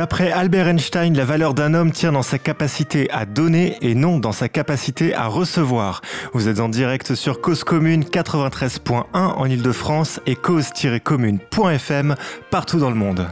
D'après 0.00 0.32
Albert 0.32 0.66
Einstein, 0.66 1.14
la 1.14 1.26
valeur 1.26 1.52
d'un 1.52 1.74
homme 1.74 1.92
tient 1.92 2.12
dans 2.12 2.22
sa 2.22 2.38
capacité 2.38 3.10
à 3.10 3.26
donner 3.26 3.76
et 3.82 3.94
non 3.94 4.18
dans 4.18 4.32
sa 4.32 4.48
capacité 4.48 5.14
à 5.14 5.26
recevoir. 5.26 6.00
Vous 6.32 6.48
êtes 6.48 6.58
en 6.58 6.70
direct 6.70 7.14
sur 7.14 7.42
Cause 7.42 7.64
Commune 7.64 8.04
93.1 8.04 9.02
en 9.12 9.44
Ile-de-France 9.44 10.18
et 10.24 10.36
cause-commune.fm 10.36 12.14
partout 12.50 12.78
dans 12.78 12.88
le 12.88 12.96
monde. 12.96 13.26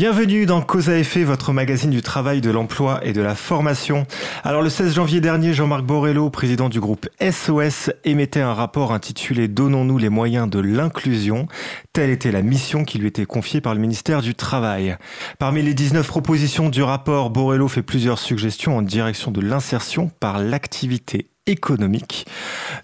Bienvenue 0.00 0.46
dans 0.46 0.62
Cause 0.62 0.88
à 0.88 0.96
effet, 0.96 1.24
votre 1.24 1.52
magazine 1.52 1.90
du 1.90 2.00
travail, 2.00 2.40
de 2.40 2.50
l'emploi 2.50 3.00
et 3.04 3.12
de 3.12 3.20
la 3.20 3.34
formation. 3.34 4.06
Alors 4.44 4.62
le 4.62 4.70
16 4.70 4.94
janvier 4.94 5.20
dernier, 5.20 5.52
Jean-Marc 5.52 5.84
Borello, 5.84 6.30
président 6.30 6.70
du 6.70 6.80
groupe 6.80 7.06
SOS, 7.20 7.90
émettait 8.06 8.40
un 8.40 8.54
rapport 8.54 8.94
intitulé 8.94 9.46
Donnons-nous 9.46 9.98
les 9.98 10.08
moyens 10.08 10.48
de 10.48 10.58
l'inclusion. 10.58 11.48
Telle 11.92 12.08
était 12.08 12.32
la 12.32 12.40
mission 12.40 12.84
qui 12.84 12.96
lui 12.96 13.08
était 13.08 13.26
confiée 13.26 13.60
par 13.60 13.74
le 13.74 13.80
ministère 13.80 14.22
du 14.22 14.34
Travail. 14.34 14.96
Parmi 15.38 15.60
les 15.60 15.74
19 15.74 16.08
propositions 16.08 16.70
du 16.70 16.82
rapport, 16.82 17.28
Borello 17.28 17.68
fait 17.68 17.82
plusieurs 17.82 18.18
suggestions 18.18 18.78
en 18.78 18.80
direction 18.80 19.30
de 19.30 19.42
l'insertion 19.42 20.10
par 20.18 20.38
l'activité 20.38 21.29
économique, 21.46 22.26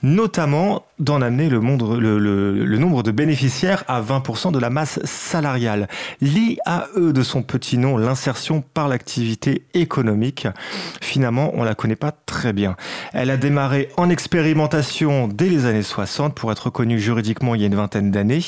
notamment 0.02 0.86
d'en 0.98 1.20
amener 1.20 1.48
le, 1.48 1.58
nombre 1.60 3.02
de 3.02 3.10
bénéficiaires 3.10 3.84
à 3.86 4.00
20% 4.00 4.50
de 4.50 4.58
la 4.58 4.70
masse 4.70 4.98
salariale. 5.04 5.88
L'IAE 6.20 6.88
de 6.96 7.22
son 7.22 7.42
petit 7.42 7.78
nom, 7.78 7.96
l'insertion 7.96 8.62
par 8.62 8.88
l'activité 8.88 9.66
économique, 9.74 10.48
finalement, 11.00 11.50
on 11.54 11.64
la 11.64 11.74
connaît 11.74 11.96
pas 11.96 12.12
très 12.12 12.52
bien. 12.52 12.76
Elle 13.12 13.30
a 13.30 13.36
démarré 13.36 13.90
en 13.96 14.08
expérimentation 14.10 15.28
dès 15.28 15.48
les 15.48 15.66
années 15.66 15.82
60 15.82 16.34
pour 16.34 16.50
être 16.50 16.66
reconnue 16.66 16.98
juridiquement 16.98 17.54
il 17.54 17.60
y 17.60 17.64
a 17.64 17.68
une 17.68 17.76
vingtaine 17.76 18.10
d'années. 18.10 18.42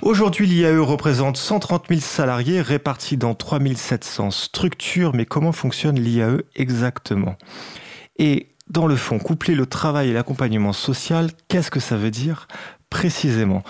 Aujourd'hui, 0.00 0.46
l'IAE 0.46 0.78
représente 0.78 1.36
130 1.36 1.86
000 1.88 2.00
salariés 2.00 2.60
répartis 2.60 3.16
dans 3.16 3.34
3700 3.34 4.30
structures, 4.30 5.14
mais 5.14 5.26
comment 5.26 5.52
fonctionne 5.52 5.98
l'IAE 5.98 6.42
exactement? 6.54 7.36
Et 8.18 8.48
dans 8.70 8.86
le 8.86 8.96
fond, 8.96 9.18
coupler 9.18 9.54
le 9.54 9.66
travail 9.66 10.10
et 10.10 10.12
l'accompagnement 10.12 10.72
social, 10.72 11.30
qu'est-ce 11.48 11.70
que 11.70 11.80
ça 11.80 11.96
veut 11.96 12.10
dire 12.10 12.48
précisément? 12.90 13.62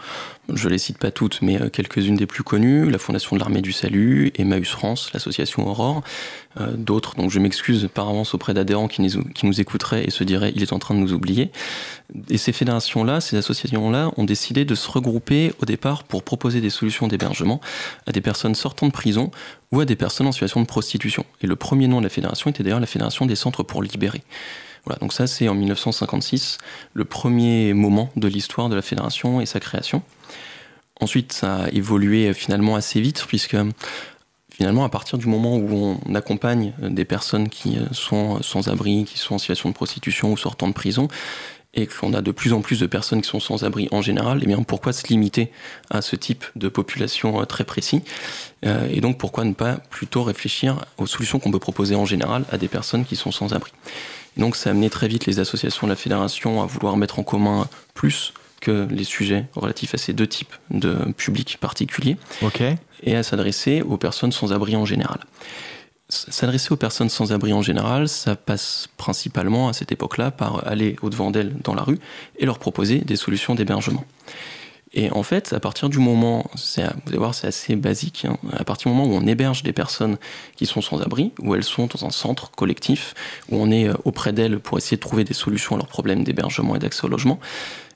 Je 0.54 0.70
les 0.70 0.78
cite 0.78 1.00
pas 1.00 1.10
toutes, 1.10 1.42
mais 1.42 1.60
euh, 1.60 1.70
quelques-unes 1.70 2.16
des 2.16 2.28
plus 2.28 2.44
connues 2.44 2.90
la 2.90 3.00
Fondation 3.00 3.36
de 3.36 3.40
l'Armée 3.40 3.62
du 3.62 3.72
Salut, 3.72 4.32
Emmaüs 4.38 4.70
France, 4.70 5.10
l'association 5.14 5.68
Aurore, 5.68 6.04
euh, 6.60 6.74
d'autres. 6.76 7.16
Donc 7.16 7.32
je 7.32 7.40
m'excuse 7.40 7.90
par 7.92 8.10
avance 8.10 8.36
auprès 8.36 8.54
d'adhérents 8.54 8.88
qui, 8.88 9.06
qui, 9.34 9.46
nous 9.48 9.60
écouteraient 9.60 10.06
et 10.06 10.12
se 10.12 10.24
diraient 10.24 10.54
il 10.56 10.62
est 10.62 10.72
en 10.72 10.80
train 10.80 10.94
de 10.94 11.00
nous 11.00 11.14
oublier. 11.14 11.52
Et 12.30 12.38
ces 12.38 12.52
fédérations-là, 12.52 13.22
ces 13.22 13.38
associations-là, 13.38 14.12
ont 14.18 14.24
décidé 14.24 14.66
de 14.66 14.76
se 14.76 14.88
regrouper 14.88 15.52
au 15.64 15.66
départ 15.66 16.04
pour 16.04 16.22
proposer 16.22 16.62
des 16.62 16.70
solutions 16.70 17.08
d'hébergement 17.08 17.60
à 18.06 18.12
des 18.12 18.22
personnes 18.22 18.54
sortant 18.54 18.86
de 18.86 18.92
prison 18.92 19.32
ou 19.72 19.80
à 19.80 19.86
des 19.86 19.96
personnes 19.96 20.28
en 20.28 20.32
situation 20.32 20.62
de 20.62 20.68
prostitution. 20.68 21.26
Et 21.42 21.48
le 21.48 21.56
premier 21.56 21.88
nom 21.88 22.00
de 22.00 22.04
la 22.04 22.10
fédération 22.10 22.52
était 22.52 22.62
d'ailleurs 22.62 22.80
la 22.80 22.86
Fédération 22.86 23.26
des 23.26 23.36
centres 23.36 23.64
pour 23.64 23.82
libérer. 23.82 24.22
Voilà, 24.86 25.00
donc 25.00 25.14
ça 25.14 25.28
c'est 25.28 25.48
en 25.48 25.54
1956, 25.54 26.58
le 26.94 27.06
premier 27.06 27.74
moment 27.74 28.10
de 28.16 28.28
l'histoire 28.28 28.70
de 28.70 28.76
la 28.76 28.82
fédération 28.82 29.42
et 29.42 29.46
sa 29.46 29.60
création. 29.60 30.02
Ensuite, 31.00 31.34
ça 31.34 31.64
a 31.64 31.70
évolué 31.70 32.34
finalement 32.34 32.76
assez 32.76 33.02
vite, 33.02 33.26
puisque 33.28 33.58
finalement, 34.52 34.84
à 34.84 34.90
partir 34.90 35.18
du 35.18 35.28
moment 35.28 35.58
où 35.58 35.98
on 36.06 36.16
accompagne 36.16 36.74
des 36.80 37.06
personnes 37.06 37.50
qui 37.50 37.78
sont 37.92 38.42
sans 38.44 38.68
abri, 38.68 39.06
qui 39.06 39.18
sont 39.18 39.36
en 39.36 39.40
situation 39.40 39.70
de 39.70 39.74
prostitution 39.74 40.32
ou 40.32 40.38
sortant 40.38 40.68
de 40.68 40.74
prison, 40.74 41.08
et 41.74 41.88
qu'on 41.88 42.14
a 42.14 42.22
de 42.22 42.32
plus 42.32 42.54
en 42.54 42.62
plus 42.62 42.80
de 42.80 42.86
personnes 42.86 43.22
qui 43.22 43.30
sont 43.30 43.40
sans 43.40 43.64
abri 43.64 43.88
en 43.92 44.02
général, 44.02 44.40
eh 44.44 44.46
bien 44.46 44.62
pourquoi 44.64 44.94
se 44.94 45.08
limiter 45.08 45.52
à 45.90 46.02
ce 46.02 46.16
type 46.16 46.44
de 46.56 46.68
population 46.68 47.42
euh, 47.42 47.46
très 47.46 47.64
précis? 47.64 48.04
Euh, 48.66 48.88
Et 48.92 49.00
donc 49.02 49.18
pourquoi 49.18 49.46
ne 49.46 49.54
pas 49.54 49.78
plutôt 49.90 50.24
réfléchir 50.24 50.86
aux 50.98 51.08
solutions 51.08 51.40
qu'on 51.40 51.52
peut 51.52 51.60
proposer 51.60 51.96
en 51.96 52.06
général 52.06 52.44
à 52.52 52.58
des 52.58 52.68
personnes 52.68 53.06
qui 53.06 53.16
sont 53.16 53.32
sans 53.32 53.54
abri? 53.54 53.72
Donc 54.38 54.56
ça 54.56 54.70
a 54.70 54.72
amené 54.72 54.90
très 54.90 55.08
vite 55.08 55.26
les 55.26 55.40
associations 55.40 55.88
de 55.88 55.92
la 55.92 55.96
fédération 55.96 56.62
à 56.62 56.66
vouloir 56.66 56.98
mettre 56.98 57.20
en 57.20 57.24
commun 57.24 57.68
plus 57.94 58.34
que 58.62 58.88
les 58.90 59.04
sujets 59.04 59.46
relatifs 59.56 59.94
à 59.96 59.98
ces 59.98 60.14
deux 60.14 60.28
types 60.28 60.54
de 60.70 60.96
publics 61.18 61.58
particuliers 61.60 62.18
et 63.04 63.16
à 63.16 63.24
s'adresser 63.24 63.82
aux 63.82 63.98
personnes 63.98 64.32
sans 64.32 64.54
abri 64.54 64.76
en 64.76 64.86
général. 64.86 65.20
S'adresser 66.10 66.72
aux 66.72 66.78
personnes 66.78 67.10
sans 67.10 67.32
abri 67.32 67.54
en 67.54 67.62
général, 67.62 68.08
ça 68.08 68.36
passe 68.36 68.88
principalement 68.98 69.70
à 69.70 69.74
cette 69.74 69.92
époque-là 69.92 70.30
par 70.30 70.68
aller 70.68 70.96
au-devant 71.02 71.32
d'elles 71.32 71.56
dans 71.64 71.74
la 71.74 71.84
rue 71.84 72.00
et 72.38 72.46
leur 72.46 72.60
proposer 72.60 73.00
des 73.00 73.16
solutions 73.16 73.56
d'hébergement. 73.56 74.04
Et 74.94 75.10
en 75.12 75.24
fait, 75.24 75.54
à 75.54 75.60
partir 75.62 75.88
du 75.88 76.00
moment, 76.00 76.50
vous 76.54 76.82
allez 77.08 77.18
voir, 77.18 77.34
c'est 77.34 77.48
assez 77.48 77.78
basique, 77.78 78.26
hein, 78.26 78.38
à 78.52 78.66
partir 78.66 78.92
du 78.92 78.98
moment 78.98 79.10
où 79.10 79.18
on 79.18 79.26
héberge 79.26 79.64
des 79.64 79.72
personnes 79.72 80.18
qui 80.58 80.66
sont 80.66 80.82
sans 80.82 81.02
abri, 81.02 81.32
où 81.40 81.56
elles 81.56 81.64
sont 81.64 81.88
dans 81.88 82.06
un 82.06 82.10
centre 82.10 82.52
collectif, 82.52 83.14
où 83.50 83.56
on 83.56 83.72
est 83.72 83.88
euh, 83.88 83.94
auprès 84.04 84.34
d'elles 84.34 84.60
pour 84.60 84.78
essayer 84.78 84.98
de 84.98 85.02
trouver 85.02 85.24
des 85.24 85.34
solutions 85.34 85.76
à 85.76 85.78
leurs 85.78 85.88
problèmes 85.88 86.26
d'hébergement 86.26 86.76
et 86.76 86.80
d'accès 86.80 87.06
au 87.06 87.08
logement, 87.08 87.40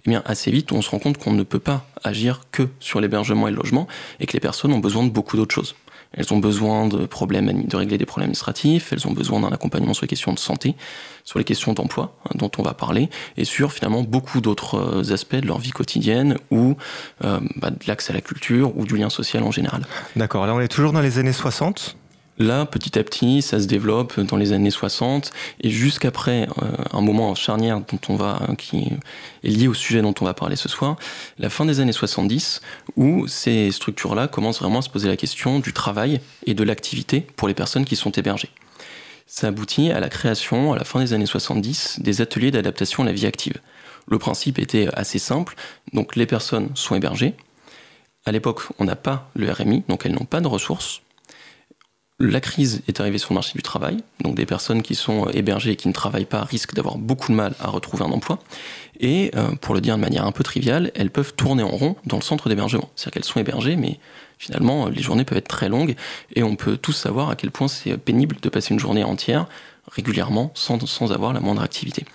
eh 0.06 0.10
bien, 0.10 0.24
assez 0.26 0.52
vite, 0.52 0.72
on 0.72 0.82
se 0.82 0.90
rend 0.90 1.00
compte 1.00 1.18
qu'on 1.18 1.34
ne 1.34 1.44
peut 1.44 1.60
pas 1.60 1.86
agir 2.04 2.44
que 2.52 2.70
sur 2.80 3.02
l'hébergement 3.02 3.50
et 3.50 3.52
le 3.52 3.58
logement, 3.58 3.88
et 4.22 4.26
que 4.26 4.34
les 4.34 4.40
personnes 4.40 4.72
ont 4.72 4.80
besoin 4.80 5.04
de 5.04 5.10
beaucoup 5.10 5.36
d'autres 5.36 5.56
choses. 5.56 5.76
Elles 6.14 6.34
ont 6.34 6.38
besoin 6.38 6.88
de, 6.88 7.06
problèmes, 7.06 7.66
de 7.66 7.76
régler 7.76 7.98
des 7.98 8.06
problèmes 8.06 8.26
administratifs, 8.26 8.94
elles 8.94 9.08
ont 9.08 9.12
besoin 9.12 9.42
d'un 9.42 9.52
accompagnement 9.52 9.94
sur 9.94 10.04
les 10.04 10.08
questions 10.08 10.34
de 10.34 10.40
santé, 10.40 10.76
sur 11.24 11.40
les 11.40 11.46
questions 11.46 11.74
d'emploi 11.74 12.16
hein, 12.26 12.32
dont 12.36 12.52
on 12.58 12.62
va 12.62 12.74
parler, 12.74 13.10
et 13.38 13.46
sur 13.46 13.74
finalement 13.74 14.04
beaucoup 14.04 14.42
d'autres 14.42 14.76
euh, 14.76 15.14
aspects 15.14 15.36
de 15.36 15.48
leur 15.48 15.60
vie 15.60 15.72
quotidienne 15.72 16.38
ou 16.52 16.78
euh, 17.24 17.40
bah, 17.58 17.70
de 17.70 17.78
l'accès 17.88 18.12
à 18.12 18.16
la 18.16 18.22
culture 18.22 18.78
ou 18.78 18.86
du 18.86 18.96
lien 18.96 19.10
social 19.10 19.44
en 19.44 19.52
général. 19.52 19.86
D'accord, 20.16 20.46
là 20.46 20.54
on 20.54 20.60
est 20.60 20.68
toujours 20.68 20.94
dans 20.94 21.02
les 21.02 21.20
années 21.20 21.34
60 21.34 21.98
Là, 22.38 22.66
petit 22.66 23.00
à 23.00 23.04
petit, 23.04 23.42
ça 23.42 23.62
se 23.62 23.66
développe 23.66 24.20
dans 24.20 24.36
les 24.36 24.52
années 24.52 24.70
60 24.70 25.32
et 25.62 25.70
jusqu'après 25.70 26.50
euh, 26.62 26.72
un 26.92 27.00
moment 27.00 27.34
charnière 27.34 27.80
dont 27.80 28.00
on 28.10 28.18
va, 28.18 28.42
qui 28.58 28.92
est 29.44 29.48
lié 29.48 29.70
au 29.70 29.74
sujet 29.74 30.02
dont 30.02 30.14
on 30.20 30.26
va 30.26 30.34
parler 30.34 30.58
ce 30.58 30.68
soir, 30.68 30.98
la 31.40 31.50
fin 31.50 31.64
des 31.64 31.80
années 31.80 31.94
70, 31.94 32.60
où 32.98 33.26
ces 33.28 33.72
structures-là 33.72 34.28
commencent 34.28 34.60
vraiment 34.60 34.80
à 34.80 34.82
se 34.82 34.90
poser 34.90 35.08
la 35.08 35.16
question 35.16 35.60
du 35.60 35.72
travail 35.72 36.20
et 36.46 36.54
de 36.54 36.64
l'activité 36.66 37.22
pour 37.22 37.48
les 37.48 37.54
personnes 37.54 37.86
qui 37.86 37.96
sont 37.96 38.12
hébergées. 38.12 38.50
Ça 39.28 39.48
aboutit 39.48 39.92
à 39.92 40.02
la 40.02 40.10
création, 40.10 40.74
à 40.74 40.78
la 40.78 40.84
fin 40.84 41.00
des 41.00 41.14
années 41.14 41.26
70, 41.26 42.02
des 42.02 42.20
ateliers 42.20 42.52
d'adaptation 42.52 43.04
à 43.04 43.06
la 43.06 43.14
vie 43.14 43.28
active. 43.28 43.62
Le 44.10 44.20
principe 44.20 44.60
était 44.60 44.90
assez 44.94 45.20
simple, 45.20 45.56
donc 45.94 46.18
les 46.18 46.26
personnes 46.26 46.70
sont 46.76 46.96
hébergées. 46.96 47.34
À 48.26 48.34
l'époque, 48.34 48.64
on 48.78 48.84
n'a 48.84 48.98
pas 48.98 49.30
le 49.36 49.50
RMI, 49.50 49.84
donc 49.88 50.06
elles 50.06 50.14
n'ont 50.14 50.26
pas 50.26 50.42
de 50.42 50.48
ressources 50.48 51.02
la 52.20 52.40
crise 52.40 52.82
est 52.88 53.02
arrivée 53.02 53.18
sur 53.18 53.32
le 53.32 53.36
marché 53.36 53.54
du 53.56 53.62
travail, 53.62 53.98
donc 54.22 54.36
des 54.36 54.46
personnes 54.46 54.82
qui 54.82 54.96
sont 54.96 55.30
hébergées 55.30 55.72
et 55.72 55.76
qui 55.76 55.90
ne 55.90 55.94
travaillent 55.94 56.26
pas 56.26 56.44
risquent 56.44 56.74
d'avoir 56.74 56.98
beaucoup 56.98 57.30
de 57.32 57.36
mal 57.36 57.56
à 57.60 57.68
retrouver 57.68 58.06
un 58.06 58.12
emploi. 58.12 58.40
Et 59.02 59.32
euh, 59.36 59.50
pour 59.56 59.76
le 59.76 59.82
dire 59.82 59.98
de 59.98 60.02
manière 60.02 60.26
un 60.26 60.32
peu 60.32 60.44
triviale, 60.44 60.92
elles 60.96 61.12
peuvent 61.12 61.34
tourner 61.34 61.64
en 61.64 61.70
rond 61.70 61.98
dans 62.06 62.16
le 62.16 62.22
centre 62.22 62.48
d'hébergement. 62.48 62.90
C'est-à-dire 62.96 63.12
qu'elles 63.14 63.26
sont 63.26 63.40
hébergées, 63.42 63.76
mais 63.76 64.00
finalement, 64.38 64.88
les 64.88 65.02
journées 65.02 65.26
peuvent 65.26 65.38
être 65.38 65.50
très 65.50 65.68
longues 65.68 65.96
et 66.34 66.44
on 66.44 66.56
peut 66.56 66.78
tous 66.78 66.94
savoir 66.94 67.30
à 67.30 67.36
quel 67.36 67.52
point 67.52 67.68
c'est 67.68 67.98
pénible 67.98 68.38
de 68.42 68.48
passer 68.48 68.74
une 68.74 68.80
journée 68.80 69.04
entière 69.04 69.48
régulièrement 69.92 70.52
sans, 70.56 70.86
sans 70.88 71.12
avoir 71.12 71.34
la 71.34 71.42
moindre 71.42 71.62
activité. 71.62 72.06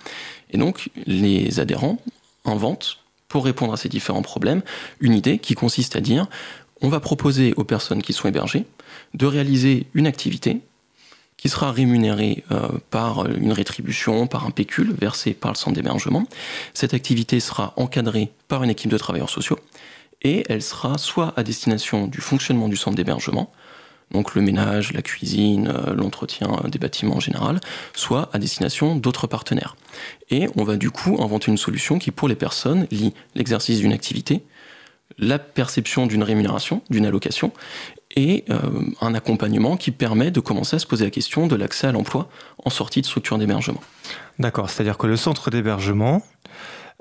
Et 0.49 0.57
donc, 0.57 0.89
les 1.05 1.59
adhérents 1.59 1.99
inventent, 2.43 2.97
pour 3.27 3.45
répondre 3.45 3.71
à 3.71 3.77
ces 3.77 3.87
différents 3.87 4.23
problèmes, 4.23 4.61
une 4.99 5.13
idée 5.13 5.37
qui 5.37 5.53
consiste 5.53 5.95
à 5.95 6.01
dire 6.01 6.27
on 6.81 6.89
va 6.89 6.99
proposer 6.99 7.53
aux 7.55 7.63
personnes 7.63 8.01
qui 8.01 8.11
sont 8.11 8.27
hébergées 8.27 8.65
de 9.13 9.25
réaliser 9.25 9.87
une 9.93 10.07
activité 10.07 10.61
qui 11.37 11.49
sera 11.49 11.71
rémunérée 11.71 12.43
euh, 12.51 12.67
par 12.91 13.25
une 13.25 13.51
rétribution, 13.51 14.27
par 14.27 14.45
un 14.45 14.51
pécule 14.51 14.93
versé 14.93 15.33
par 15.33 15.51
le 15.51 15.57
centre 15.57 15.75
d'hébergement. 15.75 16.23
Cette 16.75 16.93
activité 16.93 17.39
sera 17.39 17.73
encadrée 17.77 18.31
par 18.47 18.63
une 18.63 18.69
équipe 18.69 18.91
de 18.91 18.97
travailleurs 18.97 19.29
sociaux 19.29 19.57
et 20.21 20.43
elle 20.49 20.61
sera 20.61 20.99
soit 20.99 21.33
à 21.35 21.43
destination 21.43 22.05
du 22.05 22.21
fonctionnement 22.21 22.69
du 22.69 22.77
centre 22.77 22.95
d'hébergement, 22.95 23.51
donc 24.11 24.35
le 24.35 24.41
ménage, 24.41 24.93
la 24.93 25.01
cuisine, 25.01 25.73
euh, 25.73 25.95
l'entretien 25.95 26.61
des 26.67 26.77
bâtiments 26.77 27.15
en 27.15 27.19
général, 27.19 27.59
soit 27.95 28.29
à 28.33 28.37
destination 28.37 28.95
d'autres 28.95 29.25
partenaires. 29.25 29.75
Et 30.29 30.47
on 30.55 30.63
va 30.63 30.77
du 30.77 30.91
coup 30.91 31.17
inventer 31.21 31.49
une 31.49 31.57
solution 31.57 31.97
qui, 31.97 32.11
pour 32.11 32.27
les 32.27 32.35
personnes, 32.35 32.87
lie 32.91 33.13
l'exercice 33.33 33.79
d'une 33.79 33.93
activité, 33.93 34.43
la 35.17 35.39
perception 35.39 36.07
d'une 36.07 36.23
rémunération, 36.23 36.81
d'une 36.89 37.05
allocation, 37.05 37.51
et 38.15 38.45
euh, 38.49 38.59
un 39.01 39.13
accompagnement 39.13 39.77
qui 39.77 39.91
permet 39.91 40.31
de 40.31 40.39
commencer 40.39 40.75
à 40.75 40.79
se 40.79 40.87
poser 40.87 41.05
la 41.05 41.11
question 41.11 41.47
de 41.47 41.55
l'accès 41.55 41.87
à 41.87 41.91
l'emploi 41.91 42.29
en 42.63 42.69
sortie 42.69 43.01
de 43.01 43.05
structure 43.05 43.37
d'hébergement. 43.37 43.81
D'accord, 44.39 44.69
c'est-à-dire 44.69 44.97
que 44.97 45.07
le 45.07 45.17
centre 45.17 45.49
d'hébergement, 45.49 46.23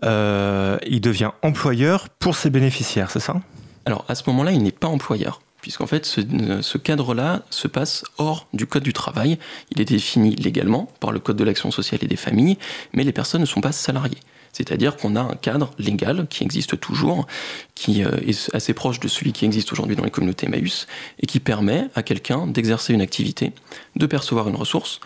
euh, 0.04 0.78
il 0.86 1.00
devient 1.00 1.30
employeur 1.42 2.08
pour 2.08 2.36
ses 2.36 2.50
bénéficiaires, 2.50 3.10
c'est 3.10 3.20
ça? 3.20 3.40
Alors 3.84 4.04
à 4.08 4.14
ce 4.14 4.22
moment-là, 4.28 4.52
il 4.52 4.62
n'est 4.62 4.72
pas 4.72 4.88
employeur, 4.88 5.40
puisqu'en 5.62 5.86
fait 5.86 6.04
ce, 6.06 6.20
ce 6.60 6.78
cadre-là 6.78 7.42
se 7.50 7.68
passe 7.68 8.04
hors 8.18 8.46
du 8.52 8.66
Code 8.66 8.82
du 8.82 8.92
travail. 8.92 9.38
Il 9.70 9.80
est 9.80 9.86
défini 9.86 10.36
légalement 10.36 10.88
par 11.00 11.12
le 11.12 11.18
Code 11.18 11.36
de 11.36 11.44
l'action 11.44 11.70
sociale 11.70 12.00
et 12.02 12.06
des 12.06 12.16
familles, 12.16 12.58
mais 12.92 13.04
les 13.04 13.12
personnes 13.12 13.40
ne 13.40 13.46
sont 13.46 13.60
pas 13.60 13.72
salariées. 13.72 14.18
C'est-à-dire 14.52 14.96
qu'on 14.96 15.16
a 15.16 15.20
un 15.20 15.36
cadre 15.36 15.70
légal 15.78 16.26
qui 16.28 16.44
existe 16.44 16.78
toujours, 16.80 17.26
qui 17.74 18.04
euh, 18.04 18.10
est 18.26 18.54
assez 18.54 18.74
proche 18.74 19.00
de 19.00 19.08
celui 19.08 19.32
qui 19.32 19.44
existe 19.44 19.72
aujourd'hui 19.72 19.96
dans 19.96 20.04
les 20.04 20.10
communautés 20.10 20.46
Emmaüs, 20.46 20.86
et 21.20 21.26
qui 21.26 21.40
permet 21.40 21.88
à 21.94 22.02
quelqu'un 22.02 22.46
d'exercer 22.46 22.92
une 22.92 23.00
activité, 23.00 23.52
de 23.96 24.06
percevoir 24.06 24.48
une 24.48 24.56
ressource, 24.56 25.00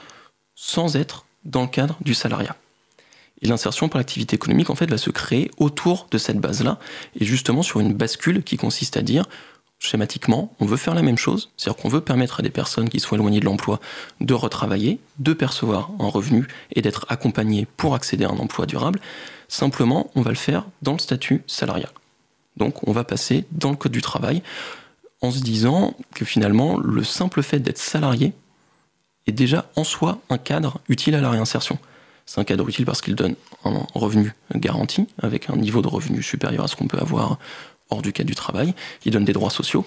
sans 0.55 0.97
être 0.97 1.27
dans 1.45 1.63
le 1.63 1.69
cadre 1.69 1.97
du 2.01 2.15
salariat. 2.15 2.57
Et 3.43 3.47
l'insertion 3.47 3.89
par 3.89 3.99
l'activité 3.99 4.37
économique, 4.37 4.71
en 4.71 4.75
fait, 4.75 4.89
va 4.89 4.97
se 4.97 5.11
créer 5.11 5.51
autour 5.59 6.07
de 6.11 6.19
cette 6.19 6.39
base-là, 6.39 6.79
et 7.19 7.25
justement 7.25 7.63
sur 7.63 7.81
une 7.81 7.93
bascule 7.93 8.43
qui 8.43 8.57
consiste 8.57 8.97
à 8.97 9.03
dire, 9.03 9.27
schématiquement, 9.79 10.55
on 10.61 10.67
veut 10.67 10.77
faire 10.77 10.95
la 10.95 11.03
même 11.03 11.19
chose, 11.19 11.51
c'est-à-dire 11.57 11.83
qu'on 11.83 11.89
veut 11.89 12.01
permettre 12.01 12.41
à 12.41 12.43
des 12.43 12.51
personnes 12.51 12.89
qui 12.89 13.01
sont 13.01 13.17
éloignées 13.17 13.41
de 13.41 13.45
l'emploi 13.45 13.81
de 14.21 14.35
retravailler, 14.35 14.99
de 15.19 15.33
percevoir 15.35 15.91
un 16.01 16.09
revenu 16.09 16.47
et 16.73 16.81
d'être 16.81 17.07
accompagnées 17.09 17.67
pour 17.77 17.95
accéder 17.95 18.25
à 18.25 18.31
un 18.31 18.39
emploi 18.39 18.67
durable, 18.67 19.01
Simplement, 19.55 20.11
on 20.17 20.23
va 20.23 20.31
le 20.31 20.37
faire 20.37 20.65
dans 20.83 20.95
le 20.95 20.99
statut 20.99 21.45
salarial. 21.47 21.91
Donc 22.57 22.89
on 22.89 22.91
va 22.91 23.05
passer 23.05 23.45
dans 23.53 23.71
le 23.71 23.77
Code 23.77 23.93
du 23.93 24.03
travail 24.03 24.43
en 25.21 25.31
se 25.31 25.39
disant 25.39 25.95
que 26.13 26.25
finalement, 26.25 26.77
le 26.77 27.05
simple 27.05 27.41
fait 27.41 27.61
d'être 27.61 27.79
salarié 27.79 28.33
est 29.29 29.33
déjà 29.33 29.71
en 29.77 29.85
soi 29.85 30.19
un 30.29 30.39
cadre 30.39 30.81
utile 30.89 31.15
à 31.15 31.21
la 31.21 31.31
réinsertion. 31.31 31.79
C'est 32.27 32.41
un 32.41 32.45
cadre 32.45 32.69
utile 32.69 32.85
parce 32.85 33.01
qu'il 33.01 33.15
donne 33.15 33.37
un 33.65 33.87
revenu 33.95 34.35
garanti, 34.57 35.07
avec 35.23 35.49
un 35.49 35.55
niveau 35.55 35.83
de 35.83 35.89
revenu 35.89 36.21
supérieur 36.21 36.65
à 36.65 36.67
ce 36.67 36.75
qu'on 36.75 36.89
peut 36.89 36.99
avoir 36.99 37.39
hors 37.91 38.03
du 38.03 38.13
cadre 38.13 38.27
du 38.27 38.35
travail, 38.35 38.75
qui 39.03 39.13
donne 39.13 39.25
des 39.25 39.35
droits 39.35 39.51
sociaux, 39.51 39.87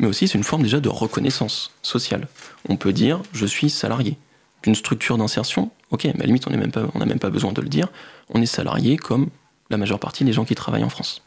mais 0.00 0.08
aussi 0.08 0.26
c'est 0.26 0.38
une 0.38 0.42
forme 0.42 0.64
déjà 0.64 0.80
de 0.80 0.88
reconnaissance 0.88 1.70
sociale. 1.82 2.26
On 2.68 2.74
peut 2.74 2.92
dire 2.92 3.22
je 3.32 3.46
suis 3.46 3.70
salarié 3.70 4.18
d'une 4.64 4.74
structure 4.74 5.18
d'insertion, 5.18 5.70
ok, 5.92 6.02
mais 6.02 6.14
à 6.14 6.18
la 6.18 6.26
limite 6.26 6.48
on 6.48 6.50
n'a 6.50 7.06
même 7.06 7.18
pas 7.20 7.30
besoin 7.30 7.52
de 7.52 7.60
le 7.60 7.68
dire, 7.68 7.86
on 8.30 8.40
est 8.40 8.46
salarié 8.46 8.96
comme 8.96 9.28
la 9.70 9.76
majeure 9.76 9.98
partie 9.98 10.24
des 10.24 10.32
gens 10.32 10.44
qui 10.44 10.54
travaillent 10.54 10.84
en 10.84 10.88
France. 10.88 11.22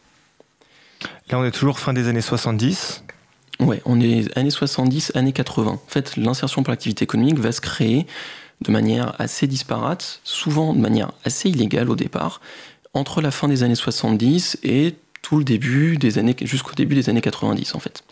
Là, 1.30 1.40
on 1.40 1.44
est 1.44 1.52
toujours 1.52 1.80
fin 1.80 1.94
des 1.94 2.08
années 2.08 2.22
70. 2.22 3.04
Ouais, 3.60 3.82
on 3.86 4.00
est 4.00 4.36
années 4.38 4.52
70, 4.52 5.14
années 5.16 5.34
80. 5.34 5.72
En 5.72 5.80
fait, 5.88 6.16
l'insertion 6.16 6.64
pour 6.64 6.72
l'activité 6.72 7.04
économique 7.04 7.40
va 7.40 7.52
se 7.52 7.62
créer 7.62 8.06
de 8.62 8.72
manière 8.72 9.14
assez 9.20 9.48
disparate, 9.48 10.22
souvent 10.24 10.74
de 10.74 10.80
manière 10.80 11.12
assez 11.24 11.50
illégale 11.50 11.90
au 11.90 11.96
départ, 11.96 12.42
entre 12.94 13.22
la 13.22 13.32
fin 13.32 13.48
des 13.48 13.64
années 13.64 13.76
70 13.76 14.60
et 14.64 14.96
tout 15.22 15.38
le 15.38 15.44
début 15.44 15.98
des 15.98 16.18
années, 16.18 16.36
jusqu'au 16.42 16.74
début 16.74 16.96
des 16.96 17.10
années 17.10 17.22
90 17.22 17.76
en 17.76 17.80
fait. 17.80 18.04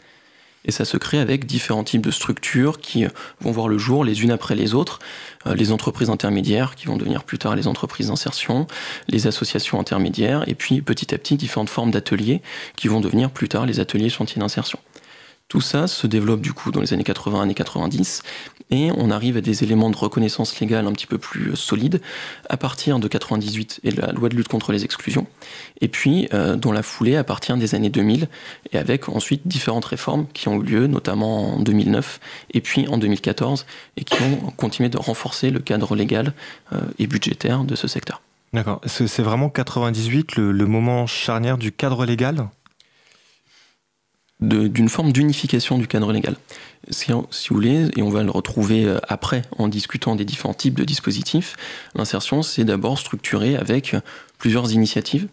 Et 0.65 0.71
ça 0.71 0.85
se 0.85 0.97
crée 0.97 1.19
avec 1.19 1.45
différents 1.45 1.83
types 1.83 2.01
de 2.01 2.11
structures 2.11 2.79
qui 2.79 3.05
euh, 3.05 3.09
vont 3.41 3.51
voir 3.51 3.67
le 3.67 3.77
jour 3.77 4.03
les 4.03 4.23
unes 4.23 4.31
après 4.31 4.55
les 4.55 4.73
autres. 4.73 4.99
Euh, 5.47 5.55
les 5.55 5.71
entreprises 5.71 6.09
intermédiaires 6.09 6.75
qui 6.75 6.87
vont 6.87 6.97
devenir 6.97 7.23
plus 7.23 7.37
tard 7.37 7.55
les 7.55 7.67
entreprises 7.67 8.07
d'insertion, 8.07 8.67
les 9.07 9.27
associations 9.27 9.79
intermédiaires, 9.79 10.43
et 10.47 10.55
puis 10.55 10.81
petit 10.81 11.13
à 11.13 11.17
petit 11.17 11.35
différentes 11.35 11.69
formes 11.69 11.91
d'ateliers 11.91 12.41
qui 12.75 12.87
vont 12.87 12.99
devenir 12.99 13.29
plus 13.29 13.47
tard 13.47 13.65
les 13.65 13.79
ateliers 13.79 14.09
chantiers 14.09 14.39
d'insertion. 14.39 14.79
Tout 15.47 15.61
ça 15.61 15.85
se 15.85 16.07
développe 16.07 16.41
du 16.41 16.53
coup 16.53 16.71
dans 16.71 16.81
les 16.81 16.91
années 16.93 17.03
80, 17.03 17.39
années 17.39 17.53
90, 17.53 18.23
et 18.71 18.89
on 18.97 19.11
arrive 19.11 19.37
à 19.37 19.41
des 19.41 19.63
éléments 19.63 19.91
de 19.91 19.95
reconnaissance 19.95 20.59
légale 20.59 20.87
un 20.87 20.91
petit 20.91 21.05
peu 21.05 21.19
plus 21.19 21.51
euh, 21.51 21.55
solides 21.55 22.01
à 22.49 22.57
partir 22.57 22.97
de 22.97 23.07
98 23.07 23.81
et 23.83 23.91
la 23.91 24.11
loi 24.11 24.29
de 24.29 24.35
lutte 24.35 24.47
contre 24.47 24.71
les 24.71 24.83
exclusions, 24.83 25.27
et 25.81 25.87
puis 25.87 26.27
euh, 26.33 26.55
dans 26.55 26.71
la 26.71 26.81
foulée 26.81 27.15
à 27.15 27.23
partir 27.23 27.57
des 27.57 27.75
années 27.75 27.91
2000, 27.91 28.27
et 28.71 28.77
avec 28.79 29.07
ensuite 29.07 29.47
différentes 29.47 29.85
réformes 29.85 30.25
qui 30.33 30.47
ont 30.47 30.59
eu 30.59 30.63
lieu, 30.63 30.87
notamment 30.87 31.53
en 31.53 31.59
2009 31.59 32.19
et 32.55 32.61
puis 32.61 32.87
en 32.87 32.97
2014, 32.97 33.67
et 33.97 34.03
qui 34.03 34.21
ont 34.23 34.51
continué 34.57 34.89
de 34.89 34.97
renforcer 34.97 35.51
le 35.51 35.59
cadre 35.59 35.95
légal 35.95 36.33
euh, 36.73 36.81
et 36.97 37.05
budgétaire 37.05 37.63
de 37.65 37.75
ce 37.75 37.87
secteur. 37.87 38.21
D'accord. 38.51 38.81
C'est 38.85 39.21
vraiment 39.21 39.49
98 39.49 40.37
le 40.37 40.65
moment 40.65 41.05
charnière 41.05 41.59
du 41.59 41.71
cadre 41.71 42.05
légal? 42.05 42.47
D'une 44.41 44.89
forme 44.89 45.11
d'unification 45.11 45.77
du 45.77 45.87
cadre 45.87 46.11
légal. 46.11 46.35
Si, 46.89 47.11
vous 47.11 47.25
voulez, 47.49 47.89
et 47.95 48.01
on 48.01 48.09
va 48.09 48.21
le 48.21 48.29
retrouver 48.29 48.85
euh, 48.85 48.99
après 49.07 49.43
en 49.57 49.67
discutant 49.67 50.15
des 50.15 50.25
différents 50.25 50.53
types 50.53 50.75
de 50.75 50.83
dispositifs, 50.83 51.55
l'insertion 51.95 52.43
c'est 52.43 52.63
d'abord 52.63 52.99
structuré 52.99 53.55
avec 53.55 53.95
plusieurs 54.37 54.71
initiatives 54.71 55.27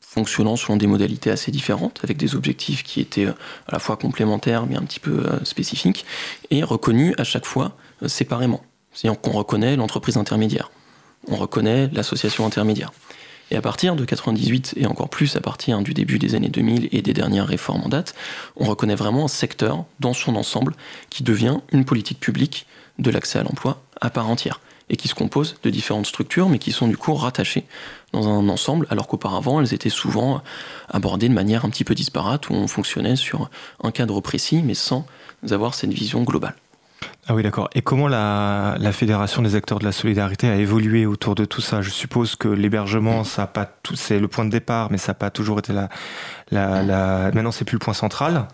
fonctionnant 0.00 0.56
selon 0.56 0.76
des 0.76 0.88
modalités 0.88 1.30
assez 1.30 1.52
différentes, 1.52 2.00
avec 2.02 2.16
des 2.16 2.34
objectifs 2.34 2.82
qui 2.82 3.00
étaient 3.00 3.26
euh, 3.26 3.34
à 3.66 3.72
la 3.72 3.78
fois 3.78 3.96
complémentaires 3.96 4.66
mais 4.66 4.76
un 4.76 4.82
petit 4.82 5.00
peu 5.00 5.24
euh, 5.26 5.44
spécifiques, 5.44 6.04
et 6.50 6.62
reconnus 6.62 7.14
à 7.18 7.24
chaque 7.24 7.46
fois 7.46 7.76
séparément. 8.06 8.62
C'est-à-dire 8.92 9.20
qu'on 9.20 9.30
reconnaît 9.30 9.76
l'entreprise 9.76 10.16
intermédiaire, 10.16 10.70
on 11.28 11.36
reconnaît 11.36 11.88
l'association 11.92 12.44
intermédiaire. 12.46 12.92
Et 13.50 13.56
à 13.56 13.62
partir 13.62 13.96
de 13.96 14.04
98 14.04 14.74
et 14.76 14.86
encore 14.86 15.08
plus 15.08 15.36
à 15.36 15.40
partir 15.40 15.80
du 15.80 15.92
début 15.92 16.18
des 16.18 16.34
années 16.34 16.48
2000 16.48 16.88
et 16.92 17.02
des 17.02 17.12
dernières 17.12 17.46
réformes 17.46 17.82
en 17.82 17.88
date, 17.88 18.14
on 18.56 18.64
reconnaît 18.64 18.94
vraiment 18.94 19.24
un 19.24 19.28
secteur 19.28 19.84
dans 19.98 20.12
son 20.12 20.36
ensemble 20.36 20.74
qui 21.10 21.22
devient 21.22 21.58
une 21.72 21.84
politique 21.84 22.20
publique 22.20 22.66
de 22.98 23.10
l'accès 23.10 23.38
à 23.38 23.42
l'emploi 23.42 23.82
à 24.00 24.10
part 24.10 24.28
entière 24.28 24.60
et 24.88 24.96
qui 24.96 25.08
se 25.08 25.14
compose 25.14 25.56
de 25.62 25.70
différentes 25.70 26.06
structures 26.06 26.48
mais 26.48 26.58
qui 26.58 26.72
sont 26.72 26.88
du 26.88 26.96
coup 26.96 27.14
rattachées 27.14 27.64
dans 28.12 28.28
un 28.28 28.48
ensemble 28.48 28.86
alors 28.90 29.06
qu'auparavant 29.06 29.60
elles 29.60 29.72
étaient 29.72 29.88
souvent 29.88 30.42
abordées 30.88 31.28
de 31.28 31.34
manière 31.34 31.64
un 31.64 31.70
petit 31.70 31.84
peu 31.84 31.94
disparate 31.94 32.50
où 32.50 32.54
on 32.54 32.66
fonctionnait 32.66 33.16
sur 33.16 33.50
un 33.82 33.90
cadre 33.90 34.20
précis 34.20 34.62
mais 34.64 34.74
sans 34.74 35.06
avoir 35.48 35.74
cette 35.74 35.92
vision 35.92 36.22
globale. 36.22 36.54
Ah 37.26 37.34
oui, 37.34 37.42
d'accord. 37.42 37.70
Et 37.74 37.82
comment 37.82 38.08
la, 38.08 38.76
Fédération 38.92 39.42
des 39.42 39.54
acteurs 39.54 39.78
de 39.78 39.84
la 39.84 39.92
solidarité 39.92 40.48
a 40.48 40.56
évolué 40.56 41.06
autour 41.06 41.34
de 41.34 41.44
tout 41.44 41.60
ça? 41.60 41.80
Je 41.80 41.90
suppose 41.90 42.34
que 42.34 42.48
l'hébergement, 42.48 43.24
ça 43.24 43.46
pas 43.46 43.66
tout, 43.66 43.94
c'est 43.94 44.18
le 44.18 44.28
point 44.28 44.44
de 44.44 44.50
départ, 44.50 44.90
mais 44.90 44.98
ça 44.98 45.12
n'a 45.12 45.14
pas 45.14 45.30
toujours 45.30 45.58
été 45.58 45.72
la. 45.72 45.88
la, 46.50 46.82
la... 46.82 47.30
Maintenant, 47.32 47.52
c'est 47.52 47.64
plus 47.64 47.76
le 47.76 47.84
point 47.84 47.94
central. 47.94 48.48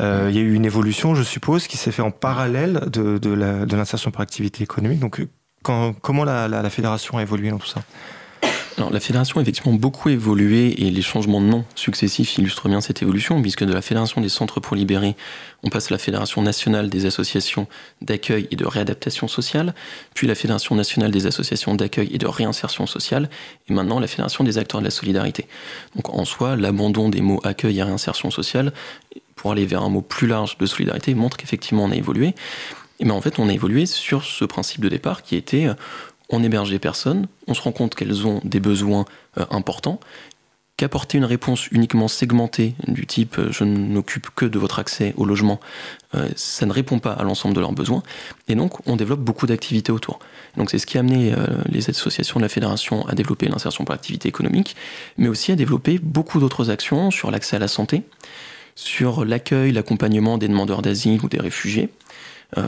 Euh, 0.00 0.26
il 0.28 0.36
y 0.36 0.38
a 0.38 0.42
eu 0.42 0.54
une 0.54 0.64
évolution, 0.64 1.14
je 1.14 1.22
suppose, 1.22 1.66
qui 1.66 1.76
s'est 1.76 1.92
fait 1.92 2.02
en 2.02 2.10
parallèle 2.10 2.80
de, 2.88 3.18
de 3.18 3.76
l'insertion 3.76 4.10
par 4.10 4.22
activité 4.22 4.62
économique. 4.62 5.00
Donc, 5.00 5.26
comment 5.62 6.24
la, 6.24 6.48
la, 6.48 6.70
fédération 6.70 7.18
a 7.18 7.22
évolué 7.22 7.50
dans 7.50 7.58
tout 7.58 7.66
ça? 7.66 7.82
Alors, 8.76 8.90
la 8.90 8.98
fédération 8.98 9.38
a 9.38 9.42
effectivement 9.42 9.74
beaucoup 9.74 10.08
évolué 10.08 10.84
et 10.84 10.90
les 10.90 11.02
changements 11.02 11.40
de 11.40 11.46
nom 11.46 11.64
successifs 11.76 12.38
illustrent 12.38 12.68
bien 12.68 12.80
cette 12.80 13.02
évolution, 13.02 13.40
puisque 13.40 13.62
de 13.62 13.72
la 13.72 13.82
fédération 13.82 14.20
des 14.20 14.28
centres 14.28 14.58
pour 14.58 14.74
libérer, 14.74 15.14
on 15.62 15.68
passe 15.68 15.92
à 15.92 15.94
la 15.94 15.98
fédération 15.98 16.42
nationale 16.42 16.90
des 16.90 17.06
associations 17.06 17.68
d'accueil 18.02 18.48
et 18.50 18.56
de 18.56 18.66
réadaptation 18.66 19.28
sociale, 19.28 19.74
puis 20.14 20.26
la 20.26 20.34
fédération 20.34 20.74
nationale 20.74 21.12
des 21.12 21.26
associations 21.26 21.76
d'accueil 21.76 22.10
et 22.12 22.18
de 22.18 22.26
réinsertion 22.26 22.86
sociale, 22.86 23.30
et 23.68 23.72
maintenant 23.72 24.00
la 24.00 24.08
fédération 24.08 24.42
des 24.42 24.58
acteurs 24.58 24.80
de 24.80 24.86
la 24.86 24.90
solidarité. 24.90 25.46
Donc 25.94 26.12
en 26.12 26.24
soi, 26.24 26.56
l'abandon 26.56 27.08
des 27.08 27.20
mots 27.20 27.40
accueil 27.44 27.78
et 27.78 27.82
réinsertion 27.84 28.32
sociale 28.32 28.72
pour 29.36 29.52
aller 29.52 29.66
vers 29.66 29.82
un 29.82 29.88
mot 29.88 30.02
plus 30.02 30.26
large 30.26 30.58
de 30.58 30.66
solidarité 30.66 31.14
montre 31.14 31.36
qu'effectivement 31.36 31.84
on 31.84 31.92
a 31.92 31.96
évolué. 31.96 32.34
Et 33.00 33.04
bien 33.04 33.14
en 33.14 33.20
fait, 33.20 33.38
on 33.38 33.48
a 33.48 33.52
évolué 33.52 33.86
sur 33.86 34.24
ce 34.24 34.44
principe 34.44 34.80
de 34.80 34.88
départ 34.88 35.22
qui 35.22 35.36
était 35.36 35.66
euh, 35.66 35.74
on 36.30 36.42
héberge 36.42 36.70
des 36.70 36.78
personnes, 36.78 37.26
on 37.46 37.54
se 37.54 37.62
rend 37.62 37.72
compte 37.72 37.94
qu'elles 37.94 38.26
ont 38.26 38.40
des 38.44 38.60
besoins 38.60 39.04
euh, 39.38 39.44
importants, 39.50 40.00
qu'apporter 40.76 41.18
une 41.18 41.24
réponse 41.24 41.68
uniquement 41.70 42.08
segmentée 42.08 42.74
du 42.88 43.06
type 43.06 43.38
euh, 43.38 43.52
je 43.52 43.62
ne 43.62 43.76
m'occupe 43.76 44.28
que 44.34 44.44
de 44.44 44.58
votre 44.58 44.78
accès 44.78 45.14
au 45.16 45.24
logement, 45.24 45.60
euh, 46.14 46.28
ça 46.34 46.66
ne 46.66 46.72
répond 46.72 46.98
pas 46.98 47.12
à 47.12 47.22
l'ensemble 47.22 47.54
de 47.54 47.60
leurs 47.60 47.72
besoins. 47.72 48.02
Et 48.48 48.54
donc 48.54 48.86
on 48.88 48.96
développe 48.96 49.20
beaucoup 49.20 49.46
d'activités 49.46 49.92
autour. 49.92 50.18
Donc 50.56 50.70
c'est 50.70 50.78
ce 50.78 50.86
qui 50.86 50.96
a 50.96 51.00
amené 51.00 51.34
les 51.68 51.90
associations 51.90 52.40
de 52.40 52.44
la 52.44 52.48
fédération 52.48 53.06
à 53.06 53.14
développer 53.14 53.46
l'insertion 53.46 53.84
par 53.84 53.94
activité 53.94 54.28
économique, 54.28 54.76
mais 55.18 55.28
aussi 55.28 55.52
à 55.52 55.56
développer 55.56 55.98
beaucoup 55.98 56.40
d'autres 56.40 56.70
actions 56.70 57.10
sur 57.10 57.30
l'accès 57.30 57.56
à 57.56 57.58
la 57.58 57.68
santé, 57.68 58.02
sur 58.76 59.24
l'accueil, 59.24 59.72
l'accompagnement 59.72 60.38
des 60.38 60.48
demandeurs 60.48 60.82
d'asile 60.82 61.20
ou 61.22 61.28
des 61.28 61.40
réfugiés, 61.40 61.90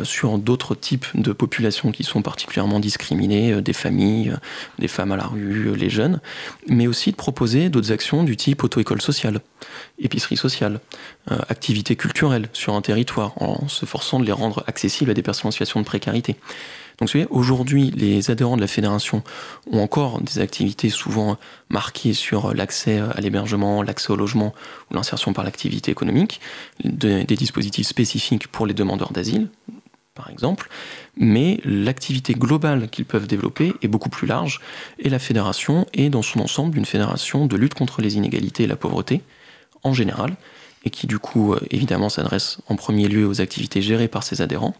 sur 0.04 0.38
d'autres 0.38 0.74
types 0.74 1.06
de 1.14 1.32
populations 1.32 1.92
qui 1.92 2.02
sont 2.02 2.22
particulièrement 2.22 2.80
discriminées, 2.80 3.52
euh, 3.52 3.60
des 3.60 3.72
familles, 3.72 4.30
euh, 4.30 4.36
des 4.78 4.88
femmes 4.88 5.12
à 5.12 5.16
la 5.16 5.26
rue, 5.26 5.74
les 5.76 5.90
jeunes, 5.90 6.20
mais 6.68 6.86
aussi 6.86 7.10
de 7.10 7.16
proposer 7.16 7.68
d'autres 7.68 7.92
actions 7.92 8.24
du 8.24 8.36
type 8.36 8.64
auto-école 8.64 9.02
sociale, 9.02 9.40
épicerie 9.98 10.36
sociale, 10.36 10.80
activités 11.48 11.96
culturelles 11.96 12.48
sur 12.52 12.74
un 12.74 12.82
territoire, 12.82 13.40
en 13.42 13.68
se 13.68 13.86
forçant 13.86 14.20
de 14.20 14.24
les 14.24 14.32
rendre 14.32 14.62
accessibles 14.66 15.10
à 15.10 15.14
des 15.14 15.22
personnes 15.22 15.48
en 15.48 15.50
situation 15.50 15.80
de 15.80 15.84
précarité. 15.84 16.36
Donc, 16.98 17.10
aujourd'hui, 17.30 17.90
les 17.90 18.30
adhérents 18.30 18.56
de 18.56 18.62
la 18.62 18.66
fédération 18.66 19.22
ont 19.70 19.80
encore 19.80 20.20
des 20.22 20.38
activités 20.38 20.88
souvent 20.88 21.36
marquées 21.68 22.14
sur 22.14 22.54
l'accès 22.54 22.98
à 22.98 23.20
l'hébergement, 23.20 23.82
l'accès 23.82 24.12
au 24.12 24.16
logement 24.16 24.54
ou 24.90 24.94
l'insertion 24.94 25.32
par 25.32 25.44
l'activité 25.44 25.90
économique, 25.90 26.40
des 26.84 27.24
dispositifs 27.24 27.86
spécifiques 27.86 28.48
pour 28.48 28.66
les 28.66 28.74
demandeurs 28.74 29.12
d'asile, 29.12 29.48
par 30.16 30.30
exemple, 30.30 30.68
mais 31.16 31.60
l'activité 31.64 32.32
globale 32.32 32.88
qu'ils 32.88 33.04
peuvent 33.04 33.26
développer 33.26 33.74
est 33.82 33.88
beaucoup 33.88 34.08
plus 34.08 34.26
large 34.26 34.60
et 34.98 35.10
la 35.10 35.18
fédération 35.18 35.86
est 35.92 36.08
dans 36.08 36.22
son 36.22 36.40
ensemble 36.40 36.78
une 36.78 36.86
fédération 36.86 37.46
de 37.46 37.56
lutte 37.56 37.74
contre 37.74 38.00
les 38.00 38.16
inégalités 38.16 38.64
et 38.64 38.66
la 38.66 38.76
pauvreté 38.76 39.20
en 39.84 39.92
général 39.92 40.34
et 40.86 40.90
qui 40.90 41.06
du 41.06 41.18
coup 41.18 41.52
euh, 41.52 41.60
évidemment 41.70 42.08
s'adresse 42.08 42.58
en 42.68 42.76
premier 42.76 43.08
lieu 43.08 43.26
aux 43.26 43.42
activités 43.42 43.82
gérées 43.82 44.08
par 44.08 44.22
ses 44.22 44.40
adhérents, 44.40 44.74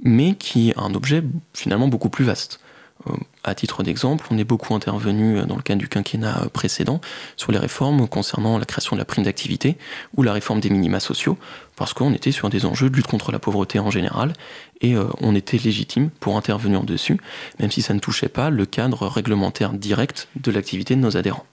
mais 0.00 0.34
qui 0.34 0.72
a 0.76 0.82
un 0.82 0.94
objet 0.94 1.24
finalement 1.54 1.88
beaucoup 1.88 2.10
plus 2.10 2.24
vaste. 2.24 2.60
Euh, 3.08 3.12
à 3.44 3.54
titre 3.54 3.82
d'exemple, 3.82 4.26
on 4.30 4.36
est 4.36 4.44
beaucoup 4.44 4.74
intervenu 4.74 5.38
euh, 5.38 5.44
dans 5.46 5.56
le 5.56 5.62
cadre 5.62 5.80
du 5.80 5.88
quinquennat 5.88 6.48
précédent 6.52 7.00
sur 7.36 7.50
les 7.50 7.58
réformes 7.58 8.06
concernant 8.06 8.58
la 8.58 8.66
création 8.66 8.94
de 8.94 9.00
la 9.00 9.06
prime 9.06 9.24
d'activité 9.24 9.78
ou 10.16 10.22
la 10.22 10.34
réforme 10.34 10.60
des 10.60 10.68
minima 10.68 11.00
sociaux, 11.00 11.38
parce 11.76 11.94
qu'on 11.94 12.12
était 12.12 12.32
sur 12.32 12.50
des 12.50 12.66
enjeux 12.66 12.90
de 12.90 12.96
lutte 12.96 13.06
contre 13.06 13.32
la 13.32 13.38
pauvreté 13.38 13.78
en 13.78 13.90
général, 13.90 14.34
et 14.82 14.96
on 15.20 15.34
était 15.34 15.58
légitime 15.58 16.10
pour 16.20 16.36
intervenir 16.36 16.84
dessus, 16.84 17.18
même 17.58 17.70
si 17.70 17.82
ça 17.82 17.94
ne 17.94 18.00
touchait 18.00 18.28
pas 18.28 18.50
le 18.50 18.66
cadre 18.66 19.06
réglementaire 19.06 19.72
direct 19.72 20.28
de 20.36 20.50
l'activité 20.50 20.94
de 20.94 21.00
nos 21.00 21.16
adhérents. 21.16 21.46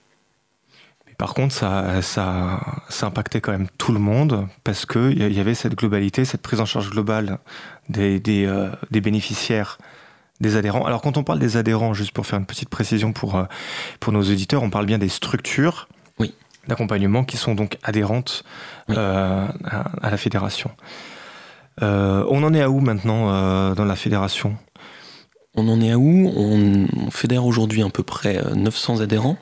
Par 1.18 1.32
contre, 1.32 1.54
ça, 1.54 2.02
ça, 2.02 2.60
ça, 2.90 3.06
impactait 3.06 3.40
quand 3.40 3.52
même 3.52 3.68
tout 3.78 3.92
le 3.92 3.98
monde 3.98 4.46
parce 4.64 4.84
qu'il 4.84 5.32
y 5.32 5.40
avait 5.40 5.54
cette 5.54 5.74
globalité, 5.74 6.26
cette 6.26 6.42
prise 6.42 6.60
en 6.60 6.66
charge 6.66 6.90
globale 6.90 7.38
des, 7.88 8.20
des, 8.20 8.44
euh, 8.44 8.68
des, 8.90 9.00
bénéficiaires, 9.00 9.78
des 10.40 10.56
adhérents. 10.56 10.84
Alors 10.84 11.00
quand 11.00 11.16
on 11.16 11.24
parle 11.24 11.38
des 11.38 11.56
adhérents, 11.56 11.94
juste 11.94 12.12
pour 12.12 12.26
faire 12.26 12.38
une 12.38 12.44
petite 12.44 12.68
précision 12.68 13.14
pour, 13.14 13.36
euh, 13.36 13.44
pour 13.98 14.12
nos 14.12 14.20
auditeurs, 14.20 14.62
on 14.62 14.68
parle 14.68 14.84
bien 14.84 14.98
des 14.98 15.08
structures 15.08 15.88
oui. 16.18 16.34
d'accompagnement 16.68 17.24
qui 17.24 17.38
sont 17.38 17.54
donc 17.54 17.78
adhérentes 17.82 18.44
euh, 18.90 19.48
à, 19.64 20.10
la 20.10 20.16
fédération. 20.18 20.70
on 21.80 22.42
en 22.42 22.52
est 22.52 22.60
à 22.60 22.68
où 22.68 22.80
maintenant 22.80 23.74
dans 23.74 23.84
la 23.86 23.96
fédération? 23.96 24.54
On 25.54 25.66
en 25.68 25.80
est 25.80 25.92
à 25.92 25.98
où? 25.98 26.30
On, 26.36 26.86
on 26.94 27.10
fédère 27.10 27.46
aujourd'hui 27.46 27.82
à 27.82 27.88
peu 27.88 28.02
près 28.02 28.42
900 28.54 29.00
adhérents 29.00 29.38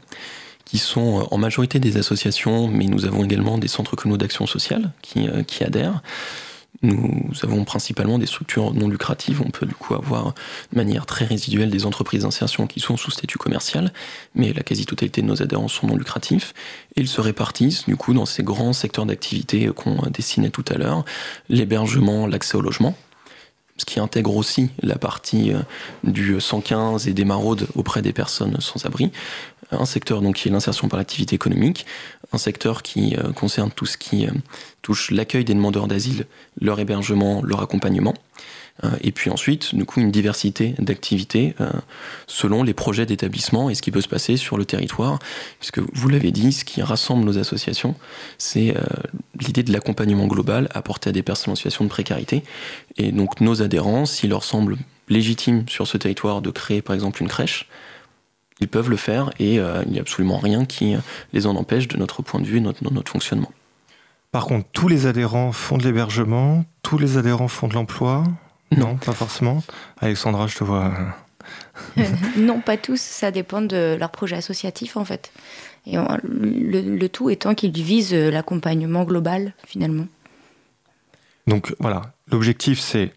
sont 0.78 1.20
euh, 1.20 1.24
en 1.30 1.38
majorité 1.38 1.78
des 1.78 1.96
associations, 1.96 2.68
mais 2.68 2.86
nous 2.86 3.06
avons 3.06 3.24
également 3.24 3.58
des 3.58 3.68
centres 3.68 3.96
communaux 3.96 4.16
d'action 4.16 4.46
sociale 4.46 4.92
qui, 5.02 5.28
euh, 5.28 5.42
qui 5.42 5.64
adhèrent. 5.64 6.02
Nous 6.82 7.30
avons 7.42 7.64
principalement 7.64 8.18
des 8.18 8.26
structures 8.26 8.74
non 8.74 8.88
lucratives. 8.88 9.40
On 9.40 9.50
peut 9.50 9.64
du 9.64 9.74
coup 9.74 9.94
avoir 9.94 10.34
de 10.72 10.76
manière 10.76 11.06
très 11.06 11.24
résiduelle 11.24 11.70
des 11.70 11.86
entreprises 11.86 12.24
d'insertion 12.24 12.66
qui 12.66 12.80
sont 12.80 12.96
sous 12.96 13.10
statut 13.10 13.38
commercial, 13.38 13.92
mais 14.34 14.52
la 14.52 14.62
quasi-totalité 14.62 15.22
de 15.22 15.26
nos 15.26 15.40
adhérents 15.40 15.68
sont 15.68 15.86
non 15.86 15.96
lucratifs. 15.96 16.52
Et 16.96 17.00
ils 17.00 17.08
se 17.08 17.20
répartissent 17.20 17.86
du 17.86 17.96
coup 17.96 18.12
dans 18.12 18.26
ces 18.26 18.42
grands 18.42 18.72
secteurs 18.72 19.06
d'activité 19.06 19.70
qu'on 19.74 19.96
dessinait 20.10 20.50
tout 20.50 20.64
à 20.68 20.74
l'heure, 20.74 21.04
l'hébergement, 21.48 22.26
l'accès 22.26 22.56
au 22.56 22.60
logement, 22.60 22.94
ce 23.76 23.84
qui 23.84 23.98
intègre 23.98 24.36
aussi 24.36 24.70
la 24.82 24.96
partie 24.96 25.52
euh, 25.52 25.58
du 26.04 26.40
115 26.40 27.08
et 27.08 27.12
des 27.12 27.24
maraudes 27.24 27.66
auprès 27.74 28.02
des 28.02 28.12
personnes 28.12 28.60
sans 28.60 28.86
abri, 28.86 29.10
un 29.80 29.86
secteur 29.86 30.22
donc 30.22 30.36
qui 30.36 30.48
est 30.48 30.50
l'insertion 30.50 30.88
par 30.88 30.98
l'activité 30.98 31.34
économique, 31.34 31.86
un 32.32 32.38
secteur 32.38 32.82
qui 32.82 33.16
euh, 33.16 33.32
concerne 33.32 33.70
tout 33.70 33.86
ce 33.86 33.96
qui 33.96 34.26
euh, 34.26 34.30
touche 34.82 35.10
l'accueil 35.10 35.44
des 35.44 35.54
demandeurs 35.54 35.86
d'asile, 35.86 36.26
leur 36.60 36.80
hébergement, 36.80 37.42
leur 37.42 37.62
accompagnement, 37.62 38.14
euh, 38.82 38.90
et 39.02 39.12
puis 39.12 39.30
ensuite, 39.30 39.74
du 39.74 39.84
coup, 39.84 40.00
une 40.00 40.10
diversité 40.10 40.74
d'activités 40.78 41.54
selon 42.26 42.62
les 42.64 42.74
projets 42.74 43.06
d'établissement 43.06 43.70
et 43.70 43.74
ce 43.74 43.82
qui 43.82 43.92
peut 43.92 44.00
se 44.00 44.08
passer 44.08 44.36
sur 44.36 44.58
le 44.58 44.64
territoire, 44.64 45.18
puisque 45.60 45.78
vous 45.78 46.08
l'avez 46.08 46.32
dit, 46.32 46.52
ce 46.52 46.64
qui 46.64 46.82
rassemble 46.82 47.24
nos 47.24 47.38
associations, 47.38 47.94
c'est 48.36 48.74
l'idée 49.38 49.62
de 49.62 49.72
l'accompagnement 49.72 50.26
global 50.26 50.68
apporté 50.74 51.10
à 51.10 51.12
des 51.12 51.22
personnes 51.22 51.52
en 51.52 51.56
situation 51.56 51.84
de 51.84 51.90
précarité, 51.90 52.42
et 52.96 53.12
donc 53.12 53.40
nos 53.40 53.62
adhérents, 53.62 54.06
s'il 54.06 54.30
leur 54.30 54.42
semble 54.42 54.76
légitime 55.08 55.68
sur 55.68 55.86
ce 55.86 55.96
territoire 55.96 56.42
de 56.42 56.50
créer 56.50 56.82
par 56.82 56.94
exemple 56.94 57.22
une 57.22 57.28
crèche, 57.28 57.68
ils 58.60 58.68
peuvent 58.68 58.90
le 58.90 58.96
faire 58.96 59.30
et 59.38 59.58
euh, 59.58 59.82
il 59.86 59.92
n'y 59.92 59.98
a 59.98 60.02
absolument 60.02 60.38
rien 60.38 60.64
qui 60.64 60.96
les 61.32 61.46
en 61.46 61.56
empêche 61.56 61.88
de 61.88 61.96
notre 61.96 62.22
point 62.22 62.40
de 62.40 62.46
vue, 62.46 62.60
notre, 62.60 62.84
notre 62.84 63.10
fonctionnement. 63.10 63.52
Par 64.30 64.46
contre, 64.46 64.66
tous 64.72 64.88
les 64.88 65.06
adhérents 65.06 65.52
font 65.52 65.78
de 65.78 65.84
l'hébergement, 65.84 66.64
tous 66.82 66.98
les 66.98 67.18
adhérents 67.18 67.48
font 67.48 67.68
de 67.68 67.74
l'emploi? 67.74 68.24
Non. 68.76 68.96
pas 68.96 69.12
forcément. 69.12 69.62
Alexandra, 70.00 70.48
je 70.48 70.56
te 70.56 70.64
vois. 70.64 70.92
non, 72.36 72.60
pas 72.60 72.76
tous. 72.76 73.00
Ça 73.00 73.30
dépend 73.30 73.62
de 73.62 73.96
leur 73.98 74.10
projet 74.10 74.34
associatif, 74.34 74.96
en 74.96 75.04
fait. 75.04 75.30
Et 75.86 75.96
le, 76.24 77.06
tout 77.06 77.30
étant 77.30 77.54
qu'ils 77.54 77.70
visent 77.70 78.14
l'accompagnement 78.14 79.04
global, 79.04 79.54
finalement. 79.64 80.06
Donc 81.46 81.74
voilà, 81.78 82.02
l'objectif, 82.32 82.80
c'est 82.80 83.12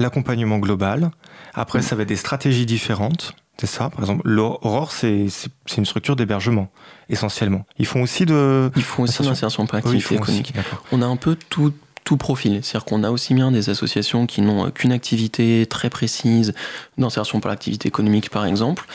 l'accompagnement 0.00 0.58
global. 0.58 1.10
Après, 1.52 1.82
ça 1.82 1.94
va 1.94 2.02
être 2.02 2.08
des 2.08 2.16
stratégies 2.16 2.66
différentes. 2.66 3.36
C'est 3.58 3.66
ça, 3.66 3.88
par 3.88 4.00
exemple. 4.00 4.22
L'Aurore, 4.24 4.90
c'est 4.92 5.28
une 5.76 5.86
structure 5.86 6.16
d'hébergement, 6.16 6.70
essentiellement. 7.08 7.64
Ils 7.78 7.86
font 7.86 8.02
aussi 8.02 8.26
de. 8.26 8.70
Ils 8.76 8.82
font 8.82 9.04
aussi 9.04 9.22
d'insertion 9.22 9.66
par 9.66 9.78
activité 9.78 10.16
économique. 10.16 10.52
On 10.90 11.02
a 11.02 11.06
un 11.06 11.16
peu 11.16 11.36
tout, 11.50 11.72
tout 12.04 12.16
profil. 12.16 12.60
C'est-à-dire 12.62 12.84
qu'on 12.84 13.04
a 13.04 13.10
aussi 13.10 13.32
bien 13.34 13.50
des 13.50 13.70
associations 13.70 14.26
qui 14.26 14.42
n'ont 14.42 14.70
qu'une 14.70 14.92
activité 14.92 15.66
très 15.66 15.88
précise 15.88 16.52
d'insertion 16.98 17.40
par 17.40 17.50
l'activité 17.50 17.88
économique, 17.88 18.30
par 18.30 18.44
exemple, 18.44 18.86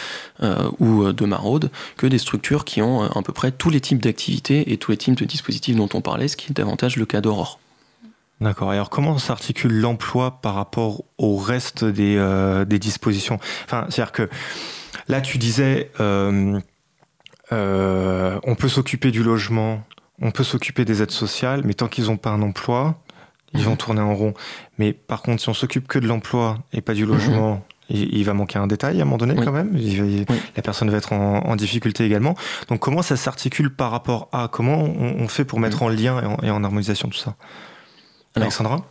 euh, 0.44 0.70
ou 0.80 1.04
euh, 1.04 1.14
de 1.14 1.26
maraude, 1.26 1.72
que 1.98 2.08
des 2.08 2.20
structures 2.20 2.66
qui 2.66 2.82
ont 2.82 3.04
euh, 3.04 3.08
à 3.16 3.22
peu 3.22 3.34
près 3.34 3.52
tous 3.52 3.70
les 3.70 3.82
types 3.82 4.02
d'activités 4.02 4.72
et 4.72 4.78
tous 4.78 4.92
les 4.92 4.98
types 4.98 5.16
de 5.16 5.26
dispositifs 5.26 5.76
dont 5.76 5.90
on 5.94 6.02
parlait, 6.02 6.28
ce 6.28 6.38
qui 6.38 6.52
est 6.52 6.54
davantage 6.54 6.98
le 6.98 7.06
cas 7.06 7.22
d'Aurore. 7.22 7.60
D'accord. 8.42 8.72
Alors 8.72 8.90
comment 8.90 9.18
s'articule 9.18 9.80
l'emploi 9.82 10.40
par 10.42 10.56
rapport 10.56 11.04
au 11.18 11.36
reste 11.36 11.84
des, 11.84 12.16
euh, 12.18 12.64
des 12.64 12.80
dispositions? 12.80 13.40
Enfin, 13.66 13.86
c'est-à-dire 13.90 14.14
que 14.14 14.30
là, 15.08 15.20
tu 15.20 15.38
disais, 15.38 15.92
euh, 16.00 16.60
euh, 17.52 18.40
on 18.44 18.56
peut 18.56 18.70
s'occuper 18.70 19.12
du 19.12 19.24
logement, 19.24 19.84
on 20.22 20.32
peut 20.32 20.44
s'occuper 20.44 20.86
des 20.86 21.02
aides 21.02 21.12
sociales, 21.12 21.64
mais 21.66 21.74
tant 21.74 21.88
qu'ils 21.88 22.06
n'ont 22.06 22.18
pas 22.18 22.30
un 22.30 22.42
emploi, 22.42 23.02
ils 23.54 23.64
vont 23.64 23.72
mhm. 23.72 23.78
tourner 23.78 24.02
en 24.02 24.16
rond. 24.16 24.34
Mais 24.78 24.94
par 24.94 25.22
contre, 25.22 25.42
si 25.42 25.50
on 25.50 25.54
s'occupe 25.54 25.88
que 25.88 26.00
de 26.00 26.08
l'emploi 26.08 26.60
et 26.72 26.82
pas 26.82 26.94
du 26.94 27.06
mhm. 27.06 27.12
logement, 27.12 27.66
il, 27.90 28.24
va 28.24 28.36
manquer 28.36 28.60
un 28.60 28.68
détail 28.68 29.00
à 29.00 29.02
un 29.02 29.06
moment 29.06 29.18
donné 29.18 29.36
quand 29.36 29.52
même. 29.52 29.76
La 30.56 30.62
personne 30.62 30.92
va 30.92 30.98
être 30.98 31.12
en, 31.12 31.56
difficulté 31.56 32.06
également. 32.06 32.36
Donc 32.68 32.80
comment 32.80 33.02
ça 33.02 33.18
s'articule 33.18 33.74
par 33.74 33.90
rapport 33.90 34.30
à 34.32 34.48
comment 34.48 34.84
on, 34.84 35.28
fait 35.28 35.44
pour 35.44 35.60
mettre 35.60 35.82
en 35.82 35.90
lien 35.90 36.38
et 36.44 36.52
en 36.52 36.64
harmonisation 36.64 37.10
tout 37.10 37.18
ça? 37.18 37.36
Alexandra 38.36 38.86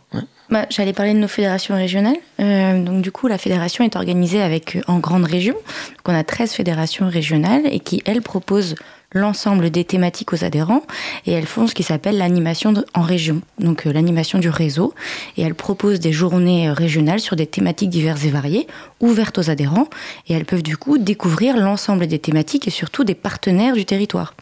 bah, 0.49 0.65
J'allais 0.69 0.93
parler 0.93 1.13
de 1.13 1.19
nos 1.19 1.27
fédérations 1.27 1.75
régionales. 1.75 2.17
Euh, 2.39 2.83
donc 2.83 3.01
du 3.01 3.11
coup, 3.11 3.27
la 3.27 3.37
fédération 3.37 3.83
est 3.83 3.95
organisée 3.95 4.41
avec 4.41 4.75
euh, 4.75 4.81
en 4.87 4.99
grandes 4.99 5.25
régions. 5.25 5.55
Donc 5.55 6.07
on 6.07 6.15
a 6.15 6.23
13 6.23 6.53
fédérations 6.53 7.09
régionales 7.09 7.65
et 7.65 7.79
qui, 7.79 8.01
elles, 8.05 8.21
proposent 8.21 8.75
l'ensemble 9.13 9.71
des 9.71 9.83
thématiques 9.83 10.33
aux 10.33 10.43
adhérents 10.43 10.83
et 11.25 11.31
elles 11.31 11.47
font 11.47 11.65
ce 11.67 11.73
qui 11.73 11.83
s'appelle 11.83 12.17
l'animation 12.17 12.73
en 12.93 13.01
région, 13.01 13.41
donc 13.59 13.87
euh, 13.87 13.93
l'animation 13.93 14.39
du 14.39 14.49
réseau. 14.49 14.93
Et 15.37 15.41
elles 15.41 15.55
proposent 15.55 15.99
des 15.99 16.11
journées 16.11 16.69
euh, 16.69 16.73
régionales 16.73 17.19
sur 17.19 17.35
des 17.35 17.47
thématiques 17.47 17.89
diverses 17.89 18.25
et 18.25 18.29
variées, 18.29 18.67
ouvertes 18.99 19.39
aux 19.39 19.49
adhérents, 19.49 19.87
et 20.27 20.33
elles 20.33 20.45
peuvent 20.45 20.63
du 20.63 20.77
coup 20.77 20.97
découvrir 20.97 21.57
l'ensemble 21.57 22.05
des 22.07 22.19
thématiques 22.19 22.67
et 22.67 22.71
surtout 22.71 23.03
des 23.03 23.15
partenaires 23.15 23.73
du 23.73 23.85
territoire. 23.85 24.35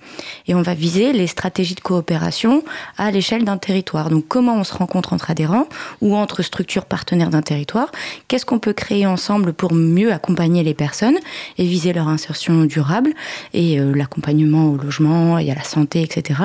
Et 0.48 0.56
on 0.56 0.62
va 0.62 0.74
viser 0.74 1.14
les 1.14 1.28
stratégies 1.28 1.76
de 1.76 1.82
coopération 1.82 2.64
à 2.98 3.12
l'échelle 3.12 3.46
d'un 3.46 3.58
territoire. 3.58 4.10
Donc 4.10 4.28
comment 4.28 4.56
on 4.56 4.64
se 4.64 4.74
rencontre 4.74 5.14
entre 5.14 5.32
adhérents 5.32 5.68
ou 6.02 6.16
entre 6.16 6.42
structures 6.42 6.86
partenaires 6.86 7.30
d'un 7.30 7.42
territoire, 7.42 7.92
qu'est-ce 8.28 8.46
qu'on 8.46 8.60
peut 8.60 8.74
créer 8.74 9.06
ensemble 9.06 9.54
pour 9.54 9.74
mieux 9.74 10.12
accompagner 10.12 10.64
les 10.64 10.74
personnes 10.74 11.18
et 11.58 11.66
viser 11.66 11.94
leur 11.94 12.08
insertion 12.08 12.66
durable 12.66 13.14
et 13.54 13.80
euh, 13.80 13.94
l'accompagnement 13.94 14.57
au 14.66 14.78
logement, 14.78 15.38
il 15.38 15.48
y 15.48 15.52
a 15.52 15.56
la 15.56 15.64
santé, 15.64 16.02
etc. 16.02 16.42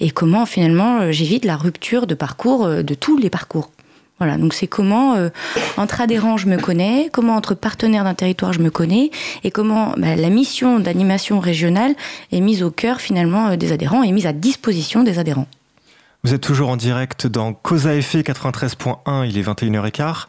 Et 0.00 0.10
comment 0.10 0.46
finalement 0.46 1.00
euh, 1.00 1.12
j'évite 1.12 1.44
la 1.44 1.56
rupture 1.56 2.06
de 2.06 2.14
parcours, 2.14 2.66
euh, 2.66 2.82
de 2.82 2.94
tous 2.94 3.16
les 3.16 3.30
parcours. 3.30 3.70
Voilà, 4.18 4.38
donc 4.38 4.54
c'est 4.54 4.66
comment 4.66 5.14
euh, 5.14 5.28
entre 5.76 6.00
adhérents 6.00 6.38
je 6.38 6.46
me 6.46 6.56
connais, 6.56 7.10
comment 7.12 7.34
entre 7.34 7.54
partenaires 7.54 8.04
d'un 8.04 8.14
territoire 8.14 8.52
je 8.54 8.60
me 8.60 8.70
connais, 8.70 9.10
et 9.44 9.50
comment 9.50 9.92
bah, 9.98 10.16
la 10.16 10.30
mission 10.30 10.80
d'animation 10.80 11.38
régionale 11.38 11.94
est 12.32 12.40
mise 12.40 12.62
au 12.62 12.70
cœur 12.70 13.00
finalement 13.00 13.56
des 13.56 13.72
adhérents 13.72 14.02
et 14.02 14.12
mise 14.12 14.26
à 14.26 14.32
disposition 14.32 15.02
des 15.02 15.18
adhérents. 15.18 15.48
Vous 16.24 16.34
êtes 16.34 16.40
toujours 16.40 16.70
en 16.70 16.76
direct 16.76 17.26
dans 17.26 17.52
Cause 17.52 17.86
effet 17.86 18.22
93.1, 18.22 19.28
il 19.28 19.38
est 19.38 19.42
21h15. 19.42 20.24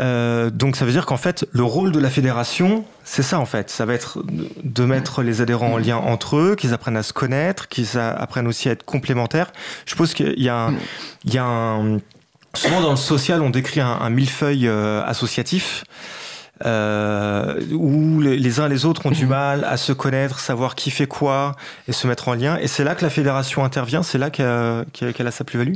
Euh, 0.00 0.50
donc 0.50 0.76
ça 0.76 0.84
veut 0.84 0.92
dire 0.92 1.06
qu'en 1.06 1.16
fait, 1.16 1.46
le 1.52 1.62
rôle 1.62 1.92
de 1.92 1.98
la 1.98 2.10
fédération, 2.10 2.84
c'est 3.04 3.22
ça 3.22 3.38
en 3.38 3.46
fait. 3.46 3.70
Ça 3.70 3.86
va 3.86 3.94
être 3.94 4.22
de 4.62 4.84
mettre 4.84 5.22
les 5.22 5.40
adhérents 5.40 5.72
en 5.72 5.78
lien 5.78 5.96
entre 5.96 6.36
eux, 6.36 6.56
qu'ils 6.56 6.74
apprennent 6.74 6.96
à 6.96 7.02
se 7.02 7.12
connaître, 7.12 7.68
qu'ils 7.68 7.98
apprennent 7.98 8.48
aussi 8.48 8.68
à 8.68 8.72
être 8.72 8.84
complémentaires. 8.84 9.52
Je 9.86 9.90
suppose 9.90 10.14
qu'il 10.14 10.34
y 10.38 10.48
a 10.48 10.72
un... 11.38 11.98
Souvent 12.54 12.80
dans 12.80 12.90
le 12.90 12.96
social, 12.96 13.42
on 13.42 13.50
décrit 13.50 13.80
un, 13.80 13.88
un 13.88 14.10
millefeuille 14.10 14.68
euh, 14.68 15.02
associatif 15.04 15.84
euh, 16.64 17.60
où 17.72 18.20
les, 18.20 18.60
uns 18.60 18.66
et 18.66 18.68
les 18.68 18.84
autres 18.84 19.06
ont 19.06 19.10
du 19.10 19.26
mal 19.26 19.64
à 19.64 19.76
se 19.76 19.92
connaître, 19.92 20.40
savoir 20.40 20.74
qui 20.74 20.90
fait 20.90 21.06
quoi 21.06 21.56
et 21.88 21.92
se 21.92 22.06
mettre 22.06 22.28
en 22.28 22.34
lien. 22.34 22.56
Et 22.58 22.66
c'est 22.66 22.84
là 22.84 22.94
que 22.94 23.04
la 23.04 23.10
fédération 23.10 23.64
intervient, 23.64 24.02
c'est 24.02 24.18
là 24.18 24.30
qu'elle 24.30 25.26
a 25.26 25.30
sa 25.30 25.44
plus-value? 25.44 25.74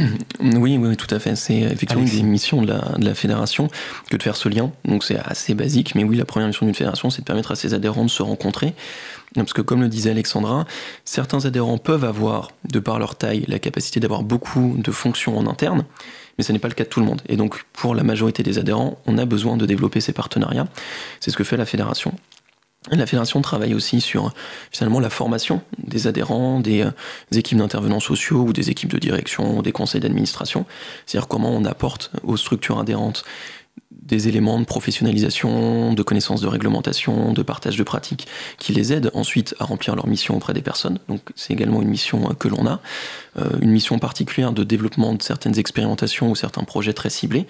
oui, 0.40 0.78
oui, 0.78 0.96
tout 0.96 1.12
à 1.14 1.18
fait. 1.18 1.36
C'est 1.36 1.60
effectivement 1.60 2.04
une 2.04 2.10
des 2.10 2.22
missions 2.22 2.62
de 2.62 2.72
la, 2.98 3.14
fédération 3.14 3.68
que 4.10 4.16
de 4.16 4.22
faire 4.22 4.36
ce 4.36 4.48
lien. 4.48 4.70
Donc 4.84 5.04
c'est 5.04 5.18
assez 5.18 5.54
basique, 5.54 5.94
mais 5.94 6.04
oui, 6.04 6.16
la 6.16 6.24
première 6.24 6.48
mission 6.48 6.66
d'une 6.66 6.74
fédération, 6.74 7.10
c'est 7.10 7.22
de 7.22 7.26
permettre 7.26 7.52
à 7.52 7.56
ses 7.56 7.74
adhérents 7.74 8.04
de 8.04 8.10
se 8.10 8.22
rencontrer. 8.22 8.74
Parce 9.34 9.52
que 9.52 9.62
comme 9.62 9.82
le 9.82 9.88
disait 9.88 10.10
Alexandra, 10.10 10.66
certains 11.04 11.44
adhérents 11.44 11.78
peuvent 11.78 12.04
avoir, 12.04 12.50
de 12.70 12.78
par 12.78 12.98
leur 12.98 13.16
taille, 13.16 13.44
la 13.48 13.58
capacité 13.58 14.00
d'avoir 14.00 14.22
beaucoup 14.22 14.76
de 14.78 14.90
fonctions 14.90 15.36
en 15.36 15.46
interne 15.46 15.84
mais 16.38 16.44
ce 16.44 16.52
n'est 16.52 16.58
pas 16.58 16.68
le 16.68 16.74
cas 16.74 16.84
de 16.84 16.88
tout 16.88 17.00
le 17.00 17.06
monde. 17.06 17.22
Et 17.28 17.36
donc, 17.36 17.64
pour 17.72 17.94
la 17.94 18.02
majorité 18.02 18.42
des 18.42 18.58
adhérents, 18.58 18.98
on 19.06 19.18
a 19.18 19.24
besoin 19.24 19.56
de 19.56 19.66
développer 19.66 20.00
ces 20.00 20.12
partenariats. 20.12 20.66
C'est 21.20 21.30
ce 21.30 21.36
que 21.36 21.44
fait 21.44 21.56
la 21.56 21.64
fédération. 21.64 22.12
La 22.90 23.06
fédération 23.06 23.40
travaille 23.40 23.74
aussi 23.74 24.00
sur 24.00 24.32
finalement 24.70 25.00
la 25.00 25.10
formation 25.10 25.60
des 25.78 26.06
adhérents, 26.06 26.60
des, 26.60 26.82
euh, 26.82 26.90
équipes 27.32 27.58
d'intervenants 27.58 28.00
sociaux 28.00 28.42
ou 28.42 28.52
des 28.52 28.70
équipes 28.70 28.92
de 28.92 28.98
direction, 28.98 29.58
ou 29.58 29.62
des 29.62 29.72
conseils 29.72 30.00
d'administration. 30.00 30.66
C'est-à-dire 31.04 31.26
comment 31.26 31.50
on 31.50 31.64
apporte 31.64 32.12
aux 32.22 32.36
structures 32.36 32.78
adhérentes 32.78 33.24
des 33.90 34.28
éléments 34.28 34.60
de 34.60 34.64
professionnalisation, 34.64 35.92
de 35.92 36.02
connaissance 36.02 36.40
de 36.40 36.46
réglementation, 36.46 37.32
de 37.32 37.42
partage 37.42 37.76
de 37.76 37.82
pratiques 37.82 38.28
qui 38.58 38.72
les 38.72 38.92
aident 38.92 39.10
ensuite 39.14 39.54
à 39.58 39.64
remplir 39.64 39.96
leur 39.96 40.06
mission 40.06 40.36
auprès 40.36 40.52
des 40.52 40.62
personnes. 40.62 40.98
Donc 41.08 41.20
c'est 41.34 41.52
également 41.52 41.82
une 41.82 41.88
mission 41.88 42.30
euh, 42.30 42.34
que 42.34 42.46
l'on 42.46 42.66
a, 42.66 42.80
euh, 43.38 43.50
une 43.60 43.70
mission 43.70 43.98
particulière 43.98 44.52
de 44.52 44.62
développement 44.62 45.12
de 45.14 45.22
certaines 45.22 45.58
expérimentations 45.58 46.30
ou 46.30 46.36
certains 46.36 46.62
projets 46.62 46.92
très 46.92 47.10
ciblés 47.10 47.46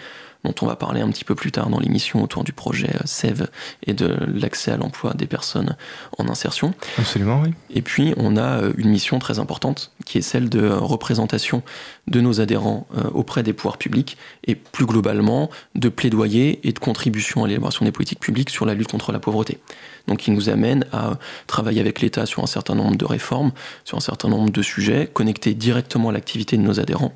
dont 0.47 0.55
on 0.63 0.67
va 0.67 0.77
parler 0.77 1.01
un 1.01 1.11
petit 1.11 1.25
peu 1.25 1.35
plus 1.35 1.53
tard 1.53 1.69
dans 1.69 1.81
l'émission 1.81 2.23
autour 2.23 2.45
du 2.45 2.53
projet 2.53 2.91
euh, 2.95 3.05
SEV 3.05 3.47
et 3.85 3.95
de 3.95 4.17
l'accès 4.27 4.71
à 4.71 4.77
l'emploi 4.77 5.13
des 5.15 5.27
personnes 5.27 5.77
en 6.19 6.29
insertion. 6.29 6.73
Absolument, 6.99 7.43
oui. 7.43 7.53
Et 7.71 7.83
puis, 7.83 8.15
on 8.17 8.37
a 8.37 8.63
euh, 8.63 8.73
une 8.77 8.91
mission 8.91 9.19
très 9.19 9.39
importante 9.39 9.93
qui 10.05 10.19
est 10.19 10.23
celle 10.23 10.49
de 10.49 10.61
euh, 10.61 10.79
représentation 10.79 11.63
de 12.07 12.21
nos 12.21 12.41
adhérents 12.41 12.87
auprès 13.15 13.43
des 13.43 13.53
pouvoirs 13.53 13.79
publics 13.79 14.17
et 14.45 14.55
plus 14.55 14.87
globalement 14.87 15.51
de 15.75 15.89
plaidoyer 15.89 16.61
et 16.67 16.73
de 16.73 16.79
contribution 16.79 17.45
à 17.45 17.49
l'élaboration 17.49 17.85
des 17.85 17.93
politiques 17.93 18.21
publiques 18.21 18.51
sur 18.51 18.65
la 18.65 18.75
lutte 18.75 18.93
contre 18.93 19.11
la 19.13 19.19
pauvreté. 19.19 19.59
Donc, 20.07 20.19
qui 20.19 20.31
nous 20.31 20.49
amène 20.49 20.87
à 20.93 21.19
travailler 21.49 21.81
avec 21.81 22.01
l'État 22.01 22.27
sur 22.27 22.43
un 22.45 22.47
certain 22.47 22.77
nombre 22.77 22.97
de 22.97 23.05
réformes, 23.05 23.51
sur 23.85 23.97
un 23.97 24.01
certain 24.01 24.29
nombre 24.29 24.51
de 24.51 24.63
sujets, 24.63 25.11
connectés 25.13 25.55
directement 25.55 26.11
à 26.11 26.13
l'activité 26.13 26.57
de 26.57 26.63
nos 26.63 26.79
adhérents, 26.79 27.13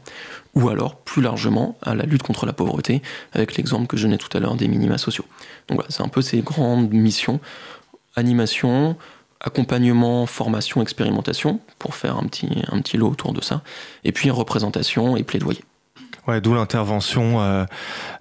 ou 0.55 0.69
alors 0.69 0.97
plus 0.97 1.23
largement 1.23 1.79
à 1.83 1.95
la 1.95 2.05
lutte 2.05 2.25
contre 2.25 2.47
la 2.47 2.53
pauvreté, 2.53 3.01
avec 3.33 3.57
l'exemple 3.57 3.87
que 3.87 3.97
je 3.97 4.03
donnais 4.07 4.19
tout 4.19 4.37
à 4.37 4.41
l'heure 4.41 4.57
des 4.57 4.67
minima 4.67 4.99
sociaux. 4.99 5.25
Donc 5.69 5.77
voilà, 5.77 5.91
c'est 5.91 6.03
un 6.03 6.09
peu 6.09 6.21
ces 6.21 6.41
grandes 6.41 6.93
missions, 6.93 7.39
animation, 8.17 8.97
accompagnement, 9.41 10.27
formation, 10.27 10.83
expérimentation, 10.83 11.61
pour 11.79 11.95
faire 11.95 12.17
un 12.17 12.25
petit, 12.25 12.63
un 12.71 12.81
petit 12.81 12.97
lot 12.97 13.09
autour 13.09 13.33
de 13.33 13.43
ça, 13.43 13.63
et 14.05 14.13
puis 14.13 14.31
représentation 14.31 15.17
et 15.17 15.23
plaidoyer. 15.23 15.63
Ouais, 16.27 16.41
d'où 16.41 16.55
l'intervention 16.55 17.41
euh, 17.41 17.65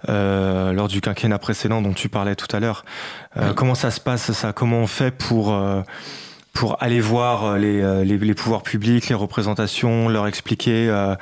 euh, 0.08 0.72
lors 0.72 0.88
du 0.88 1.00
quinquennat 1.00 1.38
précédent 1.38 1.82
dont 1.82 1.92
tu 1.92 2.08
parlais 2.08 2.34
tout 2.34 2.48
à 2.54 2.60
l'heure. 2.60 2.84
Euh, 3.36 3.52
comment 3.52 3.74
ça 3.74 3.90
se 3.90 4.00
passe 4.00 4.32
ça? 4.32 4.52
Comment 4.52 4.78
on 4.78 4.86
fait 4.86 5.10
pour 5.10 5.56
pour 6.52 6.82
aller 6.82 7.00
voir 7.00 7.58
les, 7.58 8.04
les, 8.04 8.34
pouvoirs 8.34 8.62
publics, 8.62 9.08
les 9.08 9.14
représentations, 9.14 10.08
leur 10.08 10.26
expliquer 10.26 11.14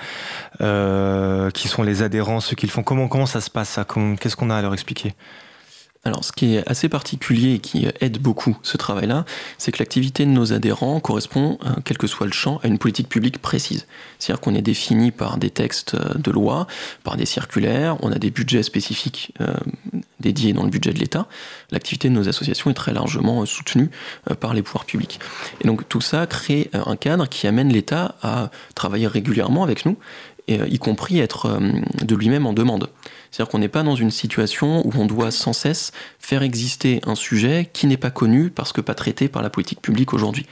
euh, 0.60 1.50
qui 1.50 1.68
sont 1.68 1.82
les 1.82 2.02
adhérents, 2.02 2.40
ce 2.40 2.54
qu'ils 2.54 2.70
font? 2.70 2.82
Comment, 2.82 3.08
comment 3.08 3.26
ça 3.26 3.40
se 3.40 3.50
passe 3.50 3.78
Qu'est-ce 4.20 4.36
qu'on 4.36 4.50
a 4.50 4.56
à 4.56 4.62
leur 4.62 4.72
expliquer? 4.72 5.14
Alors, 6.08 6.24
ce 6.24 6.32
qui 6.32 6.56
est 6.56 6.68
assez 6.68 6.88
particulier 6.88 7.54
et 7.54 7.58
qui 7.58 7.86
aide 8.00 8.18
beaucoup 8.18 8.56
ce 8.62 8.76
travail-là, 8.76 9.24
c'est 9.58 9.72
que 9.72 9.78
l'activité 9.78 10.24
de 10.24 10.30
nos 10.30 10.52
adhérents 10.52 11.00
correspond, 11.00 11.58
quel 11.84 11.98
que 11.98 12.06
soit 12.06 12.26
le 12.26 12.32
champ, 12.32 12.60
à 12.62 12.66
une 12.66 12.78
politique 12.78 13.08
publique 13.08 13.38
précise. 13.38 13.86
C'est-à-dire 14.18 14.40
qu'on 14.40 14.54
est 14.54 14.62
défini 14.62 15.10
par 15.10 15.38
des 15.38 15.50
textes 15.50 15.96
de 15.96 16.30
loi, 16.30 16.66
par 17.04 17.16
des 17.16 17.26
circulaires, 17.26 17.96
on 18.02 18.10
a 18.10 18.18
des 18.18 18.30
budgets 18.30 18.62
spécifiques 18.62 19.32
dédiés 20.20 20.52
dans 20.52 20.64
le 20.64 20.70
budget 20.70 20.92
de 20.92 20.98
l'État. 20.98 21.26
L'activité 21.70 22.08
de 22.08 22.14
nos 22.14 22.28
associations 22.28 22.70
est 22.70 22.74
très 22.74 22.92
largement 22.92 23.44
soutenue 23.46 23.90
euh, 24.30 24.34
par 24.34 24.54
les 24.54 24.62
pouvoirs 24.62 24.84
publics. 24.84 25.20
Et 25.60 25.66
donc 25.66 25.88
tout 25.88 26.00
ça 26.00 26.26
crée 26.26 26.70
euh, 26.74 26.82
un 26.86 26.96
cadre 26.96 27.28
qui 27.28 27.46
amène 27.46 27.72
l'État 27.72 28.16
à 28.22 28.50
travailler 28.74 29.06
régulièrement 29.06 29.62
avec 29.62 29.86
nous, 29.86 29.96
euh, 30.50 30.66
y 30.68 30.78
compris 30.78 31.20
être 31.20 31.58
de 32.02 32.14
lui-même 32.14 32.46
en 32.46 32.52
demande. 32.52 32.88
C'est-à-dire 33.30 33.50
qu'on 33.50 33.58
n'est 33.58 33.68
pas 33.68 33.82
dans 33.82 33.96
une 33.96 34.10
situation 34.10 34.86
où 34.86 34.92
on 34.96 35.06
doit 35.06 35.30
sans 35.30 35.52
cesse 35.52 35.92
faire 36.18 36.42
exister 36.42 37.00
un 37.06 37.14
sujet 37.14 37.68
qui 37.72 37.86
n'est 37.86 37.96
pas 37.96 38.10
connu 38.10 38.50
parce 38.50 38.72
que 38.72 38.80
pas 38.80 38.94
traité 38.94 39.28
par 39.28 39.42
la 39.42 39.50
politique 39.50 39.80
publique 39.80 40.14
aujourd'hui. 40.14 40.46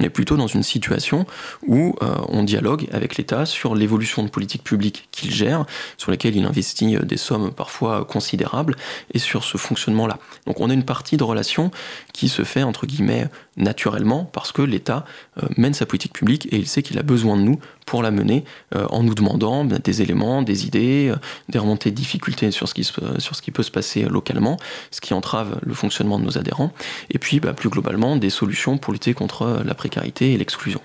On 0.00 0.02
est 0.02 0.10
plutôt 0.10 0.36
dans 0.36 0.46
une 0.46 0.62
situation 0.62 1.26
où 1.66 1.94
euh, 2.02 2.14
on 2.28 2.42
dialogue 2.42 2.88
avec 2.92 3.16
l'État 3.16 3.44
sur 3.44 3.74
l'évolution 3.74 4.22
de 4.22 4.28
politique 4.28 4.64
publique 4.64 5.08
qu'il 5.10 5.30
gère, 5.30 5.66
sur 5.98 6.10
laquelle 6.10 6.36
il 6.36 6.44
investit 6.44 6.96
euh, 6.96 7.00
des 7.00 7.18
sommes 7.18 7.52
parfois 7.52 8.04
considérables, 8.04 8.76
et 9.12 9.18
sur 9.18 9.44
ce 9.44 9.58
fonctionnement-là. 9.58 10.18
Donc 10.46 10.60
on 10.60 10.70
a 10.70 10.72
une 10.72 10.84
partie 10.84 11.18
de 11.18 11.24
relation 11.24 11.70
qui 12.14 12.28
se 12.28 12.44
fait, 12.44 12.62
entre 12.62 12.86
guillemets, 12.86 13.28
naturellement, 13.56 14.24
parce 14.24 14.52
que 14.52 14.62
l'État 14.62 15.04
euh, 15.42 15.46
mène 15.56 15.74
sa 15.74 15.84
politique 15.84 16.14
publique 16.14 16.46
et 16.50 16.56
il 16.56 16.66
sait 16.66 16.82
qu'il 16.82 16.98
a 16.98 17.02
besoin 17.02 17.36
de 17.36 17.42
nous 17.42 17.60
pour 17.90 18.04
la 18.04 18.12
mener 18.12 18.44
en 18.72 19.02
nous 19.02 19.16
demandant 19.16 19.64
ben, 19.64 19.80
des 19.82 20.00
éléments, 20.00 20.42
des 20.42 20.64
idées, 20.64 21.12
des 21.48 21.58
remontées 21.58 21.90
de 21.90 21.96
difficultés 21.96 22.52
sur 22.52 22.68
ce, 22.68 22.74
qui 22.74 22.84
sur 22.84 23.34
ce 23.34 23.42
qui 23.42 23.50
peut 23.50 23.64
se 23.64 23.72
passer 23.72 24.04
localement, 24.04 24.58
ce 24.92 25.00
qui 25.00 25.12
entrave 25.12 25.58
le 25.62 25.74
fonctionnement 25.74 26.20
de 26.20 26.24
nos 26.24 26.38
adhérents, 26.38 26.72
et 27.10 27.18
puis 27.18 27.40
ben, 27.40 27.52
plus 27.52 27.68
globalement 27.68 28.14
des 28.14 28.30
solutions 28.30 28.78
pour 28.78 28.92
lutter 28.92 29.12
contre 29.12 29.62
la 29.64 29.74
précarité 29.74 30.32
et 30.32 30.38
l'exclusion. 30.38 30.80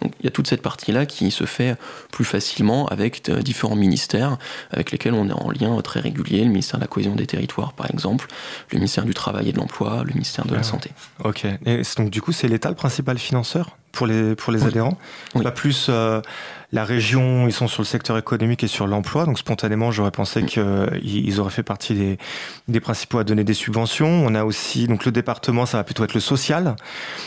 Donc 0.00 0.12
il 0.20 0.24
y 0.24 0.28
a 0.28 0.30
toute 0.30 0.46
cette 0.46 0.62
partie-là 0.62 1.06
qui 1.06 1.30
se 1.30 1.44
fait 1.44 1.76
plus 2.10 2.24
facilement 2.24 2.86
avec 2.86 3.28
euh, 3.28 3.42
différents 3.42 3.76
ministères 3.76 4.38
avec 4.70 4.90
lesquels 4.92 5.14
on 5.14 5.28
est 5.28 5.32
en 5.32 5.50
lien 5.50 5.80
très 5.82 6.00
régulier, 6.00 6.42
le 6.42 6.50
ministère 6.50 6.78
de 6.78 6.84
la 6.84 6.88
cohésion 6.88 7.14
des 7.14 7.26
territoires 7.26 7.72
par 7.74 7.90
exemple, 7.90 8.26
le 8.72 8.78
ministère 8.78 9.04
du 9.04 9.14
travail 9.14 9.48
et 9.48 9.52
de 9.52 9.58
l'emploi, 9.58 10.02
le 10.04 10.12
ministère 10.12 10.46
de 10.46 10.54
la 10.54 10.62
santé. 10.62 10.90
Ok, 11.24 11.44
et 11.66 11.82
donc 11.96 12.10
du 12.10 12.22
coup 12.22 12.32
c'est 12.32 12.48
l'État 12.48 12.70
le 12.70 12.76
principal 12.76 13.18
financeur? 13.18 13.76
Pour 13.92 14.06
les, 14.06 14.34
pour 14.34 14.52
les 14.52 14.64
adhérents. 14.64 14.98
Pas 15.42 15.50
plus 15.50 15.86
euh, 15.88 16.20
la 16.72 16.84
région, 16.84 17.48
ils 17.48 17.52
sont 17.52 17.66
sur 17.66 17.82
le 17.82 17.86
secteur 17.86 18.16
économique 18.16 18.62
et 18.62 18.68
sur 18.68 18.86
l'emploi. 18.86 19.24
Donc 19.24 19.38
spontanément, 19.38 19.90
j'aurais 19.90 20.12
pensé 20.12 20.44
qu'ils 20.44 21.40
auraient 21.40 21.50
fait 21.50 21.62
partie 21.62 21.94
des, 21.94 22.18
des, 22.68 22.80
principaux 22.80 23.18
à 23.18 23.24
donner 23.24 23.42
des 23.42 23.54
subventions. 23.54 24.08
On 24.08 24.34
a 24.34 24.44
aussi 24.44 24.86
donc 24.86 25.04
le 25.04 25.12
département, 25.12 25.66
ça 25.66 25.78
va 25.78 25.84
plutôt 25.84 26.04
être 26.04 26.14
le 26.14 26.20
social, 26.20 26.76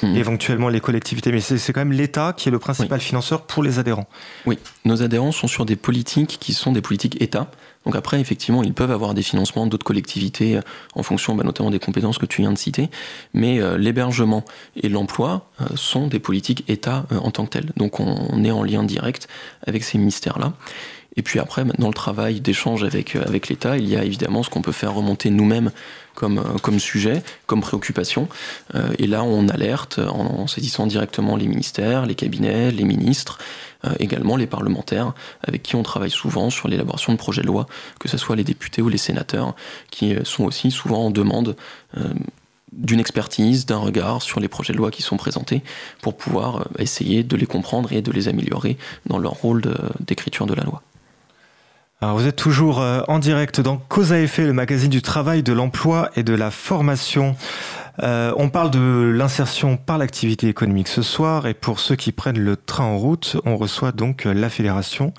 hmm. 0.01 0.15
éventuellement 0.15 0.69
les 0.69 0.79
collectivités. 0.79 1.31
Mais 1.31 1.41
c'est 1.41 1.73
quand 1.73 1.81
même 1.81 1.91
l'État 1.91 2.33
qui 2.35 2.47
est 2.47 2.51
le 2.51 2.59
principal 2.59 3.01
financeur 3.01 3.41
pour 3.41 3.63
les 3.63 3.79
adhérents. 3.79 4.07
Oui, 4.45 4.57
nos 4.85 5.03
adhérents 5.03 5.33
sont 5.33 5.47
sur 5.47 5.65
des 5.65 5.75
politiques 5.75 6.37
qui 6.39 6.53
sont 6.53 6.71
des 6.71 6.81
politiques 6.81 7.21
État. 7.21 7.47
Donc 7.85 7.95
après, 7.95 8.19
effectivement, 8.19 8.63
ils 8.63 8.73
peuvent 8.73 8.91
avoir 8.91 9.13
des 9.13 9.23
financements 9.23 9.67
d'autres 9.67 9.85
collectivités 9.85 10.57
euh, 10.57 10.61
en 10.95 11.03
fonction 11.03 11.35
bah, 11.35 11.43
notamment 11.43 11.71
des 11.71 11.79
compétences 11.79 12.17
que 12.17 12.25
tu 12.25 12.41
viens 12.41 12.51
de 12.51 12.57
citer, 12.57 12.89
mais 13.33 13.59
euh, 13.59 13.77
l'hébergement 13.77 14.45
et 14.75 14.89
l'emploi 14.89 15.49
euh, 15.61 15.65
sont 15.75 16.07
des 16.07 16.19
politiques 16.19 16.63
État 16.67 17.05
en 17.11 17.31
tant 17.31 17.45
que 17.45 17.51
telles. 17.51 17.71
Donc 17.77 17.99
on, 17.99 18.43
est 18.43 18.51
en 18.51 18.63
lien 18.63 18.83
direct 18.83 19.27
avec 19.65 19.83
ces 19.83 19.97
ministères-là. 19.97 20.53
Et 21.15 21.21
puis 21.21 21.39
après, 21.39 21.63
dans 21.77 21.89
le 21.89 21.93
travail 21.93 22.41
d'échange 22.41 22.83
avec, 22.83 23.15
avec 23.15 23.47
l'État, 23.47 23.77
il 23.77 23.87
y 23.87 23.95
a 23.95 24.03
évidemment 24.03 24.41
ce 24.41 24.49
qu'on 24.49 24.63
peut 24.63 24.71
faire 24.71 24.95
remonter 24.95 25.29
nous-mêmes 25.29 25.71
comme, 26.15 26.43
comme 26.63 26.79
sujet, 26.79 27.21
comme 27.45 27.61
préoccupation. 27.61 28.27
et 28.97 29.05
là, 29.05 29.23
on 29.23 29.47
alerte 29.47 29.99
en, 29.99 30.47
saisissant 30.47 30.87
directement 30.87 31.35
les 31.35 31.47
ministères, 31.47 32.07
les 32.07 32.15
cabinets, 32.15 32.71
les 32.71 32.83
ministres, 32.83 33.37
euh, 33.37 33.72
également 33.99 34.35
les 34.35 34.47
parlementaires 34.47 35.13
avec 35.45 35.63
qui 35.63 35.75
on 35.75 35.83
travaille 35.83 36.11
souvent 36.11 36.49
sur 36.49 36.67
l'élaboration 36.67 37.13
de 37.13 37.17
projets 37.17 37.41
de 37.41 37.47
loi, 37.47 37.67
que 37.99 38.07
ce 38.07 38.17
soit 38.17 38.35
les 38.35 38.43
députés 38.43 38.81
ou 38.81 38.89
les 38.89 38.97
sénateurs, 38.97 39.55
qui 39.91 40.15
euh, 40.15 40.23
sont 40.23 40.45
aussi 40.45 40.71
souvent 40.71 41.05
en 41.05 41.11
demande 41.11 41.55
euh, 41.97 42.13
d'une 42.71 42.99
expertise, 42.99 43.65
d'un 43.65 43.77
regard 43.77 44.21
sur 44.21 44.39
les 44.39 44.47
projets 44.47 44.73
de 44.73 44.77
loi 44.77 44.89
qui 44.89 45.03
sont 45.03 45.17
présentés 45.17 45.61
pour 46.01 46.17
pouvoir 46.17 46.67
essayer 46.79 47.23
de 47.23 47.35
les 47.35 47.45
comprendre 47.45 47.91
et 47.91 48.01
de 48.01 48.11
les 48.11 48.27
améliorer 48.27 48.77
dans 49.05 49.19
leur 49.19 49.33
rôle 49.33 49.61
d'écriture 49.99 50.47
de, 50.47 50.55
la 50.55 50.63
loi. 50.63 50.81
Alors 52.03 52.17
vous 52.17 52.27
êtes 52.27 52.35
toujours 52.35 52.83
en 53.07 53.17
direct 53.17 53.61
dans 53.61 53.77
Cause 53.77 54.11
à 54.11 54.19
effet, 54.19 54.45
le 54.45 54.51
magazine 54.51 54.89
du 54.89 55.01
travail, 55.01 55.41
de 55.41 55.53
l'emploi 55.53 56.09
et 56.17 56.23
de 56.23 56.33
la 56.33 56.51
formation. 56.51 57.37
Euh, 58.01 58.33
on 58.35 58.49
parle 58.49 58.71
de 58.71 59.13
l'insertion 59.15 59.77
par 59.77 59.97
l'activité 59.97 60.49
économique 60.49 60.89
ce 60.89 61.01
soir 61.01 61.47
et 61.47 61.53
pour 61.53 61.79
ceux 61.79 61.95
qui 61.95 62.11
prennent 62.11 62.39
le 62.39 62.57
train 62.57 62.83
en 62.83 62.97
route, 62.97 63.37
on 63.45 63.55
reçoit 63.55 63.93
donc 63.93 64.25
la 64.25 64.49
Fédération 64.49 65.13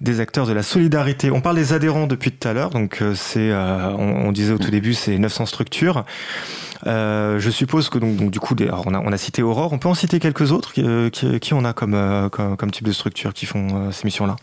des 0.00 0.20
acteurs 0.20 0.46
de 0.46 0.54
la 0.54 0.62
solidarité. 0.62 1.30
On 1.30 1.42
parle 1.42 1.56
des 1.56 1.74
adhérents 1.74 2.06
depuis 2.06 2.32
tout 2.32 2.48
à 2.48 2.54
l'heure, 2.54 2.70
donc 2.70 3.02
euh, 3.02 3.14
c'est, 3.14 3.50
euh, 3.50 3.92
on, 3.98 4.32
disait 4.32 4.54
au 4.54 4.58
tout 4.58 4.70
début, 4.70 4.94
c'est 4.94 5.18
900 5.18 5.44
structures. 5.44 6.06
je 6.86 7.50
suppose 7.50 7.90
que 7.90 7.98
donc, 7.98 8.30
du 8.30 8.40
coup, 8.40 8.56
on, 8.58 9.12
a, 9.12 9.16
cité 9.18 9.42
Aurore. 9.42 9.74
On 9.74 9.78
peut 9.78 9.88
en 9.88 9.94
citer 9.94 10.20
quelques 10.20 10.52
autres 10.52 10.72
qui, 10.72 11.52
on 11.52 11.64
a 11.66 11.74
comme, 11.74 12.30
comme, 12.30 12.70
type 12.70 12.86
de 12.86 12.92
structure 12.92 13.34
qui 13.34 13.44
font 13.44 13.92
ces 13.92 14.06
missions-là? 14.06 14.36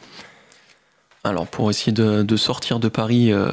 Alors 1.28 1.46
pour 1.46 1.70
essayer 1.70 1.92
de, 1.92 2.38
sortir 2.38 2.80
de 2.80 2.88
Paris, 2.88 3.32
euh, 3.32 3.52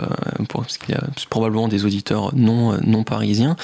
parce 0.52 0.78
qu'il 0.78 0.94
y 0.94 0.98
a 0.98 1.02
probablement 1.28 1.68
des 1.68 1.84
auditeurs 1.84 2.34
non, 2.34 2.78
non 2.84 3.02
parisiens, 3.02 3.56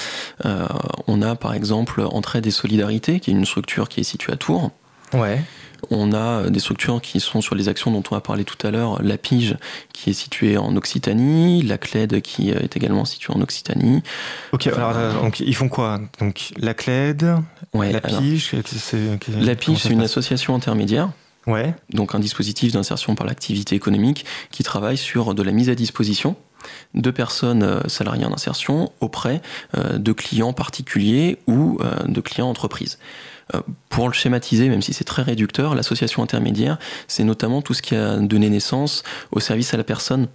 euh, 0.44 0.66
on 1.06 1.22
a 1.22 1.36
par 1.36 1.54
exemple 1.54 2.02
Entraide 2.10 2.46
et 2.46 2.50
Solidarité, 2.50 3.20
qui 3.20 3.30
est 3.30 3.34
une 3.34 3.44
structure 3.44 3.88
qui 3.88 4.00
est 4.00 4.04
située 4.04 4.32
à 4.32 4.36
Tours. 4.36 4.72
Ouais. 5.12 5.42
On 5.90 6.12
a 6.12 6.50
des 6.50 6.60
structures 6.60 7.00
qui 7.00 7.20
sont 7.20 7.40
sur 7.40 7.54
les 7.54 7.68
actions 7.68 7.90
dont 7.90 8.02
on 8.10 8.16
a 8.16 8.20
parlé 8.20 8.44
tout 8.44 8.66
à 8.66 8.70
l'heure, 8.70 9.02
la 9.02 9.16
Pige 9.16 9.56
qui 9.92 10.10
est 10.10 10.14
située 10.14 10.58
en 10.58 10.76
Occitanie, 10.76 11.62
la 11.62 11.78
CLED 11.78 12.20
qui 12.20 12.50
est 12.50 12.76
également 12.76 13.04
située 13.04 13.32
en 13.32 13.40
Occitanie. 13.40 14.02
Ok, 14.52 14.66
alors 14.66 14.92
euh, 14.94 15.12
donc, 15.20 15.40
ils 15.40 15.54
font 15.54 15.68
quoi? 15.68 16.00
Donc 16.18 16.52
la 16.58 16.74
CLED, 16.74 17.36
la 17.74 18.00
Pige, 18.00 18.54
La 19.40 19.54
Pige 19.54 19.78
c'est 19.78 19.90
une 19.90 20.02
association 20.02 20.54
intermédiaire 20.54 21.10
Donc 21.90 22.14
un 22.14 22.18
dispositif 22.20 22.72
d'insertion 22.72 23.14
par 23.14 23.26
l'activité 23.26 23.74
économique 23.74 24.24
qui 24.50 24.62
travaille 24.62 24.98
sur 24.98 25.34
de 25.34 25.42
la 25.42 25.52
mise 25.52 25.68
à 25.68 25.74
disposition 25.74 26.36
de 26.94 27.10
personnes 27.10 27.62
euh, 27.62 27.80
salariées 27.88 28.24
en 28.24 28.32
insertion 28.32 28.92
auprès 29.00 29.40
euh, 29.76 29.98
de 29.98 30.12
clients 30.12 30.52
particuliers 30.52 31.38
ou 31.46 31.78
euh, 31.80 32.04
de 32.06 32.20
clients 32.20 32.48
entreprises. 32.48 32.98
Pour 33.88 34.06
le 34.06 34.14
schématiser, 34.14 34.68
même 34.68 34.80
si 34.80 34.92
c'est 34.92 35.02
très 35.02 35.22
réducteur, 35.22 35.74
l'association 35.74 36.22
intermédiaire, 36.22 36.78
c'est 37.08 37.24
notamment 37.24 37.62
tout 37.62 37.74
ce 37.74 37.82
qui 37.82 37.96
a 37.96 38.18
donné 38.18 38.48
naissance 38.48 39.02
au 39.32 39.40
service 39.40 39.74
à 39.74 39.76
la 39.76 39.82
personne 39.82 40.28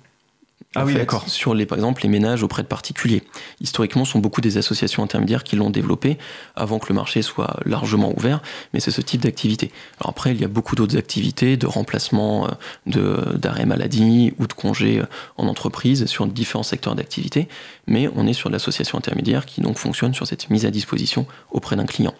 ah 0.76 0.86
oui, 0.86 0.94
d'accord. 0.94 1.28
Sur 1.28 1.54
les, 1.54 1.66
par 1.66 1.78
exemple, 1.78 2.04
les 2.04 2.10
ménages 2.10 2.44
auprès 2.44 2.62
de 2.62 2.68
particuliers. 2.68 3.24
Historiquement, 3.62 4.06
ce 4.06 4.12
sont 4.12 4.20
beaucoup 4.20 4.42
des 4.42 4.58
associations 4.58 5.04
intermédiaires 5.04 5.44
qui 5.44 5.56
l'ont 5.56 5.70
développé 5.70 6.18
avant 6.56 6.80
que 6.80 6.88
le 6.90 6.96
marché 6.96 7.22
soit 7.22 7.58
largement 7.66 8.14
ouvert, 8.16 8.42
mais 8.74 8.80
c'est 8.80 8.92
ce 8.92 9.02
type 9.02 9.22
d'activité. 9.22 9.72
Alors 10.00 10.10
après, 10.10 10.32
il 10.32 10.42
y 10.42 10.44
a 10.44 10.50
beaucoup 10.50 10.76
d'autres 10.76 10.98
activités 10.98 11.58
de 11.58 11.66
remplacement 11.66 12.50
euh, 12.96 13.38
d'arrêt 13.38 13.66
maladie 13.66 14.34
ou 14.38 14.48
de 14.48 14.54
congés 14.54 15.00
euh, 15.00 15.06
en 15.38 15.48
entreprise 15.48 16.06
sur 16.06 16.28
différents 16.28 16.64
secteurs 16.64 16.96
d'activité, 16.96 17.48
mais 17.88 18.10
on 18.16 18.28
est 18.28 18.34
sur 18.34 18.50
l'association 18.50 18.98
intermédiaire 18.98 19.46
qui 19.46 19.62
donc 19.62 19.78
fonctionne 19.78 20.14
sur 20.14 20.28
cette 20.28 20.50
mise 20.50 20.66
à 20.66 20.72
disposition 20.72 21.26
auprès 21.52 21.76
d'un 21.76 21.86
client. 21.86 22.14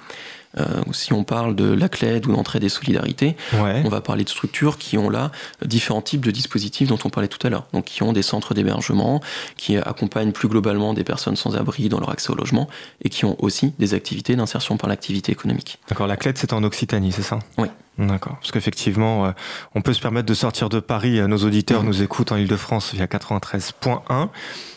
Euh, 0.58 0.82
si 0.92 1.14
on 1.14 1.24
parle 1.24 1.56
de 1.56 1.66
la 1.66 1.90
CLED 1.90 2.26
ou 2.28 2.34
d'entrée 2.34 2.60
des 2.60 2.70
solidarités, 2.70 3.36
on 3.54 3.90
va 3.90 4.02
parler 4.02 4.24
de 4.24 4.30
structures 4.30 4.78
qui 4.78 4.98
ont 4.98 5.10
là 5.10 5.32
différents 5.64 6.02
types 6.02 6.26
de 6.26 6.32
dispositifs 6.32 6.88
dont 6.88 7.00
on 7.04 7.10
parlait 7.10 7.28
tout 7.28 7.46
à 7.46 7.50
l'heure. 7.50 7.68
Donc 7.74 7.86
qui 7.86 8.04
ont 8.04 8.14
des 8.14 8.22
centres 8.22 8.54
d'hébergement, 8.54 9.22
qui 9.58 9.78
accompagnent 9.78 10.32
plus 10.32 10.48
globalement 10.48 10.94
des 10.94 11.04
personnes 11.04 11.36
sans 11.36 11.56
abri 11.56 11.90
dans 11.90 12.00
leur 12.00 12.10
accès 12.10 12.32
au 12.32 12.36
logement 12.36 12.68
et 13.04 13.10
qui 13.10 13.26
ont 13.26 13.36
aussi 13.40 13.74
des 13.80 13.94
activités 13.94 14.36
d'insertion 14.36 14.78
par 14.78 14.90
l'activité 14.90 15.32
économique. 15.32 15.80
D'accord, 15.90 16.08
la 16.08 16.18
CLED 16.18 16.38
c'est 16.38 16.54
en 16.54 16.64
Occitanie, 16.64 17.12
c'est 17.12 17.22
ça? 17.22 17.40
Oui. 17.58 17.68
D'accord. 17.98 18.36
Parce 18.42 18.52
qu'effectivement, 18.52 19.26
euh, 19.26 19.32
on 19.74 19.82
peut 19.82 19.94
se 19.94 20.02
permettre 20.02 20.28
de 20.28 20.34
sortir 20.34 20.70
de 20.70 20.80
Paris. 20.80 21.20
Euh, 21.20 21.28
nos 21.28 21.38
auditeurs 21.38 21.84
mmh. 21.84 21.88
nous 21.88 22.02
écoutent 22.02 22.32
en 22.32 22.38
Ile-de-France 22.38 22.94
via 22.94 23.06
93.1, 23.06 24.30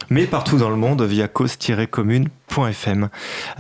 mais 0.08 0.26
partout 0.26 0.56
dans 0.56 0.70
le 0.70 0.76
monde 0.76 1.02
via 1.02 1.26
cause-commune.fm. 1.26 3.08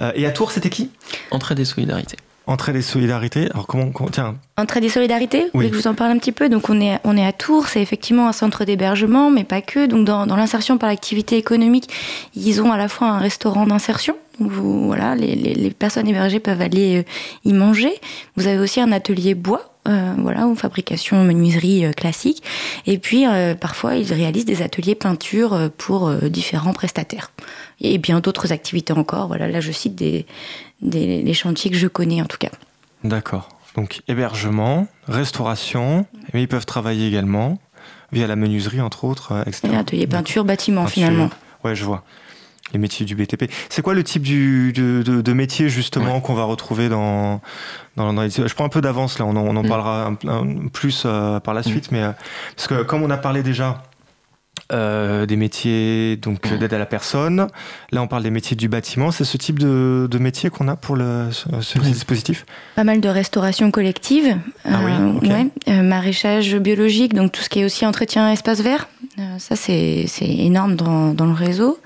Euh, 0.00 0.12
et 0.14 0.26
à 0.26 0.30
Tours, 0.30 0.52
c'était 0.52 0.70
qui? 0.70 0.90
Entraide 1.30 1.58
et 1.58 1.64
Solidarité. 1.64 2.16
Entraide 2.46 2.76
et 2.76 2.82
Solidarité. 2.82 3.50
Alors 3.50 3.66
comment, 3.66 3.90
tiens. 4.10 4.36
Entraide 4.56 4.84
et 4.84 4.88
Solidarité. 4.88 5.42
Vous 5.46 5.50
voulez 5.54 5.70
que 5.70 5.76
je 5.76 5.82
vous 5.82 5.88
en 5.88 5.94
parle 5.94 6.12
un 6.12 6.18
petit 6.18 6.32
peu? 6.32 6.48
Donc 6.48 6.70
on 6.70 6.80
est 6.80 6.98
on 7.04 7.14
est 7.16 7.26
à 7.26 7.32
Tours. 7.32 7.66
C'est 7.66 7.82
effectivement 7.82 8.26
un 8.26 8.32
centre 8.32 8.64
d'hébergement, 8.64 9.30
mais 9.30 9.44
pas 9.44 9.60
que. 9.60 9.86
Donc 9.86 10.06
dans, 10.06 10.26
dans 10.26 10.36
l'insertion 10.36 10.78
par 10.78 10.88
l'activité 10.88 11.36
économique, 11.36 11.90
ils 12.34 12.62
ont 12.62 12.72
à 12.72 12.78
la 12.78 12.88
fois 12.88 13.08
un 13.08 13.18
restaurant 13.18 13.66
d'insertion 13.66 14.16
voilà, 14.40 15.14
les, 15.14 15.70
personnes 15.70 16.08
hébergées 16.08 16.40
peuvent 16.40 16.60
aller 16.60 16.98
euh, 16.98 17.02
y 17.44 17.52
manger. 17.52 17.92
Vous 18.36 18.46
avez 18.46 18.58
aussi 18.58 18.80
un 18.80 18.92
atelier 18.92 19.34
bois, 19.34 19.72
euh, 19.88 20.14
voilà, 20.18 20.46
ou 20.46 20.54
fabrication 20.54 21.22
menuiserie 21.24 21.84
euh, 21.84 21.92
classique. 21.92 22.42
Et 22.86 22.98
puis 22.98 23.24
parfois 23.60 23.96
ils 23.96 24.12
réalisent 24.12 24.44
des 24.44 24.62
ateliers 24.62 24.94
peinture 24.94 25.70
pour 25.76 26.12
différents 26.12 26.72
prestataires. 26.72 27.30
Et 27.80 27.98
bien 27.98 28.20
d'autres 28.20 28.52
activités 28.52 28.92
encore. 28.92 29.28
Voilà, 29.28 29.48
là 29.48 29.60
je 29.60 29.72
cite 29.72 29.94
des, 29.94 30.26
des 30.82 31.34
chantiers 31.34 31.70
que 31.70 31.76
je 31.76 31.88
connais 31.88 32.22
en 32.22 32.26
tout 32.26 32.38
cas. 32.38 32.50
D'accord. 33.04 33.48
Donc 33.76 34.00
hébergement, 34.08 34.86
restauration, 35.06 36.06
mais 36.32 36.42
ils 36.42 36.48
peuvent 36.48 36.66
travailler 36.66 37.06
également 37.06 37.58
via 38.12 38.26
la 38.26 38.36
menuiserie 38.36 38.80
entre 38.80 39.04
autres, 39.04 39.44
etc. 39.46 39.68
atelier 39.76 40.06
peinture, 40.06 40.44
bâtiment 40.44 40.86
finalement. 40.86 41.30
Ouais, 41.64 41.74
je 41.74 41.84
vois. 41.84 42.04
Les 42.72 42.78
métiers 42.78 43.06
du 43.06 43.14
BTP. 43.14 43.50
C'est 43.70 43.80
quoi 43.80 43.94
le 43.94 44.04
type 44.04 44.22
du, 44.22 44.72
de, 44.72 45.02
de, 45.02 45.32
métier 45.32 45.68
justement 45.70 46.20
qu'on 46.20 46.34
va 46.34 46.44
retrouver 46.44 46.88
dans, 46.88 47.40
dans, 47.96 48.12
dans, 48.12 48.28
Je 48.28 48.54
prends 48.54 48.66
un 48.66 48.70
peu 48.70 48.82
d'avance 48.82 49.18
là, 49.18 49.24
on 49.24 49.36
en, 49.36 49.38
on 49.38 49.56
en 49.56 49.62
mm. 49.62 49.68
parlera 49.68 50.14
un, 50.26 50.68
plus 50.68 51.04
euh, 51.06 51.40
par 51.40 51.54
la 51.54 51.60
mm. 51.60 51.64
suite, 51.64 51.92
mais 51.92 52.02
euh, 52.02 52.12
parce 52.56 52.68
que 52.68 52.82
comme 52.82 53.02
on 53.02 53.10
a 53.10 53.16
parlé 53.16 53.42
déjà 53.42 53.84
euh, 54.70 55.24
des 55.24 55.36
métiers 55.36 56.16
donc 56.16 56.50
mm. 56.50 56.58
d'aide 56.58 56.74
à 56.74 56.78
la 56.78 56.84
personne, 56.84 57.46
là 57.90 58.02
on 58.02 58.06
parle 58.06 58.22
des 58.22 58.30
métiers 58.30 58.54
du 58.54 58.68
bâtiment. 58.68 59.12
C'est 59.12 59.24
ce 59.24 59.38
type 59.38 59.58
de, 59.58 60.06
de 60.10 60.18
métier 60.18 60.50
qu'on 60.50 60.68
a 60.68 60.76
pour 60.76 60.96
le, 60.96 61.30
ce, 61.32 61.78
dispositif? 61.78 62.44
Pas 62.76 62.84
mal 62.84 63.00
de 63.00 63.08
restauration 63.08 63.70
collective, 63.70 64.36
ah 64.66 64.80
oui, 64.84 65.28
ouais, 65.66 65.82
maraîchage 65.82 66.54
biologique, 66.56 67.14
donc 67.14 67.32
tout 67.32 67.40
ce 67.40 67.48
qui 67.48 67.60
est 67.60 67.64
aussi 67.64 67.86
entretien 67.86 68.30
espace 68.30 68.60
vert. 68.60 68.88
ça 69.38 69.56
c'est 69.56 70.06
énorme 70.20 70.76
dans, 70.76 71.14
dans 71.14 71.26
le 71.26 71.32
réseau. 71.32 71.78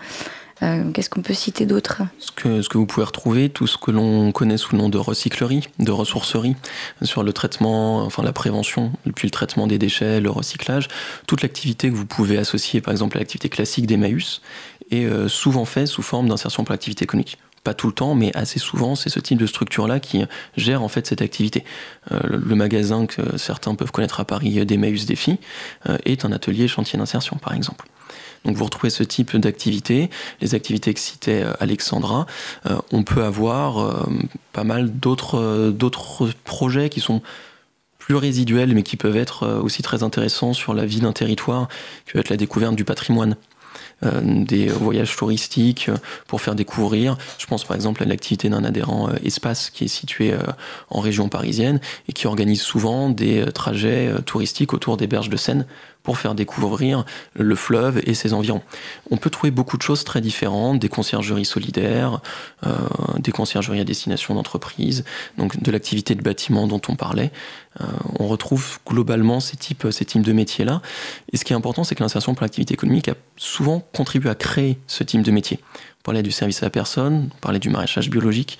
Euh, 0.62 0.92
qu'est-ce 0.92 1.10
qu'on 1.10 1.22
peut 1.22 1.34
citer 1.34 1.66
d'autre? 1.66 2.02
Ce 2.18 2.30
que, 2.30 2.76
vous 2.76 2.86
pouvez 2.86 3.04
retrouver, 3.04 3.48
tout 3.48 3.66
ce 3.66 3.76
que 3.76 3.90
l'on 3.90 4.30
connaît 4.30 4.56
sous 4.56 4.76
le 4.76 4.82
nom 4.82 4.88
de 4.88 4.98
recyclerie, 4.98 5.68
de 5.78 5.90
ressourcerie, 5.90 6.54
sur 7.02 7.24
le 7.24 7.32
traitement, 7.32 7.98
enfin 8.04 8.22
la 8.22 8.32
prévention, 8.32 8.92
puis 9.14 9.26
le 9.26 9.32
traitement 9.32 9.66
des 9.66 9.78
déchets, 9.78 10.20
le 10.20 10.30
recyclage, 10.30 10.88
toute 11.26 11.42
l'activité 11.42 11.90
que 11.90 11.96
vous 11.96 12.06
pouvez 12.06 12.38
associer 12.38 12.80
par 12.80 12.92
exemple 12.92 13.16
à 13.16 13.20
l'activité 13.20 13.48
classique 13.48 13.86
d'Emmaüs 13.86 14.40
est 14.90 15.04
euh, 15.04 15.26
souvent 15.26 15.64
faite 15.64 15.88
sous 15.88 16.02
forme 16.02 16.28
d'insertion 16.28 16.64
pour 16.64 16.72
l'activité 16.72 17.04
économique 17.04 17.38
pas 17.64 17.74
tout 17.74 17.86
le 17.86 17.92
temps, 17.92 18.16
mais 18.16 18.36
assez 18.36 18.58
souvent, 18.58 18.96
c'est 18.96 19.08
ce 19.08 19.20
type 19.20 19.38
de 19.38 19.46
structure-là 19.46 20.00
qui 20.00 20.24
gère 20.56 20.82
en 20.82 20.88
fait 20.88 21.06
cette 21.06 21.22
activité. 21.22 21.64
Euh, 22.10 22.18
le 22.24 22.56
magasin 22.56 23.06
que 23.06 23.38
certains 23.38 23.76
peuvent 23.76 23.92
connaître 23.92 24.18
à 24.18 24.24
Paris, 24.24 24.66
d'Emmaüs 24.66 25.06
Défi, 25.06 25.38
est 26.04 26.24
un 26.24 26.32
atelier 26.32 26.66
chantier 26.66 26.98
d'insertion, 26.98 27.36
par 27.36 27.54
exemple. 27.54 27.86
Donc 28.44 28.56
vous 28.56 28.64
retrouvez 28.64 28.90
ce 28.90 29.02
type 29.02 29.36
d'activité, 29.36 30.10
les 30.40 30.54
activités 30.54 30.92
que 30.92 31.00
citait 31.00 31.44
Alexandra. 31.60 32.26
on 32.90 33.04
peut 33.04 33.22
avoir 33.22 34.04
pas 34.52 34.64
mal 34.64 34.90
d'autres 34.90 36.30
projets 36.44 36.88
qui 36.88 37.00
sont 37.00 37.22
plus 37.98 38.16
résiduels, 38.16 38.74
mais 38.74 38.82
qui 38.82 38.96
peuvent 38.96 39.16
être 39.16 39.60
aussi 39.62 39.82
très 39.82 40.02
intéressants 40.02 40.54
sur 40.54 40.74
la 40.74 40.86
vie 40.86 41.00
d'un 41.00 41.12
territoire, 41.12 41.68
qui 42.04 42.14
peut 42.14 42.18
être 42.18 42.30
la 42.30 42.36
découverte 42.36 42.74
du 42.74 42.84
patrimoine. 42.84 43.36
Euh, 44.04 44.20
des 44.44 44.66
voyages 44.66 45.14
touristiques 45.14 45.88
euh, 45.88 45.96
pour 46.26 46.40
faire 46.40 46.56
découvrir. 46.56 47.16
Je 47.38 47.46
pense 47.46 47.62
par 47.62 47.76
exemple 47.76 48.02
à 48.02 48.06
l'activité 48.06 48.48
d'un 48.48 48.64
adhérent 48.64 49.08
euh, 49.08 49.16
Espace 49.24 49.70
qui 49.70 49.84
est 49.84 49.88
situé 49.88 50.34
en 50.90 51.00
région 51.00 51.28
parisienne 51.28 51.80
et 52.08 52.12
qui 52.12 52.26
organise 52.26 52.62
souvent 52.62 53.10
des 53.10 53.44
trajets 53.52 54.10
touristiques 54.26 54.72
autour 54.72 54.96
des 54.96 55.06
berges 55.06 55.28
de 55.28 55.36
Seine 55.36 55.66
pour 56.02 56.18
faire 56.18 56.34
découvrir 56.34 57.04
le 57.34 57.54
fleuve 57.54 58.00
et 58.04 58.14
ses 58.14 58.32
environs. 58.32 58.62
On 59.10 59.16
peut 59.16 59.30
trouver 59.30 59.50
beaucoup 59.50 59.76
de 59.76 59.82
choses 59.82 60.04
très 60.04 60.20
différentes, 60.20 60.78
des 60.78 60.88
conciergeries 60.88 61.44
solidaires, 61.44 62.20
euh, 62.66 62.76
des 63.18 63.32
conciergeries 63.32 63.80
à 63.80 63.84
destination 63.84 64.34
d'entreprises, 64.34 65.04
donc 65.38 65.62
de 65.62 65.70
l'activité 65.70 66.14
de 66.14 66.22
bâtiment 66.22 66.66
dont 66.66 66.80
on 66.88 66.96
parlait. 66.96 67.30
Euh, 67.80 67.84
on 68.18 68.26
retrouve 68.26 68.78
globalement 68.86 69.40
ces 69.40 69.56
types, 69.56 69.86
ces 69.90 70.04
types 70.04 70.22
de 70.22 70.32
métiers-là. 70.32 70.82
Et 71.32 71.36
ce 71.36 71.44
qui 71.44 71.52
est 71.52 71.56
important, 71.56 71.84
c'est 71.84 71.94
que 71.94 72.02
l'insertion 72.02 72.34
pour 72.34 72.42
l'activité 72.42 72.74
économique 72.74 73.08
a 73.08 73.14
souvent 73.36 73.80
contribué 73.94 74.30
à 74.30 74.34
créer 74.34 74.78
ce 74.86 75.04
type 75.04 75.22
de 75.22 75.30
métier. 75.30 75.60
On 76.02 76.06
parlait 76.06 76.24
du 76.24 76.32
service 76.32 76.64
à 76.64 76.66
la 76.66 76.70
personne, 76.70 77.30
on 77.32 77.40
parlait 77.40 77.60
du 77.60 77.70
maraîchage 77.70 78.10
biologique, 78.10 78.58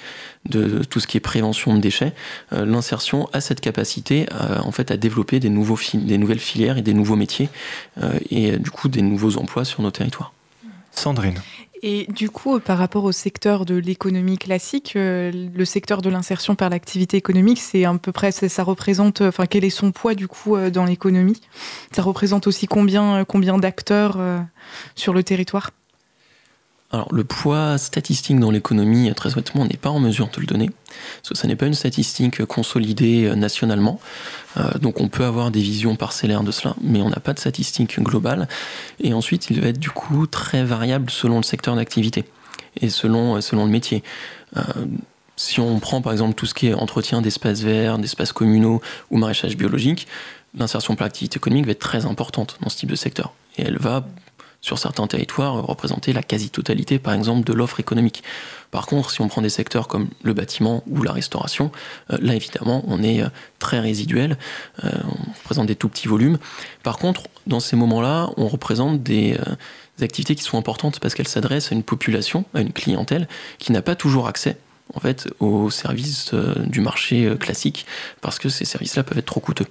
de 0.48 0.84
tout 0.84 1.00
ce 1.00 1.08
qui 1.08 1.16
est 1.16 1.20
prévention 1.20 1.74
de 1.74 1.80
déchets. 1.80 2.12
Euh, 2.52 2.64
l'insertion 2.64 3.28
a 3.32 3.40
cette 3.40 3.60
capacité 3.60 4.26
à, 4.30 4.64
en 4.64 4.70
fait, 4.70 4.92
à 4.92 4.96
développer 4.96 5.40
des, 5.40 5.48
nouveaux 5.48 5.76
des 5.92 6.18
nouvelles 6.18 6.38
filières 6.38 6.78
et 6.78 6.82
des 6.82 6.94
nouveaux 6.94 7.16
métiers 7.16 7.48
euh, 8.00 8.12
et 8.30 8.58
du 8.58 8.70
coup 8.70 8.88
des 8.88 9.02
nouveaux 9.02 9.38
emplois 9.38 9.64
sur 9.64 9.82
nos 9.82 9.90
territoires. 9.90 10.32
Sandrine. 10.92 11.40
Et 11.82 12.06
du 12.12 12.30
coup, 12.30 12.60
par 12.60 12.78
rapport 12.78 13.02
au 13.02 13.10
secteur 13.10 13.64
de 13.64 13.74
l'économie 13.74 14.38
classique, 14.38 14.92
euh, 14.94 15.32
le 15.32 15.64
secteur 15.64 16.00
de 16.00 16.10
l'insertion 16.10 16.54
par 16.54 16.70
l'activité 16.70 17.16
économique, 17.16 17.58
c'est 17.58 17.84
à 17.84 17.92
peu 17.94 18.12
près, 18.12 18.30
ça 18.30 18.62
représente, 18.62 19.20
enfin, 19.20 19.46
quel 19.46 19.64
est 19.64 19.70
son 19.70 19.90
poids 19.90 20.14
du 20.14 20.28
coup 20.28 20.56
dans 20.70 20.84
l'économie? 20.84 21.40
Ça 21.90 22.02
représente 22.02 22.46
aussi 22.46 22.68
combien, 22.68 23.24
combien 23.24 23.58
d'acteurs 23.58 24.20
sur 24.94 25.12
le 25.12 25.24
territoire? 25.24 25.72
Alors 26.92 27.08
le 27.12 27.24
poids 27.24 27.78
statistique 27.78 28.38
dans 28.38 28.50
l'économie, 28.50 29.12
très 29.14 29.32
honnêtement, 29.32 29.62
on 29.62 29.66
n'est 29.66 29.78
pas 29.78 29.88
en 29.88 29.98
mesure 29.98 30.28
de 30.28 30.40
le 30.40 30.46
donner, 30.46 30.70
parce 31.16 31.30
que 31.30 31.34
ça 31.34 31.48
n'est 31.48 31.56
pas 31.56 31.66
une 31.66 31.74
statistique 31.74 32.44
consolidée 32.44 33.24
euh, 33.24 33.34
nationalement. 33.34 33.98
Euh, 34.58 34.78
donc 34.78 35.00
on 35.00 35.08
peut 35.08 35.24
avoir 35.24 35.50
des 35.50 35.62
visions 35.62 35.96
parcellaires 35.96 36.42
de 36.42 36.52
cela, 36.52 36.76
mais 36.82 37.00
on 37.00 37.08
n'a 37.08 37.20
pas 37.20 37.32
de 37.32 37.38
statistique 37.38 37.98
globale. 37.98 38.46
Et 39.00 39.14
ensuite, 39.14 39.48
il 39.48 39.62
va 39.62 39.68
être 39.68 39.78
du 39.78 39.88
coup 39.88 40.26
très 40.26 40.64
variable 40.64 41.08
selon 41.08 41.38
le 41.38 41.44
secteur 41.44 41.76
d'activité 41.76 42.26
et 42.82 42.90
selon, 42.90 43.36
euh, 43.36 43.40
selon 43.40 43.64
le 43.64 43.70
métier. 43.70 44.02
si 45.36 45.60
on 45.60 45.80
prend 45.80 46.02
par 46.02 46.12
exemple 46.12 46.34
tout 46.34 46.44
ce 46.44 46.52
qui 46.52 46.66
est 46.66 46.74
entretien 46.74 47.22
d'espaces 47.22 47.62
verts, 47.62 47.98
d'espaces 47.98 48.32
communaux 48.32 48.82
ou 49.10 49.16
maraîchage 49.16 49.56
biologique, 49.56 50.06
l'insertion 50.58 50.94
par 50.94 51.06
l'activité 51.06 51.38
économique 51.38 51.64
va 51.64 51.72
être 51.72 51.78
très 51.78 52.04
importante 52.04 52.58
dans 52.60 52.68
ce 52.68 52.76
type 52.76 52.90
de 52.90 52.96
secteur. 52.96 53.32
Et 53.56 53.62
elle 53.62 53.78
va 53.78 54.04
sur 54.62 54.78
certains 54.78 55.08
territoires, 55.08 55.54
représenter 55.66 56.12
la 56.12 56.22
quasi-totalité, 56.22 57.00
par 57.00 57.14
exemple, 57.14 57.44
de 57.44 57.52
l'offre 57.52 57.80
économique. 57.80 58.22
Par 58.70 58.86
contre, 58.86 59.10
si 59.10 59.20
on 59.20 59.28
prend 59.28 59.42
des 59.42 59.50
secteurs 59.50 59.88
comme 59.88 60.08
le 60.22 60.32
bâtiment 60.32 60.84
ou 60.86 61.02
la 61.02 61.12
restauration, 61.12 61.72
euh, 62.10 62.16
là, 62.20 62.34
évidemment, 62.34 62.84
on 62.86 63.02
est 63.02 63.22
euh, 63.22 63.28
très 63.58 63.80
résiduel, 63.80 64.38
euh, 64.84 64.90
on 65.04 65.32
représente 65.32 65.66
des 65.66 65.74
tout 65.74 65.88
petits 65.88 66.06
volumes. 66.06 66.38
Par 66.84 66.98
contre, 66.98 67.24
dans 67.48 67.58
ces 67.58 67.74
moments-là, 67.74 68.30
on 68.36 68.46
représente 68.46 69.02
des, 69.02 69.36
des, 69.98 70.04
activités 70.04 70.36
qui 70.36 70.44
sont 70.44 70.58
importantes 70.58 71.00
parce 71.00 71.14
qu'elles 71.14 71.28
s'adressent 71.28 71.72
à 71.72 71.74
une 71.74 71.82
population, 71.82 72.44
à 72.54 72.60
une 72.60 72.72
clientèle 72.72 73.28
qui 73.58 73.72
n'a 73.72 73.82
pas 73.82 73.96
toujours 73.96 74.28
accès 74.28 74.56
en 74.94 75.00
fait, 75.00 75.28
aux 75.40 75.70
services 75.70 76.34
du 76.34 76.80
marché 76.80 77.34
classique, 77.40 77.86
parce 78.20 78.38
que 78.38 78.48
ces 78.50 78.66
services-là 78.66 79.02
peuvent 79.02 79.18
être 79.18 79.24
trop 79.24 79.40
coûteux. 79.40 79.66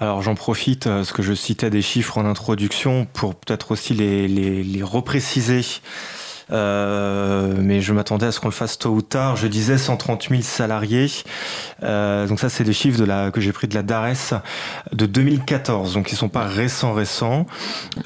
Alors 0.00 0.22
j'en 0.22 0.34
profite, 0.34 0.86
euh, 0.86 0.96
parce 0.96 1.12
que 1.12 1.22
je 1.22 1.34
citais 1.34 1.68
des 1.68 1.82
chiffres 1.82 2.16
en 2.16 2.24
introduction, 2.24 3.06
pour 3.12 3.34
peut-être 3.34 3.72
aussi 3.72 3.92
les, 3.92 4.28
les, 4.28 4.82
repréciser. 4.82 5.60
Euh, 6.52 7.54
mais 7.58 7.80
je 7.80 7.92
m'attendais 7.92 8.26
à 8.26 8.32
ce 8.32 8.40
qu'on 8.40 8.48
le 8.48 8.54
fasse 8.54 8.78
tôt 8.78 8.90
ou 8.90 9.02
tard. 9.02 9.36
Je 9.36 9.46
disais 9.46 9.76
130 9.76 10.28
000 10.30 10.40
salariés. 10.42 11.06
Euh, 11.82 12.26
donc 12.26 12.40
ça, 12.40 12.48
c'est 12.48 12.64
des 12.64 12.72
chiffres 12.72 13.30
que 13.30 13.40
j'ai 13.40 13.52
pris 13.52 13.68
de 13.68 13.74
la 13.74 13.82
DARES 13.82 14.40
de 14.92 15.06
2014. 15.06 15.92
Donc 15.92 16.10
ils 16.10 16.16
sont 16.16 16.30
pas 16.30 16.44
récents, 16.44 16.94
récents. 16.94 17.46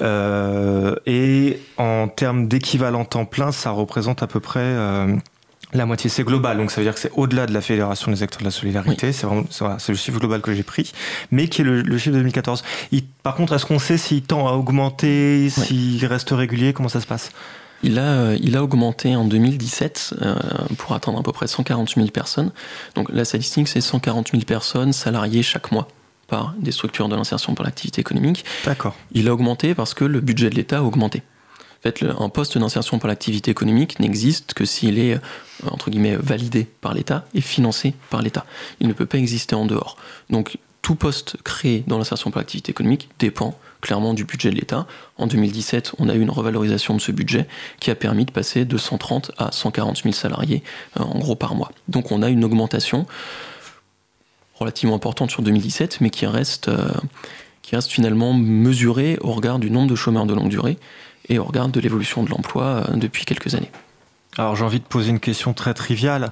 et 0.01 1.59
en 1.77 2.07
termes 2.09 2.47
d'équivalent 2.47 3.05
temps 3.05 3.25
plein, 3.25 3.51
ça 3.51 3.71
représente 3.71 4.21
à 4.21 4.27
peu 4.27 4.41
près 4.41 4.75
la 5.75 5.85
moitié, 5.85 6.09
c'est 6.09 6.23
global, 6.23 6.57
donc 6.57 6.71
ça 6.71 6.77
veut 6.81 6.85
dire 6.85 6.93
que 6.93 6.99
c'est 6.99 7.11
au-delà 7.15 7.45
de 7.45 7.53
la 7.53 7.61
Fédération 7.61 8.11
des 8.11 8.23
acteurs 8.23 8.39
de 8.39 8.45
la 8.45 8.51
solidarité. 8.51 9.11
C'est 9.11 9.27
vraiment, 9.27 9.45
c'est 9.49 9.91
le 9.91 9.97
chiffre 9.97 10.19
global 10.19 10.41
que 10.41 10.53
j'ai 10.53 10.63
pris, 10.63 10.91
mais 11.31 11.47
qui 11.47 11.61
est 11.61 11.65
le, 11.65 11.97
chiffre 11.97 12.13
de 12.13 12.19
2014. 12.19 12.63
par 13.23 13.35
contre, 13.35 13.53
est-ce 13.53 13.65
qu'on 13.65 13.79
sait 13.79 13.97
s'il 13.97 14.23
tend 14.23 14.47
à 14.47 14.53
augmenter, 14.53 15.49
s'il 15.49 16.05
reste 16.05 16.29
régulier, 16.31 16.73
comment 16.73 16.89
ça 16.89 17.01
se 17.01 17.07
passe? 17.07 17.31
Il 17.83 17.99
a, 17.99 18.33
il 18.35 18.55
a 18.55 18.63
augmenté 18.63 19.15
en 19.15 19.25
2017 19.25 20.15
euh, 20.21 20.35
pour 20.77 20.93
atteindre 20.93 21.19
à 21.19 21.23
peu 21.23 21.31
près 21.31 21.45
140 21.45 21.95
000 21.95 22.07
personnes. 22.07 22.51
Donc 22.95 23.09
la 23.11 23.25
statistique, 23.25 23.67
c'est 23.67 23.81
140 23.81 24.31
000 24.31 24.43
personnes 24.43 24.93
salariées 24.93 25.43
chaque 25.43 25.71
mois 25.71 25.87
par 26.27 26.55
des 26.57 26.71
structures 26.71 27.09
de 27.09 27.15
l'insertion 27.15 27.53
par 27.53 27.65
l'activité 27.65 28.01
économique. 28.01 28.45
D'accord. 28.65 28.95
Il 29.11 29.27
a 29.27 29.33
augmenté 29.33 29.75
parce 29.75 29.93
que 29.93 30.05
le 30.05 30.21
budget 30.21 30.49
de 30.49 30.55
l'État 30.55 30.79
a 30.79 30.81
augmenté 30.81 31.21
fait, 31.91 32.05
un 32.19 32.29
poste 32.29 32.57
d'insertion 32.57 32.99
pour 32.99 33.07
l'activité 33.07 33.51
économique 33.51 33.99
n'existe 33.99 34.53
que 34.53 34.65
s'il 34.65 34.99
est, 34.99 35.15
euh, 35.15 35.19
entre 35.69 35.89
guillemets, 35.89 36.15
validé 36.15 36.67
par 36.81 36.93
l'État 36.93 37.25
et 37.33 37.41
financé 37.41 37.93
par 38.09 38.21
l'État. 38.21 38.45
Il 38.79 38.87
ne 38.87 38.93
peut 38.93 39.05
pas 39.05 39.17
exister 39.17 39.55
en 39.55 39.65
dehors. 39.65 39.97
Donc, 40.29 40.57
tout 40.81 40.95
poste 40.95 41.37
créé 41.43 41.83
dans 41.87 41.97
l'insertion 41.97 42.29
pour 42.29 42.39
l'activité 42.39 42.71
économique 42.71 43.09
dépend 43.17 43.57
clairement 43.81 44.13
du 44.13 44.23
budget 44.23 44.51
de 44.51 44.55
l'État. 44.55 44.87
En 45.17 45.27
2017, 45.27 45.93
on 45.99 46.09
a 46.09 46.15
eu 46.15 46.21
une 46.21 46.29
revalorisation 46.29 46.95
de 46.95 47.01
ce 47.01 47.11
budget 47.11 47.47
qui 47.79 47.91
a 47.91 47.95
permis 47.95 48.25
de 48.25 48.31
passer 48.31 48.65
de 48.65 48.77
130 48.77 49.31
à 49.37 49.51
140 49.51 50.03
000 50.03 50.13
salariés, 50.13 50.63
euh, 50.99 51.03
en 51.03 51.19
gros, 51.19 51.35
par 51.35 51.55
mois. 51.55 51.71
Donc, 51.87 52.11
on 52.11 52.21
a 52.21 52.29
une 52.29 52.43
augmentation 52.43 53.05
relativement 54.55 54.95
importante 54.95 55.31
sur 55.31 55.41
2017, 55.41 56.01
mais 56.01 56.09
qui 56.09 56.25
reste, 56.25 56.69
euh, 56.69 56.89
qui 57.61 57.75
reste 57.75 57.91
finalement 57.91 58.33
mesurée 58.33 59.17
au 59.21 59.31
regard 59.33 59.59
du 59.59 59.69
nombre 59.69 59.89
de 59.89 59.95
chômeurs 59.95 60.25
de 60.25 60.33
longue 60.33 60.49
durée 60.49 60.77
et 61.29 61.39
au 61.39 61.43
regard 61.43 61.69
de 61.69 61.79
l'évolution 61.79 62.23
de 62.23 62.29
l'emploi 62.29 62.63
euh, 62.89 62.95
depuis 62.95 63.25
quelques 63.25 63.55
années. 63.55 63.71
Alors 64.37 64.55
j'ai 64.55 64.65
envie 64.65 64.79
de 64.79 64.85
poser 64.85 65.11
une 65.11 65.21
question 65.21 65.53
très 65.53 65.73
triviale. 65.73 66.31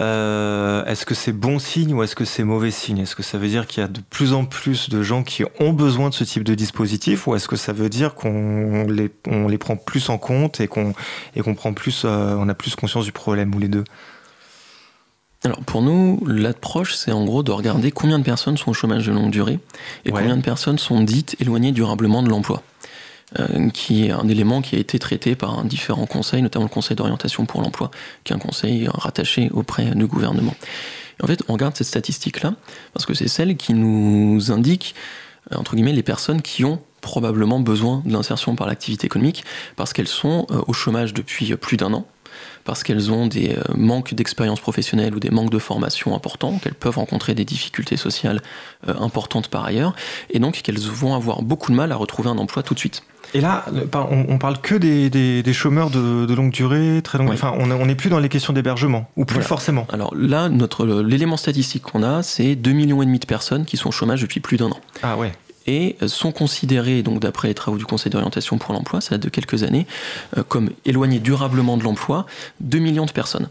Euh, 0.00 0.84
est-ce 0.84 1.04
que 1.04 1.16
c'est 1.16 1.32
bon 1.32 1.58
signe 1.58 1.92
ou 1.92 2.02
est-ce 2.02 2.14
que 2.14 2.24
c'est 2.24 2.44
mauvais 2.44 2.70
signe? 2.70 2.98
Est-ce 2.98 3.16
que 3.16 3.24
ça 3.24 3.38
veut 3.38 3.48
dire 3.48 3.66
qu'il 3.66 3.80
y 3.80 3.84
a 3.84 3.88
de 3.88 4.00
plus 4.00 4.34
en 4.34 4.44
plus 4.44 4.88
de 4.88 5.02
gens 5.02 5.24
qui 5.24 5.42
ont 5.58 5.72
besoin 5.72 6.10
de 6.10 6.14
ce 6.14 6.22
type 6.22 6.44
de 6.44 6.54
dispositif 6.54 7.26
ou 7.26 7.34
est-ce 7.34 7.48
que 7.48 7.56
ça 7.56 7.72
veut 7.72 7.88
dire 7.88 8.14
qu'on 8.14 8.86
les, 8.86 9.10
on 9.26 9.48
les 9.48 9.58
prend 9.58 9.76
plus 9.76 10.10
en 10.10 10.18
compte 10.18 10.60
et 10.60 10.68
qu'on 10.68 10.94
et 11.34 11.40
qu'on 11.40 11.56
prend 11.56 11.72
plus, 11.72 12.02
euh, 12.04 12.36
on 12.38 12.48
a 12.48 12.54
plus 12.54 12.76
conscience 12.76 13.04
du 13.04 13.12
problème 13.12 13.52
ou 13.52 13.58
les 13.58 13.68
deux? 13.68 13.84
Alors 15.42 15.60
pour 15.62 15.82
nous, 15.82 16.22
l'approche, 16.26 16.94
c'est 16.94 17.12
en 17.12 17.24
gros 17.24 17.42
de 17.42 17.50
regarder 17.50 17.90
combien 17.90 18.18
de 18.18 18.24
personnes 18.24 18.58
sont 18.58 18.70
au 18.70 18.74
chômage 18.74 19.06
de 19.06 19.12
longue 19.12 19.30
durée 19.30 19.58
et 20.04 20.12
combien 20.12 20.36
de 20.36 20.42
personnes 20.42 20.78
sont 20.78 21.00
dites 21.02 21.34
éloignées 21.40 21.72
durablement 21.72 22.22
de 22.22 22.28
l'emploi. 22.28 22.62
Euh, 23.38 23.70
qui 23.70 24.06
est 24.06 24.10
un 24.10 24.26
élément 24.26 24.60
qui 24.60 24.74
a 24.74 24.78
été 24.80 24.98
traité 24.98 25.36
par 25.36 25.62
différents 25.62 26.06
conseils, 26.06 26.42
notamment 26.42 26.64
le 26.64 26.70
Conseil 26.70 26.96
d'orientation 26.96 27.46
pour 27.46 27.62
l'emploi, 27.62 27.92
qui 28.24 28.32
est 28.32 28.36
un 28.36 28.40
conseil 28.40 28.88
rattaché 28.92 29.50
auprès 29.52 29.84
du 29.94 30.06
gouvernement. 30.06 30.56
en 31.22 31.28
fait, 31.28 31.40
on 31.46 31.52
regarde 31.52 31.76
cette 31.76 31.86
statistique-là 31.86 32.54
parce 32.92 33.06
que 33.06 33.14
c'est 33.14 33.28
celle 33.28 33.56
qui 33.56 33.72
nous 33.72 34.50
indique, 34.50 34.96
euh, 35.52 35.56
entre 35.56 35.76
guillemets, 35.76 35.92
les 35.92 36.02
personnes 36.02 36.42
qui 36.42 36.64
ont 36.64 36.82
probablement 37.02 37.60
besoin 37.60 38.02
de 38.04 38.12
l'insertion 38.12 38.56
par 38.56 38.66
l'activité 38.66 39.06
économique 39.06 39.44
parce 39.76 39.92
qu'elles 39.92 40.08
sont 40.08 40.48
euh, 40.50 40.62
au 40.66 40.72
chômage 40.72 41.14
depuis 41.14 41.54
plus 41.54 41.76
d'un 41.76 41.94
an, 41.94 42.08
parce 42.64 42.82
qu'elles 42.82 43.10
ont 43.10 43.26
des 43.26 43.56
manques 43.74 44.14
d'expérience 44.14 44.60
professionnelle 44.60 45.14
ou 45.14 45.20
des 45.20 45.30
manques 45.30 45.50
de 45.50 45.58
formation 45.58 46.14
importants, 46.14 46.58
qu'elles 46.58 46.74
peuvent 46.74 46.98
rencontrer 46.98 47.34
des 47.34 47.44
difficultés 47.44 47.96
sociales 47.96 48.42
importantes 48.86 49.48
par 49.48 49.64
ailleurs, 49.64 49.94
et 50.30 50.38
donc 50.38 50.54
qu'elles 50.62 50.78
vont 50.78 51.14
avoir 51.14 51.42
beaucoup 51.42 51.70
de 51.70 51.76
mal 51.76 51.92
à 51.92 51.96
retrouver 51.96 52.30
un 52.30 52.38
emploi 52.38 52.62
tout 52.62 52.74
de 52.74 52.78
suite. 52.78 53.02
Et 53.34 53.40
là, 53.40 53.64
on, 54.10 54.38
parle 54.38 54.60
que 54.60 54.74
des, 54.74 55.52
chômeurs 55.52 55.90
de, 55.90 56.34
longue 56.34 56.50
durée, 56.50 57.00
très 57.02 57.18
longue. 57.18 57.30
Enfin, 57.32 57.54
on 57.56 57.86
n'est 57.86 57.94
plus 57.94 58.10
dans 58.10 58.18
les 58.18 58.28
questions 58.28 58.52
d'hébergement, 58.52 59.08
ou 59.16 59.24
plus 59.24 59.42
forcément. 59.42 59.86
Alors 59.92 60.14
là, 60.16 60.48
notre 60.48 60.86
l'élément 61.02 61.36
statistique 61.36 61.82
qu'on 61.82 62.02
a, 62.02 62.22
c'est 62.22 62.54
2,5 62.54 62.72
millions 62.72 63.02
et 63.02 63.06
demi 63.06 63.18
de 63.18 63.26
personnes 63.26 63.64
qui 63.64 63.76
sont 63.76 63.90
au 63.90 63.92
chômage 63.92 64.22
depuis 64.22 64.40
plus 64.40 64.56
d'un 64.56 64.70
an. 64.70 64.80
Ah 65.02 65.16
ouais. 65.16 65.32
Et 65.66 65.96
sont 66.06 66.32
considérées, 66.32 67.02
donc 67.02 67.20
d'après 67.20 67.48
les 67.48 67.54
travaux 67.54 67.76
du 67.76 67.84
Conseil 67.84 68.10
d'orientation 68.10 68.58
pour 68.58 68.72
l'emploi, 68.72 69.00
ça 69.00 69.10
date 69.10 69.22
de 69.22 69.28
quelques 69.28 69.62
années, 69.62 69.86
euh, 70.36 70.42
comme 70.42 70.70
éloignées 70.84 71.20
durablement 71.20 71.76
de 71.76 71.84
l'emploi, 71.84 72.26
2 72.60 72.78
millions 72.78 73.06
de 73.06 73.12
personnes. 73.12 73.48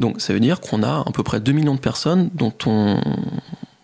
Donc 0.00 0.20
ça 0.20 0.32
veut 0.32 0.40
dire 0.40 0.60
qu'on 0.60 0.82
a 0.82 1.04
à 1.06 1.12
peu 1.12 1.22
près 1.22 1.40
2 1.40 1.52
millions 1.52 1.74
de 1.74 1.80
personnes 1.80 2.30
dont 2.34 2.54
on 2.66 3.00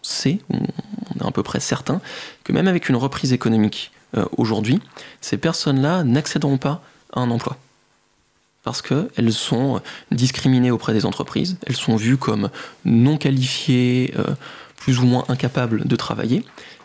sait, 0.02 0.40
on 0.48 0.56
est 0.58 1.28
à 1.28 1.30
peu 1.30 1.42
près 1.42 1.60
certain, 1.60 2.00
que 2.44 2.52
même 2.52 2.66
avec 2.66 2.88
une 2.88 2.96
reprise 2.96 3.32
économique 3.32 3.92
aujourd'hui, 4.36 4.80
ces 5.20 5.36
personnes-là 5.36 6.02
n'accéderont 6.02 6.58
pas 6.58 6.82
à 7.12 7.20
un 7.20 7.30
emploi 7.30 7.56
parce 8.62 8.82
qu'elles 8.82 9.32
sont 9.32 9.80
discriminées 10.10 10.70
auprès 10.70 10.92
des 10.92 11.06
entreprises, 11.06 11.56
elles 11.66 11.76
sont 11.76 11.96
vues 11.96 12.16
comme 12.16 12.50
non 12.84 13.16
qualifiées, 13.16 14.12
euh, 14.18 14.34
plus 14.76 14.98
ou 15.00 15.06
moins 15.06 15.24
incapables 15.28 15.86
de 15.86 15.96
travailler, 15.96 16.44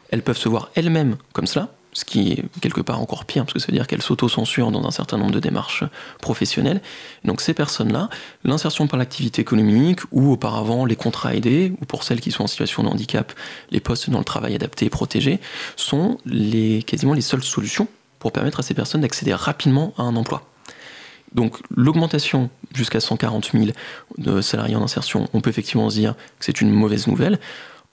elles 0.09 0.21
peuvent 0.21 0.37
se 0.37 0.49
voir 0.49 0.69
elles-mêmes 0.75 1.17
comme 1.33 1.47
cela, 1.47 1.69
ce 1.93 2.03
qui 2.03 2.33
est 2.33 2.59
quelque 2.59 2.81
part 2.81 2.99
encore 2.99 3.23
pire, 3.23 3.45
parce 3.45 3.53
que 3.53 3.59
ça 3.59 3.67
veut 3.67 3.73
dire 3.73 3.87
qu'elles 3.87 4.01
s'auto-censurent 4.01 4.69
dans 4.69 4.85
un 4.85 4.91
certain 4.91 5.17
nombre 5.17 5.31
de 5.31 5.39
démarches 5.39 5.85
professionnelles. 6.19 6.81
Donc 7.23 7.39
ces 7.39 7.53
personnes-là, 7.53 8.09
l'insertion 8.43 8.85
par 8.87 8.99
l'activité 8.99 9.41
économique, 9.41 10.01
ou 10.11 10.31
auparavant 10.31 10.83
les 10.83 10.97
contrats 10.97 11.33
aidés, 11.33 11.73
ou 11.81 11.85
pour 11.85 12.03
celles 12.03 12.19
qui 12.19 12.31
sont 12.31 12.43
en 12.43 12.47
situation 12.47 12.83
de 12.83 12.89
handicap, 12.89 13.31
les 13.71 13.79
postes 13.79 14.09
dans 14.09 14.19
le 14.19 14.25
travail 14.25 14.55
adapté 14.55 14.85
et 14.85 14.89
protégé, 14.89 15.39
sont 15.77 16.17
quasiment 16.85 17.13
les 17.13 17.21
seules 17.21 17.43
solutions 17.43 17.87
pour 18.19 18.33
permettre 18.33 18.59
à 18.59 18.63
ces 18.63 18.73
personnes 18.73 18.99
d'accéder 18.99 19.33
rapidement 19.33 19.93
à 19.97 20.03
un 20.03 20.17
emploi. 20.17 20.43
Donc 21.33 21.57
l'augmentation 21.73 22.49
jusqu'à 22.73 22.99
140 22.99 23.51
000 23.53 23.67
de 24.17 24.41
salariés 24.41 24.75
en 24.75 24.83
insertion, 24.83 25.29
on 25.33 25.39
peut 25.41 25.49
effectivement 25.49 25.89
se 25.89 25.95
dire 25.95 26.15
que 26.39 26.45
c'est 26.45 26.59
une 26.59 26.71
mauvaise 26.71 27.07
nouvelle. 27.07 27.39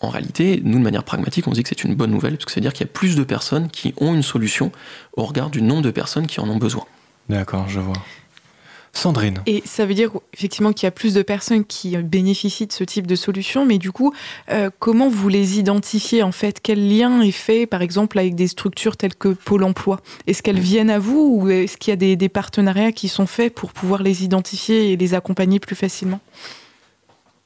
En 0.03 0.09
réalité, 0.09 0.61
nous, 0.65 0.79
de 0.79 0.83
manière 0.83 1.05
pragmatique, 1.05 1.47
on 1.47 1.53
se 1.53 1.57
dit 1.57 1.63
que 1.63 1.69
c'est 1.69 1.85
une 1.85 1.95
bonne 1.95 2.11
nouvelle, 2.11 2.33
parce 2.35 2.45
que 2.45 2.51
ça 2.51 2.57
veut 2.57 2.63
dire 2.63 2.73
qu'il 2.73 2.85
y 2.87 2.91
a 2.91 2.93
plus 2.93 3.15
de 3.15 3.23
personnes 3.23 3.71
qui 3.71 3.95
ont 3.99 4.15
une 4.15 4.23
solution 4.23 4.73
au 5.17 5.25
regard 5.25 5.49
du 5.49 5.63
nombre 5.63 5.83
de 5.83 5.93
personnes 5.93 6.27
qui 6.27 6.41
en 6.41 6.49
ont 6.49 6.57
besoin. 6.57 6.85
D'accord, 7.29 7.69
je 7.69 7.81
vois. 7.81 7.95
Sandrine. 8.95 9.39
Et 9.47 9.63
ça 9.65 9.87
veut 9.87 9.95
dire 9.95 10.11
effectivement 10.35 10.73
qu'il 10.73 10.87
y 10.87 10.89
a 10.89 10.91
plus 10.91 11.15
de 11.15 11.23
personnes 11.23 11.65
qui 11.65 11.97
bénéficient 11.97 12.67
de 12.67 12.73
ce 12.73 12.85
type 12.85 13.07
de 13.07 13.15
solution, 13.15 13.65
mais 13.65 13.79
du 13.79 13.91
coup, 13.91 14.13
euh, 14.51 14.69
comment 14.81 15.09
vous 15.09 15.29
les 15.29 15.59
identifiez 15.59 16.23
en 16.23 16.33
fait? 16.33 16.61
Quel 16.63 16.95
lien 16.95 17.23
est 17.23 17.31
fait 17.31 17.67
par 17.67 17.81
exemple 17.81 18.19
avec 18.19 18.35
des 18.35 18.49
structures 18.49 18.99
telles 18.99 19.15
que 19.15 19.29
Pôle 19.29 19.65
Emploi? 19.65 20.01
Est-ce 20.27 20.43
qu'elles 20.43 20.61
viennent 20.61 20.91
à 20.91 20.99
vous 20.99 21.39
ou 21.41 21.49
est-ce 21.49 21.79
qu'il 21.79 21.91
y 21.91 22.13
a 22.13 22.17
des, 22.17 22.29
partenariats 22.29 22.93
qui 22.93 23.09
sont 23.09 23.27
faits 23.27 23.55
pour 23.55 23.73
pouvoir 23.73 24.03
les 24.03 24.25
identifier 24.25 24.93
et 24.93 24.97
les 24.97 25.15
accompagner 25.15 25.59
plus 25.59 25.77
facilement? 25.77 26.21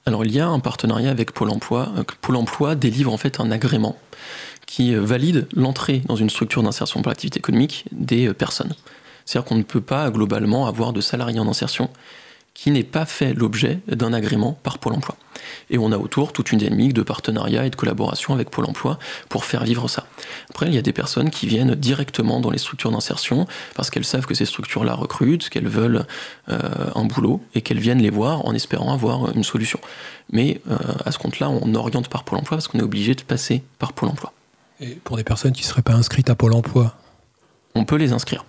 Alors 0.06 0.24
il 0.24 0.32
y 0.32 0.40
a 0.40 0.46
un 0.46 0.60
partenariat 0.60 1.10
avec 1.10 1.32
Pôle 1.32 1.50
Emploi. 1.50 1.92
Euh, 1.98 2.04
Pôle 2.20 2.36
Emploi 2.36 2.74
délivre 2.74 3.12
en 3.12 3.16
fait 3.16 3.40
un 3.40 3.50
agrément 3.50 3.98
qui 4.66 4.94
euh, 4.94 5.00
valide 5.00 5.48
l'entrée 5.54 6.02
dans 6.06 6.16
une 6.16 6.30
structure 6.30 6.62
d'insertion 6.62 7.02
pour 7.02 7.10
l'activité 7.10 7.38
économique 7.38 7.84
des 7.92 8.32
personnes. 8.32 8.74
C'est-à-dire 9.24 9.48
qu'on 9.48 9.56
ne 9.56 9.64
peut 9.64 9.80
pas 9.80 10.10
globalement 10.10 10.66
avoir 10.66 10.92
de 10.92 11.00
salariés 11.00 11.40
en 11.40 11.48
insertion 11.48 11.90
qui 12.56 12.70
n'ait 12.70 12.84
pas 12.84 13.04
fait 13.04 13.34
l'objet 13.34 13.80
d'un 13.86 14.14
agrément 14.14 14.58
par 14.62 14.78
Pôle 14.78 14.94
emploi. 14.94 15.14
Et 15.68 15.76
on 15.76 15.92
a 15.92 15.98
autour 15.98 16.32
toute 16.32 16.52
une 16.52 16.58
dynamique 16.58 16.94
de 16.94 17.02
partenariat 17.02 17.66
et 17.66 17.70
de 17.70 17.76
collaboration 17.76 18.32
avec 18.32 18.48
Pôle 18.48 18.64
emploi 18.64 18.98
pour 19.28 19.44
faire 19.44 19.62
vivre 19.62 19.88
ça. 19.88 20.06
Après, 20.48 20.66
il 20.66 20.74
y 20.74 20.78
a 20.78 20.82
des 20.82 20.94
personnes 20.94 21.28
qui 21.28 21.46
viennent 21.46 21.74
directement 21.74 22.40
dans 22.40 22.50
les 22.50 22.56
structures 22.56 22.90
d'insertion 22.90 23.46
parce 23.74 23.90
qu'elles 23.90 24.06
savent 24.06 24.24
que 24.24 24.34
ces 24.34 24.46
structures-là 24.46 24.94
recrutent, 24.94 25.50
qu'elles 25.50 25.68
veulent 25.68 26.06
euh, 26.48 26.58
un 26.94 27.04
boulot 27.04 27.42
et 27.54 27.60
qu'elles 27.60 27.78
viennent 27.78 28.00
les 28.00 28.10
voir 28.10 28.46
en 28.46 28.54
espérant 28.54 28.90
avoir 28.90 29.36
une 29.36 29.44
solution. 29.44 29.78
Mais 30.32 30.62
euh, 30.70 30.78
à 31.04 31.12
ce 31.12 31.18
compte-là, 31.18 31.50
on 31.50 31.74
oriente 31.74 32.08
par 32.08 32.24
Pôle 32.24 32.38
emploi 32.38 32.56
parce 32.56 32.68
qu'on 32.68 32.78
est 32.78 32.82
obligé 32.82 33.14
de 33.14 33.22
passer 33.22 33.62
par 33.78 33.92
Pôle 33.92 34.08
emploi. 34.08 34.32
Et 34.80 34.94
pour 35.04 35.18
des 35.18 35.24
personnes 35.24 35.52
qui 35.52 35.62
ne 35.62 35.68
seraient 35.68 35.82
pas 35.82 35.94
inscrites 35.94 36.30
à 36.30 36.34
Pôle 36.34 36.54
emploi? 36.54 36.94
On 37.74 37.84
peut 37.84 37.96
les 37.96 38.14
inscrire. 38.14 38.46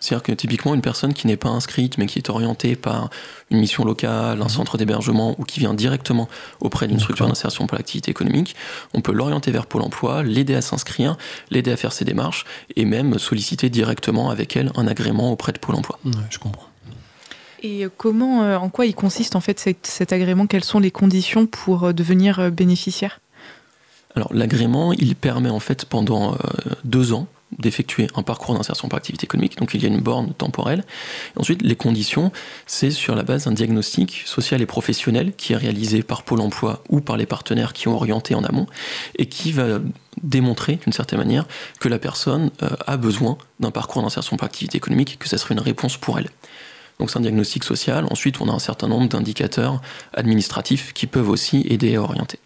C'est-à-dire 0.00 0.22
que 0.22 0.32
typiquement 0.32 0.74
une 0.74 0.80
personne 0.80 1.14
qui 1.14 1.26
n'est 1.26 1.36
pas 1.36 1.48
inscrite 1.48 1.98
mais 1.98 2.06
qui 2.06 2.18
est 2.18 2.30
orientée 2.30 2.76
par 2.76 3.10
une 3.50 3.58
mission 3.58 3.84
locale, 3.84 4.40
un 4.40 4.44
mhm. 4.44 4.48
centre 4.48 4.78
d'hébergement 4.78 5.34
ou 5.38 5.44
qui 5.44 5.60
vient 5.60 5.74
directement 5.74 6.28
auprès 6.60 6.88
d'une 6.88 6.98
structure 6.98 7.28
d'insertion 7.28 7.66
pour 7.66 7.76
l'activité 7.76 8.10
économique, 8.10 8.56
on 8.94 9.00
peut 9.00 9.12
l'orienter 9.12 9.50
vers 9.50 9.66
Pôle 9.66 9.82
Emploi, 9.82 10.22
l'aider 10.22 10.54
à 10.54 10.62
s'inscrire, 10.62 11.16
l'aider 11.50 11.72
à 11.72 11.76
faire 11.76 11.92
ses 11.92 12.04
démarches 12.04 12.44
et 12.76 12.84
même 12.84 13.18
solliciter 13.18 13.70
directement 13.70 14.30
avec 14.30 14.56
elle 14.56 14.72
un 14.76 14.86
agrément 14.86 15.32
auprès 15.32 15.52
de 15.52 15.58
Pôle 15.58 15.76
Emploi. 15.76 15.98
je 16.30 16.38
comprends. 16.38 16.70
Et 17.62 17.86
comment, 17.96 18.42
euh, 18.42 18.56
en 18.56 18.70
quoi 18.70 18.86
il 18.86 18.94
consiste 18.94 19.36
en 19.36 19.40
fait 19.40 19.58
cet, 19.82 20.12
agrément? 20.12 20.46
Quelles 20.46 20.64
sont 20.64 20.78
les 20.78 20.90
conditions 20.90 21.46
pour 21.46 21.84
euh, 21.84 21.92
devenir 21.92 22.40
euh, 22.40 22.50
bénéficiaire? 22.50 23.20
Alors 24.16 24.32
l'agrément, 24.32 24.92
il 24.92 25.14
permet 25.14 25.50
en 25.50 25.60
fait 25.60 25.84
pendant 25.84 26.36
deux 26.82 27.12
ans 27.12 27.28
d'effectuer 27.58 28.06
un 28.14 28.22
parcours 28.22 28.54
d'insertion 28.54 28.88
par 28.88 28.98
activité 28.98 29.24
économique, 29.24 29.58
donc 29.58 29.74
il 29.74 29.82
y 29.82 29.84
a 29.84 29.88
une 29.88 30.00
borne 30.00 30.32
temporelle. 30.34 30.84
ensuite, 31.36 31.62
les 31.62 31.76
conditions, 31.76 32.32
c'est 32.66 32.90
sur 32.90 33.14
la 33.14 33.22
base 33.22 33.44
d'un 33.44 33.52
diagnostic 33.52 34.22
social 34.24 34.62
et 34.62 34.66
professionnel 34.66 35.32
qui 35.36 35.52
est 35.52 35.56
réalisé 35.56 36.02
par 36.02 36.22
Pôle 36.22 36.40
emploi 36.40 36.82
ou 36.88 37.00
par 37.00 37.16
les 37.16 37.26
partenaires 37.26 37.72
qui 37.72 37.88
ont 37.88 37.94
orienté 37.94 38.34
en 38.34 38.44
amont 38.44 38.66
et 39.18 39.26
qui 39.26 39.52
va 39.52 39.80
démontrer 40.22 40.76
d'une 40.76 40.92
certaine 40.92 41.18
manière 41.18 41.46
que 41.80 41.88
la 41.88 41.98
personne 41.98 42.50
euh, 42.62 42.68
a 42.86 42.96
besoin 42.96 43.38
d'un 43.58 43.70
parcours 43.70 44.02
d'insertion 44.02 44.36
par 44.36 44.46
activité 44.46 44.76
économique 44.76 45.18
que 45.18 45.28
ça 45.28 45.38
serait 45.38 45.54
une 45.54 45.60
réponse 45.60 45.96
pour 45.96 46.18
elle. 46.18 46.28
Donc 46.98 47.10
c'est 47.10 47.18
un 47.18 47.22
diagnostic 47.22 47.64
social. 47.64 48.06
Ensuite, 48.10 48.40
on 48.40 48.48
a 48.48 48.52
un 48.52 48.58
certain 48.58 48.86
nombre 48.86 49.08
d'indicateurs 49.08 49.80
administratifs 50.12 50.92
qui 50.92 51.06
peuvent 51.06 51.30
aussi 51.30 51.64
aider 51.68 51.96
à 51.96 52.02
orienter. 52.02 52.38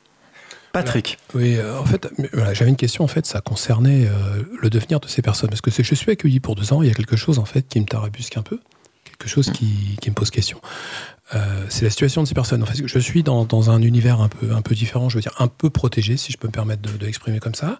Patrick. 0.74 1.18
Oui, 1.34 1.56
euh, 1.56 1.78
en 1.78 1.86
fait, 1.86 2.08
j'avais 2.52 2.68
une 2.68 2.76
question. 2.76 3.04
En 3.04 3.08
fait, 3.08 3.24
ça 3.26 3.40
concernait 3.40 4.06
euh, 4.06 4.42
le 4.60 4.70
devenir 4.70 4.98
de 4.98 5.06
ces 5.06 5.22
personnes. 5.22 5.48
Parce 5.48 5.60
que 5.60 5.70
je 5.70 5.94
suis 5.94 6.10
accueilli 6.10 6.40
pour 6.40 6.56
deux 6.56 6.72
ans. 6.72 6.82
Il 6.82 6.88
y 6.88 6.90
a 6.90 6.94
quelque 6.94 7.16
chose 7.16 7.38
en 7.38 7.44
fait 7.44 7.66
qui 7.68 7.80
me 7.80 7.86
tarabusque 7.86 8.36
un 8.36 8.42
peu, 8.42 8.58
quelque 9.04 9.28
chose 9.28 9.52
qui, 9.52 9.96
me 10.04 10.14
pose 10.14 10.30
question. 10.30 10.60
Euh, 11.34 11.64
c'est 11.68 11.84
la 11.84 11.90
situation 11.90 12.24
de 12.24 12.28
ces 12.28 12.34
personnes. 12.34 12.62
En 12.64 12.66
fait, 12.66 12.84
je 12.84 12.98
suis 12.98 13.22
dans, 13.22 13.70
un 13.70 13.82
univers 13.82 14.20
un 14.20 14.28
peu, 14.28 14.52
un 14.52 14.62
peu 14.62 14.74
différent, 14.74 15.08
je 15.08 15.16
veux 15.16 15.22
dire 15.22 15.34
un 15.38 15.46
peu 15.46 15.70
protégé, 15.70 16.16
si 16.16 16.32
je 16.32 16.38
peux 16.38 16.48
me 16.48 16.52
permettre 16.52 16.82
de, 16.82 17.04
l'exprimer 17.04 17.38
comme 17.38 17.54
ça, 17.54 17.78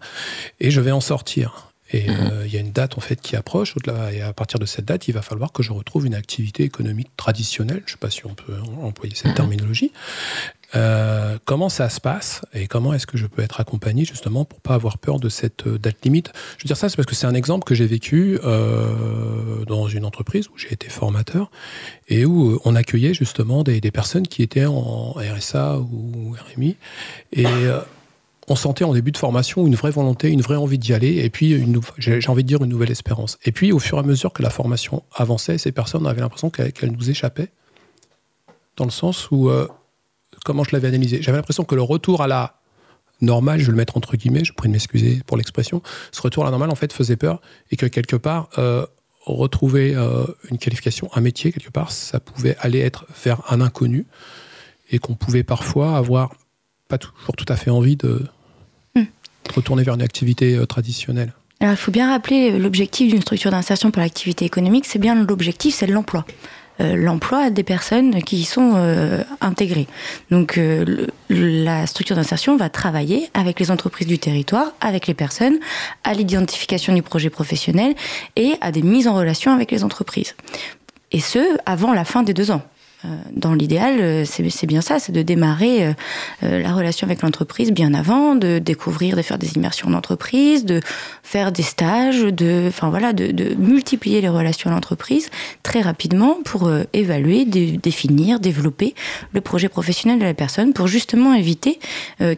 et 0.60 0.70
je 0.70 0.80
vais 0.80 0.92
en 0.92 1.00
sortir. 1.00 1.72
Et 1.92 2.08
mhm. 2.08 2.42
il 2.46 2.52
y 2.52 2.56
a 2.56 2.60
une 2.60 2.72
date 2.72 2.96
en 2.96 3.00
fait 3.00 3.20
qui 3.20 3.36
approche. 3.36 3.74
Et 4.12 4.22
à 4.22 4.32
partir 4.32 4.58
de 4.60 4.66
cette 4.66 4.84
date, 4.84 5.08
il 5.08 5.12
va 5.12 5.22
falloir 5.22 5.52
que 5.52 5.64
je 5.64 5.72
retrouve 5.72 6.06
une 6.06 6.14
activité 6.14 6.62
économique 6.62 7.10
traditionnelle. 7.16 7.82
Je 7.86 7.92
ne 7.92 7.96
sais 7.96 7.98
pas 7.98 8.10
si 8.10 8.24
on 8.24 8.34
peut 8.34 8.54
employer 8.82 9.14
cette 9.16 9.26
mhm. 9.26 9.34
terminologie. 9.34 9.92
Euh, 10.76 11.38
comment 11.44 11.68
ça 11.68 11.88
se 11.88 12.00
passe 12.00 12.42
et 12.52 12.66
comment 12.66 12.94
est-ce 12.94 13.06
que 13.06 13.16
je 13.16 13.26
peux 13.26 13.42
être 13.42 13.60
accompagné 13.60 14.04
justement 14.04 14.44
pour 14.44 14.60
pas 14.60 14.74
avoir 14.74 14.98
peur 14.98 15.20
de 15.20 15.28
cette 15.28 15.66
euh, 15.66 15.78
date 15.78 16.04
limite? 16.04 16.32
Je 16.58 16.64
veux 16.64 16.68
dire 16.68 16.76
ça, 16.76 16.88
c'est 16.88 16.96
parce 16.96 17.06
que 17.06 17.14
c'est 17.14 17.26
un 17.26 17.34
exemple 17.34 17.64
que 17.64 17.74
j'ai 17.74 17.86
vécu 17.86 18.38
euh, 18.44 19.64
dans 19.66 19.86
une 19.88 20.04
entreprise 20.04 20.48
où 20.48 20.58
j'ai 20.58 20.72
été 20.72 20.88
formateur 20.88 21.50
et 22.08 22.24
où 22.24 22.60
on 22.64 22.74
accueillait 22.74 23.14
justement 23.14 23.62
des, 23.62 23.80
personnes 23.90 24.26
qui 24.26 24.42
étaient 24.42 24.66
en 24.66 25.12
RSA 25.12 25.78
ou 25.78 26.34
RMI 26.56 26.76
et 27.32 27.44
on 28.48 28.56
sentait 28.56 28.84
en 28.84 28.92
début 28.92 29.12
de 29.12 29.16
formation 29.16 29.66
une 29.66 29.76
vraie 29.76 29.92
volonté, 29.92 30.30
une 30.30 30.40
vraie 30.40 30.56
envie 30.56 30.78
d'y 30.78 30.92
aller, 30.92 31.18
et 31.24 31.30
puis 31.30 31.64
j'ai 31.98 32.28
envie 32.28 32.42
de 32.42 32.48
dire 32.48 32.62
une 32.62 32.70
nouvelle 32.70 32.90
espérance. 32.90 33.38
Et 33.44 33.52
puis 33.52 33.72
au 33.72 33.78
fur 33.78 33.98
et 33.98 34.00
à 34.00 34.02
mesure 34.02 34.32
que 34.32 34.42
la 34.42 34.50
formation 34.50 35.02
avançait, 35.14 35.58
ces 35.58 35.70
personnes 35.70 36.06
avaient 36.06 36.22
l'impression 36.22 36.50
qu'elles 36.50 36.90
nous 36.90 37.10
échappaient, 37.10 37.50
dans 38.76 38.84
le 38.84 38.90
sens 38.90 39.30
où 39.30 39.50
comment 40.44 40.62
je 40.62 40.70
l'avais 40.72 40.86
analysé. 40.86 41.20
J'avais 41.20 41.38
l'impression 41.38 41.64
que 41.64 41.74
le 41.74 41.82
retour 41.82 42.22
à 42.22 42.28
la 42.28 42.60
normale, 43.20 43.58
je 43.58 43.66
vais 43.66 43.72
le 43.72 43.76
mettre 43.76 43.96
entre 43.96 44.16
guillemets, 44.16 44.44
je 44.44 44.52
prie 44.52 44.68
de 44.68 44.72
m'excuser 44.72 45.20
pour 45.26 45.36
l'expression, 45.36 45.82
ce 46.12 46.22
retour 46.22 46.44
à 46.44 46.46
la 46.46 46.50
normale 46.50 46.70
en 46.70 46.74
fait 46.76 46.92
faisait 46.92 47.16
peur 47.16 47.40
et 47.70 47.76
que 47.76 47.86
quelque 47.86 48.16
part 48.16 48.48
euh, 48.58 48.86
retrouver 49.24 49.94
euh, 49.94 50.26
une 50.50 50.58
qualification, 50.58 51.08
un 51.14 51.20
métier 51.20 51.50
quelque 51.50 51.70
part, 51.70 51.90
ça 51.90 52.20
pouvait 52.20 52.56
aller 52.60 52.80
être 52.80 53.06
vers 53.24 53.40
un 53.50 53.60
inconnu 53.60 54.06
et 54.90 54.98
qu'on 54.98 55.14
pouvait 55.14 55.42
parfois 55.42 55.96
avoir 55.96 56.34
pas 56.88 56.98
toujours 56.98 57.34
tout 57.36 57.46
à 57.48 57.56
fait 57.56 57.70
envie 57.70 57.96
de, 57.96 58.26
hmm. 58.94 59.04
retourner 59.54 59.82
vers 59.82 59.94
une 59.94 60.02
activité 60.02 60.56
euh, 60.56 60.66
traditionnelle. 60.66 61.32
Alors 61.60 61.74
il 61.74 61.78
faut 61.78 61.92
bien 61.92 62.10
rappeler 62.10 62.58
l'objectif 62.58 63.10
d'une 63.10 63.22
structure 63.22 63.50
d'insertion 63.50 63.90
pour 63.90 64.02
l'activité 64.02 64.44
économique, 64.44 64.84
c'est 64.84 64.98
bien 64.98 65.14
l'objectif, 65.14 65.74
c'est 65.74 65.86
l'emploi. 65.86 66.26
Euh, 66.80 66.96
l'emploi 66.96 67.50
des 67.50 67.62
personnes 67.62 68.20
qui 68.24 68.38
y 68.38 68.44
sont 68.44 68.72
euh, 68.74 69.22
intégrées. 69.40 69.86
Donc 70.32 70.58
euh, 70.58 71.06
la 71.30 71.86
structure 71.86 72.16
d'insertion 72.16 72.56
va 72.56 72.68
travailler 72.68 73.30
avec 73.32 73.60
les 73.60 73.70
entreprises 73.70 74.08
du 74.08 74.18
territoire, 74.18 74.72
avec 74.80 75.06
les 75.06 75.14
personnes, 75.14 75.58
à 76.02 76.14
l'identification 76.14 76.92
du 76.92 77.02
projet 77.02 77.30
professionnel 77.30 77.94
et 78.34 78.54
à 78.60 78.72
des 78.72 78.82
mises 78.82 79.06
en 79.06 79.14
relation 79.14 79.52
avec 79.52 79.70
les 79.70 79.84
entreprises. 79.84 80.34
Et 81.12 81.20
ce, 81.20 81.38
avant 81.64 81.92
la 81.92 82.04
fin 82.04 82.24
des 82.24 82.34
deux 82.34 82.50
ans. 82.50 82.62
Euh, 83.04 83.08
dans 83.32 83.52
l'idéal, 83.52 83.96
euh, 84.00 84.24
c'est 84.24 84.66
bien 84.66 84.80
ça, 84.80 84.98
c'est 84.98 85.12
de 85.12 85.22
démarrer 85.22 85.94
euh, 86.42 86.60
la 86.60 86.72
relation 86.72 87.06
avec 87.06 87.22
l'entreprise 87.22 87.70
bien 87.70 87.92
avant, 87.92 88.34
de 88.34 88.58
découvrir, 88.58 89.16
de 89.16 89.22
faire 89.22 89.36
des 89.38 89.54
immersions 89.54 89.90
d'entreprise, 89.90 90.64
de 90.64 90.80
faire 91.22 91.52
des 91.52 91.62
stages, 91.62 92.22
de, 92.22 92.64
enfin 92.68 92.88
voilà, 92.88 93.12
de, 93.12 93.54
multiplier 93.56 94.20
les 94.20 94.28
relations 94.28 94.70
à 94.70 94.72
l'entreprise 94.72 95.28
très 95.62 95.80
rapidement 95.80 96.38
pour 96.44 96.70
évaluer, 96.92 97.44
définir, 97.44 98.40
développer 98.40 98.94
le 99.32 99.40
projet 99.40 99.68
professionnel 99.68 100.18
de 100.18 100.24
la 100.24 100.34
personne 100.34 100.72
pour 100.72 100.86
justement 100.86 101.34
éviter 101.34 101.78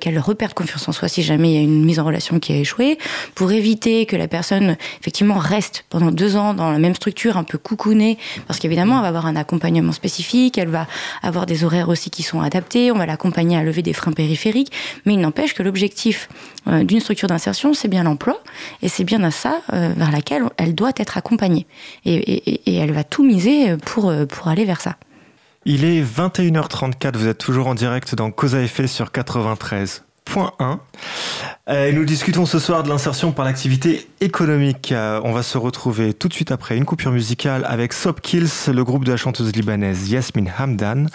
qu'elle 0.00 0.18
reperde 0.18 0.54
confiance 0.54 0.88
en 0.88 0.92
soi 0.92 1.08
si 1.08 1.22
jamais 1.22 1.50
il 1.50 1.54
y 1.54 1.58
a 1.58 1.62
une 1.62 1.84
mise 1.84 1.98
en 1.98 2.04
relation 2.04 2.38
qui 2.38 2.52
a 2.52 2.56
échoué, 2.56 2.98
pour 3.34 3.52
éviter 3.52 4.06
que 4.06 4.16
la 4.16 4.28
personne 4.28 4.76
effectivement 5.00 5.38
reste 5.38 5.84
pendant 5.90 6.10
deux 6.10 6.36
ans 6.36 6.54
dans 6.54 6.70
la 6.70 6.78
même 6.78 6.94
structure 6.94 7.36
un 7.36 7.44
peu 7.44 7.58
coucounée, 7.58 8.18
parce 8.46 8.58
qu'évidemment 8.58 8.96
elle 8.96 9.02
va 9.02 9.08
avoir 9.08 9.26
un 9.26 9.36
accompagnement 9.36 9.92
spécifique, 9.92 10.55
elle 10.58 10.68
va 10.68 10.86
avoir 11.22 11.46
des 11.46 11.64
horaires 11.64 11.88
aussi 11.88 12.10
qui 12.10 12.22
sont 12.22 12.40
adaptés, 12.40 12.90
on 12.92 12.98
va 12.98 13.06
l'accompagner 13.06 13.56
à 13.56 13.62
lever 13.62 13.82
des 13.82 13.92
freins 13.92 14.12
périphériques, 14.12 14.72
mais 15.04 15.14
il 15.14 15.20
n'empêche 15.20 15.54
que 15.54 15.62
l'objectif 15.62 16.28
euh, 16.66 16.84
d'une 16.84 17.00
structure 17.00 17.28
d'insertion, 17.28 17.74
c'est 17.74 17.88
bien 17.88 18.04
l'emploi, 18.04 18.40
et 18.82 18.88
c'est 18.88 19.04
bien 19.04 19.22
à 19.22 19.30
ça 19.30 19.60
euh, 19.72 19.92
vers 19.96 20.10
laquelle 20.10 20.44
elle 20.56 20.74
doit 20.74 20.92
être 20.96 21.16
accompagnée. 21.16 21.66
Et, 22.04 22.76
elle 22.78 22.92
va 22.92 23.04
tout 23.04 23.24
miser 23.24 23.76
pour, 23.78 24.12
pour 24.28 24.48
aller 24.48 24.64
vers 24.64 24.80
ça. 24.80 24.96
Il 25.64 25.84
est 25.84 26.02
21h34, 26.02 27.16
vous 27.16 27.26
êtes 27.26 27.38
toujours 27.38 27.66
en 27.66 27.74
direct 27.74 28.14
dans 28.14 28.30
Cause 28.30 28.54
à 28.54 28.62
effet 28.62 28.86
sur 28.86 29.10
93. 29.10 30.05
Point 30.26 30.52
1. 30.58 30.80
Euh, 31.68 31.92
nous 31.92 32.04
discutons 32.04 32.46
ce 32.46 32.58
soir 32.58 32.82
de 32.82 32.88
l'insertion 32.88 33.32
par 33.32 33.44
l'activité 33.44 34.06
économique. 34.20 34.92
Euh, 34.92 35.20
on 35.24 35.32
va 35.32 35.42
se 35.42 35.56
retrouver 35.56 36.12
tout 36.12 36.28
de 36.28 36.34
suite 36.34 36.52
après 36.52 36.76
une 36.76 36.84
coupure 36.84 37.12
musicale 37.12 37.64
avec 37.66 37.92
Sop 37.92 38.20
Kills, 38.20 38.50
le 38.68 38.84
groupe 38.84 39.04
de 39.04 39.12
la 39.12 39.16
chanteuse 39.16 39.52
libanaise 39.54 40.10
Yasmin 40.10 40.46
Hamdan. 40.58 41.06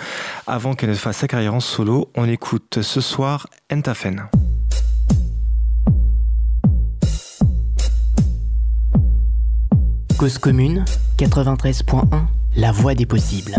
Avant 0.48 0.74
qu'elle 0.74 0.90
ne 0.90 0.96
fasse 0.96 1.18
sa 1.18 1.28
carrière 1.28 1.54
en 1.54 1.60
solo, 1.60 2.10
on 2.16 2.28
écoute 2.28 2.80
ce 2.82 3.00
soir 3.00 3.48
Entafen. 3.72 4.24
Cause 10.18 10.38
commune 10.38 10.86
93.1 11.18 12.06
La 12.56 12.72
voix 12.72 12.96
des 12.96 13.06
possibles. 13.06 13.56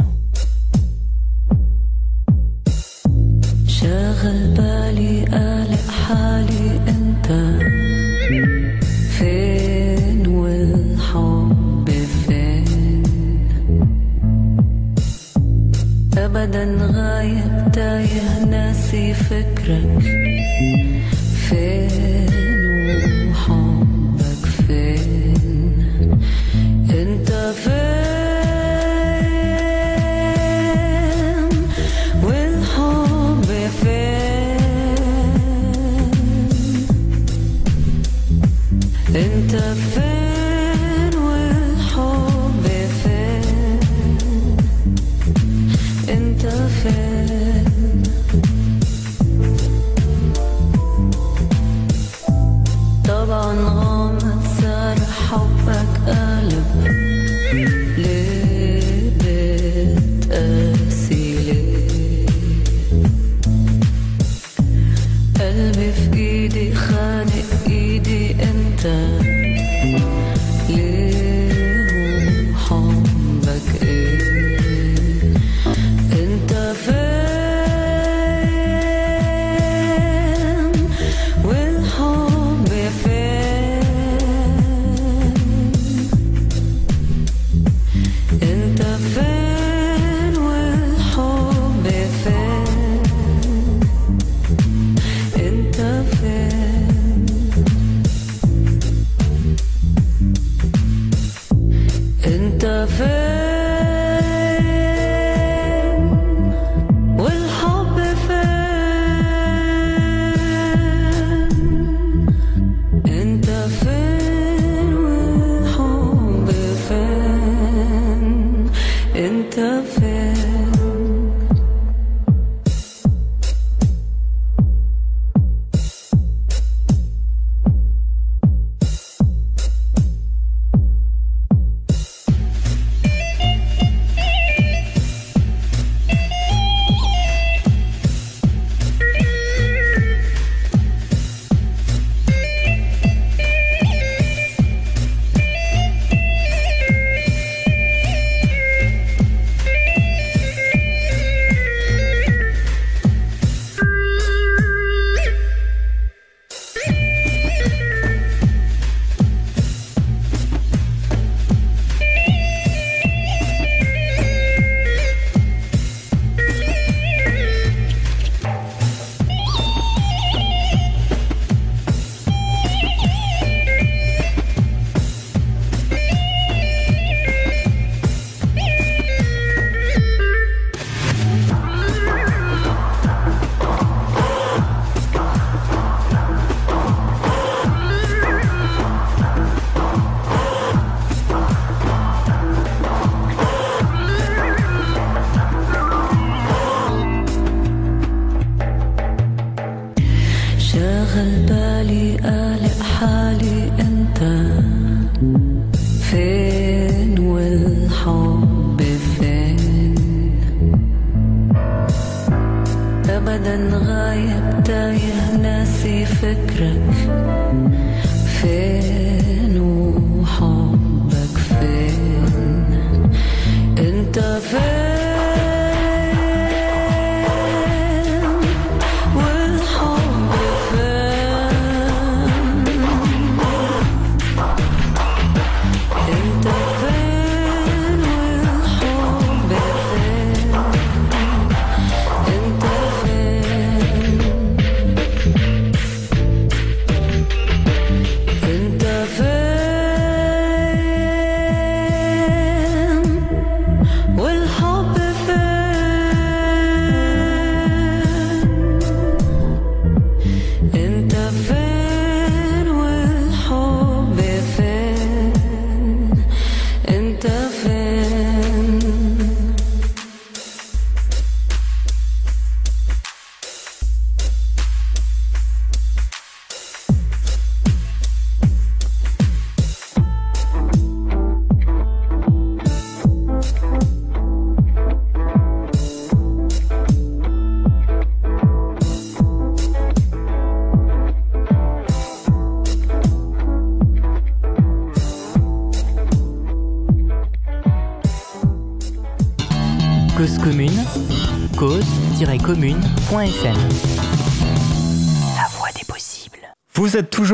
شاغل 3.82 4.54
بالي 4.56 5.24
قالق 5.24 5.90
حالي 5.90 6.80
أنت. 6.88 7.28
فين 9.18 10.26
والحب 10.26 11.88
فين؟ 12.26 13.02
ابدا 16.16 16.64
غايب 16.80 17.72
تايه 17.72 18.44
ناسي 18.44 19.14
فكرك. 19.14 20.02
فين 21.48 22.11
hope. 55.32 55.71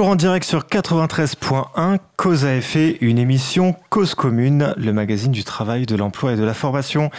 En 0.09 0.17
direct 0.17 0.47
sur 0.47 0.61
93.1 0.61 1.99
Cause 2.17 2.47
à 2.47 2.57
effet, 2.57 2.97
une 3.03 3.19
émission 3.19 3.77
Cause 3.91 4.15
commune, 4.15 4.73
le 4.79 4.93
magazine 4.95 5.33
du 5.33 5.45
travail, 5.45 5.85
de 5.85 5.97
l'emploi 5.97 6.33
et 6.33 6.37
de 6.37 6.45
la 6.45 6.55
formation. 6.55 7.11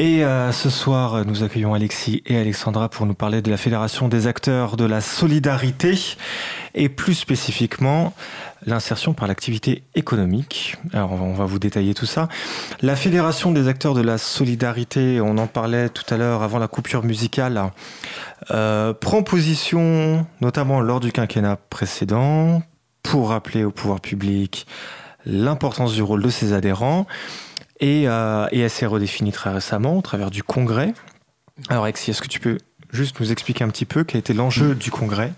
Et 0.00 0.24
euh, 0.24 0.52
ce 0.52 0.70
soir, 0.70 1.24
nous 1.26 1.42
accueillons 1.42 1.74
Alexis 1.74 2.22
et 2.24 2.38
Alexandra 2.38 2.88
pour 2.88 3.04
nous 3.04 3.14
parler 3.14 3.42
de 3.42 3.50
la 3.50 3.56
Fédération 3.56 4.06
des 4.06 4.28
acteurs 4.28 4.76
de 4.76 4.84
la 4.84 5.00
solidarité 5.00 5.98
et 6.76 6.88
plus 6.88 7.14
spécifiquement 7.14 8.14
l'insertion 8.64 9.12
par 9.12 9.26
l'activité 9.26 9.82
économique. 9.96 10.76
Alors 10.92 11.14
on 11.14 11.34
va 11.34 11.46
vous 11.46 11.58
détailler 11.58 11.94
tout 11.94 12.06
ça. 12.06 12.28
La 12.80 12.94
Fédération 12.94 13.50
des 13.50 13.66
acteurs 13.66 13.94
de 13.94 14.00
la 14.00 14.18
solidarité, 14.18 15.20
on 15.20 15.36
en 15.36 15.48
parlait 15.48 15.88
tout 15.88 16.14
à 16.14 16.16
l'heure 16.16 16.44
avant 16.44 16.60
la 16.60 16.68
coupure 16.68 17.02
musicale, 17.02 17.60
euh, 18.52 18.94
prend 18.94 19.24
position 19.24 20.24
notamment 20.40 20.80
lors 20.80 21.00
du 21.00 21.10
quinquennat 21.10 21.58
précédent 21.70 22.62
pour 23.02 23.30
rappeler 23.30 23.64
au 23.64 23.72
pouvoir 23.72 24.00
public 24.00 24.68
l'importance 25.26 25.92
du 25.92 26.02
rôle 26.02 26.22
de 26.22 26.30
ses 26.30 26.52
adhérents 26.52 27.04
et, 27.80 28.08
euh, 28.08 28.46
et 28.52 28.60
elle 28.60 28.70
s'est 28.70 28.86
redéfinie 28.86 29.32
très 29.32 29.50
récemment 29.50 29.96
au 29.96 30.02
travers 30.02 30.30
du 30.30 30.42
congrès. 30.42 30.94
Alors, 31.68 31.84
Alexis, 31.84 32.10
est-ce 32.10 32.22
que 32.22 32.28
tu 32.28 32.40
peux 32.40 32.58
juste 32.92 33.18
nous 33.20 33.32
expliquer 33.32 33.64
un 33.64 33.68
petit 33.68 33.84
peu 33.84 34.04
quel 34.04 34.20
était 34.20 34.34
l'enjeu 34.34 34.74
du 34.74 34.90
congrès? 34.90 35.32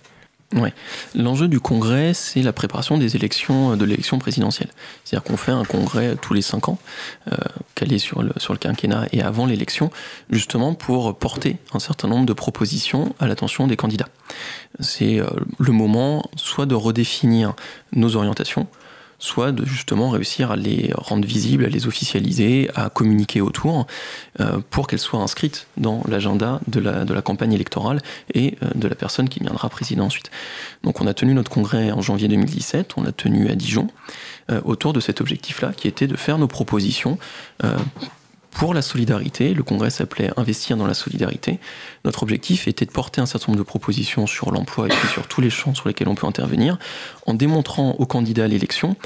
Ouais. 0.56 0.74
L'enjeu 1.14 1.46
du 1.46 1.60
congrès, 1.60 2.12
c'est 2.12 2.42
la 2.42 2.52
préparation 2.52 2.98
des 2.98 3.14
élections, 3.14 3.76
de 3.76 3.84
l'élection 3.84 4.18
présidentielle. 4.18 4.70
C'est-à-dire 5.04 5.22
qu'on 5.22 5.36
fait 5.36 5.52
un 5.52 5.64
congrès 5.64 6.16
tous 6.20 6.34
les 6.34 6.42
cinq 6.42 6.68
ans, 6.68 6.78
euh, 7.30 7.36
calé 7.76 7.98
sur 7.98 8.22
le, 8.22 8.32
sur 8.36 8.52
le 8.52 8.58
quinquennat 8.58 9.06
et 9.12 9.22
avant 9.22 9.46
l'élection, 9.46 9.92
justement 10.28 10.74
pour 10.74 11.16
porter 11.16 11.58
un 11.72 11.78
certain 11.78 12.08
nombre 12.08 12.26
de 12.26 12.32
propositions 12.32 13.14
à 13.20 13.28
l'attention 13.28 13.68
des 13.68 13.76
candidats. 13.76 14.08
C'est 14.80 15.20
euh, 15.20 15.26
le 15.60 15.72
moment 15.72 16.28
soit 16.34 16.66
de 16.66 16.74
redéfinir 16.74 17.54
nos 17.92 18.16
orientations, 18.16 18.66
soit 19.20 19.52
de 19.52 19.64
justement 19.64 20.10
réussir 20.10 20.50
à 20.50 20.56
les 20.56 20.90
rendre 20.94 21.26
visibles, 21.26 21.64
à 21.64 21.68
les 21.68 21.86
officialiser, 21.86 22.70
à 22.74 22.90
communiquer 22.90 23.40
autour, 23.40 23.86
euh, 24.40 24.60
pour 24.70 24.88
qu'elles 24.88 24.98
soient 24.98 25.20
inscrites 25.20 25.66
dans 25.76 26.02
l'agenda 26.08 26.60
de 26.66 26.80
la, 26.80 27.22
campagne 27.22 27.52
électorale 27.52 28.00
et 28.34 28.56
euh, 28.62 28.70
de 28.74 28.88
la 28.88 28.94
personne 28.94 29.28
qui 29.28 29.40
viendra 29.40 29.68
présider 29.68 30.00
ensuite. 30.00 30.30
Donc 30.82 31.00
on 31.00 31.06
a 31.06 31.14
tenu 31.14 31.34
notre 31.34 31.50
congrès 31.50 31.92
en 31.92 32.00
janvier 32.00 32.28
2017, 32.28 32.94
on 32.96 33.02
l'a 33.02 33.12
tenu 33.12 33.50
à 33.50 33.54
Dijon, 33.54 33.88
euh, 34.50 34.60
autour 34.64 34.92
de 34.94 35.00
cet 35.00 35.20
objectif-là, 35.20 35.72
qui 35.76 35.86
était 35.86 36.06
de 36.06 36.16
faire 36.16 36.38
nos 36.38 36.48
propositions 36.48 37.18
pour 38.60 38.74
la 38.74 38.82
solidarité. 38.82 39.54
Le 39.54 39.62
congrès 39.62 39.88
s'appelait 39.88 40.30
Investir 40.36 40.76
dans 40.76 40.86
la 40.86 40.92
solidarité. 40.92 41.58
Notre 42.04 42.22
objectif 42.22 42.68
était 42.68 42.84
de 42.84 42.90
porter 42.90 43.22
un 43.22 43.24
certain 43.24 43.52
nombre 43.52 43.58
de 43.58 43.66
propositions 43.66 44.26
sur 44.26 44.50
l'emploi 44.52 44.88
et 44.88 45.08
sur 45.14 45.26
tous 45.26 45.40
les 45.40 45.48
champs 45.48 45.74
sur 45.74 45.88
lesquels 45.88 46.08
on 46.08 46.14
peut 46.14 46.26
intervenir, 46.26 46.78
en 47.26 47.32
démontrant 47.32 47.92
aux 47.92 48.04
candidats 48.04 48.44
à 48.44 48.48
l'élection 48.48 48.96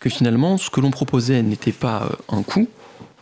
que 0.00 0.10
finalement, 0.10 0.58
ce 0.58 0.70
que 0.70 0.80
l'on 0.80 0.90
proposait 0.90 1.40
n'était 1.44 1.70
pas 1.70 2.02
euh, 2.02 2.36
un 2.36 2.42
coût, 2.42 2.66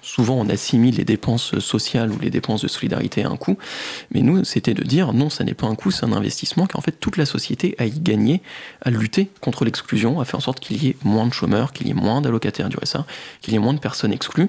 souvent 0.00 0.36
on 0.36 0.48
assimile 0.48 0.96
les 0.96 1.05
dépenses 1.05 1.59
sociales 1.59 2.11
ou 2.12 2.18
les 2.18 2.30
dépenses 2.30 2.62
de 2.62 2.68
solidarité 2.68 3.22
à 3.22 3.28
un 3.28 3.36
coût, 3.36 3.59
mais 4.11 4.22
nous 4.22 4.44
c'était 4.44 4.72
de 4.72 4.82
dire 4.82 5.12
non, 5.12 5.28
ça 5.28 5.44
n'est 5.44 5.53
pas 5.53 5.66
un 5.66 5.74
coût, 5.74 5.90
c'est 5.90 6.07
un 6.07 6.12
investissement, 6.12 6.66
car 6.66 6.78
en 6.78 6.82
fait 6.82 6.98
toute 6.98 7.18
la 7.18 7.26
société 7.26 7.74
a 7.78 7.84
y 7.84 8.00
gagné 8.00 8.40
à 8.80 8.90
lutter 8.90 9.30
contre 9.42 9.66
l'exclusion, 9.66 10.18
à 10.18 10.24
faire 10.24 10.36
en 10.36 10.40
sorte 10.40 10.61
qu'il 10.61 10.82
y 10.82 10.88
ait 10.88 10.96
moins 11.05 11.26
de 11.26 11.32
chômeurs, 11.34 11.74
qu'il 11.74 11.88
y 11.88 11.90
ait 11.90 11.94
moins 11.94 12.22
d'allocataires 12.22 12.70
du 12.70 12.78
RSA, 12.78 13.05
qu'il 13.42 13.53
y 13.53 13.57
ait 13.57 13.61
moins 13.61 13.74
de 13.74 13.80
personnes 13.80 14.14
exclues 14.14 14.48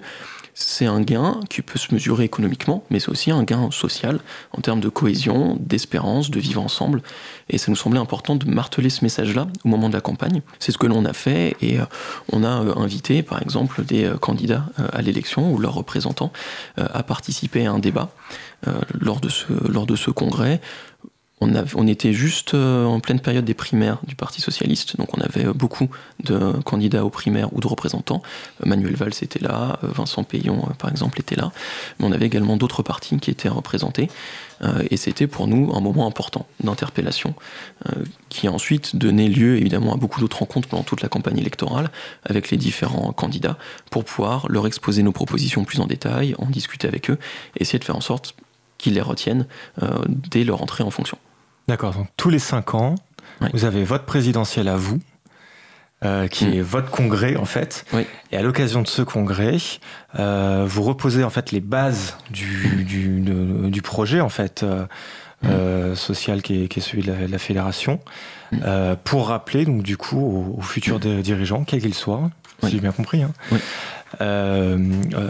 c'est 0.53 0.85
un 0.85 1.01
gain 1.01 1.39
qui 1.49 1.61
peut 1.61 1.79
se 1.79 1.93
mesurer 1.93 2.25
économiquement, 2.25 2.83
mais 2.89 2.99
c'est 2.99 3.09
aussi 3.09 3.31
un 3.31 3.43
gain 3.43 3.69
social 3.71 4.19
en 4.51 4.61
termes 4.61 4.79
de 4.79 4.89
cohésion, 4.89 5.57
d'espérance, 5.59 6.29
de 6.29 6.39
vivre 6.39 6.61
ensemble. 6.61 7.01
Et 7.49 7.57
ça 7.57 7.71
nous 7.71 7.75
semblait 7.75 7.99
important 7.99 8.35
de 8.35 8.47
marteler 8.47 8.89
ce 8.89 9.03
message-là 9.03 9.47
au 9.65 9.67
moment 9.67 9.89
de 9.89 9.93
la 9.93 10.01
campagne. 10.01 10.41
C'est 10.59 10.71
ce 10.71 10.77
que 10.77 10.87
l'on 10.87 11.05
a 11.05 11.13
fait 11.13 11.55
et 11.61 11.79
euh, 11.79 11.85
on 12.31 12.43
a 12.43 12.63
euh, 12.63 12.75
invité, 12.75 13.23
par 13.23 13.41
exemple, 13.41 13.83
des 13.83 14.05
euh, 14.05 14.17
candidats 14.17 14.65
à 14.91 15.01
l'élection 15.01 15.51
ou 15.51 15.57
leurs 15.57 15.73
représentants 15.73 16.31
à 16.77 17.03
participer 17.03 17.65
à 17.65 17.71
un 17.71 17.79
débat 17.79 18.09
lors 18.99 19.19
de 19.19 19.29
ce, 19.29 19.45
lors 19.69 19.85
de 19.85 19.95
ce 19.95 20.09
congrès 20.09 20.61
on, 21.75 21.87
était 21.87 22.13
juste 22.13 22.53
euh, 22.53 22.85
en 22.85 22.99
pleine 22.99 23.19
période 23.19 23.45
des 23.45 23.53
primaires 23.53 23.99
du 24.05 24.15
Parti 24.15 24.41
Socialiste, 24.41 24.97
donc 24.97 25.17
on 25.17 25.21
avait 25.21 25.45
euh, 25.45 25.53
beaucoup 25.53 25.89
de 26.23 26.53
candidats 26.63 27.05
aux 27.05 27.09
primaires 27.09 27.53
ou 27.53 27.59
de 27.59 27.67
représentants. 27.67 28.21
Euh, 28.61 28.69
Manuel 28.69 28.95
Valls 28.95 29.13
était 29.21 29.39
là, 29.39 29.79
Vincent 29.81 30.23
Payon, 30.23 30.69
par 30.79 30.89
exemple, 30.89 31.19
était 31.19 31.35
là, 31.35 31.51
mais 31.99 32.05
on 32.05 32.11
avait 32.11 32.25
également 32.25 32.57
d'autres 32.57 32.83
partis 32.83 33.17
qui 33.17 33.31
étaient 33.31 33.49
représentés. 33.49 34.09
et 34.89 34.97
c'était 34.97 35.27
pour 35.27 35.47
nous 35.47 35.71
un 35.75 35.81
moment 35.81 36.07
important 36.07 36.45
d'interpellation, 36.63 37.33
qui 38.29 38.47
a 38.47 38.51
ensuite 38.51 38.95
donné 38.95 39.27
lieu 39.27 39.57
évidemment 39.57 39.93
à 39.93 39.97
beaucoup 39.97 40.21
d'autres 40.21 40.39
rencontres 40.39 40.69
pendant 40.69 40.83
toute 40.83 41.01
la 41.01 41.09
campagne 41.09 41.37
électorale 41.37 41.91
avec 42.23 42.49
les 42.49 42.57
différents 42.57 43.11
candidats 43.11 43.57
pour 43.91 44.05
pouvoir 44.05 44.47
leur 44.49 44.65
exposer 44.65 45.03
nos 45.03 45.11
propositions 45.11 45.65
plus 45.65 45.81
en 45.81 45.85
détail, 45.85 46.33
en 46.37 46.45
discuter 46.45 46.87
avec 46.87 47.09
eux, 47.09 47.17
essayer 47.59 47.79
de 47.79 47.83
faire 47.83 47.97
en 47.97 48.01
sorte 48.01 48.35
qu'ils 48.77 48.93
les 48.93 49.01
retiennent 49.01 49.47
dès 50.07 50.43
leur 50.43 50.61
entrée 50.61 50.83
en 50.83 50.91
fonction. 50.91 51.17
D'accord, 51.67 51.93
donc 51.93 52.07
tous 52.17 52.29
les 52.29 52.39
cinq 52.39 52.73
ans, 52.75 52.95
vous 53.53 53.65
avez 53.65 53.83
votre 53.83 54.05
présidentiel 54.05 54.67
à 54.67 54.75
vous, 54.75 54.99
euh, 56.03 56.27
qui 56.27 56.45
mm. 56.45 56.53
est 56.53 56.61
votre 56.61 56.91
congrès 56.91 57.37
en 57.37 57.45
fait. 57.45 57.85
Et 58.31 58.37
à 58.37 58.41
l'occasion 58.41 58.81
de 58.81 58.87
ce 58.87 59.01
congrès, 59.01 59.55
euh, 60.19 60.65
vous 60.67 60.83
reposez 60.83 61.23
en 61.23 61.29
fait 61.29 61.53
les 61.53 61.61
bases 61.61 62.17
du, 62.29 62.83
du, 62.83 63.81
projet 63.81 64.19
en 64.19 64.27
fait 64.27 64.63
euh, 64.63 64.85
mm. 65.43 65.95
social 65.95 66.41
qui 66.41 66.63
est, 66.63 66.79
celui 66.81 67.03
de 67.03 67.13
la, 67.13 67.37
fédération, 67.37 68.01
mm. 68.51 68.57
pour 69.05 69.29
rappeler 69.29 69.63
donc 69.63 69.81
du 69.81 69.95
coup 69.95 70.55
aux, 70.57 70.61
futurs 70.61 70.99
dirigeants, 70.99 71.63
quels 71.63 71.81
qu'ils 71.81 71.93
soient, 71.93 72.29
si 72.63 72.71
j'ai 72.71 72.79
bien 72.81 72.91
compris, 72.91 73.23
hein, 73.23 73.31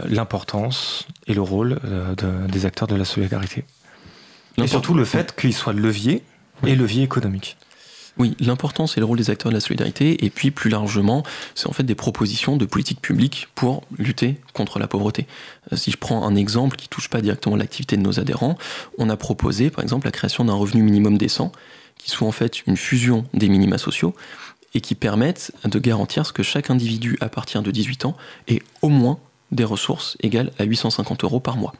l'importance 0.09 1.07
et 1.27 1.35
le 1.35 1.41
rôle 1.41 1.79
des 2.47 2.65
acteurs 2.65 2.87
de 2.87 2.95
la 2.95 3.05
solidarité. 3.05 3.63
Et 4.57 4.67
surtout 4.67 4.93
le 4.93 5.05
fait 5.05 5.35
qu'il 5.35 5.53
soit 5.53 5.73
levier 5.73 6.23
et 6.65 6.75
levier 6.75 7.03
économique. 7.03 7.57
Oui, 8.17 8.35
l'importance 8.39 8.95
et 8.95 8.99
le 8.99 9.07
rôle 9.07 9.17
des 9.17 9.31
acteurs 9.31 9.49
de 9.49 9.55
la 9.55 9.59
solidarité, 9.59 10.23
et 10.23 10.29
puis 10.29 10.51
plus 10.51 10.69
largement, 10.69 11.23
c'est 11.55 11.67
en 11.67 11.71
fait 11.71 11.83
des 11.83 11.95
propositions 11.95 12.57
de 12.57 12.65
politique 12.65 13.01
publique 13.01 13.47
pour 13.55 13.83
lutter 13.97 14.39
contre 14.53 14.77
la 14.77 14.87
pauvreté. 14.87 15.25
Euh, 15.71 15.77
si 15.77 15.89
je 15.89 15.97
prends 15.97 16.23
un 16.23 16.35
exemple 16.35 16.77
qui 16.77 16.87
touche 16.87 17.09
pas 17.09 17.21
directement 17.21 17.55
l'activité 17.55 17.97
de 17.97 18.03
nos 18.03 18.19
adhérents, 18.19 18.55
on 18.99 19.09
a 19.09 19.17
proposé 19.17 19.71
par 19.71 19.83
exemple 19.83 20.05
la 20.05 20.11
création 20.11 20.45
d'un 20.45 20.53
revenu 20.53 20.83
minimum 20.83 21.17
décent, 21.17 21.51
qui 21.97 22.11
soit 22.11 22.27
en 22.27 22.31
fait 22.31 22.67
une 22.67 22.77
fusion 22.77 23.25
des 23.33 23.49
minima 23.49 23.79
sociaux, 23.79 24.13
et 24.75 24.81
qui 24.81 24.93
permette 24.93 25.51
de 25.65 25.79
garantir 25.79 26.25
ce 26.27 26.33
que 26.33 26.43
chaque 26.43 26.69
individu 26.69 27.17
à 27.19 27.29
partir 27.29 27.63
de 27.63 27.71
18 27.71 28.05
ans 28.05 28.15
ait 28.47 28.61
au 28.83 28.89
moins 28.89 29.17
des 29.51 29.63
ressources 29.63 30.17
égales 30.21 30.51
à 30.59 30.63
850 30.65 31.23
euros 31.23 31.39
par 31.39 31.57
mois 31.57 31.73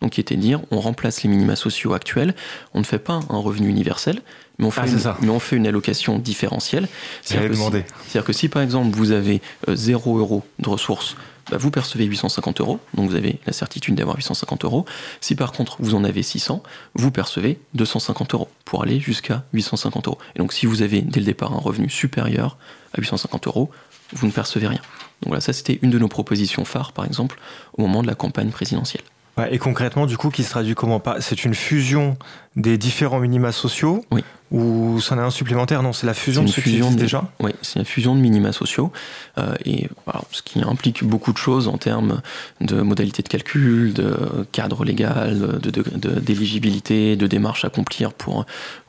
donc 0.00 0.12
qui 0.12 0.20
était 0.20 0.36
de 0.36 0.40
dire 0.40 0.60
on 0.70 0.80
remplace 0.80 1.22
les 1.22 1.28
minima 1.28 1.56
sociaux 1.56 1.92
actuels, 1.92 2.34
on 2.74 2.80
ne 2.80 2.84
fait 2.84 2.98
pas 2.98 3.20
un 3.28 3.38
revenu 3.38 3.68
universel, 3.68 4.22
mais 4.58 4.66
on 4.66 4.70
fait, 4.70 4.82
ah, 4.82 4.86
une, 4.86 5.26
mais 5.26 5.30
on 5.30 5.40
fait 5.40 5.56
une 5.56 5.66
allocation 5.66 6.18
différentielle. 6.18 6.88
C'est-à-dire 7.22 7.50
que, 7.72 7.82
si, 8.06 8.22
que, 8.22 8.32
si 8.32 8.48
par 8.48 8.62
exemple 8.62 8.94
vous 8.94 9.12
avez 9.12 9.40
0 9.68 10.16
euh, 10.16 10.20
euros 10.20 10.44
de 10.58 10.68
ressources, 10.68 11.16
bah, 11.50 11.56
vous 11.56 11.70
percevez 11.70 12.04
850 12.04 12.60
euros, 12.60 12.78
donc 12.94 13.10
vous 13.10 13.16
avez 13.16 13.40
la 13.46 13.52
certitude 13.52 13.94
d'avoir 13.94 14.16
850 14.16 14.64
euros. 14.64 14.84
Si 15.20 15.34
par 15.34 15.52
contre 15.52 15.76
vous 15.80 15.94
en 15.94 16.04
avez 16.04 16.22
600, 16.22 16.62
vous 16.94 17.10
percevez 17.10 17.58
250 17.74 18.34
euros 18.34 18.48
pour 18.64 18.82
aller 18.82 19.00
jusqu'à 19.00 19.44
850 19.52 20.08
euros. 20.08 20.18
Et 20.36 20.38
donc 20.38 20.52
si 20.52 20.66
vous 20.66 20.82
avez 20.82 21.02
dès 21.02 21.20
le 21.20 21.26
départ 21.26 21.52
un 21.52 21.58
revenu 21.58 21.90
supérieur 21.90 22.56
à 22.92 23.00
850 23.00 23.46
euros, 23.46 23.70
vous 24.12 24.26
ne 24.26 24.32
percevez 24.32 24.66
rien. 24.66 24.80
Donc 25.22 25.28
voilà, 25.28 25.40
ça 25.40 25.52
c'était 25.52 25.78
une 25.82 25.90
de 25.90 25.98
nos 25.98 26.08
propositions 26.08 26.64
phares 26.64 26.92
par 26.92 27.04
exemple 27.04 27.38
au 27.76 27.82
moment 27.82 28.02
de 28.02 28.06
la 28.06 28.14
campagne 28.14 28.50
présidentielle 28.50 29.02
et 29.50 29.58
concrètement, 29.58 30.06
du 30.06 30.16
coup, 30.16 30.30
qui 30.30 30.44
se 30.44 30.50
traduit 30.50 30.74
comment 30.74 31.00
pas 31.00 31.20
C'est 31.20 31.44
une 31.44 31.54
fusion 31.54 32.16
des 32.56 32.78
différents 32.78 33.20
minima 33.20 33.52
sociaux 33.52 34.04
Oui. 34.10 34.24
Ou 34.50 34.98
c'en 35.00 35.16
est 35.16 35.22
un 35.22 35.30
supplémentaire? 35.30 35.80
Non, 35.84 35.92
c'est 35.92 36.06
la 36.06 36.14
fusion 36.14 36.42
de 36.42 36.48
ceux 36.48 36.60
qui 36.60 36.76
existent 36.76 36.96
déjà 36.96 37.30
Oui, 37.38 37.52
c'est 37.62 37.78
la 37.78 37.84
fusion 37.84 38.16
de 38.16 38.20
minima 38.20 38.50
sociaux. 38.50 38.90
Euh, 39.38 39.54
et 39.64 39.88
ce 40.32 40.42
qui 40.42 40.60
implique 40.60 41.04
beaucoup 41.04 41.32
de 41.32 41.38
choses 41.38 41.68
en 41.68 41.78
termes 41.78 42.20
de 42.60 42.80
modalités 42.82 43.22
de 43.22 43.28
calcul, 43.28 43.92
de 43.92 44.16
cadre 44.50 44.84
légal, 44.84 45.60
d'éligibilité, 45.60 47.10
de, 47.10 47.14
de, 47.14 47.20
de 47.20 47.26
démarches 47.28 47.64
à 47.64 47.68
accomplir 47.68 48.12
pour 48.12 48.44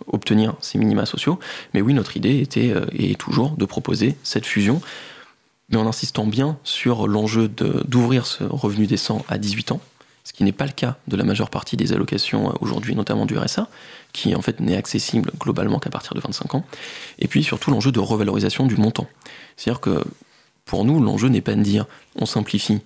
obtenir 0.08 0.56
ces 0.62 0.80
minima 0.80 1.06
sociaux. 1.06 1.40
Mais 1.76 1.82
oui, 1.82 1.94
notre 1.94 2.18
idée 2.18 2.40
était 2.40 2.72
euh, 2.72 2.86
et 2.94 3.12
est 3.12 3.20
toujours 3.20 3.52
de 3.52 3.66
proposer 3.66 4.18
cette 4.24 4.48
fusion 4.48 4.82
mais 5.72 5.78
en 5.78 5.88
insistant 5.88 6.26
bien 6.26 6.58
sur 6.64 7.08
l'enjeu 7.08 7.48
d'ouvrir 7.48 8.26
ce 8.26 8.44
revenu 8.44 8.88
décent 8.88 9.24
à 9.30 9.38
18 9.38 9.72
ans, 9.72 9.82
ce 10.24 10.34
qui 10.34 10.44
n'est 10.44 10.52
pas 10.52 10.66
le 10.66 10.72
cas 10.72 10.98
de 11.08 11.16
la 11.16 11.24
majeure 11.24 11.50
partie 11.50 11.78
des 11.78 11.94
allocations 11.94 12.50
euh, 12.50 12.54
aujourd'hui, 12.62 12.96
notamment 12.96 13.26
du 13.26 13.38
RSA, 13.38 13.68
qui 14.14 14.36
en 14.36 14.42
fait 14.42 14.60
n'est 14.60 14.76
accessible 14.76 15.32
globalement 15.40 15.80
qu'à 15.80 15.90
partir 15.90 16.14
de 16.14 16.20
25 16.20 16.56
ans, 16.56 16.66
et 17.20 17.28
puis 17.28 17.44
surtout 17.44 17.72
l'enjeu 17.72 17.92
de 17.92 18.00
revalorisation 18.00 18.68
du 18.68 18.76
montant. 18.76 19.08
C'est-à-dire 19.58 19.82
que 19.82 20.04
pour 20.66 20.86
nous, 20.86 21.02
l'enjeu 21.02 21.30
n'est 21.30 21.42
pas 21.42 21.56
de 21.56 21.62
dire 21.62 21.86
on 22.16 22.26
simplifie 22.26 22.82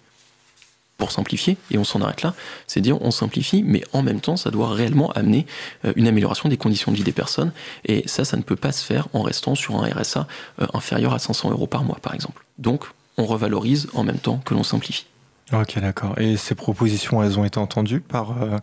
pour 0.98 1.12
simplifier 1.12 1.58
et 1.72 1.78
on 1.78 1.84
s'en 1.84 2.02
arrête 2.02 2.22
là, 2.22 2.34
c'est 2.68 2.80
dire 2.80 3.02
on 3.02 3.12
simplifie, 3.12 3.64
mais 3.64 3.84
en 3.92 4.02
même 4.02 4.22
temps 4.22 4.38
ça 4.38 4.50
doit 4.50 4.70
réellement 4.70 5.12
amener 5.12 5.46
euh, 5.84 5.92
une 5.98 6.08
amélioration 6.08 6.48
des 6.48 6.58
conditions 6.58 6.92
de 6.92 6.98
vie 6.98 7.04
des 7.04 7.12
personnes, 7.12 7.52
et 7.84 8.08
ça, 8.08 8.24
ça 8.24 8.38
ne 8.38 8.44
peut 8.44 8.56
pas 8.56 8.72
se 8.72 8.84
faire 8.84 9.08
en 9.14 9.22
restant 9.22 9.56
sur 9.56 9.76
un 9.76 9.90
RSA 9.90 10.28
euh, 10.62 10.68
inférieur 10.74 11.14
à 11.14 11.20
500 11.20 11.52
euros 11.52 11.68
par 11.68 11.84
mois, 11.84 12.00
par 12.02 12.14
exemple. 12.14 12.46
Donc, 12.58 12.86
on 13.18 13.26
revalorise 13.26 13.88
en 13.94 14.04
même 14.04 14.20
temps 14.20 14.42
que 14.46 14.54
l'on 14.54 14.64
simplifie. 14.64 15.06
Ok, 15.54 15.80
d'accord. 15.80 16.20
Et 16.20 16.38
ces 16.38 16.56
propositions, 16.56 17.22
elles 17.22 17.38
ont 17.38 17.46
été 17.46 17.60
entendues 17.60 18.00
par 18.00 18.42
euh, 18.42 18.58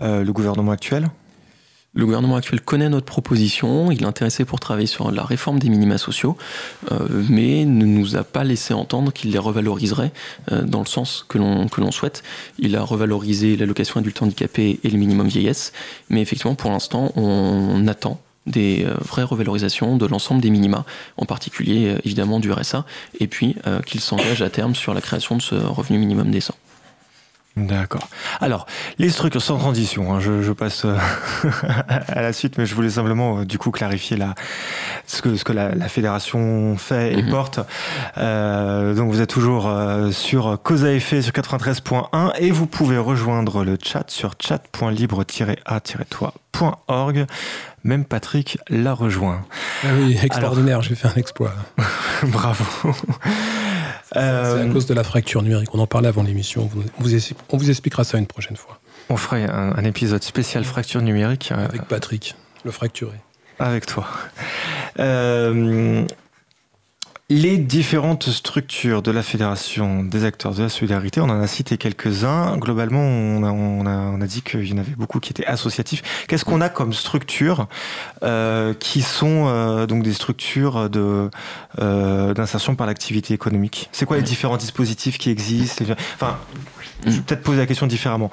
euh, 0.00 0.24
le 0.24 0.32
gouvernement 0.32 0.72
actuel? 0.72 1.08
Le 1.94 2.04
gouvernement 2.04 2.36
actuel 2.36 2.60
connaît 2.60 2.88
notre 2.88 3.06
proposition, 3.06 3.90
il 3.90 4.02
est 4.02 4.06
intéressé 4.06 4.44
pour 4.44 4.60
travailler 4.60 4.86
sur 4.86 5.10
la 5.10 5.24
réforme 5.24 5.58
des 5.58 5.68
minima 5.68 5.96
sociaux, 5.96 6.36
euh, 6.92 7.24
mais 7.30 7.64
ne 7.64 7.86
nous 7.86 8.16
a 8.16 8.24
pas 8.24 8.44
laissé 8.44 8.74
entendre 8.74 9.12
qu'il 9.12 9.32
les 9.32 9.38
revaloriserait 9.38 10.12
dans 10.50 10.80
le 10.80 10.86
sens 10.86 11.24
que 11.28 11.38
l'on 11.38 11.90
souhaite. 11.90 12.22
Il 12.58 12.76
a 12.76 12.82
revalorisé 12.82 13.56
l'allocation 13.56 14.00
adulte 14.00 14.20
handicapé 14.20 14.78
et 14.84 14.90
le 14.90 14.98
minimum 14.98 15.28
vieillesse, 15.28 15.72
mais 16.10 16.20
effectivement 16.20 16.54
pour 16.54 16.70
l'instant 16.70 17.10
on 17.16 17.88
attend 17.88 18.20
des 18.48 18.84
euh, 18.84 18.94
vraies 19.00 19.22
revalorisations 19.22 19.96
de 19.96 20.06
l'ensemble 20.06 20.40
des 20.40 20.50
minima, 20.50 20.84
en 21.16 21.26
particulier 21.26 21.88
euh, 21.88 21.98
évidemment 22.04 22.40
du 22.40 22.50
RSA, 22.50 22.84
et 23.20 23.26
puis 23.26 23.56
euh, 23.66 23.80
qu'il 23.82 24.00
s'engage 24.00 24.42
à 24.42 24.50
terme 24.50 24.74
sur 24.74 24.94
la 24.94 25.00
création 25.00 25.36
de 25.36 25.42
ce 25.42 25.54
revenu 25.54 25.98
minimum 25.98 26.30
décent. 26.30 26.54
D'accord. 27.66 28.08
Alors, 28.40 28.66
les 28.98 29.10
structures 29.10 29.42
sans 29.42 29.58
transition, 29.58 30.14
hein, 30.14 30.20
je, 30.20 30.52
passe 30.52 30.86
à 32.08 32.22
la 32.22 32.32
suite, 32.32 32.56
mais 32.58 32.66
je 32.66 32.74
voulais 32.74 32.90
simplement 32.90 33.44
du 33.44 33.58
coup 33.58 33.70
clarifier 33.70 34.16
la, 34.16 34.34
ce 35.06 35.22
que, 35.22 35.36
ce 35.36 35.44
que 35.44 35.52
la, 35.52 35.88
fédération 35.88 36.76
fait 36.76 37.14
et 37.14 37.22
mhm. 37.22 37.30
porte. 37.30 37.60
donc 38.16 39.10
vous 39.10 39.20
êtes 39.20 39.30
toujours 39.30 39.72
sur 40.10 40.60
cause 40.62 40.84
à 40.84 40.92
effet 40.92 41.22
sur 41.22 41.32
93.1 41.32 42.32
et 42.38 42.50
vous 42.50 42.66
pouvez 42.66 42.98
rejoindre 42.98 43.64
le 43.64 43.78
chat 43.82 44.04
sur 44.08 44.34
chat.libre-a-toi.org 44.38 47.26
même 47.84 48.04
Patrick 48.04 48.58
l'a 48.68 48.92
rejoint. 48.92 49.44
Ah 49.84 49.88
oui, 49.98 50.18
extraordinaire, 50.22 50.82
j'ai 50.82 50.94
fait 50.94 51.08
un 51.08 51.14
exploit. 51.14 51.54
Bravo. 52.22 52.92
C'est 54.12 54.18
à 54.20 54.66
cause 54.72 54.86
de 54.86 54.94
la 54.94 55.04
fracture 55.04 55.42
numérique. 55.42 55.74
On 55.74 55.78
en 55.78 55.86
parlait 55.86 56.08
avant 56.08 56.22
l'émission. 56.22 56.70
On 57.50 57.56
vous 57.56 57.70
expliquera 57.70 58.04
ça 58.04 58.18
une 58.18 58.26
prochaine 58.26 58.56
fois. 58.56 58.80
On 59.10 59.16
ferait 59.16 59.44
un, 59.44 59.84
épisode 59.84 60.22
spécial 60.22 60.64
fracture 60.64 61.00
numérique. 61.00 61.50
Euh, 61.52 61.64
Avec 61.64 61.82
Patrick, 61.82 62.34
le 62.64 62.70
fracturé. 62.70 63.16
Avec 63.58 63.86
toi. 63.86 64.06
Euh, 64.98 66.04
les 67.30 67.58
différentes 67.58 68.30
structures 68.30 69.02
de 69.02 69.10
la 69.10 69.22
Fédération 69.22 70.02
des 70.02 70.24
acteurs 70.24 70.54
de 70.54 70.62
la 70.62 70.70
solidarité, 70.70 71.20
on 71.20 71.24
en 71.24 71.40
a 71.42 71.46
cité 71.46 71.76
quelques-uns. 71.76 72.56
Globalement, 72.56 73.02
on 73.02 73.44
a, 73.44 73.50
on 73.50 73.84
a, 73.84 73.90
on 73.90 74.20
a 74.22 74.26
dit 74.26 74.40
qu'il 74.40 74.66
y 74.66 74.72
en 74.72 74.78
avait 74.78 74.94
beaucoup 74.96 75.20
qui 75.20 75.30
étaient 75.32 75.44
associatifs. 75.44 76.24
Qu'est-ce 76.26 76.46
qu'on 76.46 76.62
a 76.62 76.70
comme 76.70 76.94
structures 76.94 77.68
euh, 78.22 78.72
qui 78.72 79.02
sont 79.02 79.46
euh, 79.46 79.86
donc 79.86 80.04
des 80.04 80.14
structures 80.14 80.88
de 80.88 81.28
euh, 81.80 82.32
d'insertion 82.32 82.76
par 82.76 82.86
l'activité 82.86 83.34
économique? 83.34 83.90
C'est 83.92 84.06
quoi 84.06 84.16
les 84.16 84.22
différents 84.22 84.56
dispositifs 84.56 85.18
qui 85.18 85.28
existent? 85.28 85.84
Enfin, 86.14 86.38
je 87.06 87.10
vais 87.10 87.20
peut-être 87.20 87.42
poser 87.42 87.58
la 87.58 87.66
question 87.66 87.86
différemment. 87.86 88.30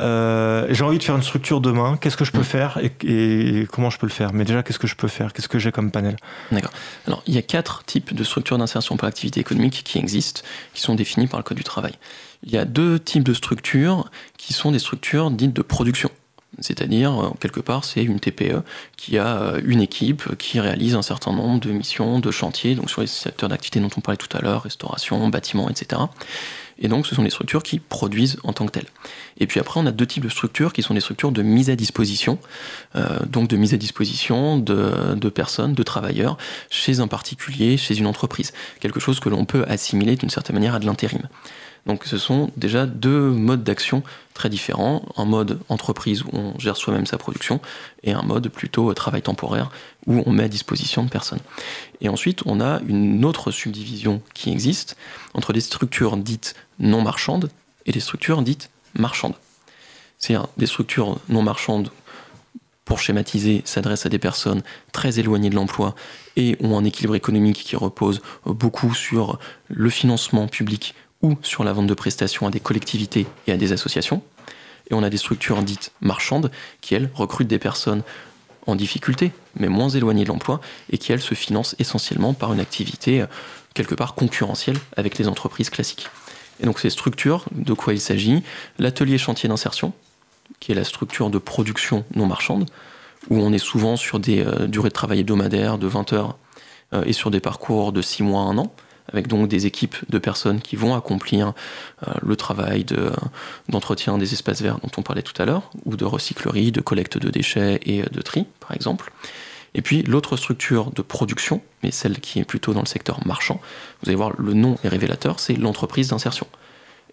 Euh, 0.00 0.66
j'ai 0.70 0.84
envie 0.84 0.98
de 0.98 1.02
faire 1.02 1.16
une 1.16 1.22
structure 1.22 1.60
demain. 1.60 1.96
Qu'est-ce 2.00 2.16
que 2.16 2.24
je 2.24 2.32
peux 2.32 2.40
mm. 2.40 2.44
faire 2.44 2.78
et, 2.82 3.66
comment 3.70 3.90
je 3.90 3.98
peux 3.98 4.06
le 4.06 4.12
faire? 4.12 4.32
Mais 4.32 4.44
déjà, 4.44 4.62
qu'est-ce 4.62 4.78
que 4.78 4.86
je 4.86 4.96
peux 4.96 5.08
faire? 5.08 5.32
Qu'est-ce 5.32 5.48
que 5.48 5.58
j'ai 5.58 5.72
comme 5.72 5.90
panel? 5.90 6.16
D'accord. 6.52 6.72
Alors, 7.06 7.22
il 7.26 7.34
y 7.34 7.38
a 7.38 7.42
quatre 7.42 7.84
types 7.84 8.14
de 8.14 8.24
structures 8.24 8.58
d'insertion 8.58 8.96
par 8.96 9.06
l'activité 9.06 9.40
économique 9.40 9.82
qui 9.84 9.98
existent, 9.98 10.42
qui 10.74 10.82
sont 10.82 10.94
définies 10.94 11.26
par 11.26 11.38
le 11.38 11.44
Code 11.44 11.56
du 11.56 11.64
travail. 11.64 11.94
Il 12.44 12.52
y 12.52 12.58
a 12.58 12.64
deux 12.64 12.98
types 12.98 13.24
de 13.24 13.34
structures 13.34 14.10
qui 14.36 14.52
sont 14.52 14.70
des 14.70 14.78
structures 14.78 15.30
dites 15.30 15.54
de 15.54 15.62
production. 15.62 16.10
C'est-à-dire, 16.60 17.22
euh, 17.22 17.30
quelque 17.40 17.60
part, 17.60 17.84
c'est 17.84 18.02
une 18.02 18.18
TPE 18.18 18.62
qui 18.96 19.18
a 19.18 19.36
euh, 19.36 19.60
une 19.64 19.80
équipe 19.80 20.36
qui 20.36 20.58
réalise 20.58 20.94
un 20.94 21.02
certain 21.02 21.32
nombre 21.32 21.60
de 21.60 21.70
missions, 21.70 22.18
de 22.18 22.30
chantiers, 22.30 22.74
donc 22.74 22.90
sur 22.90 23.00
les 23.00 23.06
secteurs 23.06 23.48
d'activité 23.48 23.80
dont 23.80 23.90
on 23.96 24.00
parlait 24.00 24.16
tout 24.16 24.34
à 24.36 24.40
l'heure, 24.40 24.62
restauration, 24.62 25.28
bâtiment, 25.28 25.68
etc. 25.68 26.02
Et 26.78 26.88
donc, 26.88 27.06
ce 27.06 27.14
sont 27.14 27.22
des 27.22 27.30
structures 27.30 27.62
qui 27.62 27.80
produisent 27.80 28.38
en 28.44 28.52
tant 28.52 28.66
que 28.66 28.72
telles. 28.72 28.86
Et 29.38 29.46
puis 29.46 29.60
après, 29.60 29.80
on 29.80 29.86
a 29.86 29.92
deux 29.92 30.06
types 30.06 30.24
de 30.24 30.28
structures 30.28 30.72
qui 30.72 30.82
sont 30.82 30.94
des 30.94 31.00
structures 31.00 31.32
de 31.32 31.42
mise 31.42 31.70
à 31.70 31.76
disposition, 31.76 32.38
euh, 32.96 33.20
donc 33.26 33.48
de 33.48 33.56
mise 33.56 33.72
à 33.72 33.76
disposition 33.76 34.58
de, 34.58 35.14
de, 35.14 35.28
personnes, 35.28 35.74
de 35.74 35.82
travailleurs, 35.82 36.36
chez 36.70 37.00
un 37.00 37.06
particulier, 37.06 37.76
chez 37.76 37.96
une 37.96 38.06
entreprise. 38.06 38.52
Quelque 38.80 39.00
chose 39.00 39.20
que 39.20 39.28
l'on 39.28 39.44
peut 39.44 39.64
assimiler 39.68 40.16
d'une 40.16 40.30
certaine 40.30 40.54
manière 40.54 40.74
à 40.74 40.78
de 40.80 40.86
l'intérim. 40.86 41.22
Donc 41.86 42.04
ce 42.04 42.18
sont 42.18 42.50
déjà 42.56 42.84
deux 42.84 43.30
modes 43.30 43.64
d'action 43.64 44.02
très 44.34 44.50
différents, 44.50 45.06
un 45.16 45.24
mode 45.24 45.58
entreprise 45.68 46.22
où 46.22 46.28
on 46.32 46.58
gère 46.58 46.76
soi-même 46.76 47.06
sa 47.06 47.16
production 47.16 47.60
et 48.02 48.12
un 48.12 48.22
mode 48.22 48.48
plutôt 48.48 48.92
travail 48.92 49.22
temporaire 49.22 49.70
où 50.06 50.22
on 50.26 50.32
met 50.32 50.44
à 50.44 50.48
disposition 50.48 51.02
de 51.02 51.08
personnes. 51.08 51.40
Et 52.00 52.08
ensuite, 52.08 52.42
on 52.44 52.60
a 52.60 52.80
une 52.86 53.24
autre 53.24 53.50
subdivision 53.50 54.20
qui 54.34 54.50
existe 54.50 54.96
entre 55.32 55.52
des 55.52 55.60
structures 55.60 56.16
dites 56.18 56.54
non 56.78 57.02
marchandes 57.02 57.50
et 57.86 57.92
des 57.92 58.00
structures 58.00 58.42
dites 58.42 58.70
marchandes. 58.98 59.34
C'est-à-dire 60.18 60.48
des 60.56 60.66
structures 60.66 61.18
non 61.28 61.42
marchandes 61.42 61.90
pour 62.84 63.00
schématiser, 63.00 63.60
s'adressent 63.66 64.06
à 64.06 64.08
des 64.08 64.18
personnes 64.18 64.62
très 64.92 65.18
éloignées 65.18 65.50
de 65.50 65.54
l'emploi 65.54 65.94
et 66.36 66.56
ont 66.60 66.78
un 66.78 66.84
équilibre 66.84 67.14
économique 67.14 67.62
qui 67.62 67.76
repose 67.76 68.22
beaucoup 68.46 68.94
sur 68.94 69.38
le 69.68 69.90
financement 69.90 70.48
public 70.48 70.94
ou 71.20 71.36
sur 71.42 71.64
la 71.64 71.74
vente 71.74 71.86
de 71.86 71.94
prestations 71.94 72.46
à 72.46 72.50
des 72.50 72.60
collectivités 72.60 73.26
et 73.46 73.52
à 73.52 73.58
des 73.58 73.72
associations. 73.72 74.22
Et 74.90 74.94
on 74.94 75.02
a 75.02 75.10
des 75.10 75.18
structures 75.18 75.62
dites 75.62 75.92
marchandes 76.00 76.50
qui, 76.80 76.94
elles, 76.94 77.10
recrutent 77.14 77.48
des 77.48 77.58
personnes 77.58 78.02
en 78.66 78.74
difficulté, 78.74 79.32
mais 79.54 79.68
moins 79.68 79.90
éloignées 79.90 80.24
de 80.24 80.28
l'emploi, 80.28 80.60
et 80.90 80.96
qui, 80.96 81.12
elles, 81.12 81.20
se 81.20 81.34
financent 81.34 81.76
essentiellement 81.78 82.32
par 82.32 82.54
une 82.54 82.60
activité 82.60 83.24
quelque 83.74 83.94
part 83.94 84.14
concurrentielle 84.14 84.78
avec 84.96 85.18
les 85.18 85.28
entreprises 85.28 85.68
classiques. 85.68 86.08
Et 86.60 86.66
donc 86.66 86.80
ces 86.80 86.90
structures, 86.90 87.44
de 87.52 87.72
quoi 87.72 87.92
il 87.92 88.00
s'agit? 88.00 88.42
L'atelier 88.78 89.18
chantier 89.18 89.48
d'insertion, 89.48 89.92
qui 90.60 90.72
est 90.72 90.74
la 90.74 90.84
structure 90.84 91.30
de 91.30 91.38
production 91.38 92.04
non 92.14 92.26
marchande, 92.26 92.66
où 93.30 93.38
on 93.38 93.52
est 93.52 93.58
souvent 93.58 93.96
sur 93.96 94.18
des 94.18 94.44
euh, 94.44 94.66
durées 94.66 94.88
de 94.88 94.94
travail 94.94 95.20
hebdomadaires 95.20 95.78
de 95.78 95.86
20 95.86 96.12
heures 96.12 96.36
euh, 96.94 97.04
et 97.04 97.12
sur 97.12 97.30
des 97.30 97.40
parcours 97.40 97.92
de 97.92 98.02
6 98.02 98.22
mois 98.22 98.42
à 98.42 98.46
1 98.46 98.58
an 98.58 98.72
avec 99.10 99.26
donc 99.26 99.48
des 99.48 99.64
équipes 99.64 99.96
de 100.10 100.18
personnes 100.18 100.60
qui 100.60 100.76
vont 100.76 100.94
accomplir 100.94 101.54
euh, 102.06 102.12
le 102.20 102.36
travail 102.36 102.84
d'entretien 103.70 104.18
des 104.18 104.34
espaces 104.34 104.60
verts 104.60 104.78
dont 104.80 104.90
on 104.98 105.02
parlait 105.02 105.22
tout 105.22 105.40
à 105.40 105.46
l'heure, 105.46 105.70
ou 105.86 105.96
de 105.96 106.04
recyclerie, 106.04 106.72
de 106.72 106.82
collecte 106.82 107.16
de 107.16 107.30
déchets 107.30 107.80
et 107.86 108.02
de 108.02 108.20
tri, 108.20 108.44
par 108.60 108.72
exemple. 108.72 109.10
Et 109.74 109.82
puis 109.82 110.02
l'autre 110.02 110.36
structure 110.36 110.90
de 110.92 111.02
production, 111.02 111.62
mais 111.82 111.90
celle 111.90 112.20
qui 112.20 112.38
est 112.38 112.44
plutôt 112.44 112.72
dans 112.72 112.80
le 112.80 112.86
secteur 112.86 113.26
marchand, 113.26 113.60
vous 114.02 114.08
allez 114.08 114.16
voir 114.16 114.32
le 114.38 114.54
nom 114.54 114.76
est 114.82 114.88
révélateur, 114.88 115.40
c'est 115.40 115.54
l'entreprise 115.54 116.08
d'insertion. 116.08 116.46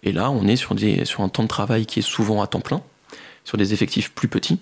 Et 0.02 0.12
là, 0.12 0.30
on 0.30 0.46
est 0.46 0.56
sur, 0.56 0.74
des, 0.74 1.04
sur 1.04 1.22
un 1.22 1.28
temps 1.28 1.42
de 1.42 1.48
travail 1.48 1.86
qui 1.86 1.98
est 1.98 2.02
souvent 2.02 2.42
à 2.42 2.46
temps 2.46 2.60
plein, 2.60 2.82
sur 3.44 3.58
des 3.58 3.72
effectifs 3.72 4.12
plus 4.12 4.28
petits, 4.28 4.58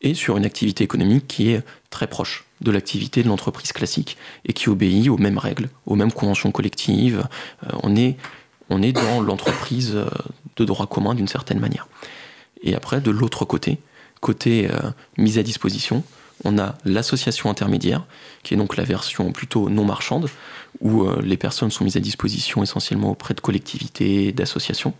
et 0.00 0.14
sur 0.14 0.36
une 0.36 0.44
activité 0.44 0.84
économique 0.84 1.26
qui 1.26 1.50
est 1.50 1.62
très 1.90 2.06
proche 2.06 2.44
de 2.60 2.70
l'activité 2.70 3.22
de 3.22 3.28
l'entreprise 3.28 3.72
classique 3.72 4.16
et 4.44 4.52
qui 4.52 4.68
obéit 4.68 5.08
aux 5.08 5.18
mêmes 5.18 5.38
règles, 5.38 5.68
aux 5.86 5.96
mêmes 5.96 6.12
conventions 6.12 6.50
collectives. 6.50 7.26
Euh, 7.64 7.70
on, 7.82 7.96
est, 7.96 8.16
on 8.70 8.82
est 8.82 8.92
dans 8.92 9.20
l'entreprise 9.20 9.92
euh, 9.94 10.08
de 10.56 10.64
droit 10.64 10.86
commun 10.86 11.14
d'une 11.14 11.28
certaine 11.28 11.60
manière. 11.60 11.88
Et 12.62 12.74
après, 12.74 13.00
de 13.00 13.10
l'autre 13.10 13.44
côté, 13.44 13.78
côté 14.20 14.68
euh, 14.70 14.90
mise 15.16 15.38
à 15.38 15.42
disposition, 15.42 16.04
on 16.44 16.58
a 16.58 16.76
l'association 16.84 17.50
intermédiaire, 17.50 18.04
qui 18.42 18.54
est 18.54 18.56
donc 18.56 18.76
la 18.76 18.84
version 18.84 19.32
plutôt 19.32 19.68
non 19.68 19.84
marchande, 19.84 20.28
où 20.80 21.08
les 21.20 21.36
personnes 21.36 21.70
sont 21.70 21.84
mises 21.84 21.96
à 21.96 22.00
disposition 22.00 22.62
essentiellement 22.62 23.10
auprès 23.10 23.34
de 23.34 23.40
collectivités, 23.40 24.32
d'associations. 24.32 24.94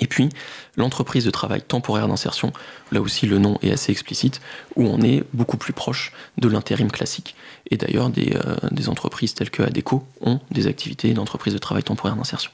Et 0.00 0.06
puis, 0.06 0.28
l'entreprise 0.76 1.24
de 1.24 1.30
travail 1.30 1.62
temporaire 1.62 2.08
d'insertion, 2.08 2.52
là 2.92 3.00
aussi 3.00 3.26
le 3.26 3.38
nom 3.38 3.58
est 3.62 3.70
assez 3.70 3.92
explicite, 3.92 4.40
où 4.76 4.84
on 4.86 5.00
est 5.00 5.24
beaucoup 5.32 5.56
plus 5.56 5.72
proche 5.72 6.12
de 6.36 6.48
l'intérim 6.48 6.90
classique. 6.90 7.36
Et 7.70 7.76
d'ailleurs, 7.76 8.10
des, 8.10 8.36
des, 8.70 8.88
entreprises 8.88 9.34
telles 9.34 9.50
que 9.50 9.62
ADECO 9.62 10.04
ont 10.20 10.40
des 10.50 10.66
activités 10.66 11.14
d'entreprise 11.14 11.54
de 11.54 11.58
travail 11.58 11.84
temporaire 11.84 12.16
d'insertion. 12.16 12.50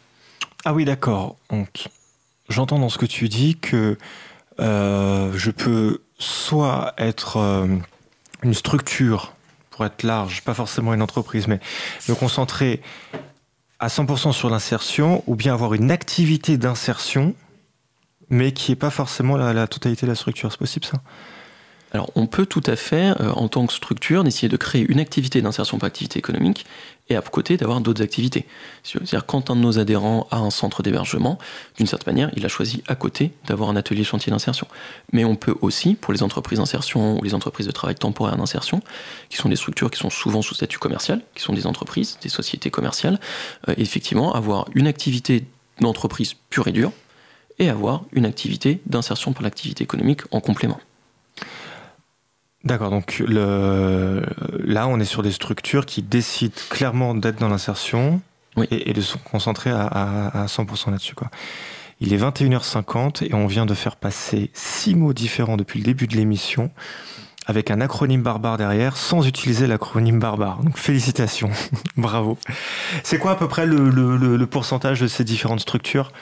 Ah 0.65 0.73
oui, 0.73 0.85
d'accord. 0.85 1.37
J'entends 2.49 2.79
dans 2.79 2.89
ce 2.89 2.99
que 2.99 3.07
tu 3.07 3.29
dis 3.29 3.57
que 3.57 3.99
euh, 4.61 5.33
je 5.37 5.51
peux 5.51 6.03
soit 6.19 6.95
être 6.99 7.39
euh, 7.39 7.67
une 8.45 8.55
structure, 8.55 9.33
pour 9.71 9.85
être 9.85 10.03
large, 10.03 10.43
pas 10.43 10.55
forcément 10.55 10.95
une 10.95 11.03
entreprise, 11.03 11.49
mais 11.49 11.61
me 12.09 12.15
concentrer 12.15 12.81
à 13.81 13.89
100% 13.89 14.33
sur 14.33 14.51
l'insertion, 14.51 15.25
ou 15.27 15.35
bien 15.35 15.53
avoir 15.53 15.75
une 15.75 15.91
activité 15.91 16.57
d'insertion, 16.57 17.35
mais 18.31 18.53
qui 18.53 18.71
n'est 18.71 18.77
pas 18.77 18.91
forcément 18.91 19.37
la, 19.37 19.53
la 19.53 19.67
totalité 19.67 20.07
de 20.07 20.11
la 20.13 20.17
structure. 20.17 20.51
C'est 20.53 20.59
possible 20.59 20.85
ça? 20.85 20.99
Alors 21.95 22.11
on 22.17 22.27
peut 22.27 22.45
tout 22.45 22.63
à 22.67 22.75
fait, 22.75 23.15
euh, 23.21 23.31
en 23.35 23.47
tant 23.47 23.67
que 23.67 23.73
structure, 23.73 24.25
d'essayer 24.25 24.49
de 24.49 24.57
créer 24.57 24.85
une 24.89 24.99
activité 24.99 25.41
d'insertion 25.41 25.79
par 25.79 25.87
activité 25.87 26.19
économique 26.19 26.67
et 27.09 27.15
à 27.15 27.23
côté 27.23 27.57
d'avoir 27.57 27.81
d'autres 27.81 28.03
activités. 28.03 28.47
C'est-à-dire 28.83 29.27
quand 29.27 29.49
un 29.49 29.55
de 29.55 29.61
nos 29.61 29.79
adhérents 29.79 30.27
a 30.33 30.39
un 30.39 30.51
centre 30.51 30.83
d'hébergement, 30.83 31.39
d'une 31.77 31.87
certaine 31.87 32.15
manière, 32.15 32.31
il 32.35 32.45
a 32.45 32.49
choisi 32.49 32.83
à 32.89 32.97
côté 32.97 33.31
d'avoir 33.47 33.71
un 33.71 33.77
atelier 33.77 34.03
chantier 34.03 34.33
d'insertion. 34.33 34.67
Mais 35.13 35.25
on 35.25 35.37
peut 35.37 35.55
aussi, 35.61 35.95
pour 35.95 36.13
les 36.13 36.25
entreprises 36.25 36.59
d'insertion 36.59 37.17
ou 37.17 37.23
les 37.23 37.33
entreprises 37.33 37.67
de 37.67 37.73
travail 37.73 37.95
temporaire 37.95 38.37
d'insertion, 38.37 38.81
qui 39.29 39.37
sont 39.37 39.49
des 39.49 39.57
structures 39.57 39.89
qui 39.89 40.01
sont 40.01 40.11
souvent 40.11 40.43
sous 40.43 40.55
statut 40.55 40.81
commercial, 40.81 41.21
qui 41.37 41.45
sont 41.45 41.53
des 41.53 41.69
entreprises, 41.69 42.19
des 42.23 42.29
sociétés 42.29 42.73
commerciales, 42.73 43.21
euh, 43.69 43.75
effectivement 43.77 44.35
avoir 44.35 44.67
une 44.75 44.89
activité 44.89 45.45
d'entreprise 45.81 46.35
pure 46.51 46.67
et 46.67 46.73
dure 46.73 46.91
et 47.61 47.69
avoir 47.69 48.03
une 48.11 48.27
activité 48.27 48.81
d'insertion 48.87 49.33
par 49.33 49.45
l'activité 49.45 49.85
économique 49.85 50.23
en 50.33 50.41
complément. 50.41 50.81
D'accord, 52.65 52.91
donc 52.91 53.23
le... 53.27 54.23
là 54.65 54.89
on 54.89 54.99
est 54.99 55.05
sur 55.05 55.23
des 55.23 55.33
structures 55.33 55.85
qui 55.85 56.03
décident 56.03 56.55
clairement 56.71 57.15
d'être 57.15 57.39
dans 57.39 57.49
l'insertion 57.49 58.23
et, 58.71 58.93
de 58.93 59.01
se 59.01 59.17
concentrer 59.19 59.71
à, 59.71 60.47
100% 60.47 60.91
là-dessus. 60.91 61.15
Quoi. 61.15 61.29
Il 62.01 62.13
est 62.13 62.19
21h50 62.19 63.25
et 63.25 63.35
on 63.35 63.47
vient 63.47 63.67
de 63.67 63.75
faire 63.75 63.97
passer 63.97 64.51
six 64.55 64.95
mots 64.95 65.13
différents 65.13 65.57
depuis 65.57 65.79
le 65.81 65.85
début 65.85 66.07
de 66.07 66.17
l'émission 66.17 66.71
avec 67.47 67.71
un 67.71 67.81
acronyme 67.81 68.23
barbare 68.23 68.57
derrière 68.57 68.97
sans 68.97 69.27
utiliser 69.27 69.67
l'acronyme 69.67 70.19
barbare. 70.19 70.63
Donc 70.63 70.79
félicitations, 70.79 71.51
bravo. 71.97 72.39
C'est 73.03 73.19
quoi 73.19 73.33
à 73.33 73.37
peu 73.37 73.49
près 73.49 73.67
le, 73.67 73.91
le, 73.91 74.47
pourcentage 74.47 75.01
de 75.01 75.07
ces 75.07 75.25
différentes 75.25 75.61
structures? 75.61 76.13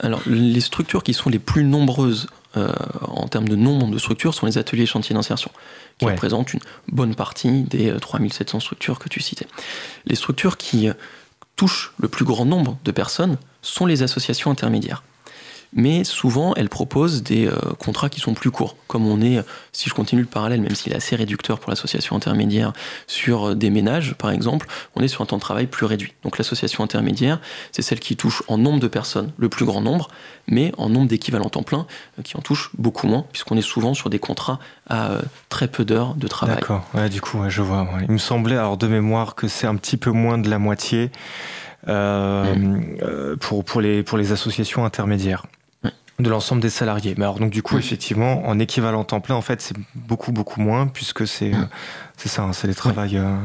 Alors 0.00 0.20
les 0.26 0.60
structures 0.60 1.04
qui 1.04 1.14
sont 1.14 1.30
les 1.30 1.38
plus 1.38 1.64
nombreuses 1.64 2.26
euh, 2.56 2.72
en 3.02 3.28
termes 3.28 3.48
de 3.48 3.56
nombre 3.56 3.90
de 3.90 3.98
structures 3.98 4.34
sont 4.34 4.46
les 4.46 4.58
ateliers 4.58 4.86
chantiers 4.86 5.14
d'insertion, 5.14 5.50
qui 5.98 6.06
représentent 6.06 6.52
une 6.52 6.60
bonne 6.88 7.14
partie 7.14 7.62
des 7.62 7.96
3700 7.96 8.56
euh, 8.56 8.60
structures 8.60 8.98
que 8.98 9.08
tu 9.08 9.20
citais. 9.20 9.46
Les 10.06 10.16
structures 10.16 10.56
qui 10.56 10.88
euh, 10.88 10.94
touchent 11.56 11.92
le 11.98 12.08
plus 12.08 12.24
grand 12.24 12.44
nombre 12.44 12.78
de 12.84 12.90
personnes 12.90 13.38
sont 13.62 13.86
les 13.86 14.02
associations 14.02 14.50
intermédiaires 14.50 15.02
mais 15.72 16.04
souvent 16.04 16.54
elles 16.54 16.68
proposent 16.68 17.22
des 17.22 17.46
euh, 17.46 17.54
contrats 17.78 18.08
qui 18.08 18.20
sont 18.20 18.34
plus 18.34 18.50
courts. 18.50 18.76
Comme 18.86 19.06
on 19.06 19.20
est, 19.20 19.44
si 19.72 19.88
je 19.88 19.94
continue 19.94 20.22
le 20.22 20.26
parallèle, 20.26 20.60
même 20.60 20.74
s'il 20.74 20.92
est 20.92 20.96
assez 20.96 21.16
réducteur 21.16 21.60
pour 21.60 21.70
l'association 21.70 22.16
intermédiaire, 22.16 22.72
sur 23.06 23.50
euh, 23.50 23.54
des 23.54 23.70
ménages 23.70 24.14
par 24.14 24.30
exemple, 24.30 24.66
on 24.96 25.02
est 25.02 25.08
sur 25.08 25.22
un 25.22 25.26
temps 25.26 25.36
de 25.36 25.42
travail 25.42 25.66
plus 25.66 25.86
réduit. 25.86 26.12
Donc 26.22 26.38
l'association 26.38 26.82
intermédiaire, 26.82 27.40
c'est 27.72 27.82
celle 27.82 28.00
qui 28.00 28.16
touche 28.16 28.42
en 28.48 28.58
nombre 28.58 28.80
de 28.80 28.88
personnes 28.88 29.32
le 29.36 29.48
plus 29.48 29.64
grand 29.64 29.80
nombre, 29.80 30.08
mais 30.48 30.72
en 30.76 30.88
nombre 30.88 31.06
d'équivalents 31.08 31.50
temps 31.50 31.62
plein 31.62 31.86
euh, 32.18 32.22
qui 32.22 32.36
en 32.36 32.40
touche 32.40 32.70
beaucoup 32.76 33.06
moins, 33.06 33.24
puisqu'on 33.32 33.56
est 33.56 33.62
souvent 33.62 33.94
sur 33.94 34.10
des 34.10 34.18
contrats 34.18 34.58
à 34.88 35.18
très 35.48 35.68
peu 35.68 35.84
d'heures 35.84 36.14
de 36.14 36.26
travail. 36.26 36.56
D'accord, 36.56 36.84
ouais, 36.94 37.08
du 37.08 37.20
coup, 37.20 37.38
je 37.48 37.62
vois. 37.62 37.86
Il 38.02 38.12
me 38.12 38.18
semblait, 38.18 38.56
alors 38.56 38.76
de 38.76 38.86
mémoire, 38.86 39.34
que 39.34 39.46
c'est 39.46 39.66
un 39.66 39.76
petit 39.76 39.96
peu 39.96 40.10
moins 40.10 40.38
de 40.38 40.48
la 40.48 40.58
moitié. 40.58 41.10
Mm. 41.86 43.36
pour, 43.40 43.64
pour, 43.64 43.80
les, 43.80 44.02
pour 44.02 44.18
les 44.18 44.32
associations 44.32 44.84
intermédiaires 44.84 45.46
de 46.20 46.30
l'ensemble 46.30 46.62
des 46.62 46.70
salariés. 46.70 47.14
Mais 47.16 47.24
alors 47.24 47.38
donc 47.38 47.50
du 47.50 47.62
coup 47.62 47.78
effectivement 47.78 48.46
en 48.46 48.58
équivalent 48.58 49.04
temps 49.04 49.20
plein 49.20 49.34
en 49.34 49.42
fait 49.42 49.60
c'est 49.60 49.76
beaucoup 49.94 50.32
beaucoup 50.32 50.60
moins 50.60 50.86
puisque 50.86 51.26
c'est 51.26 51.54
euh, 51.54 51.64
c'est 52.16 52.28
ça 52.28 52.42
hein, 52.42 52.52
c'est 52.52 52.66
les 52.66 52.74
travailleurs. 52.74 53.38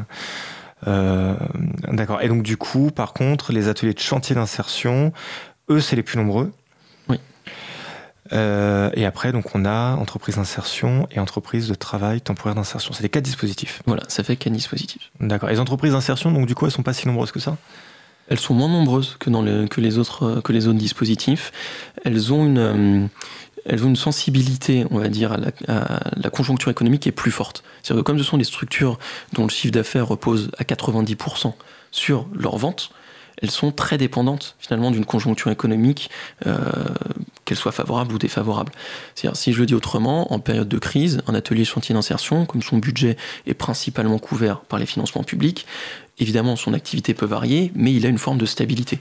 Euh, 0.88 1.36
d'accord. 1.92 2.22
Et 2.22 2.28
donc 2.28 2.44
du 2.44 2.58
coup 2.58 2.92
par 2.92 3.14
contre 3.14 3.52
les 3.52 3.68
ateliers 3.68 3.94
de 3.94 4.00
chantier 4.00 4.36
d'insertion 4.36 5.14
eux 5.70 5.80
c'est 5.80 5.96
les 5.96 6.04
plus 6.04 6.18
nombreux. 6.18 6.52
Oui. 7.10 7.20
Euh, 8.34 8.90
et 8.94 9.06
après 9.06 9.32
donc 9.32 9.56
on 9.56 9.66
a 9.66 9.96
entreprise 9.96 10.36
d'insertion 10.36 11.08
et 11.12 11.20
entreprise 11.20 11.68
de 11.68 11.76
travail 11.76 12.22
temporaire 12.22 12.56
d'insertion. 12.56 12.94
C'est 12.94 13.04
les 13.04 13.10
quatre 13.10 13.24
dispositifs. 13.24 13.82
Voilà 13.86 14.04
ça 14.08 14.24
fait 14.24 14.36
quatre 14.36 14.54
dispositifs. 14.54 15.12
D'accord. 15.20 15.50
Les 15.50 15.60
entreprises 15.60 15.94
d'insertion 15.94 16.32
donc 16.32 16.46
du 16.46 16.56
coup 16.56 16.66
elles 16.66 16.72
sont 16.72 16.84
pas 16.84 16.94
si 16.94 17.08
nombreuses 17.08 17.32
que 17.32 17.40
ça? 17.40 17.58
Elles 18.28 18.40
sont 18.40 18.54
moins 18.54 18.70
nombreuses 18.70 19.18
que, 19.20 19.30
les, 19.80 19.98
autres, 19.98 20.74
dispositifs. 20.74 21.52
Elles 22.04 22.34
ont 22.34 22.46
une, 22.46 23.10
euh, 23.70 23.96
sensibilité, 23.96 24.86
on 24.92 25.00
va 25.00 25.10
dire, 25.10 25.34
à 25.34 25.38
la, 25.38 26.30
conjoncture 26.30 26.72
économique 26.72 27.04
qui 27.04 27.10
est 27.10 27.14
plus 27.14 27.32
forte. 27.32 27.64
C'est-à-dire 27.84 28.04
que 28.04 28.06
comme 28.06 28.18
ce 28.18 28.24
sont 28.24 28.38
des 28.38 28.44
structures 28.44 28.98
dont 29.34 29.44
le 29.44 29.50
chiffre 29.50 29.74
d'affaires 29.74 30.08
repose 30.08 30.50
à 30.58 30.64
90% 30.64 31.54
sur 31.92 32.28
leur 32.34 32.58
vente, 32.58 32.92
elles 33.42 33.52
sont 33.52 33.72
très 33.72 33.98
dépendantes 33.98 34.56
finalement 34.60 34.92
d'une 34.92 35.06
conjoncture 35.06 35.52
économique, 35.52 36.10
euh, 36.48 36.58
qu'elle 37.44 37.58
soit 37.58 37.72
favorable 37.72 38.14
ou 38.14 38.18
défavorable. 38.18 38.72
C'est-à-dire, 39.14 39.38
si 39.38 39.54
je 39.54 39.60
le 39.60 39.66
dis 39.66 39.76
autrement, 39.76 40.34
en 40.34 40.40
période 40.40 40.68
de 40.68 40.78
crise, 40.78 41.22
un 41.28 41.36
atelier 41.36 41.66
chantier 41.66 41.94
d'insertion, 41.94 42.46
comme 42.46 42.62
son 42.62 42.78
budget 42.78 43.18
est 43.46 43.54
principalement 43.54 44.20
couvert 44.20 44.62
par 44.62 44.80
les 44.80 44.86
financements 44.86 45.24
publics, 45.24 45.66
évidemment 46.20 46.56
son 46.56 46.74
activité 46.74 47.14
peut 47.14 47.26
varier, 47.26 47.72
mais 47.76 47.94
il 47.94 48.06
a 48.06 48.10
une 48.10 48.18
forme 48.18 48.38
de 48.38 48.46
stabilité. 48.46 49.00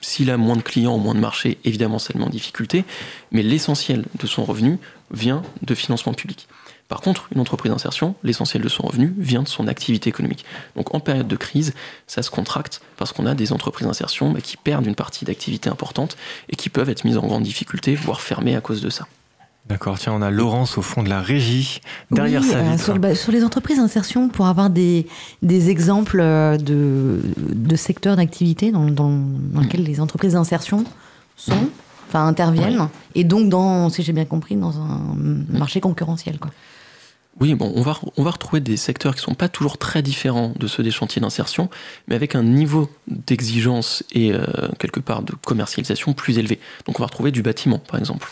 S'il 0.00 0.30
a 0.30 0.36
moins 0.36 0.56
de 0.56 0.62
clients 0.62 0.96
ou 0.96 0.98
moins 0.98 1.14
de 1.14 1.20
marchés, 1.20 1.58
évidemment, 1.64 2.00
ça 2.00 2.12
le 2.12 2.18
met 2.18 2.26
en 2.26 2.30
difficulté, 2.30 2.84
mais 3.30 3.42
l'essentiel 3.42 4.04
de 4.18 4.26
son 4.26 4.44
revenu 4.44 4.78
vient 5.12 5.42
de 5.62 5.74
financement 5.74 6.12
public. 6.12 6.48
Par 6.88 7.00
contre, 7.00 7.28
une 7.32 7.40
entreprise 7.40 7.70
d'insertion, 7.70 8.16
l'essentiel 8.24 8.62
de 8.62 8.68
son 8.68 8.82
revenu 8.82 9.14
vient 9.16 9.44
de 9.44 9.48
son 9.48 9.68
activité 9.68 10.10
économique. 10.10 10.44
Donc 10.74 10.92
en 10.92 10.98
période 10.98 11.28
de 11.28 11.36
crise, 11.36 11.72
ça 12.08 12.20
se 12.22 12.32
contracte 12.32 12.80
parce 12.96 13.12
qu'on 13.12 13.26
a 13.26 13.34
des 13.36 13.52
entreprises 13.52 13.86
d'insertion 13.86 14.32
bah, 14.32 14.40
qui 14.40 14.56
perdent 14.56 14.86
une 14.86 14.96
partie 14.96 15.24
d'activité 15.24 15.70
importante 15.70 16.16
et 16.48 16.56
qui 16.56 16.68
peuvent 16.68 16.90
être 16.90 17.04
mises 17.04 17.16
en 17.16 17.24
grande 17.24 17.44
difficulté, 17.44 17.94
voire 17.94 18.20
fermées 18.20 18.56
à 18.56 18.60
cause 18.60 18.82
de 18.82 18.90
ça. 18.90 19.06
D'accord, 19.70 20.00
tiens, 20.00 20.12
on 20.12 20.20
a 20.20 20.32
Laurence 20.32 20.78
au 20.78 20.82
fond 20.82 21.04
de 21.04 21.08
la 21.08 21.20
régie, 21.20 21.80
derrière 22.10 22.42
sa 22.42 22.56
euh, 22.56 22.72
vitre. 22.72 22.98
Bah, 22.98 23.14
sur, 23.14 23.30
les 23.30 23.44
entreprises 23.44 23.76
d'insertion, 23.76 24.28
pour 24.28 24.46
avoir 24.46 24.68
des, 24.68 25.06
des 25.42 25.70
exemples 25.70 26.18
euh, 26.20 26.56
de, 26.56 27.20
de 27.36 27.76
secteurs 27.76 28.16
d'activité 28.16 28.72
dans, 28.72 28.86
dans, 28.90 29.22
lesquels 29.60 29.84
les 29.84 30.00
entreprises 30.00 30.32
d'insertion 30.32 30.82
sont, 31.36 31.68
enfin 32.08 32.26
interviennent, 32.26 32.88
et 33.14 33.22
donc, 33.22 33.48
dans, 33.48 33.88
si 33.90 34.02
j'ai 34.02 34.12
bien 34.12 34.24
compris, 34.24 34.56
dans 34.56 34.76
un 34.80 35.14
marché 35.50 35.80
concurrentiel. 35.80 36.40
Quoi. 36.40 36.50
Oui, 37.38 37.54
bon, 37.54 37.72
on 37.76 37.82
va, 37.82 37.98
on 38.16 38.22
va 38.24 38.32
retrouver 38.32 38.60
des 38.60 38.76
secteurs 38.76 39.14
qui 39.14 39.20
ne 39.20 39.26
sont 39.26 39.34
pas 39.34 39.48
toujours 39.48 39.78
très 39.78 40.02
différents 40.02 40.52
de 40.58 40.66
ceux 40.66 40.82
des 40.82 40.90
chantiers 40.90 41.22
d'insertion, 41.22 41.70
mais 42.08 42.16
avec 42.16 42.34
un 42.34 42.42
niveau 42.42 42.90
d'exigence 43.06 44.02
et 44.10 44.32
euh, 44.34 44.44
quelque 44.78 44.98
part 44.98 45.22
de 45.22 45.32
commercialisation 45.46 46.12
plus 46.12 46.38
élevé. 46.38 46.58
Donc 46.86 46.98
on 46.98 47.02
va 47.02 47.06
retrouver 47.06 47.30
du 47.30 47.42
bâtiment, 47.42 47.78
par 47.78 48.00
exemple. 48.00 48.28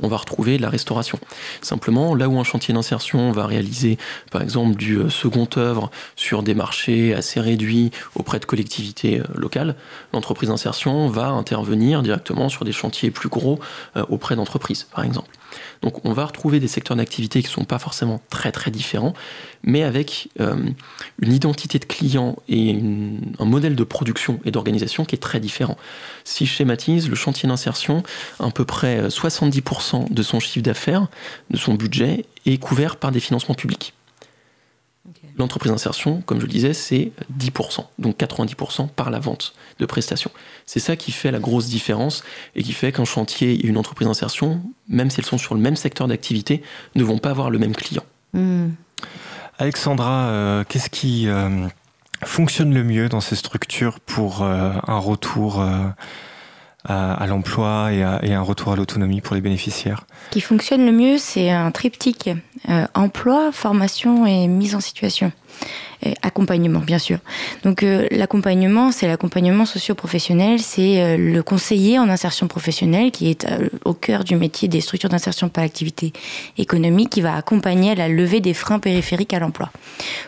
On 0.00 0.08
va 0.08 0.16
retrouver 0.16 0.58
la 0.58 0.70
restauration. 0.70 1.18
Simplement, 1.60 2.14
là 2.14 2.28
où 2.28 2.38
un 2.40 2.44
chantier 2.44 2.72
d'insertion 2.72 3.32
va 3.32 3.46
réaliser, 3.46 3.98
par 4.30 4.40
exemple, 4.40 4.76
du 4.76 4.96
euh, 4.96 5.10
second 5.10 5.48
œuvre 5.56 5.90
sur 6.16 6.42
des 6.42 6.54
marchés 6.54 7.14
assez 7.14 7.40
réduits 7.40 7.90
auprès 8.14 8.40
de 8.40 8.46
collectivités 8.46 9.20
euh, 9.20 9.24
locales, 9.34 9.76
l'entreprise 10.14 10.48
d'insertion 10.48 11.08
va 11.08 11.28
intervenir 11.28 12.02
directement 12.02 12.48
sur 12.48 12.64
des 12.64 12.72
chantiers 12.72 13.10
plus 13.10 13.28
gros 13.28 13.60
auprès 14.08 14.36
d'entreprises, 14.36 14.84
par 14.84 15.04
exemple. 15.04 15.37
Donc 15.82 16.04
on 16.04 16.12
va 16.12 16.26
retrouver 16.26 16.60
des 16.60 16.68
secteurs 16.68 16.96
d'activité 16.96 17.40
qui 17.42 17.48
ne 17.48 17.52
sont 17.52 17.64
pas 17.64 17.78
forcément 17.78 18.20
très 18.30 18.52
très 18.52 18.70
différents, 18.70 19.14
mais 19.62 19.82
avec 19.82 20.28
euh, 20.40 20.56
une 21.20 21.32
identité 21.32 21.78
de 21.78 21.84
client 21.84 22.36
et 22.48 22.78
un 23.38 23.44
modèle 23.44 23.76
de 23.76 23.84
production 23.84 24.40
et 24.44 24.50
d'organisation 24.50 25.04
qui 25.04 25.14
est 25.14 25.18
très 25.18 25.40
différent. 25.40 25.76
Si 26.24 26.46
je 26.46 26.52
schématise, 26.52 27.08
le 27.08 27.16
chantier 27.16 27.48
d'insertion, 27.48 28.02
à 28.40 28.50
peu 28.50 28.64
près 28.64 29.08
70% 29.08 30.12
de 30.12 30.22
son 30.22 30.40
chiffre 30.40 30.64
d'affaires, 30.64 31.08
de 31.50 31.56
son 31.56 31.74
budget, 31.74 32.24
est 32.46 32.58
couvert 32.58 32.96
par 32.96 33.12
des 33.12 33.20
financements 33.20 33.54
publics. 33.54 33.94
L'entreprise 35.38 35.70
d'insertion, 35.70 36.20
comme 36.22 36.40
je 36.40 36.46
le 36.46 36.52
disais, 36.52 36.74
c'est 36.74 37.12
10%, 37.38 37.84
donc 37.98 38.18
90% 38.18 38.88
par 38.88 39.10
la 39.10 39.20
vente 39.20 39.54
de 39.78 39.86
prestations. 39.86 40.30
C'est 40.66 40.80
ça 40.80 40.96
qui 40.96 41.12
fait 41.12 41.30
la 41.30 41.38
grosse 41.38 41.68
différence 41.68 42.24
et 42.54 42.62
qui 42.62 42.72
fait 42.72 42.92
qu'un 42.92 43.04
chantier 43.04 43.52
et 43.52 43.66
une 43.66 43.78
entreprise 43.78 44.08
d'insertion, 44.08 44.60
même 44.88 45.10
si 45.10 45.20
elles 45.20 45.26
sont 45.26 45.38
sur 45.38 45.54
le 45.54 45.60
même 45.60 45.76
secteur 45.76 46.08
d'activité, 46.08 46.62
ne 46.94 47.04
vont 47.04 47.18
pas 47.18 47.30
avoir 47.30 47.50
le 47.50 47.58
même 47.58 47.74
client. 47.74 48.04
Hmm. 48.32 48.70
Alexandra, 49.58 50.26
euh, 50.28 50.64
qu'est-ce 50.68 50.90
qui 50.90 51.28
euh, 51.28 51.66
fonctionne 52.24 52.72
le 52.72 52.84
mieux 52.84 53.08
dans 53.08 53.20
ces 53.20 53.34
structures 53.34 53.98
pour 54.00 54.42
euh, 54.42 54.72
un 54.86 54.98
retour 54.98 55.64
à, 56.84 57.26
l'emploi 57.26 57.92
et, 57.92 57.98
et, 58.22 58.34
un 58.34 58.40
retour 58.40 58.72
à 58.72 58.76
l'autonomie 58.76 59.20
pour 59.20 59.34
les 59.34 59.40
bénéficiaires? 59.40 60.06
Ce 60.26 60.30
qui 60.30 60.40
fonctionne 60.40 60.86
le 60.86 60.92
mieux, 60.92 61.18
c'est 61.18 61.50
un 61.50 61.70
triptyque 61.70 62.30
emploi, 62.94 63.50
formation 63.52 64.26
et 64.26 64.46
mise 64.46 64.74
en 64.74 64.80
situation 64.80 65.32
accompagnement, 66.22 66.80
bien 66.80 66.98
sûr. 66.98 67.18
Donc 67.64 67.82
euh, 67.82 68.06
l'accompagnement, 68.10 68.92
c'est 68.92 69.08
l'accompagnement 69.08 69.66
socio-professionnel, 69.66 70.60
c'est 70.60 71.02
euh, 71.02 71.16
le 71.16 71.42
conseiller 71.42 71.98
en 71.98 72.08
insertion 72.08 72.46
professionnelle 72.46 73.10
qui 73.10 73.30
est 73.30 73.44
euh, 73.44 73.68
au 73.84 73.94
cœur 73.94 74.24
du 74.24 74.36
métier 74.36 74.68
des 74.68 74.80
structures 74.80 75.08
d'insertion 75.08 75.48
par 75.48 75.64
l'activité 75.64 76.12
économique, 76.56 77.10
qui 77.10 77.20
va 77.20 77.34
accompagner 77.34 77.92
à 77.92 77.94
la 77.94 78.08
levée 78.08 78.40
des 78.40 78.54
freins 78.54 78.78
périphériques 78.78 79.34
à 79.34 79.40
l'emploi. 79.40 79.70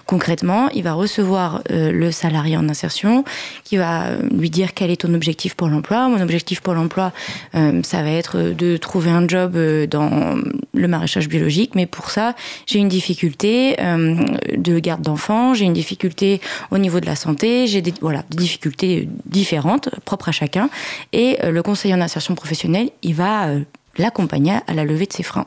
Concrètement, 0.07 0.69
il 0.71 0.83
va 0.83 0.93
recevoir 0.93 1.63
le 1.71 2.11
salarié 2.11 2.57
en 2.57 2.69
insertion, 2.69 3.25
qui 3.65 3.77
va 3.77 4.17
lui 4.37 4.51
dire 4.51 4.75
quel 4.75 4.91
est 4.91 5.03
ton 5.03 5.15
objectif 5.15 5.55
pour 5.55 5.69
l'emploi. 5.69 6.09
Mon 6.09 6.21
objectif 6.21 6.61
pour 6.61 6.75
l'emploi, 6.75 7.13
ça 7.53 8.03
va 8.03 8.11
être 8.11 8.39
de 8.39 8.77
trouver 8.77 9.11
un 9.11 9.27
job 9.29 9.57
dans 9.89 10.37
le 10.75 10.89
maraîchage 10.89 11.29
biologique, 11.29 11.75
mais 11.75 11.87
pour 11.87 12.11
ça, 12.11 12.35
j'ai 12.67 12.79
une 12.79 12.89
difficulté 12.89 13.77
de 13.77 14.79
garde 14.79 15.03
d'enfants, 15.03 15.20
j'ai 15.55 15.65
une 15.65 15.73
difficulté 15.73 16.41
au 16.71 16.79
niveau 16.79 17.01
de 17.01 17.07
la 17.07 17.17
santé, 17.17 17.67
j'ai 17.67 17.83
des, 17.83 17.95
voilà, 18.01 18.25
des 18.31 18.37
difficultés 18.37 19.09
différentes, 19.27 19.89
propres 20.05 20.29
à 20.29 20.33
chacun. 20.33 20.71
Et 21.13 21.39
euh, 21.43 21.51
le 21.51 21.63
conseiller 21.63 21.95
en 21.95 22.01
insertion 22.01 22.35
professionnelle, 22.35 22.91
il 23.03 23.15
va 23.15 23.49
euh, 23.49 23.61
l'accompagner 23.99 24.59
à 24.67 24.75
la 24.75 24.85
levée 24.85 25.07
de 25.07 25.13
ses 25.13 25.23
freins. 25.23 25.47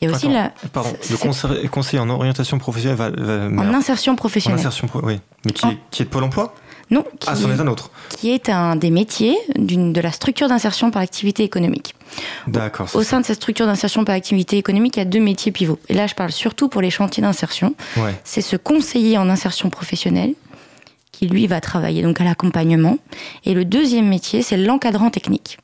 Il 0.00 0.08
y 0.08 0.12
a 0.12 0.14
aussi 0.14 0.28
la. 0.28 0.52
Pardon, 0.72 0.92
le 1.10 1.68
conseiller 1.68 1.98
en 1.98 2.08
orientation 2.08 2.58
professionnelle 2.58 2.96
va. 2.96 3.10
en 3.10 3.74
insertion 3.74 4.14
professionnelle. 4.14 4.58
En 4.58 4.60
insertion, 4.60 4.88
oui. 5.02 5.18
Mais 5.44 5.52
qui, 5.52 5.66
est, 5.66 5.78
qui 5.90 6.02
est 6.02 6.04
de 6.04 6.10
Pôle 6.10 6.24
emploi? 6.24 6.54
Non, 6.90 7.04
qui, 7.20 7.28
ah, 7.30 7.36
c'en 7.36 7.50
est 7.50 7.60
un 7.60 7.66
autre. 7.66 7.90
Qui 8.08 8.30
est 8.30 8.48
un 8.48 8.76
des 8.76 8.90
métiers 8.90 9.36
de 9.56 10.00
la 10.00 10.12
structure 10.12 10.48
d'insertion 10.48 10.90
par 10.90 11.02
activité 11.02 11.42
économique. 11.44 11.94
D'accord. 12.46 12.88
Au 12.94 13.02
sein 13.02 13.20
de 13.20 13.26
cette 13.26 13.36
structure 13.36 13.66
d'insertion 13.66 14.04
par 14.04 14.14
activité 14.14 14.56
économique, 14.56 14.96
il 14.96 15.00
y 15.00 15.02
a 15.02 15.06
deux 15.06 15.20
métiers 15.20 15.52
pivots. 15.52 15.78
Et 15.88 15.94
là, 15.94 16.06
je 16.06 16.14
parle 16.14 16.32
surtout 16.32 16.68
pour 16.68 16.80
les 16.80 16.90
chantiers 16.90 17.22
d'insertion. 17.22 17.74
C'est 18.24 18.40
ce 18.40 18.56
conseiller 18.56 19.18
en 19.18 19.28
insertion 19.28 19.70
professionnelle 19.70 20.34
qui 21.12 21.26
lui 21.26 21.46
va 21.48 21.60
travailler 21.60 22.02
donc 22.02 22.20
à 22.20 22.24
l'accompagnement. 22.24 22.98
Et 23.44 23.52
le 23.52 23.64
deuxième 23.64 24.06
métier, 24.06 24.42
c'est 24.42 24.56
l'encadrant 24.56 25.10
technique 25.10 25.58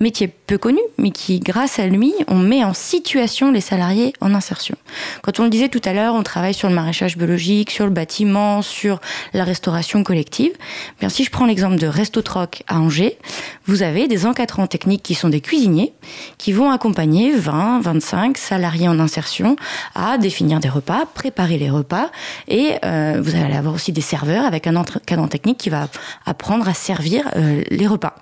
métier 0.00 0.28
peu 0.28 0.58
connu, 0.58 0.80
mais 0.96 1.10
qui, 1.10 1.40
grâce 1.40 1.78
à 1.78 1.86
lui, 1.86 2.14
on 2.28 2.36
met 2.36 2.64
en 2.64 2.72
situation 2.72 3.50
les 3.50 3.60
salariés 3.60 4.12
en 4.20 4.34
insertion. 4.34 4.76
Quand 5.22 5.40
on 5.40 5.44
le 5.44 5.50
disait 5.50 5.68
tout 5.68 5.80
à 5.84 5.92
l'heure, 5.92 6.14
on 6.14 6.22
travaille 6.22 6.54
sur 6.54 6.68
le 6.68 6.74
maraîchage 6.74 7.16
biologique, 7.16 7.70
sur 7.70 7.84
le 7.84 7.90
bâtiment, 7.90 8.62
sur 8.62 9.00
la 9.32 9.44
restauration 9.44 10.04
collective. 10.04 10.52
Bien, 11.00 11.08
si 11.08 11.24
je 11.24 11.30
prends 11.30 11.46
l'exemple 11.46 11.76
de 11.76 11.86
Resto 11.86 12.22
Troc 12.22 12.62
à 12.68 12.78
Angers, 12.78 13.18
vous 13.66 13.82
avez 13.82 14.06
des 14.06 14.24
encadrants 14.26 14.66
techniques 14.66 15.02
qui 15.02 15.14
sont 15.14 15.28
des 15.28 15.40
cuisiniers, 15.40 15.92
qui 16.38 16.52
vont 16.52 16.70
accompagner 16.70 17.34
20, 17.34 17.80
25 17.80 18.38
salariés 18.38 18.88
en 18.88 19.00
insertion 19.00 19.56
à 19.94 20.16
définir 20.18 20.60
des 20.60 20.68
repas, 20.68 21.06
préparer 21.06 21.58
les 21.58 21.70
repas, 21.70 22.10
et 22.46 22.76
euh, 22.84 23.20
vous 23.20 23.34
allez 23.34 23.54
avoir 23.54 23.74
aussi 23.74 23.92
des 23.92 24.00
serveurs 24.00 24.44
avec 24.44 24.66
un 24.66 24.76
encadrant 24.76 25.28
technique 25.28 25.58
qui 25.58 25.70
va 25.70 25.88
apprendre 26.24 26.68
à 26.68 26.74
servir 26.74 27.28
euh, 27.36 27.62
les 27.70 27.86
repas. 27.86 28.14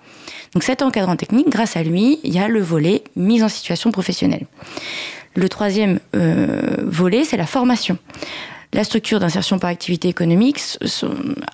Donc 0.56 0.62
cet 0.62 0.82
encadrant 0.82 1.16
technique, 1.16 1.50
grâce 1.50 1.65
à 1.74 1.82
lui, 1.82 2.20
il 2.22 2.32
y 2.32 2.38
a 2.38 2.48
le 2.48 2.60
volet 2.60 3.02
mise 3.16 3.42
en 3.42 3.48
situation 3.48 3.90
professionnelle. 3.90 4.46
Le 5.34 5.48
troisième 5.48 5.98
euh, 6.14 6.76
volet, 6.82 7.24
c'est 7.24 7.36
la 7.36 7.46
formation. 7.46 7.98
La 8.72 8.84
structure 8.84 9.20
d'insertion 9.20 9.58
par 9.58 9.70
activité 9.70 10.08
économique, 10.08 10.60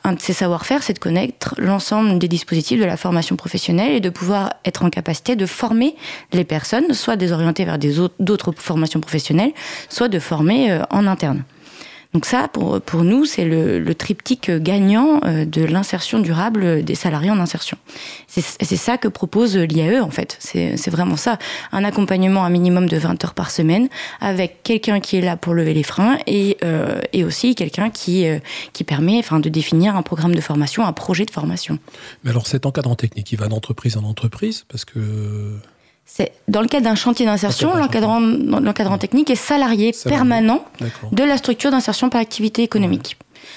un 0.03 0.13
de 0.13 0.21
ses 0.21 0.33
savoir-faire, 0.33 0.83
c'est 0.83 0.95
de 0.95 0.99
connaître 0.99 1.55
l'ensemble 1.59 2.19
des 2.19 2.27
dispositifs 2.27 2.81
de 2.81 2.85
la 2.85 2.97
formation 2.97 3.37
professionnelle 3.37 3.93
et 3.93 4.01
de 4.01 4.11
pouvoir 4.11 4.55
être 4.65 4.85
en 4.85 4.91
capacité 4.91 5.37
de 5.37 5.47
former 5.47 5.95
les 6.33 6.45
personnes, 6.45 6.95
soit 6.95 7.17
désorienter 7.17 7.65
vers 7.65 7.79
d'autres 8.19 8.53
formations 8.57 9.01
professionnelles, 9.01 9.53
soit 9.89 10.09
de 10.09 10.19
former 10.19 10.73
euh, 10.73 10.83
en 10.91 11.07
interne. 11.07 11.45
Donc 12.13 12.27
ça, 12.27 12.49
pour, 12.49 12.81
pour 12.81 13.05
nous, 13.05 13.25
c'est 13.25 13.45
le, 13.45 13.95
triptyque 13.95 14.51
gagnant 14.51 15.21
euh, 15.25 15.45
de 15.45 15.63
l'insertion 15.65 16.19
durable 16.19 16.83
des 16.83 16.95
salariés 16.95 17.31
en 17.31 17.39
insertion. 17.41 17.79
C'est 18.27 18.77
ça 18.77 18.97
que 18.97 19.09
propose 19.09 19.57
l'IAE, 19.57 20.01
en 20.01 20.11
fait. 20.11 20.37
C'est 20.41 20.91
vraiment 20.91 21.17
ça. 21.17 21.39
Un 21.73 21.85
accompagnement 21.85 22.45
à 22.45 22.49
minimum 22.49 22.89
de 22.89 22.97
20 22.97 23.23
heures 23.25 23.35
par 23.35 23.51
semaine, 23.51 23.89
avec 24.21 24.63
quelqu'un 24.63 25.01
qui 25.01 25.17
est 25.17 25.21
là 25.21 25.37
pour 25.37 25.55
lever 25.55 25.75
les 25.75 25.83
freins 25.83 26.19
et, 26.27 26.57
euh, 26.65 27.01
et 27.13 27.25
aussi 27.25 27.55
quelqu'un 27.55 27.91
qui, 27.91 28.27
euh, 28.27 28.39
qui 28.73 28.85
permet 28.85 29.19
enfin, 29.19 29.41
de 29.41 29.49
définir 29.49 29.97
un 29.97 30.03
programme 30.03 30.35
de 30.35 30.41
formation, 30.41 30.87
un 30.87 30.93
projet 30.93 31.25
de 31.25 31.31
formation. 31.31 31.79
Mais 32.25 32.31
alors 32.31 32.47
cet 32.47 32.67
encadrant 32.67 32.95
technique, 32.95 33.31
il 33.33 33.39
va 33.39 33.49
d'entreprise 33.49 33.97
en 33.97 34.05
entreprise 34.05 34.65
parce 34.69 34.85
que 34.85 35.59
c'est 36.05 36.33
dans 36.49 36.61
le 36.61 36.69
cadre 36.69 36.85
d'un 36.85 36.95
chantier 36.95 37.27
d'insertion, 37.27 37.75
l'encadrant 37.75 38.99
technique. 38.99 39.31
est 39.31 39.35
salarié, 39.35 39.95
permanent 40.05 40.65
de 41.13 41.25
la 41.25 41.37
structure 41.37 41.71
d'insertion 41.71 42.11
par 42.11 42.21
activité 42.21 42.63
économique. 42.63 43.17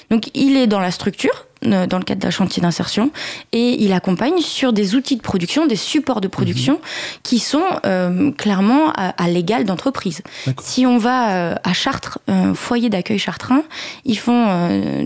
Donc 0.10 0.30
il 0.34 0.58
est 0.58 0.68
dans 0.68 0.80
la 0.80 0.92
structure, 0.92 1.48
dans 1.66 1.98
le 1.98 2.04
cadre 2.04 2.22
d'un 2.22 2.30
chantier 2.30 2.62
d'insertion 2.62 3.12
et 3.52 3.84
il 3.84 3.94
accompagne 3.94 4.40
sur 4.40 4.74
des 4.74 4.96
outils 4.96 5.16
de 5.16 5.22
production, 5.22 5.68
des 5.68 5.76
supports 5.76 6.22
de 6.22 6.28
production 6.28 6.74
mhm. 6.74 6.80
qui 7.24 7.40
sont 7.40 7.64
euh, 7.86 8.32
clairement 8.32 8.92
à, 8.94 9.28
l'égal 9.28 9.66
d'entreprise. 9.66 10.22
Si 10.62 10.86
on 10.86 10.98
va 10.98 11.32
euh, 11.32 11.56
à 11.64 11.74
Chartres, 11.74 12.20
foyer 12.54 12.90
d'accueil 12.90 13.18
chartrain, 13.18 13.64
ils 14.06 14.18
font 14.18 14.46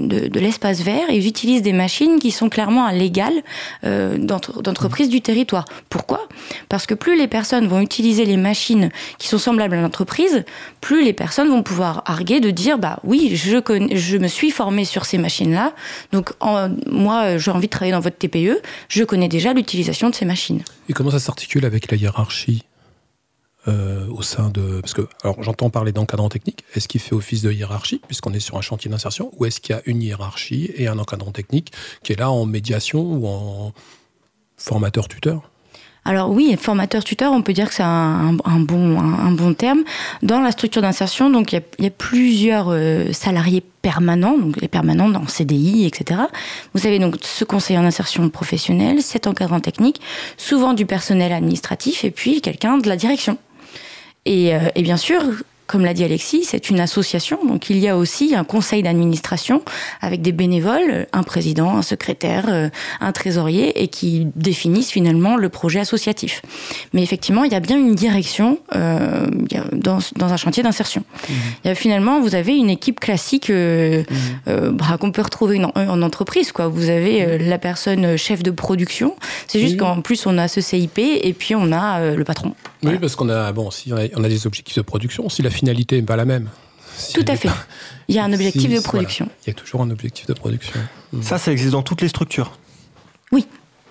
de, 0.08 0.40
l'espace 0.40 0.82
vert 0.82 1.10
et 1.10 1.18
ils 1.18 1.28
utilisent 1.28 1.62
des 1.62 1.74
machines 1.74 2.20
qui 2.20 2.32
sont 2.32 2.50
clairement 2.50 2.86
à 2.86 2.94
l'égal 2.94 3.34
d'entreprise 3.84 5.10
du 5.10 5.22
territoire. 5.22 5.66
Pourquoi? 5.90 6.28
Parce 6.68 6.86
que 6.86 6.94
plus 6.94 7.18
les 7.18 7.28
personnes 7.28 7.68
vont 7.68 7.80
utiliser 7.80 8.26
les 8.26 8.38
machines 8.38 8.90
qui 9.18 9.28
sont 9.28 9.38
semblables 9.38 9.76
à 9.76 9.82
l'entreprise, 9.82 10.44
plus 10.82 11.04
les 11.04 11.14
personnes 11.14 11.50
vont 11.50 11.64
pouvoir 11.64 12.04
arguer 12.06 12.40
de 12.40 12.52
dire 12.52 12.78
bah 12.78 13.00
oui, 13.04 13.36
je, 13.36 13.58
connais, 13.60 13.96
je 13.96 14.18
me 14.18 14.28
suis 14.28 14.52
formé 14.52 14.86
sur 14.86 15.06
ces 15.06 15.18
machines-là, 15.18 15.74
donc 16.12 16.32
moi, 16.88 17.38
j'ai 17.38 17.52
envie 17.52 17.68
de 17.68 17.72
travailler 17.72 17.92
dans 17.92 18.00
votre 18.00 18.18
TPE, 18.18 18.62
je 18.88 19.04
connais 19.04 19.28
déjà 19.28 19.54
l'utilisation 19.54 20.10
de 20.10 20.16
ces 20.16 20.26
machines. 20.26 20.64
Et 20.88 20.94
comment 20.94 21.12
ça 21.12 21.20
s'articule 21.20 21.66
avec 21.66 21.92
la 21.92 21.98
hiérarchie 21.98 22.64
euh, 23.68 24.08
au 24.08 24.22
sein 24.22 24.50
de. 24.50 24.80
Parce 24.80 24.94
que, 24.94 25.08
alors, 25.22 25.44
j'entends 25.44 25.70
parler 25.70 25.92
d'encadrant 25.92 26.30
technique. 26.30 26.64
Est-ce 26.76 26.88
qu'il 26.88 27.02
fait 27.02 27.14
office 27.14 27.42
de 27.42 27.52
hiérarchie, 27.52 28.02
puisqu'on 28.08 28.34
est 28.34 28.40
sur 28.40 28.58
un 28.58 28.62
chantier 28.62 28.90
d'insertion, 28.90 29.32
ou 29.38 29.46
est-ce 29.46 29.60
qu'il 29.60 29.76
y 29.76 29.80
a 29.80 29.82
une 29.86 30.02
hiérarchie 30.02 30.72
et 30.76 30.88
un 30.88 30.98
encadrant 30.98 31.32
technique 31.32 31.74
qui 32.02 32.14
est 32.14 32.16
là 32.16 32.32
en 32.32 32.46
médiation 32.46 33.02
ou 33.02 33.28
en 33.28 33.74
formateur-tuteur? 34.56 35.52
Alors 36.06 36.32
oui, 36.32 36.56
formateur-tuteur, 36.60 37.32
on 37.34 37.42
peut 37.42 37.54
dire 37.54 37.68
que 37.68 37.76
c'est 37.76 37.84
un, 37.84 38.34
bon, 38.34 39.00
un, 39.00 39.32
bon 39.32 39.54
terme. 39.54 39.84
Dans 40.24 40.40
la 40.40 40.52
structure 40.52 40.82
d'insertion, 40.82 41.30
donc 41.30 41.52
il 41.52 41.62
y, 41.80 41.86
a 41.86 41.90
plusieurs 41.90 42.68
euh, 42.70 43.12
salariés 43.12 43.64
permanents, 43.82 44.38
donc 44.38 44.60
les 44.62 44.68
permanents 44.68 45.10
dans 45.10 45.28
CDI, 45.28 45.86
etc. 45.86 46.22
Vous 46.74 46.88
avez 46.88 47.00
donc 47.00 47.18
ce 47.22 47.44
conseiller 47.44 47.78
en 47.80 47.86
insertion 47.86 48.30
professionnelle, 48.30 49.02
cet 49.02 49.28
encadrant 49.28 49.60
technique, 49.60 50.02
souvent 50.38 50.74
du 50.74 50.86
personnel 50.86 51.32
administratif 51.32 52.04
et 52.04 52.12
puis 52.12 52.42
quelqu'un 52.42 52.78
de 52.78 52.88
la 52.88 52.96
direction. 52.96 53.38
Et, 54.26 54.56
euh, 54.56 54.60
et 54.76 54.82
bien 54.82 54.98
sûr, 54.98 55.22
comme 55.70 55.86
l'a 55.86 55.94
dit 55.94 56.04
Alexis, 56.04 56.46
c'est 56.46 56.72
une 56.72 56.80
association, 56.80 57.38
donc 57.46 57.70
il 57.70 57.78
y 57.78 57.88
a 57.88 57.96
aussi 57.96 58.34
un 58.36 58.44
conseil 58.44 58.82
d'administration 58.82 59.62
avec 60.02 60.24
des 60.24 60.32
bénévoles, 60.32 61.06
un 61.14 61.22
président, 61.22 61.78
un 61.78 61.84
secrétaire, 61.84 62.46
euh, 62.50 62.70
un 63.02 63.12
trésorier, 63.12 63.84
et 63.84 63.88
qui 63.88 64.26
définissent 64.36 64.90
finalement 64.90 65.38
le 65.38 65.48
projet 65.50 65.80
associatif. 65.80 66.42
Mais 66.92 67.04
effectivement, 67.04 67.44
il 67.44 67.52
y 67.52 67.56
a 67.56 67.60
bien 67.60 67.78
une 67.78 67.94
direction 67.94 68.58
euh, 68.76 69.28
dans, 69.72 70.00
un 70.20 70.38
chantier 70.38 70.64
d'insertion. 70.64 71.04
Mmh. 71.30 71.76
Finalement, 71.76 72.20
vous 72.20 72.34
avez 72.34 72.58
une 72.58 72.72
équipe 72.72 73.00
classique 73.00 73.52
euh, 73.52 74.04
mmh. 74.48 74.70
bah, 74.70 74.98
qu'on 75.00 75.12
peut 75.12 75.22
retrouver 75.22 75.64
en, 75.64 76.02
entreprise. 76.02 76.52
Quoi. 76.52 76.68
Vous 76.68 76.90
avez 76.90 77.28
mmh. 77.28 77.48
la 77.48 77.60
personne 77.60 78.18
chef 78.18 78.42
de 78.42 78.50
production, 78.50 79.16
c'est 79.46 79.60
juste 79.60 79.78
qu'en 79.78 80.02
plus 80.02 80.26
on 80.26 80.40
a 80.40 80.48
ce 80.48 80.62
CIP 80.62 80.98
et 80.98 81.36
puis 81.38 81.54
on 81.54 81.72
a 81.72 82.16
le 82.16 82.24
patron. 82.24 82.56
Oui, 82.84 82.98
parce 83.00 83.16
qu'on 83.16 83.30
a, 83.30 83.52
bon, 83.52 83.72
si 83.72 83.92
on 83.94 84.24
a, 84.24 84.30
des 84.30 84.48
objectifs 84.48 84.78
de 84.78 84.82
production, 84.82 85.30
si 85.30 85.42
la 85.42 85.50
finalité 85.50 85.98
n'est 85.98 86.06
pas 86.06 86.16
la 86.16 86.26
même. 86.26 86.50
Tout 87.14 87.26
à 87.28 87.36
fait. 87.36 87.50
Il 88.08 88.16
y 88.16 88.20
a 88.20 88.24
un 88.24 88.34
objectif 88.34 88.74
de 88.74 88.80
production. 88.80 89.30
Il 89.46 89.50
y 89.50 89.52
a 89.52 89.54
toujours 89.54 89.82
un 89.82 89.90
objectif 89.90 90.26
de 90.26 90.34
production. 90.34 90.80
Ça, 91.22 91.38
ça 91.38 91.52
existe 91.52 91.72
dans 91.72 91.82
toutes 91.82 92.02
les 92.02 92.08
structures 92.08 92.58
Oui. 93.32 93.48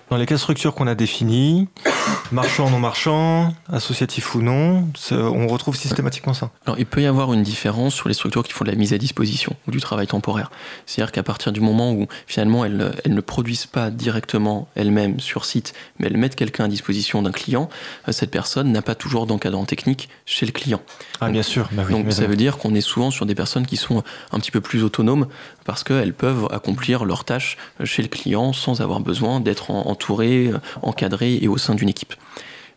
Dans 0.09 0.17
les 0.17 0.25
quatre 0.25 0.39
structures 0.39 0.73
qu'on 0.73 0.87
a 0.87 0.95
définies, 0.95 1.67
marchand, 2.31 2.71
non 2.71 2.79
marchand, 2.79 3.53
associatif 3.71 4.33
ou 4.33 4.41
non, 4.41 4.87
on 5.11 5.47
retrouve 5.47 5.75
systématiquement 5.75 6.33
ça. 6.33 6.49
Alors 6.65 6.79
il 6.79 6.87
peut 6.87 7.03
y 7.03 7.05
avoir 7.05 7.31
une 7.31 7.43
différence 7.43 7.93
sur 7.93 8.07
les 8.07 8.15
structures 8.15 8.43
qui 8.43 8.51
font 8.51 8.65
de 8.65 8.71
la 8.71 8.75
mise 8.75 8.91
à 8.91 8.97
disposition 8.97 9.55
ou 9.67 9.71
du 9.71 9.79
travail 9.79 10.07
temporaire. 10.07 10.49
C'est-à-dire 10.87 11.11
qu'à 11.11 11.21
partir 11.21 11.51
du 11.51 11.61
moment 11.61 11.91
où 11.93 12.07
finalement 12.25 12.65
elles, 12.65 12.91
elles 13.05 13.13
ne 13.13 13.21
produisent 13.21 13.67
pas 13.67 13.91
directement 13.91 14.67
elles-mêmes 14.73 15.19
sur 15.19 15.45
site, 15.45 15.73
mais 15.99 16.07
elles 16.07 16.17
mettent 16.17 16.35
quelqu'un 16.35 16.65
à 16.65 16.67
disposition 16.69 17.21
d'un 17.21 17.31
client, 17.31 17.69
euh, 18.07 18.11
cette 18.11 18.31
personne 18.31 18.71
n'a 18.71 18.81
pas 18.81 18.95
toujours 18.95 19.27
d'encadrant 19.27 19.65
technique 19.65 20.09
chez 20.25 20.47
le 20.47 20.51
client. 20.51 20.81
Ah 21.21 21.29
bien 21.29 21.43
sûr. 21.43 21.69
Bah 21.71 21.83
donc 21.87 22.11
ça 22.11 22.25
veut 22.25 22.35
dire 22.35 22.57
qu'on 22.57 22.73
est 22.73 22.81
souvent 22.81 23.11
sur 23.11 23.27
des 23.27 23.35
personnes 23.35 23.67
qui 23.67 23.77
sont 23.77 24.03
un 24.31 24.39
petit 24.39 24.51
peu 24.51 24.61
plus 24.61 24.83
autonomes 24.83 25.27
parce 25.69 25.83
qu'elles 25.83 26.15
peuvent 26.15 26.47
accomplir 26.49 27.05
leurs 27.05 27.25
tâches 27.25 27.55
chez 27.83 28.01
le 28.01 28.07
client 28.07 28.53
sans 28.53 28.81
avoir 28.81 29.01
besoin 29.01 29.39
d'être 29.39 29.69
entourées, 29.69 30.49
encadrées 30.81 31.37
et 31.39 31.47
au 31.47 31.59
sein 31.59 31.75
d'une 31.75 31.83
une 31.83 31.89
équipe. 31.89 32.15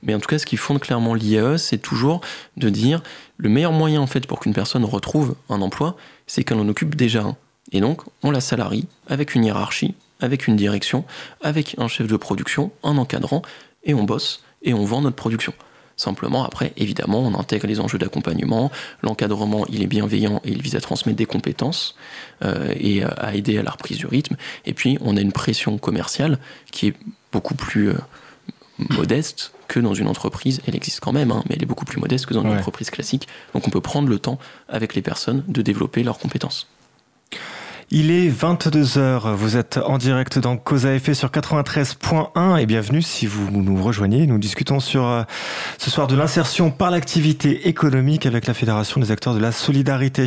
Mais 0.02 0.14
en 0.14 0.20
tout 0.20 0.26
cas, 0.26 0.38
ce 0.38 0.44
qui 0.44 0.58
fonde 0.58 0.78
clairement 0.78 1.14
l'IAE, 1.14 1.56
c'est 1.56 1.78
toujours 1.78 2.20
de 2.58 2.68
dire 2.68 3.02
le 3.38 3.48
meilleur 3.48 3.72
moyen 3.72 4.02
en 4.02 4.06
fait 4.06 4.26
pour 4.26 4.40
qu'une 4.40 4.52
personne 4.52 4.84
retrouve 4.84 5.36
un 5.48 5.62
emploi, 5.62 5.96
c'est 6.26 6.44
qu'elle 6.44 6.58
en 6.58 6.68
occupe 6.68 6.94
déjà 6.94 7.22
un. 7.22 7.36
Et 7.72 7.80
donc, 7.80 8.02
on 8.22 8.30
la 8.30 8.42
salarie 8.42 8.86
avec 9.08 9.34
une 9.34 9.46
hiérarchie, 9.46 9.94
avec 10.20 10.46
une 10.46 10.56
direction, 10.56 11.06
avec 11.40 11.74
un 11.78 11.88
chef 11.88 12.08
de 12.08 12.16
production, 12.18 12.72
un 12.84 12.98
encadrant, 12.98 13.40
et 13.84 13.94
on 13.94 14.04
bosse 14.04 14.44
et 14.60 14.74
on 14.74 14.84
vend 14.84 15.00
notre 15.00 15.16
production. 15.16 15.54
Simplement, 16.02 16.44
après, 16.44 16.72
évidemment, 16.76 17.20
on 17.20 17.38
intègre 17.38 17.68
les 17.68 17.78
enjeux 17.78 17.96
d'accompagnement. 17.96 18.72
L'encadrement, 19.02 19.64
il 19.68 19.84
est 19.84 19.86
bienveillant 19.86 20.40
et 20.44 20.50
il 20.50 20.60
vise 20.60 20.74
à 20.74 20.80
transmettre 20.80 21.16
des 21.16 21.26
compétences 21.26 21.94
euh, 22.44 22.74
et 22.76 23.04
à 23.04 23.36
aider 23.36 23.56
à 23.56 23.62
la 23.62 23.70
reprise 23.70 23.98
du 23.98 24.06
rythme. 24.06 24.34
Et 24.66 24.74
puis, 24.74 24.98
on 25.00 25.16
a 25.16 25.20
une 25.20 25.30
pression 25.30 25.78
commerciale 25.78 26.40
qui 26.72 26.88
est 26.88 26.94
beaucoup 27.30 27.54
plus 27.54 27.90
euh, 27.90 27.98
modeste 28.90 29.52
que 29.68 29.78
dans 29.78 29.94
une 29.94 30.08
entreprise. 30.08 30.60
Elle 30.66 30.74
existe 30.74 30.98
quand 30.98 31.12
même, 31.12 31.30
hein, 31.30 31.44
mais 31.48 31.54
elle 31.54 31.62
est 31.62 31.66
beaucoup 31.66 31.84
plus 31.84 32.00
modeste 32.00 32.26
que 32.26 32.34
dans 32.34 32.42
une 32.42 32.50
entreprise 32.50 32.90
classique. 32.90 33.28
Donc, 33.54 33.68
on 33.68 33.70
peut 33.70 33.80
prendre 33.80 34.08
le 34.08 34.18
temps 34.18 34.40
avec 34.68 34.96
les 34.96 35.02
personnes 35.02 35.44
de 35.46 35.62
développer 35.62 36.02
leurs 36.02 36.18
compétences. 36.18 36.66
Il 37.94 38.10
est 38.10 38.30
22h, 38.30 39.34
vous 39.34 39.58
êtes 39.58 39.76
en 39.76 39.98
direct 39.98 40.38
dans 40.38 40.56
Cause 40.56 40.86
à 40.86 40.94
effet 40.94 41.12
sur 41.12 41.28
93.1 41.28 42.58
et 42.58 42.64
bienvenue 42.64 43.02
si 43.02 43.26
vous 43.26 43.50
nous 43.50 43.82
rejoignez. 43.82 44.26
Nous 44.26 44.38
discutons 44.38 44.80
sur 44.80 45.06
euh, 45.06 45.24
ce 45.76 45.90
soir 45.90 46.06
de 46.06 46.16
l'insertion 46.16 46.70
par 46.70 46.90
l'activité 46.90 47.68
économique 47.68 48.24
avec 48.24 48.46
la 48.46 48.54
Fédération 48.54 48.98
des 48.98 49.10
acteurs 49.10 49.34
de 49.34 49.40
la 49.40 49.52
solidarité. 49.52 50.24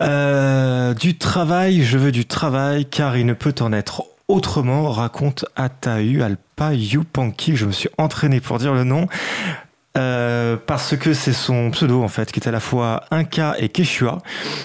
Euh, 0.00 0.92
du 0.92 1.16
travail, 1.16 1.84
je 1.84 1.98
veux 1.98 2.10
du 2.10 2.26
travail 2.26 2.84
car 2.84 3.16
il 3.16 3.26
ne 3.26 3.34
peut 3.34 3.54
en 3.60 3.72
être 3.72 4.02
autrement, 4.26 4.90
raconte 4.90 5.44
Atahu 5.54 6.20
Alpa 6.24 6.74
Yupanki. 6.74 7.54
Je 7.54 7.66
me 7.66 7.70
suis 7.70 7.90
entraîné 7.96 8.40
pour 8.40 8.58
dire 8.58 8.74
le 8.74 8.82
nom. 8.82 9.06
Euh, 9.96 10.56
parce 10.66 10.96
que 10.96 11.14
c'est 11.14 11.32
son 11.32 11.70
pseudo 11.70 12.02
en 12.02 12.08
fait, 12.08 12.30
qui 12.30 12.40
est 12.40 12.48
à 12.48 12.50
la 12.50 12.60
fois 12.60 13.04
Inca 13.10 13.54
et 13.58 13.68
Quechua, 13.68 14.18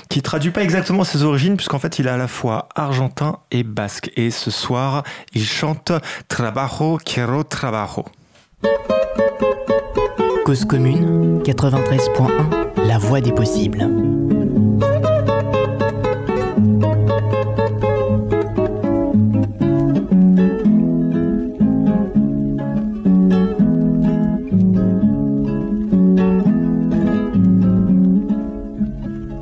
qui 0.10 0.22
traduit 0.22 0.52
pas 0.52 0.62
exactement 0.62 1.04
ses 1.04 1.24
origines, 1.24 1.56
puisqu'en 1.56 1.80
fait 1.80 2.00
il 2.00 2.08
est 2.08 2.12
à 2.12 2.18
la 2.18 2.28
fois 2.28 2.68
argentin 2.76 3.40
et 3.52 3.64
basque. 3.64 4.12
Et 4.16 4.32
ce 4.32 4.52
soir, 4.52 5.04
il 5.34 5.46
chante 5.46 5.92
Trabajo, 6.28 6.98
quiero 7.04 7.44
trabajo. 7.44 8.06
Cause 10.46 10.66
commune 10.66 11.42
93.1, 11.44 12.88
la 12.88 12.98
voix 12.98 13.22
des 13.22 13.32
possibles. 13.32 13.88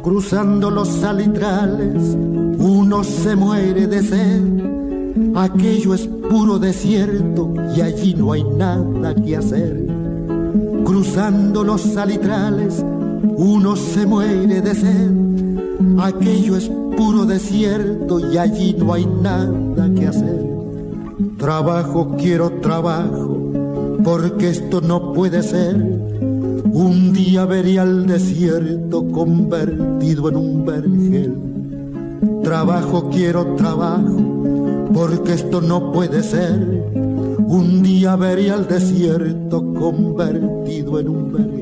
Cruzando 0.10 0.72
los 0.72 0.88
salitrales, 0.88 2.18
uno 2.58 3.04
se 3.04 3.36
muere 3.36 3.86
de 3.86 4.02
sed. 4.02 5.36
Aquello 5.36 5.94
es 5.94 6.08
puro 6.08 6.58
desierto 6.58 7.54
y 7.78 7.82
allí 7.82 8.16
no 8.16 8.32
hay 8.32 8.44
nada 8.44 9.14
que 9.14 9.38
hacer. 9.38 9.86
Cruzando 10.84 11.64
los 11.64 11.82
salitrales, 11.82 12.84
uno 13.38 13.76
se 13.76 14.08
muere 14.08 14.62
de 14.62 14.74
sed. 14.74 15.12
Aquello 16.00 16.58
es 16.58 16.72
puro 16.98 17.28
desierto 17.28 18.20
y 18.34 18.36
allí 18.40 18.76
no 18.80 18.94
hay 18.94 19.06
nada 19.06 19.92
que 19.94 20.08
hacer. 20.08 20.44
Trabajo, 21.38 22.16
quiero 22.18 22.50
trabajo, 22.62 23.52
porque 24.04 24.50
esto 24.50 24.82
no 24.82 25.14
puede 25.14 25.44
ser 25.44 26.39
un 26.80 27.12
día 27.12 27.44
vería 27.46 27.84
el 27.84 28.06
desierto 28.06 29.06
convertido 29.12 30.30
en 30.30 30.36
un 30.38 30.66
vergel. 30.66 31.36
Trabajo, 32.42 33.10
quiero 33.10 33.56
trabajo, 33.56 34.88
porque 34.94 35.34
esto 35.34 35.60
no 35.60 35.92
puede 35.92 36.24
ser. 36.24 36.56
Un 37.48 37.84
día 37.84 38.16
vería 38.16 38.56
el 38.56 38.66
desierto 38.66 39.74
convertido 39.74 41.00
en 41.02 41.10
un 41.10 41.34
vergel. 41.34 41.60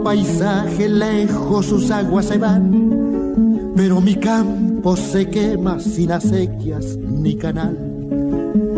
Paisaje, 0.00 0.88
lejos 0.88 1.66
sus 1.66 1.90
aguas 1.90 2.26
se 2.26 2.38
van, 2.38 3.72
pero 3.74 4.00
mi 4.00 4.14
campo 4.14 4.96
se 4.96 5.28
quema 5.28 5.80
sin 5.80 6.12
acequias 6.12 6.96
ni 6.96 7.34
canal. 7.34 7.76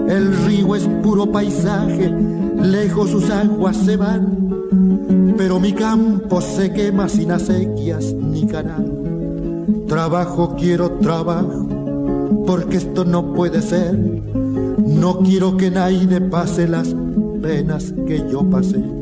El 0.08 0.34
río 0.46 0.74
es 0.74 0.88
puro 1.02 1.30
paisaje, 1.30 2.10
lejos 2.62 3.10
sus 3.10 3.28
aguas 3.28 3.76
se 3.76 3.96
van, 3.96 5.34
pero 5.36 5.60
mi 5.60 5.72
campo 5.72 6.40
se 6.40 6.72
quema 6.72 7.08
sin 7.08 7.30
acequias 7.30 8.14
ni 8.14 8.46
canal. 8.46 8.90
Trabajo, 9.86 10.56
quiero 10.58 10.92
trabajo, 10.92 11.68
porque 12.46 12.78
esto 12.78 13.04
no 13.04 13.34
puede 13.34 13.60
ser. 13.60 13.94
No 14.78 15.18
quiero 15.18 15.56
que 15.56 15.70
nadie 15.70 16.20
pase 16.20 16.66
las 16.66 16.94
penas 17.42 17.92
que 18.06 18.24
yo 18.30 18.42
pasé 18.48 18.93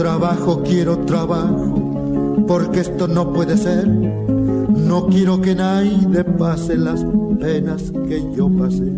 Trabajo, 0.00 0.62
quiero 0.62 1.00
trabajo, 1.00 2.42
porque 2.48 2.80
esto 2.80 3.06
no 3.06 3.34
puede 3.34 3.58
ser. 3.58 3.86
No 3.86 5.08
quiero 5.08 5.42
que 5.42 5.54
nadie 5.54 6.24
pase 6.24 6.78
las 6.78 7.04
penas 7.38 7.92
que 8.08 8.24
yo 8.34 8.48
pasé. 8.48 8.90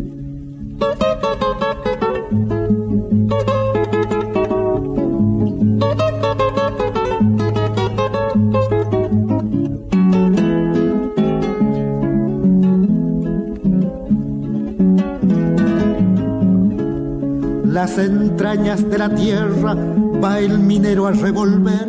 Las 17.65 17.99
entrañas 17.99 18.89
de 18.89 18.99
la 18.99 19.13
tierra 19.13 19.77
va 20.23 20.39
el 20.39 20.59
minero 20.59 21.07
a 21.07 21.13
revolver, 21.13 21.89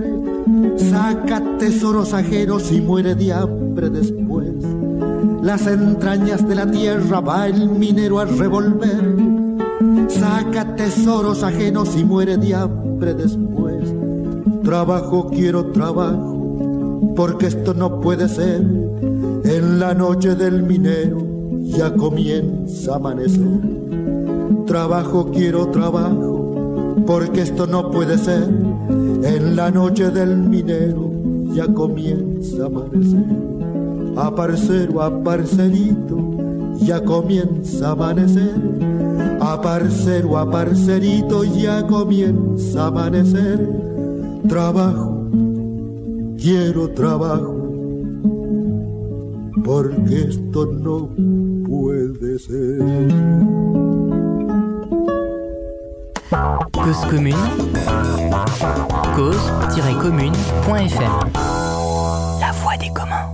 saca 0.78 1.42
tesoros 1.60 2.14
ajenos 2.14 2.72
y 2.72 2.82
muere 2.82 3.14
de 3.16 3.32
hambre 3.32 3.90
después. 3.90 4.54
Las 5.44 5.68
entrañas 5.68 6.48
de 6.48 6.56
la 6.56 6.70
tierra 6.70 7.20
va 7.20 7.48
el 7.48 7.70
minero 7.70 8.20
a 8.20 8.26
revolver, 8.26 9.16
saca 10.08 10.76
tesoros 10.76 11.44
ajenos 11.44 11.96
y 11.96 12.04
muere 12.04 12.38
de 12.38 12.56
hambre 12.56 13.14
después. 13.14 13.94
Trabajo, 14.64 15.30
quiero 15.30 15.68
trabajo, 15.68 17.14
porque 17.16 17.48
esto 17.48 17.74
no 17.74 18.00
puede 18.00 18.28
ser. 18.30 18.62
En 19.44 19.80
la 19.80 19.94
noche 19.94 20.36
del 20.36 20.64
minero 20.64 21.18
ya 21.62 21.94
comienza 21.94 22.94
a 22.94 22.96
amanecer. 22.96 23.60
Trabajo, 24.66 25.30
quiero 25.32 25.68
trabajo 25.68 26.23
porque 27.06 27.41
esto 27.41 27.68
no 27.68 27.91
puede 27.91 28.18
ser. 28.18 28.43
En 29.24 29.56
la 29.56 29.72
noche 29.72 30.10
del 30.10 30.38
minero 30.38 31.12
ya 31.54 31.68
comienza 31.68 32.64
a 32.64 32.66
amanecer. 32.68 33.26
A 34.16 34.36
parcero, 34.36 35.01
a 35.01 35.24
parcerito, 35.24 36.18
ya 36.80 37.04
comienza 37.04 37.89
a 37.89 37.91
amanecer. 37.91 38.54
A 39.39 39.62
parcero, 39.62 40.38
a 40.38 40.49
parcerito, 40.49 41.43
ya 41.43 41.86
comienza 41.86 42.84
a 42.84 42.88
amanecer. 42.88 43.70
Trabajo, 44.47 45.28
quiero 46.38 46.89
trabajo, 46.89 47.56
porque 49.64 50.28
esto 50.30 50.66
no 50.66 51.10
puede 51.66 52.39
ser. 52.39 53.83
Cause 56.32 57.06
commune, 57.10 57.36
cause-commune.fm. 59.16 61.12
La 62.40 62.52
voix 62.52 62.78
des 62.78 62.90
communs. 62.90 63.30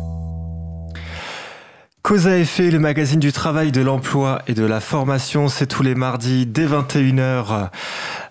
Cause 2.02 2.28
à 2.28 2.38
effet, 2.38 2.72
le 2.72 2.80
magazine 2.80 3.20
du 3.20 3.32
travail, 3.32 3.72
de 3.72 3.82
l'emploi 3.82 4.42
et 4.48 4.54
de 4.54 4.66
la 4.66 4.80
formation, 4.80 5.48
c'est 5.48 5.68
tous 5.68 5.84
les 5.84 5.96
mardis 5.96 6.46
dès 6.46 6.66
21h 6.66 7.70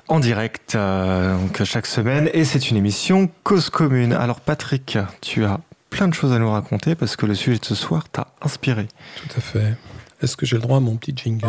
en 0.09 0.21
direct, 0.21 0.75
euh, 0.75 1.37
donc 1.39 1.63
chaque 1.65 1.87
semaine, 1.87 2.29
et 2.33 2.45
c'est 2.45 2.71
une 2.71 2.77
émission 2.77 3.31
Cause 3.45 3.71
commune. 3.71 4.13
Alors 4.13 4.41
Patrick, 4.41 4.99
tu 5.21 5.45
as 5.45 5.61
plein 5.91 6.09
de 6.09 6.15
choses 6.15 6.33
à 6.33 6.39
nous 6.39 6.51
raconter 6.51 6.95
parce 6.95 7.17
que 7.17 7.27
le 7.27 7.35
sujet 7.35 7.59
de 7.59 7.65
ce 7.65 7.75
soir 7.75 8.09
t'a 8.09 8.29
inspiré. 8.43 8.89
Tout 9.17 9.29
à 9.37 9.41
fait. 9.41 9.77
Est-ce 10.23 10.37
que 10.37 10.47
j'ai 10.47 10.57
le 10.57 10.63
droit 10.63 10.79
à 10.79 10.81
mon 10.81 10.97
petit 10.97 11.13
jingle? 11.15 11.47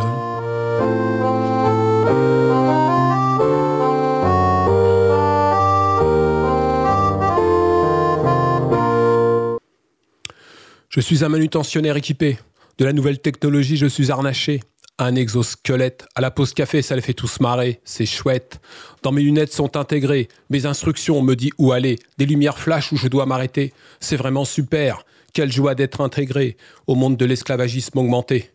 Je 10.90 11.02
suis 11.02 11.24
un 11.24 11.30
manutentionnaire 11.30 11.98
équipé. 11.98 12.40
De 12.80 12.86
la 12.86 12.94
nouvelle 12.94 13.20
technologie, 13.20 13.78
je 13.78 13.86
suis 13.86 14.10
harnaché. 14.10 14.60
Un 14.98 15.14
exosquelette. 15.14 16.08
À 16.16 16.22
la 16.22 16.32
pause 16.32 16.56
café, 16.56 16.82
ça 16.82 16.96
les 16.96 17.04
fait 17.04 17.14
tous 17.14 17.40
marrer. 17.42 17.80
C'est 17.84 18.08
chouette. 18.08 18.60
Dans 19.04 19.12
mes 19.12 19.22
lunettes 19.22 19.54
sont 19.54 19.78
intégrées. 19.78 20.30
Mes 20.50 20.66
instructions 20.66 21.22
me 21.22 21.36
disent 21.36 21.52
où 21.60 21.74
aller. 21.74 22.00
Des 22.18 22.26
lumières 22.26 22.58
flash 22.58 22.92
où 22.92 22.98
je 22.98 23.08
dois 23.08 23.28
m'arrêter. 23.28 23.72
C'est 24.00 24.16
vraiment 24.16 24.46
super. 24.46 25.06
Quelle 25.32 25.52
joie 25.52 25.76
d'être 25.76 26.02
intégré 26.02 26.58
au 26.88 26.96
monde 26.96 27.18
de 27.18 27.26
l'esclavagisme 27.26 28.00
augmenté. 28.00 28.50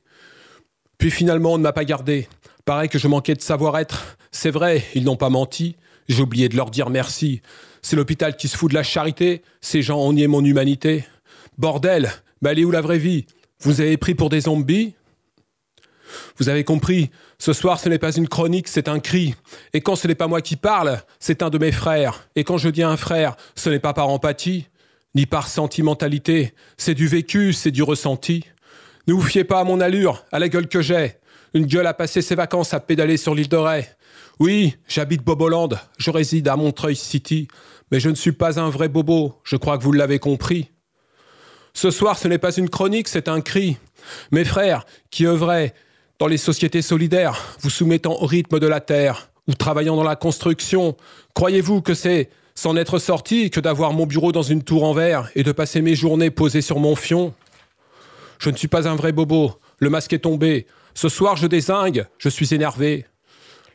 Puis 0.99 1.13
finalement, 1.13 1.53
on 1.53 1.59
ne 1.59 1.63
m'a 1.63 1.73
pas 1.73 1.85
gardé. 1.85 2.27
Pareil 2.65 2.89
que 2.89 2.99
je 2.99 3.07
manquais 3.07 3.35
de 3.35 3.43
savoir-être. 3.43 4.17
C'est 4.33 4.51
vrai, 4.51 4.83
ils 4.97 5.05
n'ont 5.05 5.15
pas 5.15 5.31
menti. 5.31 5.77
J'ai 6.09 6.23
oublié 6.23 6.49
de 6.49 6.57
leur 6.57 6.73
dire 6.73 6.91
merci. 6.91 7.43
C'est 7.81 7.95
l'hôpital 7.95 8.37
qui 8.37 8.49
se 8.49 8.57
fout 8.57 8.71
de 8.71 8.75
la 8.75 8.83
charité. 8.83 9.43
Ces 9.61 9.83
gens 9.83 10.01
ont 10.01 10.13
nié 10.13 10.27
mon 10.27 10.45
humanité. 10.45 11.05
Bordel, 11.59 12.11
mais 12.45 12.51
elle 12.51 12.59
est 12.59 12.65
où 12.65 12.71
la 12.71 12.83
vraie 12.83 12.99
vie? 12.99 13.25
Vous 13.61 13.81
avez 13.81 13.97
pris 13.97 14.15
pour 14.15 14.29
des 14.29 14.43
zombies? 14.43 14.95
Vous 16.37 16.51
avez 16.51 16.63
compris, 16.63 17.11
ce 17.39 17.55
soir 17.55 17.81
ce 17.81 17.89
n'est 17.89 17.99
pas 17.99 18.15
une 18.15 18.29
chronique, 18.29 18.69
c'est 18.69 18.87
un 18.87 19.01
cri. 19.01 19.35
Et 19.73 19.81
quand 19.81 19.97
ce 19.97 20.07
n'est 20.07 20.15
pas 20.15 20.29
moi 20.29 20.43
qui 20.43 20.57
parle, 20.57 21.01
c'est 21.19 21.43
un 21.43 21.49
de 21.49 21.57
mes 21.57 21.73
frères. 21.73 22.29
Et 22.37 22.45
quand 22.45 22.59
je 22.59 22.69
dis 22.69 22.83
un 22.83 22.99
frère, 22.99 23.35
ce 23.55 23.71
n'est 23.71 23.79
pas 23.79 23.95
par 23.95 24.11
empathie, 24.11 24.69
ni 25.15 25.25
par 25.25 25.49
sentimentalité, 25.49 26.53
c'est 26.77 26.95
du 26.95 27.09
vécu, 27.09 27.55
c'est 27.55 27.71
du 27.71 27.83
ressenti. 27.83 28.45
Ne 29.07 29.15
vous 29.15 29.23
fiez 29.23 29.45
pas 29.45 29.61
à 29.61 29.65
mon 29.65 29.81
allure, 29.81 30.25
à 30.31 30.39
la 30.39 30.51
gueule 30.51 30.69
que 30.69 30.83
j'ai. 30.83 31.15
Une 31.55 31.65
gueule 31.65 31.87
a 31.87 31.95
passé 31.95 32.21
ses 32.21 32.35
vacances 32.35 32.75
à 32.75 32.81
pédaler 32.81 33.17
sur 33.17 33.35
l'île 33.35 33.49
de 33.49 33.57
Ré. 33.57 33.89
Oui, 34.39 34.77
j'habite 34.87 35.25
Boboland, 35.25 35.71
je 35.97 36.11
réside 36.11 36.49
à 36.49 36.57
Montreuil 36.57 36.97
City, 36.97 37.49
mais 37.91 38.01
je 38.01 38.11
ne 38.11 38.15
suis 38.15 38.33
pas 38.33 38.61
un 38.61 38.69
vrai 38.69 38.89
bobo, 38.89 39.41
je 39.45 39.57
crois 39.57 39.79
que 39.79 39.83
vous 39.83 39.93
l'avez 39.93 40.19
compris. 40.19 40.74
Ce 41.77 41.91
soir, 41.91 42.17
ce 42.17 42.29
n'est 42.29 42.39
pas 42.39 42.55
une 42.57 42.71
chronique, 42.71 43.09
c'est 43.09 43.29
un 43.29 43.41
cri. 43.41 43.77
Mes 44.31 44.45
frères, 44.45 44.87
qui 45.11 45.27
œuvraient 45.27 45.75
dans 46.21 46.29
les 46.29 46.37
sociétés 46.37 46.83
solidaires, 46.83 47.57
vous 47.61 47.69
soumettant 47.69 48.23
au 48.23 48.27
rythme 48.27 48.61
de 48.61 48.69
la 48.69 48.81
terre, 48.81 49.31
ou 49.49 49.55
travaillant 49.55 49.97
dans 49.97 50.05
la 50.05 50.15
construction, 50.15 50.97
croyez-vous 51.35 51.83
que 51.83 51.93
c'est 51.93 52.31
sans 52.55 52.77
être 52.77 53.01
sorti 53.01 53.51
que 53.51 53.59
d'avoir 53.59 53.93
mon 53.93 54.07
bureau 54.07 54.31
dans 54.31 54.43
une 54.43 54.63
tour 54.63 54.85
en 54.85 54.95
verre 54.95 55.29
et 55.35 55.43
de 55.43 55.51
passer 55.51 55.83
mes 55.83 55.97
journées 55.97 56.31
posées 56.31 56.63
sur 56.63 56.79
mon 56.79 56.95
fion? 56.95 57.35
Je 58.39 58.51
ne 58.51 58.57
suis 58.57 58.69
pas 58.69 58.89
un 58.89 58.95
vrai 58.95 59.11
bobo, 59.11 59.59
le 59.79 59.91
masque 59.91 60.13
est 60.13 60.21
tombé. 60.21 60.67
Ce 60.95 61.09
soir, 61.09 61.37
je 61.37 61.49
désingue, 61.49 62.07
je 62.19 62.29
suis 62.29 62.55
énervé. 62.55 63.05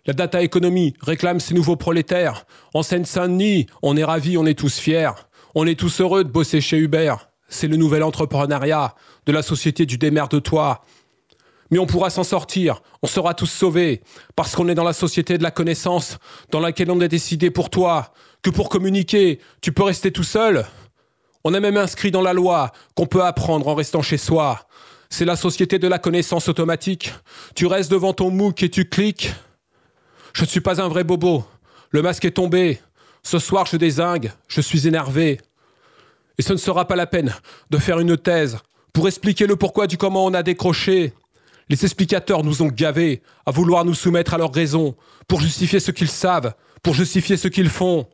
La 0.06 0.14
data 0.14 0.42
économie 0.42 0.94
réclame 1.02 1.42
ses 1.42 1.54
nouveaux 1.54 1.76
prolétaires. 1.76 2.46
En 2.74 2.82
Seine-Saint-Denis, 2.82 3.68
on 3.82 3.98
est 3.98 4.06
ravis, 4.06 4.38
on 4.38 4.46
est 4.46 4.58
tous 4.58 4.80
fiers. 4.80 5.12
On 5.54 5.68
est 5.68 5.78
tous 5.78 6.00
heureux 6.00 6.24
de 6.24 6.30
bosser 6.30 6.62
chez 6.62 6.78
Uber 6.78 7.16
c'est 7.50 7.68
le 7.68 7.76
nouvel 7.76 8.04
entrepreneuriat 8.04 8.96
de 9.26 9.32
la 9.32 9.42
société 9.42 9.86
du 9.86 9.98
démerde-toi. 9.98 10.82
Mais 11.72 11.80
on 11.80 11.86
pourra 11.86 12.10
s'en 12.10 12.24
sortir, 12.24 12.82
on 13.04 13.08
sera 13.08 13.34
tous 13.34 13.46
sauvés, 13.46 14.02
parce 14.36 14.56
qu'on 14.56 14.68
est 14.70 14.76
dans 14.76 14.84
la 14.84 14.94
société 14.94 15.38
de 15.38 15.44
la 15.44 15.52
connaissance, 15.52 16.18
dans 16.52 16.60
laquelle 16.60 16.90
on 16.90 17.02
est 17.02 17.08
décidé 17.08 17.52
pour 17.52 17.70
toi, 17.70 18.14
que 18.42 18.50
pour 18.50 18.70
communiquer, 18.70 19.40
tu 19.62 19.72
peux 19.72 19.84
rester 19.84 20.12
tout 20.12 20.24
seul. 20.24 20.66
On 21.44 21.54
a 21.54 21.60
même 21.60 21.78
inscrit 21.78 22.12
dans 22.12 22.22
la 22.22 22.34
loi 22.34 22.72
qu'on 22.96 23.06
peut 23.06 23.24
apprendre 23.24 23.68
en 23.68 23.76
restant 23.76 24.02
chez 24.02 24.18
soi. 24.18 24.68
C'est 25.10 25.26
la 25.26 25.36
société 25.36 25.80
de 25.80 25.88
la 25.88 26.00
connaissance 26.00 26.48
automatique. 26.48 27.14
Tu 27.56 27.66
restes 27.66 27.92
devant 27.92 28.14
ton 28.14 28.30
MOOC 28.30 28.64
et 28.64 28.70
tu 28.70 28.86
cliques. 28.86 29.34
Je 30.34 30.44
ne 30.44 30.48
suis 30.48 30.62
pas 30.62 30.82
un 30.82 30.88
vrai 30.88 31.04
bobo. 31.04 31.44
Le 31.92 32.02
masque 32.02 32.26
est 32.26 32.32
tombé. 32.32 32.80
Ce 33.24 33.40
soir, 33.40 33.66
je 33.66 33.78
désingue. 33.78 34.32
Je 34.48 34.62
suis 34.62 34.88
énervé. 34.88 35.40
Et 36.40 36.42
ce 36.42 36.54
ne 36.54 36.58
sera 36.58 36.88
pas 36.88 36.96
la 36.96 37.06
peine 37.06 37.36
de 37.70 37.78
faire 37.78 38.00
une 38.00 38.18
thèse 38.18 38.58
pour 38.94 39.08
expliquer 39.08 39.46
le 39.46 39.58
pourquoi 39.58 39.88
du 39.88 39.98
comment 39.98 40.26
on 40.26 40.34
a 40.34 40.42
décroché. 40.42 41.14
Les 41.68 41.84
explicateurs 41.84 42.46
nous 42.46 42.62
ont 42.62 42.70
gavés 42.70 43.22
à 43.46 43.52
vouloir 43.52 43.84
nous 43.84 43.94
soumettre 43.94 44.34
à 44.34 44.38
leurs 44.38 44.54
raisons 44.54 44.96
pour 45.28 45.42
justifier 45.42 45.82
ce 45.82 45.92
qu'ils 45.92 46.10
savent, 46.10 46.54
pour 46.82 46.94
justifier 46.94 47.36
ce 47.36 47.50
qu'ils 47.50 47.70
font. 47.70 48.08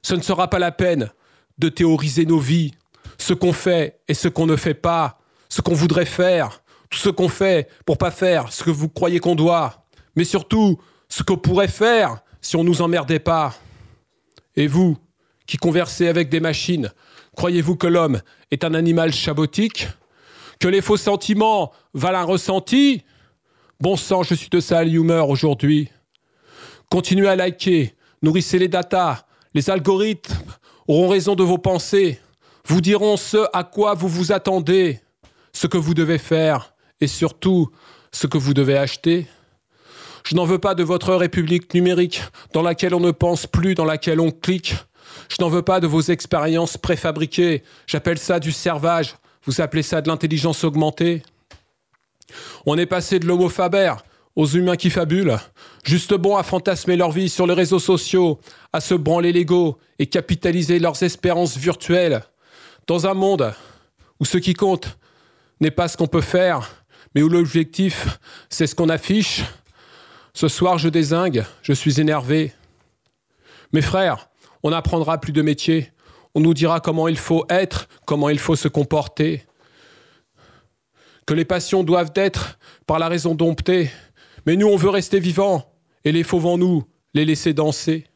Ce 0.00 0.14
ne 0.14 0.22
sera 0.22 0.48
pas 0.48 0.58
la 0.58 0.72
peine 0.72 1.10
de 1.58 1.68
théoriser 1.68 2.24
nos 2.24 2.38
vies, 2.38 2.72
ce 3.18 3.34
qu'on 3.34 3.52
fait 3.52 4.00
et 4.08 4.14
ce 4.14 4.28
qu'on 4.28 4.46
ne 4.46 4.56
fait 4.56 4.74
pas, 4.74 5.18
ce 5.50 5.60
qu'on 5.60 5.74
voudrait 5.74 6.06
faire, 6.06 6.62
tout 6.88 6.98
ce 6.98 7.10
qu'on 7.10 7.28
fait 7.28 7.68
pour 7.84 7.98
pas 7.98 8.10
faire 8.10 8.50
ce 8.50 8.64
que 8.64 8.70
vous 8.70 8.88
croyez 8.88 9.20
qu'on 9.20 9.34
doit, 9.34 9.84
mais 10.16 10.24
surtout 10.24 10.80
ce 11.06 11.22
qu'on 11.22 11.36
pourrait 11.36 11.68
faire 11.68 12.22
si 12.40 12.56
on 12.56 12.64
nous 12.64 12.80
emmerdait 12.80 13.18
pas. 13.18 13.54
Et 14.56 14.66
vous, 14.66 14.96
qui 15.46 15.58
conversez 15.58 16.08
avec 16.08 16.30
des 16.30 16.40
machines, 16.40 16.90
Croyez-vous 17.36 17.76
que 17.76 17.86
l'homme 17.86 18.20
est 18.50 18.64
un 18.64 18.74
animal 18.74 19.12
chabotique? 19.12 19.88
Que 20.60 20.68
les 20.68 20.82
faux 20.82 20.96
sentiments 20.96 21.72
valent 21.94 22.20
un 22.20 22.24
ressenti? 22.24 23.04
Bon 23.80 23.96
sang, 23.96 24.22
je 24.22 24.34
suis 24.34 24.50
de 24.50 24.60
sale 24.60 24.94
humeur 24.94 25.28
aujourd'hui. 25.28 25.90
Continuez 26.90 27.28
à 27.28 27.36
liker, 27.36 27.94
nourrissez 28.20 28.58
les 28.58 28.68
datas, 28.68 29.24
les 29.54 29.70
algorithmes 29.70 30.36
auront 30.86 31.08
raison 31.08 31.34
de 31.34 31.42
vos 31.42 31.58
pensées, 31.58 32.20
vous 32.66 32.80
diront 32.80 33.16
ce 33.16 33.38
à 33.52 33.64
quoi 33.64 33.94
vous 33.94 34.08
vous 34.08 34.30
attendez, 34.30 35.00
ce 35.52 35.66
que 35.66 35.78
vous 35.78 35.94
devez 35.94 36.18
faire 36.18 36.74
et 37.00 37.06
surtout 37.06 37.70
ce 38.12 38.26
que 38.26 38.38
vous 38.38 38.54
devez 38.54 38.76
acheter. 38.76 39.26
Je 40.24 40.36
n'en 40.36 40.44
veux 40.44 40.58
pas 40.58 40.74
de 40.74 40.84
votre 40.84 41.14
république 41.14 41.72
numérique 41.74 42.22
dans 42.52 42.62
laquelle 42.62 42.94
on 42.94 43.00
ne 43.00 43.10
pense 43.10 43.46
plus, 43.46 43.74
dans 43.74 43.84
laquelle 43.84 44.20
on 44.20 44.30
clique, 44.30 44.76
je 45.32 45.36
n'en 45.40 45.48
veux 45.48 45.62
pas 45.62 45.80
de 45.80 45.86
vos 45.86 46.02
expériences 46.02 46.76
préfabriquées. 46.76 47.62
J'appelle 47.86 48.18
ça 48.18 48.38
du 48.38 48.52
servage. 48.52 49.16
Vous 49.46 49.62
appelez 49.62 49.82
ça 49.82 50.02
de 50.02 50.08
l'intelligence 50.08 50.62
augmentée. 50.62 51.22
On 52.66 52.76
est 52.76 52.84
passé 52.84 53.18
de 53.18 53.26
l'homo 53.26 53.48
faber 53.48 53.94
aux 54.36 54.46
humains 54.46 54.76
qui 54.76 54.90
fabulent, 54.90 55.38
juste 55.84 56.12
bon 56.12 56.36
à 56.36 56.42
fantasmer 56.42 56.96
leur 56.96 57.12
vie 57.12 57.30
sur 57.30 57.46
les 57.46 57.54
réseaux 57.54 57.78
sociaux, 57.78 58.40
à 58.74 58.82
se 58.82 58.94
branler 58.94 59.32
l'ego 59.32 59.78
et 59.98 60.06
capitaliser 60.06 60.78
leurs 60.78 61.02
espérances 61.02 61.56
virtuelles. 61.56 62.22
Dans 62.86 63.06
un 63.06 63.14
monde 63.14 63.54
où 64.20 64.26
ce 64.26 64.36
qui 64.36 64.52
compte 64.52 64.98
n'est 65.60 65.70
pas 65.70 65.88
ce 65.88 65.96
qu'on 65.96 66.08
peut 66.08 66.20
faire, 66.20 66.84
mais 67.14 67.22
où 67.22 67.30
l'objectif, 67.30 68.18
c'est 68.50 68.66
ce 68.66 68.74
qu'on 68.74 68.90
affiche. 68.90 69.44
Ce 70.34 70.48
soir, 70.48 70.76
je 70.76 70.90
désingue, 70.90 71.46
je 71.62 71.72
suis 71.72 72.00
énervé. 72.02 72.52
Mes 73.72 73.82
frères, 73.82 74.28
on 74.62 74.70
n'apprendra 74.70 75.18
plus 75.18 75.32
de 75.32 75.42
métier. 75.42 75.92
On 76.34 76.40
nous 76.40 76.54
dira 76.54 76.80
comment 76.80 77.08
il 77.08 77.18
faut 77.18 77.44
être, 77.48 77.88
comment 78.06 78.28
il 78.28 78.38
faut 78.38 78.56
se 78.56 78.68
comporter. 78.68 79.44
Que 81.26 81.34
les 81.34 81.44
passions 81.44 81.84
doivent 81.84 82.12
être 82.14 82.58
par 82.86 82.98
la 82.98 83.08
raison 83.08 83.34
domptée. 83.34 83.90
Mais 84.46 84.56
nous, 84.56 84.66
on 84.66 84.76
veut 84.76 84.88
rester 84.88 85.20
vivants. 85.20 85.68
Et 86.04 86.12
les 86.12 86.24
fauves 86.24 86.46
en 86.46 86.58
nous, 86.58 86.84
les 87.14 87.24
laisser 87.24 87.52
danser. 87.52 88.06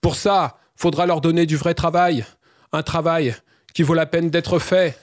Pour 0.00 0.16
ça, 0.16 0.58
faudra 0.74 1.06
leur 1.06 1.20
donner 1.20 1.44
du 1.46 1.56
vrai 1.56 1.74
travail. 1.74 2.24
Un 2.72 2.82
travail 2.82 3.34
qui 3.74 3.82
vaut 3.82 3.94
la 3.94 4.06
peine 4.06 4.30
d'être 4.30 4.58
fait. 4.58 4.98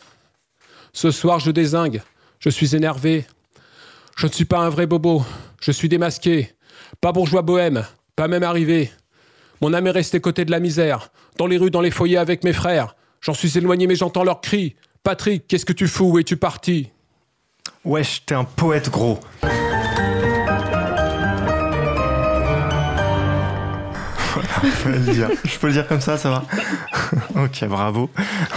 Ce 0.94 1.12
soir, 1.12 1.40
je 1.40 1.52
désingue. 1.52 2.02
Je 2.40 2.50
suis 2.50 2.76
énervé. 2.76 3.26
Je 4.16 4.28
ne 4.28 4.32
suis 4.32 4.46
pas 4.46 4.60
un 4.60 4.70
vrai 4.70 4.88
bobo. 4.88 5.24
Je 5.62 5.72
suis 5.72 5.90
démasqué. 5.90 6.56
Pas 7.02 7.12
bourgeois 7.12 7.42
bohème. 7.42 7.86
Pas 8.16 8.28
même 8.28 8.44
arrivé. 8.44 8.92
Mon 9.62 9.74
âme 9.74 9.88
est 9.88 9.92
restée 9.92 10.20
côté 10.20 10.46
de 10.46 10.52
la 10.52 10.60
misère, 10.60 11.10
dans 11.38 11.48
les 11.48 11.58
rues, 11.58 11.72
dans 11.72 11.82
les 11.82 11.92
foyers 11.92 12.18
avec 12.18 12.44
mes 12.44 12.54
frères. 12.54 12.96
J'en 13.22 13.34
suis 13.34 13.58
éloigné, 13.58 13.88
mais 13.88 13.96
j'entends 13.96 14.24
leurs 14.24 14.42
cris. 14.42 14.76
Patrick, 15.04 15.48
qu'est-ce 15.48 15.66
que 15.66 15.74
tu 15.74 15.88
fous? 15.88 16.12
Où 16.12 16.20
es-tu 16.20 16.38
parti? 16.38 16.92
Wesh, 17.86 18.26
t'es 18.26 18.36
un 18.36 18.44
poète 18.44 18.90
gros. 18.90 19.20
je 24.64 25.60
peux 25.60 25.68
le 25.68 25.74
dire 25.74 25.88
comme 25.88 26.02
ça, 26.02 26.18
ça 26.18 26.30
va? 26.30 26.44
Ok, 27.44 27.64
bravo. 27.66 28.10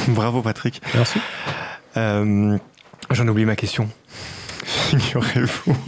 Bravo 0.08 0.42
Patrick. 0.42 0.80
Merci. 0.94 1.20
Euh, 1.96 2.56
j'en 3.10 3.28
oublie 3.28 3.44
ma 3.44 3.56
question. 3.56 3.88
Figurez-vous. 4.64 5.76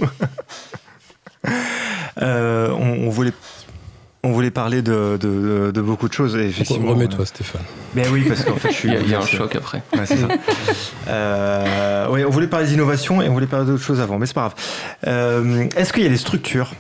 Euh, 2.21 2.71
on, 2.71 3.09
voulait 3.11 3.33
on 4.25 4.33
voulait 4.33 4.51
parler 4.51 4.83
de, 4.83 5.73
beaucoup 5.77 6.09
de 6.09 6.13
choses. 6.13 6.37
effectivement, 6.37 6.91
remets-toi, 6.91 7.25
Stéphane. 7.27 7.63
Mais 7.95 8.09
oui, 8.09 8.25
parce 8.27 8.45
qu'en 8.45 8.57
fait, 8.57 8.71
je 8.71 8.75
suis. 8.77 8.89
Il 8.89 9.09
y 9.09 9.15
a, 9.15 9.21
un 9.21 9.27
choc 9.27 9.55
après. 9.55 9.83
c'est 10.05 10.17
ça. 10.17 10.29
Euh, 11.09 12.07
oui, 12.11 12.23
on 12.23 12.29
voulait 12.29 12.49
parler 12.49 12.67
d'innovation 12.67 13.23
et 13.23 13.31
on 13.31 13.33
voulait 13.33 13.47
parler 13.47 13.65
d'autres 13.65 13.83
choses 13.83 14.01
avant, 14.01 14.19
mais 14.19 14.27
c'est 14.27 14.35
pas 14.35 14.41
grave. 14.41 14.55
Euh, 15.07 15.67
est-ce 15.75 15.91
qu'il 15.95 16.03
y 16.03 16.07
a 16.07 16.11
des 16.11 16.19
structures 16.19 16.75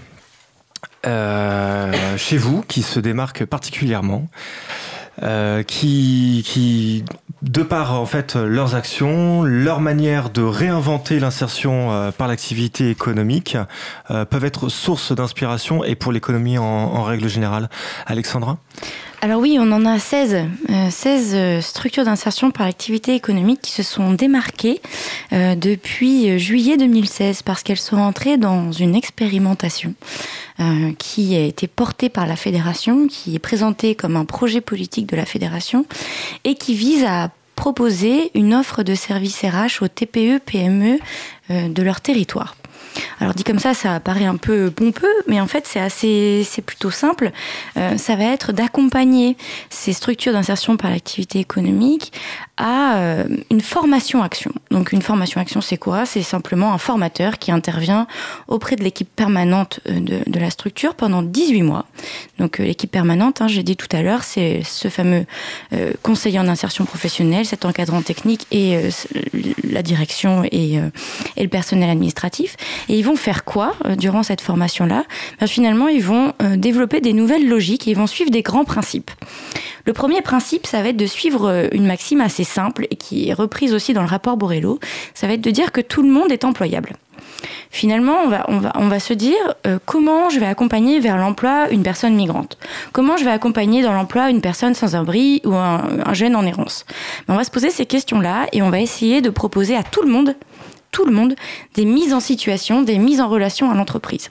euh, 1.06 2.16
chez 2.18 2.36
vous 2.36 2.60
qui 2.60 2.82
se 2.82 3.00
démarquent 3.00 3.46
particulièrement, 3.46 4.28
qui, 5.66 6.44
qui 6.46 7.04
de 7.42 7.62
par 7.62 8.00
en 8.00 8.06
fait 8.06 8.34
leurs 8.34 8.74
actions, 8.74 9.42
leur 9.42 9.80
manière 9.80 10.30
de 10.30 10.42
réinventer 10.42 11.20
l'insertion 11.20 11.92
euh, 11.92 12.10
par 12.10 12.28
l'activité 12.28 12.90
économique 12.90 13.56
euh, 14.10 14.24
peuvent 14.24 14.44
être 14.44 14.68
source 14.68 15.12
d'inspiration 15.12 15.84
et 15.84 15.94
pour 15.94 16.12
l'économie 16.12 16.58
en, 16.58 17.02
règle 17.02 17.28
générale. 17.28 17.68
Alexandra? 18.06 18.58
Alors 19.20 19.40
oui, 19.40 19.58
on 19.60 19.72
en 19.72 19.84
a 19.84 19.98
16, 19.98 20.44
16 20.90 21.64
structures 21.64 22.04
d'insertion 22.04 22.52
par 22.52 22.66
activité 22.66 23.14
économique 23.16 23.60
qui 23.60 23.72
se 23.72 23.82
sont 23.82 24.12
démarquées 24.12 24.80
depuis 25.32 26.38
juillet 26.38 26.76
2016 26.76 27.42
parce 27.42 27.64
qu'elles 27.64 27.78
sont 27.78 27.96
entrées 27.96 28.36
dans 28.36 28.70
une 28.70 28.94
expérimentation 28.94 29.94
qui 30.98 31.34
a 31.34 31.40
été 31.40 31.66
portée 31.66 32.08
par 32.08 32.28
la 32.28 32.36
fédération, 32.36 33.08
qui 33.08 33.34
est 33.34 33.40
présentée 33.40 33.96
comme 33.96 34.16
un 34.16 34.24
projet 34.24 34.60
politique 34.60 35.06
de 35.06 35.16
la 35.16 35.26
fédération 35.26 35.84
et 36.44 36.54
qui 36.54 36.74
vise 36.74 37.04
à 37.04 37.30
proposer 37.58 38.30
une 38.34 38.54
offre 38.54 38.84
de 38.84 38.94
services 38.94 39.42
RH 39.42 39.82
aux 39.82 39.88
TPE, 39.88 40.38
PME 40.38 40.98
euh, 41.50 41.68
de 41.68 41.82
leur 41.82 42.00
territoire. 42.00 42.54
Alors 43.20 43.34
dit 43.34 43.44
comme 43.44 43.58
ça, 43.58 43.74
ça 43.74 44.00
paraît 44.00 44.26
un 44.26 44.36
peu 44.36 44.70
pompeux, 44.70 45.06
mais 45.26 45.40
en 45.40 45.46
fait 45.46 45.66
c'est 45.66 45.80
assez, 45.80 46.46
c'est 46.48 46.62
plutôt 46.62 46.90
simple. 46.90 47.32
Euh, 47.76 47.96
ça 47.96 48.16
va 48.16 48.24
être 48.24 48.52
d'accompagner 48.52 49.36
ces 49.70 49.92
structures 49.92 50.32
d'insertion 50.32 50.76
par 50.76 50.90
l'activité 50.90 51.38
économique 51.38 52.12
à 52.58 52.98
euh, 52.98 53.24
une 53.50 53.60
formation 53.60 54.22
action. 54.22 54.52
Donc 54.70 54.92
une 54.92 55.02
formation 55.02 55.40
action, 55.40 55.60
c'est 55.60 55.76
quoi? 55.76 56.04
C'est 56.04 56.22
simplement 56.22 56.72
un 56.72 56.78
formateur 56.78 57.38
qui 57.38 57.50
intervient 57.50 58.06
auprès 58.48 58.76
de 58.76 58.84
l'équipe 58.84 59.08
permanente 59.14 59.80
euh, 59.88 60.00
de, 60.00 60.38
la 60.38 60.50
structure 60.50 60.94
pendant 60.94 61.22
18 61.22 61.62
mois. 61.62 61.86
Donc 62.38 62.58
l'équipe 62.58 62.90
permanente, 62.90 63.40
hein, 63.40 63.48
j'ai 63.48 63.62
dit 63.62 63.76
tout 63.76 63.88
à 63.90 64.02
l'heure, 64.02 64.22
c'est 64.22 64.62
ce 64.64 64.88
fameux 64.88 65.26
conseiller 66.02 66.38
en 66.38 66.46
insertion 66.46 66.84
professionnelle, 66.84 67.44
cet 67.44 67.64
encadrant 67.64 68.02
technique 68.02 68.46
et 68.52 68.78
la 69.64 69.82
direction 69.82 70.44
et, 70.52 70.78
le 71.36 71.48
personnel 71.48 71.90
administratif. 71.90 72.56
Et 72.88 72.98
ils 72.98 73.04
vont 73.04 73.16
faire 73.16 73.44
quoi 73.44 73.74
euh, 73.84 73.96
durant 73.96 74.22
cette 74.22 74.40
formation-là? 74.40 75.04
Ben, 75.40 75.46
Finalement, 75.46 75.88
ils 75.88 76.02
vont 76.02 76.32
euh, 76.42 76.56
développer 76.56 77.00
des 77.00 77.12
nouvelles 77.12 77.46
logiques 77.48 77.86
et 77.86 77.92
ils 77.92 77.96
vont 77.96 78.06
suivre 78.06 78.30
des 78.30 78.42
grands 78.42 78.64
principes. 78.64 79.10
Le 79.84 79.92
premier 79.92 80.20
principe, 80.22 80.66
ça 80.66 80.82
va 80.82 80.88
être 80.88 80.96
de 80.96 81.06
suivre 81.06 81.48
euh, 81.48 81.68
une 81.72 81.86
maxime 81.86 82.20
assez 82.20 82.44
simple 82.48 82.86
et 82.90 82.96
qui 82.96 83.28
est 83.28 83.34
reprise 83.34 83.74
aussi 83.74 83.92
dans 83.92 84.02
le 84.02 84.08
rapport 84.08 84.36
Borello. 84.36 84.78
Ça 85.14 85.26
va 85.26 85.34
être 85.34 85.40
de 85.40 85.50
dire 85.50 85.72
que 85.72 85.80
tout 85.80 86.02
le 86.02 86.08
monde 86.08 86.32
est 86.32 86.44
employable. 86.44 86.94
Finalement, 87.70 88.16
on 88.48 88.88
va, 88.88 89.00
se 89.00 89.12
dire 89.12 89.54
comment 89.84 90.30
je 90.30 90.40
vais 90.40 90.46
accompagner 90.46 91.00
vers 91.00 91.18
l'emploi 91.18 91.68
une 91.70 91.82
personne 91.82 92.14
migrante? 92.14 92.56
Comment 92.92 93.16
je 93.16 93.24
vais 93.24 93.30
accompagner 93.30 93.82
dans 93.82 93.92
l'emploi 93.92 94.30
une 94.30 94.40
personne 94.40 94.74
sans 94.74 94.96
abri 94.96 95.42
ou 95.44 95.54
un, 95.54 95.84
un 96.04 96.14
jeune 96.14 96.34
en 96.34 96.46
errance? 96.46 96.86
On 97.28 97.36
va 97.36 97.44
se 97.44 97.50
poser 97.50 97.70
ces 97.70 97.86
questions-là 97.86 98.46
et 98.52 98.62
on 98.62 98.70
va 98.70 98.80
essayer 98.80 99.20
de 99.20 99.30
proposer 99.30 99.76
à 99.76 99.82
tout 99.82 100.02
le 100.02 100.10
monde 100.10 100.34
tout 100.90 101.04
le 101.04 101.12
monde 101.12 101.34
des 101.74 101.84
mises 101.84 102.14
en 102.14 102.20
situation, 102.20 102.82
des 102.82 102.98
mises 102.98 103.20
en 103.20 103.28
relation 103.28 103.70
à 103.70 103.74
l'entreprise. 103.74 104.30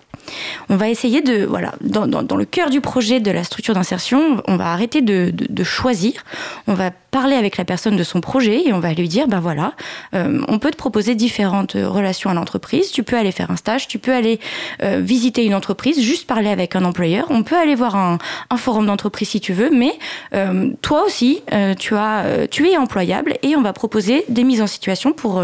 On 0.70 0.76
va 0.76 0.90
essayer 0.90 1.22
de, 1.22 1.46
voilà, 1.46 1.74
dans, 1.82 2.36
le 2.36 2.46
cœur 2.46 2.70
du 2.70 2.82
projet 2.82 3.20
de 3.20 3.32
la 3.32 3.44
structure 3.44 3.74
d'insertion, 3.74 4.42
on 4.48 4.58
va 4.58 4.72
arrêter 4.72 5.02
de, 5.02 5.64
choisir, 5.64 6.24
on 6.68 6.74
va 6.74 6.92
parler 6.92 7.36
avec 7.36 7.58
la 7.58 7.66
personne 7.66 7.96
de 7.96 8.04
son 8.04 8.22
projet 8.22 8.68
et 8.68 8.74
on 8.74 8.80
va 8.80 8.94
lui 8.94 9.08
dire, 9.08 9.28
ben 9.28 9.40
voilà, 9.40 9.74
euh, 10.14 10.42
on 10.48 10.60
peut 10.60 10.72
te 10.72 10.78
proposer 10.78 11.16
différentes 11.16 11.74
relations 11.74 12.30
à 12.30 12.34
l'entreprise, 12.34 12.92
tu 12.92 13.04
peux 13.04 13.18
aller 13.18 13.32
faire 13.32 13.50
un 13.50 13.56
stage, 13.56 13.88
tu 13.88 14.00
peux 14.00 14.14
aller 14.14 14.40
euh, 14.84 15.00
visiter 15.02 15.46
une 15.46 15.56
entreprise, 15.56 16.02
juste 16.02 16.28
parler 16.28 16.50
avec 16.50 16.76
un 16.76 16.86
employeur, 16.86 17.26
on 17.30 17.44
peut 17.44 17.58
aller 17.58 17.76
voir 17.76 17.96
un, 17.96 18.18
forum 18.58 18.88
d'entreprise 18.88 19.30
si 19.30 19.40
tu 19.40 19.54
veux, 19.54 19.70
mais 19.70 19.94
euh, 20.34 20.72
toi 20.82 21.06
aussi, 21.06 21.42
tu, 21.80 21.96
as, 21.96 22.48
tu 22.50 22.68
es 22.68 22.78
employable 22.78 23.36
et 23.44 23.56
on 23.56 23.62
va 23.62 23.72
proposer 23.72 24.26
des 24.30 24.44
mises 24.44 24.62
en 24.62 24.68
situation 24.68 25.14
pour, 25.14 25.44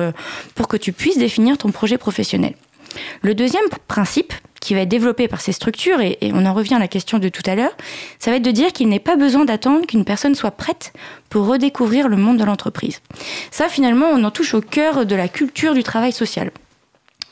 pour 0.56 0.68
que 0.68 0.77
tu 0.77 0.94
puisses 0.94 1.03
définir 1.18 1.58
ton 1.58 1.72
projet 1.72 1.98
professionnel. 1.98 2.56
Le 3.22 3.36
deuxième 3.36 3.64
principe, 3.88 4.34
qui 4.62 4.74
va 4.74 4.82
être 4.82 4.90
développé 4.90 5.28
par 5.28 5.42
ces 5.42 5.52
structures, 5.52 6.00
et, 6.00 6.18
on 6.34 6.46
en 6.46 6.54
revient 6.54 6.76
à 6.76 6.80
la 6.80 6.88
question 6.88 7.20
de 7.20 7.28
tout 7.28 7.42
à 7.46 7.56
l'heure, 7.56 7.76
ça 8.18 8.32
va 8.32 8.38
être 8.38 8.44
de 8.44 8.52
dire 8.52 8.72
qu'il 8.72 8.88
n'est 8.88 9.00
pas 9.00 9.18
besoin 9.18 9.44
d'attendre 9.44 9.86
qu'une 9.86 10.06
personne 10.06 10.36
soit 10.36 10.52
prête 10.52 10.94
pour 11.30 11.48
redécouvrir 11.48 12.08
le 12.08 12.16
monde 12.16 12.38
de 12.38 12.46
l'entreprise. 12.46 13.02
Ça, 13.52 13.68
finalement, 13.68 14.06
on 14.06 14.24
en 14.24 14.32
touche 14.32 14.54
au 14.54 14.62
cœur 14.62 15.06
de 15.06 15.16
la 15.16 15.28
culture 15.28 15.74
du 15.74 15.84
travail 15.84 16.14
social. 16.14 16.52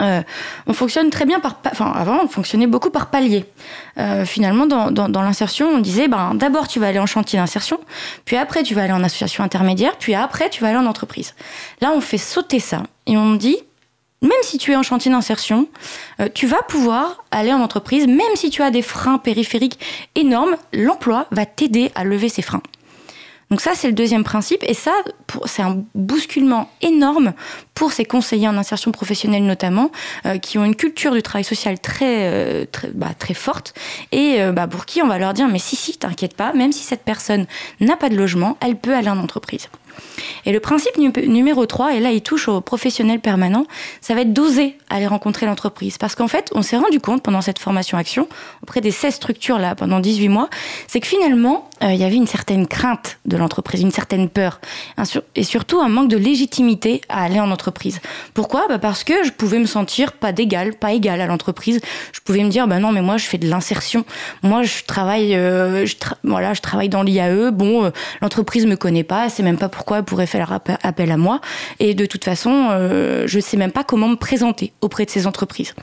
Euh, 0.01 0.21
on 0.67 0.73
fonctionne 0.73 1.09
très 1.09 1.25
bien 1.25 1.39
par, 1.39 1.59
enfin 1.65 1.91
avant 1.95 2.19
on 2.23 2.27
fonctionnait 2.27 2.67
beaucoup 2.67 2.89
par 2.89 3.09
palier. 3.09 3.45
Euh, 3.97 4.25
finalement 4.25 4.65
dans, 4.65 4.91
dans 4.91 5.21
l'insertion 5.21 5.67
on 5.67 5.79
disait 5.79 6.07
ben 6.07 6.33
d'abord 6.35 6.67
tu 6.67 6.79
vas 6.79 6.87
aller 6.87 6.99
en 6.99 7.05
chantier 7.05 7.37
d'insertion, 7.39 7.79
puis 8.25 8.37
après 8.37 8.63
tu 8.63 8.73
vas 8.73 8.83
aller 8.83 8.93
en 8.93 9.03
association 9.03 9.43
intermédiaire, 9.43 9.93
puis 9.99 10.15
après 10.15 10.49
tu 10.49 10.61
vas 10.61 10.69
aller 10.69 10.77
en 10.77 10.85
entreprise. 10.85 11.35
Là 11.81 11.91
on 11.95 12.01
fait 12.01 12.17
sauter 12.17 12.59
ça 12.59 12.83
et 13.05 13.17
on 13.17 13.35
dit 13.35 13.57
même 14.21 14.31
si 14.43 14.59
tu 14.59 14.71
es 14.71 14.75
en 14.75 14.83
chantier 14.83 15.09
d'insertion, 15.09 15.67
euh, 16.19 16.29
tu 16.33 16.45
vas 16.45 16.61
pouvoir 16.61 17.23
aller 17.31 17.51
en 17.51 17.59
entreprise, 17.59 18.05
même 18.05 18.35
si 18.35 18.51
tu 18.51 18.61
as 18.61 18.69
des 18.69 18.83
freins 18.83 19.17
périphériques 19.17 19.79
énormes, 20.13 20.57
l'emploi 20.73 21.25
va 21.31 21.47
t'aider 21.47 21.91
à 21.95 22.03
lever 22.03 22.29
ces 22.29 22.43
freins. 22.43 22.61
Donc 23.51 23.61
ça, 23.61 23.71
c'est 23.75 23.87
le 23.87 23.93
deuxième 23.93 24.23
principe. 24.23 24.63
Et 24.67 24.73
ça, 24.73 24.93
c'est 25.45 25.61
un 25.61 25.83
bousculement 25.93 26.71
énorme 26.81 27.33
pour 27.75 27.91
ces 27.91 28.05
conseillers 28.05 28.47
en 28.47 28.57
insertion 28.57 28.91
professionnelle 28.91 29.45
notamment, 29.45 29.91
euh, 30.25 30.37
qui 30.37 30.57
ont 30.57 30.65
une 30.65 30.75
culture 30.75 31.13
du 31.13 31.21
travail 31.21 31.43
social 31.43 31.79
très, 31.79 32.31
euh, 32.31 32.65
bah, 32.93 33.09
forte, 33.35 33.73
et 34.11 34.39
bah, 34.51 34.67
pour 34.67 34.85
qui 34.85 35.01
on 35.01 35.07
va 35.07 35.17
leur 35.17 35.33
dire, 35.33 35.47
mais 35.47 35.59
si, 35.59 35.75
si, 35.75 35.97
t'inquiète 35.97 36.35
pas, 36.35 36.53
même 36.53 36.71
si 36.71 36.83
cette 36.83 37.03
personne 37.03 37.45
n'a 37.79 37.95
pas 37.95 38.09
de 38.09 38.15
logement, 38.15 38.57
elle 38.61 38.75
peut 38.75 38.93
aller 38.95 39.09
en 39.09 39.17
entreprise. 39.17 39.69
Et 40.45 40.51
le 40.51 40.59
principe 40.59 40.97
numéro 40.97 41.65
3, 41.65 41.95
et 41.95 41.99
là 41.99 42.11
il 42.11 42.21
touche 42.21 42.47
aux 42.47 42.61
professionnels 42.61 43.19
permanents, 43.19 43.65
ça 44.01 44.15
va 44.15 44.21
être 44.21 44.33
d'oser 44.33 44.77
aller 44.89 45.07
rencontrer 45.07 45.45
l'entreprise. 45.45 45.97
Parce 45.97 46.15
qu'en 46.15 46.27
fait, 46.27 46.49
on 46.53 46.61
s'est 46.61 46.77
rendu 46.77 46.99
compte 46.99 47.23
pendant 47.23 47.41
cette 47.41 47.59
formation 47.59 47.97
action, 47.97 48.27
auprès 48.61 48.81
des 48.81 48.91
16 48.91 49.15
structures 49.15 49.57
là, 49.57 49.75
pendant 49.75 49.99
18 49.99 50.29
mois, 50.29 50.49
c'est 50.87 50.99
que 50.99 51.07
finalement, 51.07 51.69
euh, 51.83 51.91
il 51.91 51.99
y 51.99 52.03
avait 52.03 52.15
une 52.15 52.27
certaine 52.27 52.67
crainte 52.67 53.19
de 53.25 53.37
l'entreprise, 53.37 53.81
une 53.81 53.91
certaine 53.91 54.29
peur, 54.29 54.59
et 55.35 55.43
surtout 55.43 55.79
un 55.79 55.89
manque 55.89 56.09
de 56.09 56.17
légitimité 56.17 57.01
à 57.09 57.23
aller 57.23 57.39
en 57.39 57.51
entreprise. 57.51 57.99
Pourquoi? 58.33 58.67
Bah 58.67 58.79
Parce 58.79 59.03
que 59.03 59.23
je 59.23 59.31
pouvais 59.31 59.59
me 59.59 59.65
sentir 59.65 60.13
pas 60.13 60.31
d'égal, 60.31 60.73
pas 60.73 60.93
égal 60.93 61.21
à 61.21 61.25
l'entreprise. 61.25 61.79
Je 62.11 62.19
pouvais 62.19 62.43
me 62.43 62.49
dire, 62.49 62.67
bah 62.67 62.79
non, 62.79 62.91
mais 62.91 63.01
moi 63.01 63.17
je 63.17 63.25
fais 63.25 63.37
de 63.37 63.47
l'insertion. 63.47 64.05
Moi 64.43 64.63
je 64.63 64.83
travaille, 64.83 65.35
euh, 65.35 65.85
voilà, 66.23 66.53
je 66.53 66.61
travaille 66.61 66.89
dans 66.89 67.03
l'IAE. 67.03 67.51
Bon, 67.51 67.85
euh, 67.85 67.89
l'entreprise 68.21 68.65
me 68.65 68.75
connaît 68.75 69.03
pas, 69.03 69.29
c'est 69.29 69.43
même 69.43 69.57
pas 69.57 69.69
pourquoi 69.81 69.97
elle 69.97 70.03
pourrait 70.03 70.27
faire 70.27 70.59
appel 70.83 71.11
à 71.11 71.17
moi. 71.17 71.41
Et 71.79 71.95
de 71.95 72.05
toute 72.05 72.23
façon, 72.23 72.69
je 73.25 73.39
sais 73.39 73.57
même 73.57 73.71
pas 73.71 73.83
comment 73.83 74.07
me 74.09 74.15
présenter 74.15 74.73
auprès 74.81 75.05
de 75.05 75.09
ces 75.09 75.25
entreprises. 75.25 75.73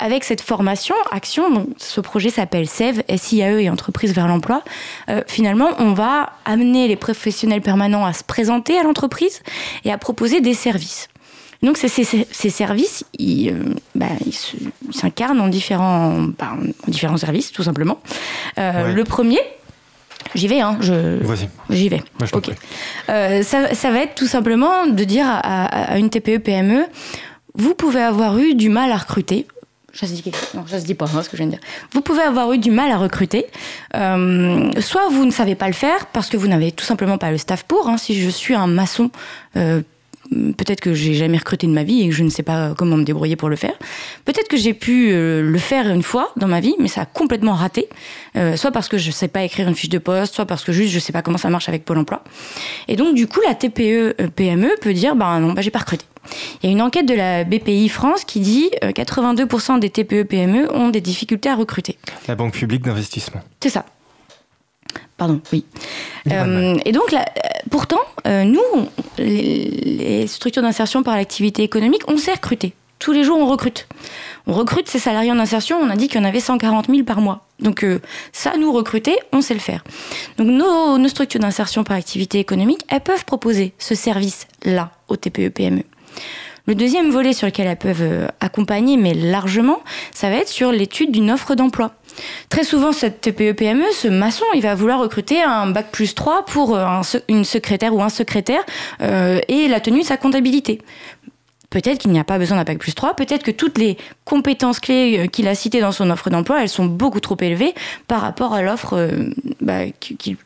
Avec 0.00 0.24
cette 0.24 0.40
formation, 0.40 0.94
Action, 1.10 1.50
donc, 1.50 1.68
ce 1.76 2.00
projet 2.00 2.30
s'appelle 2.30 2.66
SEV, 2.66 3.02
SIAE 3.16 3.60
et 3.60 3.68
Entreprise 3.68 4.14
vers 4.14 4.26
l'emploi, 4.26 4.62
euh, 5.10 5.22
finalement, 5.26 5.68
on 5.78 5.92
va 5.92 6.30
amener 6.46 6.88
les 6.88 6.96
professionnels 6.96 7.60
permanents 7.60 8.06
à 8.06 8.14
se 8.14 8.24
présenter 8.24 8.78
à 8.78 8.82
l'entreprise 8.82 9.42
et 9.84 9.92
à 9.92 9.98
proposer 9.98 10.40
des 10.40 10.54
services. 10.54 11.08
Donc 11.62 11.76
ces, 11.76 11.88
services, 12.50 13.04
ils 13.18 13.50
euh, 13.50 13.74
bah, 13.94 14.06
s'incarnent 14.90 15.42
en 15.42 15.48
différents, 15.48 16.28
bah, 16.38 16.56
différents 16.88 17.18
services, 17.18 17.52
tout 17.52 17.62
simplement. 17.62 18.00
Euh, 18.56 18.94
le 18.94 19.04
premier, 19.04 19.40
J'y 20.34 20.48
vais, 20.48 20.60
hein. 20.60 20.76
Je... 20.80 21.18
J'y 21.70 21.88
vais. 21.88 22.02
ok. 22.32 22.50
ça, 23.06 23.90
va 23.90 24.02
être 24.02 24.14
tout 24.14 24.26
simplement 24.26 24.86
de 24.86 25.04
dire 25.04 25.26
à, 25.26 25.98
une 25.98 26.10
TPE 26.10 26.38
PME, 26.38 26.86
vous 27.54 27.74
pouvez 27.74 28.00
avoir 28.00 28.38
eu 28.38 28.54
du 28.54 28.68
mal 28.68 28.92
à 28.92 28.96
recruter. 28.96 29.46
Ça 29.92 30.06
se 30.06 30.12
dit, 30.12 30.22
non, 30.54 30.64
ça 30.66 30.78
se 30.78 30.84
dit 30.84 30.94
pas, 30.94 31.06
hein, 31.06 31.22
ce 31.22 31.28
que 31.28 31.36
je 31.36 31.42
viens 31.42 31.46
de 31.46 31.56
dire. 31.56 31.60
Vous 31.92 32.00
pouvez 32.00 32.22
avoir 32.22 32.52
eu 32.52 32.58
du 32.58 32.70
mal 32.70 32.92
à 32.92 32.96
recruter. 32.96 33.46
Euh, 33.96 34.70
soit 34.80 35.08
vous 35.08 35.24
ne 35.24 35.32
savez 35.32 35.56
pas 35.56 35.66
le 35.66 35.72
faire 35.72 36.06
parce 36.06 36.28
que 36.28 36.36
vous 36.36 36.46
n'avez 36.46 36.70
tout 36.70 36.84
simplement 36.84 37.18
pas 37.18 37.30
le 37.32 37.38
staff 37.38 37.64
pour. 37.64 37.88
Hein. 37.88 37.98
Si 37.98 38.20
je 38.20 38.28
suis 38.28 38.54
un 38.54 38.68
maçon, 38.68 39.10
euh, 39.56 39.82
peut-être 40.30 40.80
que 40.80 40.94
j'ai 40.94 41.14
jamais 41.14 41.38
recruté 41.38 41.66
de 41.66 41.72
ma 41.72 41.82
vie 41.82 42.02
et 42.02 42.08
que 42.08 42.14
je 42.14 42.22
ne 42.22 42.30
sais 42.30 42.42
pas 42.42 42.74
comment 42.76 42.96
me 42.96 43.04
débrouiller 43.04 43.36
pour 43.36 43.48
le 43.48 43.56
faire. 43.56 43.74
Peut-être 44.24 44.48
que 44.48 44.56
j'ai 44.56 44.74
pu 44.74 45.10
euh, 45.10 45.42
le 45.42 45.58
faire 45.58 45.88
une 45.88 46.02
fois 46.02 46.32
dans 46.36 46.48
ma 46.48 46.60
vie, 46.60 46.74
mais 46.78 46.88
ça 46.88 47.02
a 47.02 47.06
complètement 47.06 47.54
raté. 47.54 47.88
Euh, 48.36 48.56
soit 48.56 48.70
parce 48.70 48.88
que 48.88 48.98
je 48.98 49.08
ne 49.08 49.12
sais 49.12 49.28
pas 49.28 49.42
écrire 49.42 49.68
une 49.68 49.74
fiche 49.74 49.88
de 49.88 49.98
poste, 49.98 50.34
soit 50.34 50.46
parce 50.46 50.64
que 50.64 50.72
juste 50.72 50.90
je 50.90 50.96
ne 50.96 51.00
sais 51.00 51.12
pas 51.12 51.22
comment 51.22 51.38
ça 51.38 51.50
marche 51.50 51.68
avec 51.68 51.84
Pôle 51.84 51.98
Emploi. 51.98 52.22
Et 52.88 52.96
donc 52.96 53.14
du 53.14 53.26
coup, 53.26 53.40
la 53.46 53.54
TPE 53.54 54.28
PME 54.34 54.70
peut 54.80 54.92
dire, 54.92 55.16
ben 55.16 55.40
non, 55.40 55.52
ben 55.52 55.62
j'ai 55.62 55.70
pas 55.70 55.80
recruté. 55.80 56.04
Il 56.62 56.66
y 56.66 56.68
a 56.68 56.72
une 56.72 56.82
enquête 56.82 57.06
de 57.06 57.14
la 57.14 57.44
BPI 57.44 57.88
France 57.88 58.24
qui 58.24 58.40
dit 58.40 58.70
82% 58.82 59.76
euh, 59.76 59.78
des 59.78 59.90
TPE 59.90 60.24
PME 60.24 60.72
ont 60.74 60.90
des 60.90 61.00
difficultés 61.00 61.48
à 61.48 61.56
recruter. 61.56 61.96
La 62.28 62.34
Banque 62.34 62.52
publique 62.52 62.82
d'investissement. 62.82 63.40
C'est 63.60 63.70
ça. 63.70 63.84
Pardon, 65.20 65.38
oui. 65.52 65.66
Euh, 66.32 66.78
et 66.86 66.92
donc, 66.92 67.12
là, 67.12 67.26
pourtant, 67.70 68.00
euh, 68.26 68.44
nous, 68.44 68.62
les, 69.18 70.26
structures 70.26 70.62
d'insertion 70.62 71.02
par 71.02 71.14
l'activité 71.14 71.62
économique, 71.62 72.00
on 72.08 72.16
sait 72.16 72.32
recruter. 72.32 72.72
Tous 72.98 73.12
les 73.12 73.22
jours, 73.22 73.36
on 73.36 73.44
recrute. 73.44 73.86
On 74.46 74.54
recrute 74.54 74.88
ces 74.88 74.98
salariés 74.98 75.30
en 75.30 75.38
insertion, 75.38 75.76
on 75.78 75.90
a 75.90 75.96
dit 75.96 76.08
qu'il 76.08 76.22
y 76.22 76.24
en 76.24 76.26
avait 76.26 76.40
140 76.40 76.86
000 76.86 77.02
par 77.04 77.20
mois. 77.20 77.44
Donc 77.58 77.84
euh, 77.84 78.00
ça, 78.32 78.56
nous 78.56 78.72
recruter, 78.72 79.18
on 79.34 79.42
sait 79.42 79.52
le 79.52 79.60
faire. 79.60 79.84
Donc 80.38 80.48
nos, 80.48 80.96
nos 80.96 81.08
structures 81.08 81.40
d'insertion 81.40 81.84
par 81.84 81.98
activité 81.98 82.38
économique, 82.38 82.80
elles 82.88 83.02
peuvent 83.02 83.26
proposer 83.26 83.74
ce 83.78 83.94
service-là 83.94 84.90
aux 85.08 85.16
TPE-PME. 85.16 85.82
Le 86.64 86.74
deuxième 86.74 87.10
volet 87.10 87.34
sur 87.34 87.46
lequel 87.46 87.66
elles 87.66 87.76
peuvent 87.76 88.00
euh, 88.00 88.28
accompagner, 88.40 88.96
mais 88.96 89.12
largement, 89.12 89.82
ça 90.12 90.30
va 90.30 90.36
être 90.36 90.48
sur 90.48 90.72
l'étude 90.72 91.12
d'une 91.12 91.30
offre 91.30 91.54
d'emploi. 91.54 91.92
Très 92.48 92.64
souvent, 92.64 92.92
cette 92.92 93.20
TPE-PME, 93.20 93.84
ce 93.92 94.08
maçon, 94.08 94.44
il 94.54 94.62
va 94.62 94.74
vouloir 94.74 94.98
recruter 94.98 95.42
un 95.42 95.66
bac 95.66 95.90
plus 95.92 96.14
3 96.14 96.44
pour 96.44 96.74
euh, 96.74 96.84
un, 96.84 97.02
une 97.28 97.44
secrétaire 97.44 97.94
ou 97.94 98.02
un 98.02 98.08
secrétaire 98.08 98.62
euh, 99.02 99.40
et 99.48 99.68
la 99.68 99.80
tenue 99.80 100.00
de 100.00 100.06
sa 100.06 100.16
comptabilité. 100.16 100.80
Peut-être 101.70 101.98
qu'il 101.98 102.10
n'y 102.10 102.18
a 102.18 102.24
pas 102.24 102.38
besoin 102.38 102.56
d'un 102.56 102.64
bac 102.64 102.78
plus 102.78 102.94
3, 102.96 103.14
peut-être 103.14 103.44
que 103.44 103.52
toutes 103.52 103.78
les 103.78 103.96
compétences 104.24 104.80
clés 104.80 105.20
euh, 105.20 105.26
qu'il 105.28 105.46
a 105.46 105.54
citées 105.54 105.80
dans 105.80 105.92
son 105.92 106.10
offre 106.10 106.28
d'emploi, 106.28 106.62
elles 106.62 106.68
sont 106.68 106.86
beaucoup 106.86 107.20
trop 107.20 107.36
élevées 107.40 107.72
par 108.08 108.20
rapport 108.20 108.52
à 108.52 108.62
l'offre, 108.62 109.08
bah, 109.60 109.82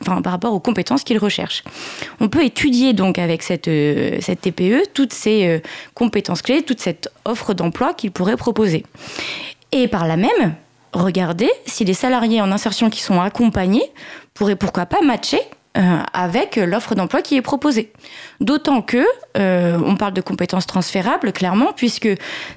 enfin, 0.01 0.21
par 0.21 0.31
rapport 0.31 0.53
aux 0.53 0.59
compétences 0.59 1.03
qu'il 1.03 1.17
recherche. 1.17 1.63
On 2.19 2.29
peut 2.29 2.43
étudier 2.43 2.93
donc 2.93 3.17
avec 3.17 3.41
cette, 3.41 3.65
cette 3.65 4.41
TPE 4.41 4.83
toutes 4.93 5.13
ces 5.13 5.61
compétences 5.95 6.43
clés, 6.43 6.61
toute 6.61 6.79
cette 6.79 7.09
offre 7.25 7.55
d'emploi 7.55 7.95
qu'il 7.95 8.11
pourrait 8.11 8.37
proposer. 8.37 8.85
Et 9.71 9.87
par 9.87 10.07
là 10.07 10.17
même, 10.17 10.55
regarder 11.01 11.49
si 11.65 11.85
les 11.85 11.93
salariés 11.93 12.41
en 12.41 12.51
insertion 12.51 12.89
qui 12.89 13.01
sont 13.01 13.21
accompagnés 13.21 13.91
pourraient 14.33 14.55
pourquoi 14.55 14.85
pas 14.85 15.01
matcher 15.01 15.39
euh, 15.77 15.99
avec 16.13 16.55
l'offre 16.55 16.95
d'emploi 16.95 17.21
qui 17.21 17.35
est 17.35 17.41
proposée. 17.41 17.91
D'autant 18.39 18.81
que 18.81 19.05
euh, 19.35 19.77
on 19.85 19.97
parle 19.97 20.13
de 20.13 20.21
compétences 20.21 20.65
transférables 20.65 21.33
clairement 21.33 21.73
puisque 21.75 22.07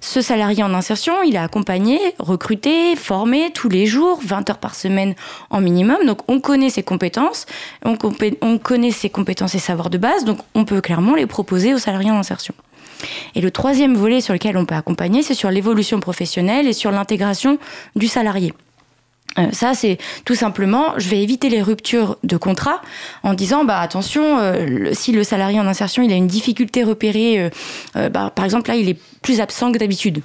ce 0.01 0.21
salarié 0.21 0.63
en 0.63 0.73
insertion, 0.73 1.15
il 1.25 1.35
est 1.35 1.39
accompagné, 1.39 1.99
recruté, 2.21 2.95
formé 2.95 3.51
tous 3.53 3.69
les 3.69 3.87
jours, 3.87 4.21
20 4.23 4.51
heures 4.51 4.59
par 4.59 4.77
semaine 4.77 5.17
en 5.51 5.61
minimum. 5.61 6.07
Donc 6.07 6.21
on 6.29 6.39
connaît 6.39 6.71
ses 6.71 6.85
compétences, 6.85 7.47
on, 7.85 7.99
on 8.41 8.59
connaît 8.59 8.93
ses 8.93 9.11
compétences 9.11 9.57
et 9.57 9.59
savoirs 9.59 9.91
de 9.91 9.99
base, 9.99 10.25
donc 10.25 10.39
on 10.55 10.65
peut 10.65 10.81
clairement 10.81 11.17
les 11.17 11.27
proposer 11.27 11.75
aux 11.75 11.79
salariés 11.79 12.13
en 12.13 12.19
insertion. 12.19 12.55
Et 13.35 13.41
le 13.41 13.51
troisième 13.51 13.95
volet 13.95 14.21
sur 14.21 14.33
lequel 14.33 14.57
on 14.57 14.65
peut 14.65 14.75
accompagner, 14.75 15.23
c'est 15.23 15.35
sur 15.35 15.51
l'évolution 15.51 16.01
professionnelle 16.01 16.67
et 16.67 16.73
sur 16.73 16.91
l'intégration 16.91 17.59
du 17.97 18.09
salarié. 18.09 18.53
Euh, 19.39 19.49
ça, 19.53 19.75
c'est 19.75 19.99
tout 20.25 20.35
simplement, 20.35 20.95
je 20.97 21.09
vais 21.09 21.23
éviter 21.23 21.49
les 21.49 21.63
ruptures 21.63 22.17
de 22.25 22.37
contrat 22.37 22.81
en 23.23 23.35
disant, 23.35 23.65
bah 23.65 23.79
attention, 23.79 24.39
euh, 24.39 24.91
si 24.93 25.13
le 25.13 25.23
salarié 25.23 25.61
en 25.61 25.67
insertion, 25.67 26.03
il 26.03 26.13
a 26.13 26.17
une 26.17 26.27
difficulté 26.27 26.83
repérée, 26.83 27.51
euh, 27.97 28.09
bah, 28.09 28.33
par 28.35 28.45
exemple 28.45 28.71
là, 28.71 28.77
il 28.77 28.89
est 28.89 28.99
plus 29.23 29.41
absent 29.41 29.73
que 29.73 29.79
d'habitude. 29.79 30.23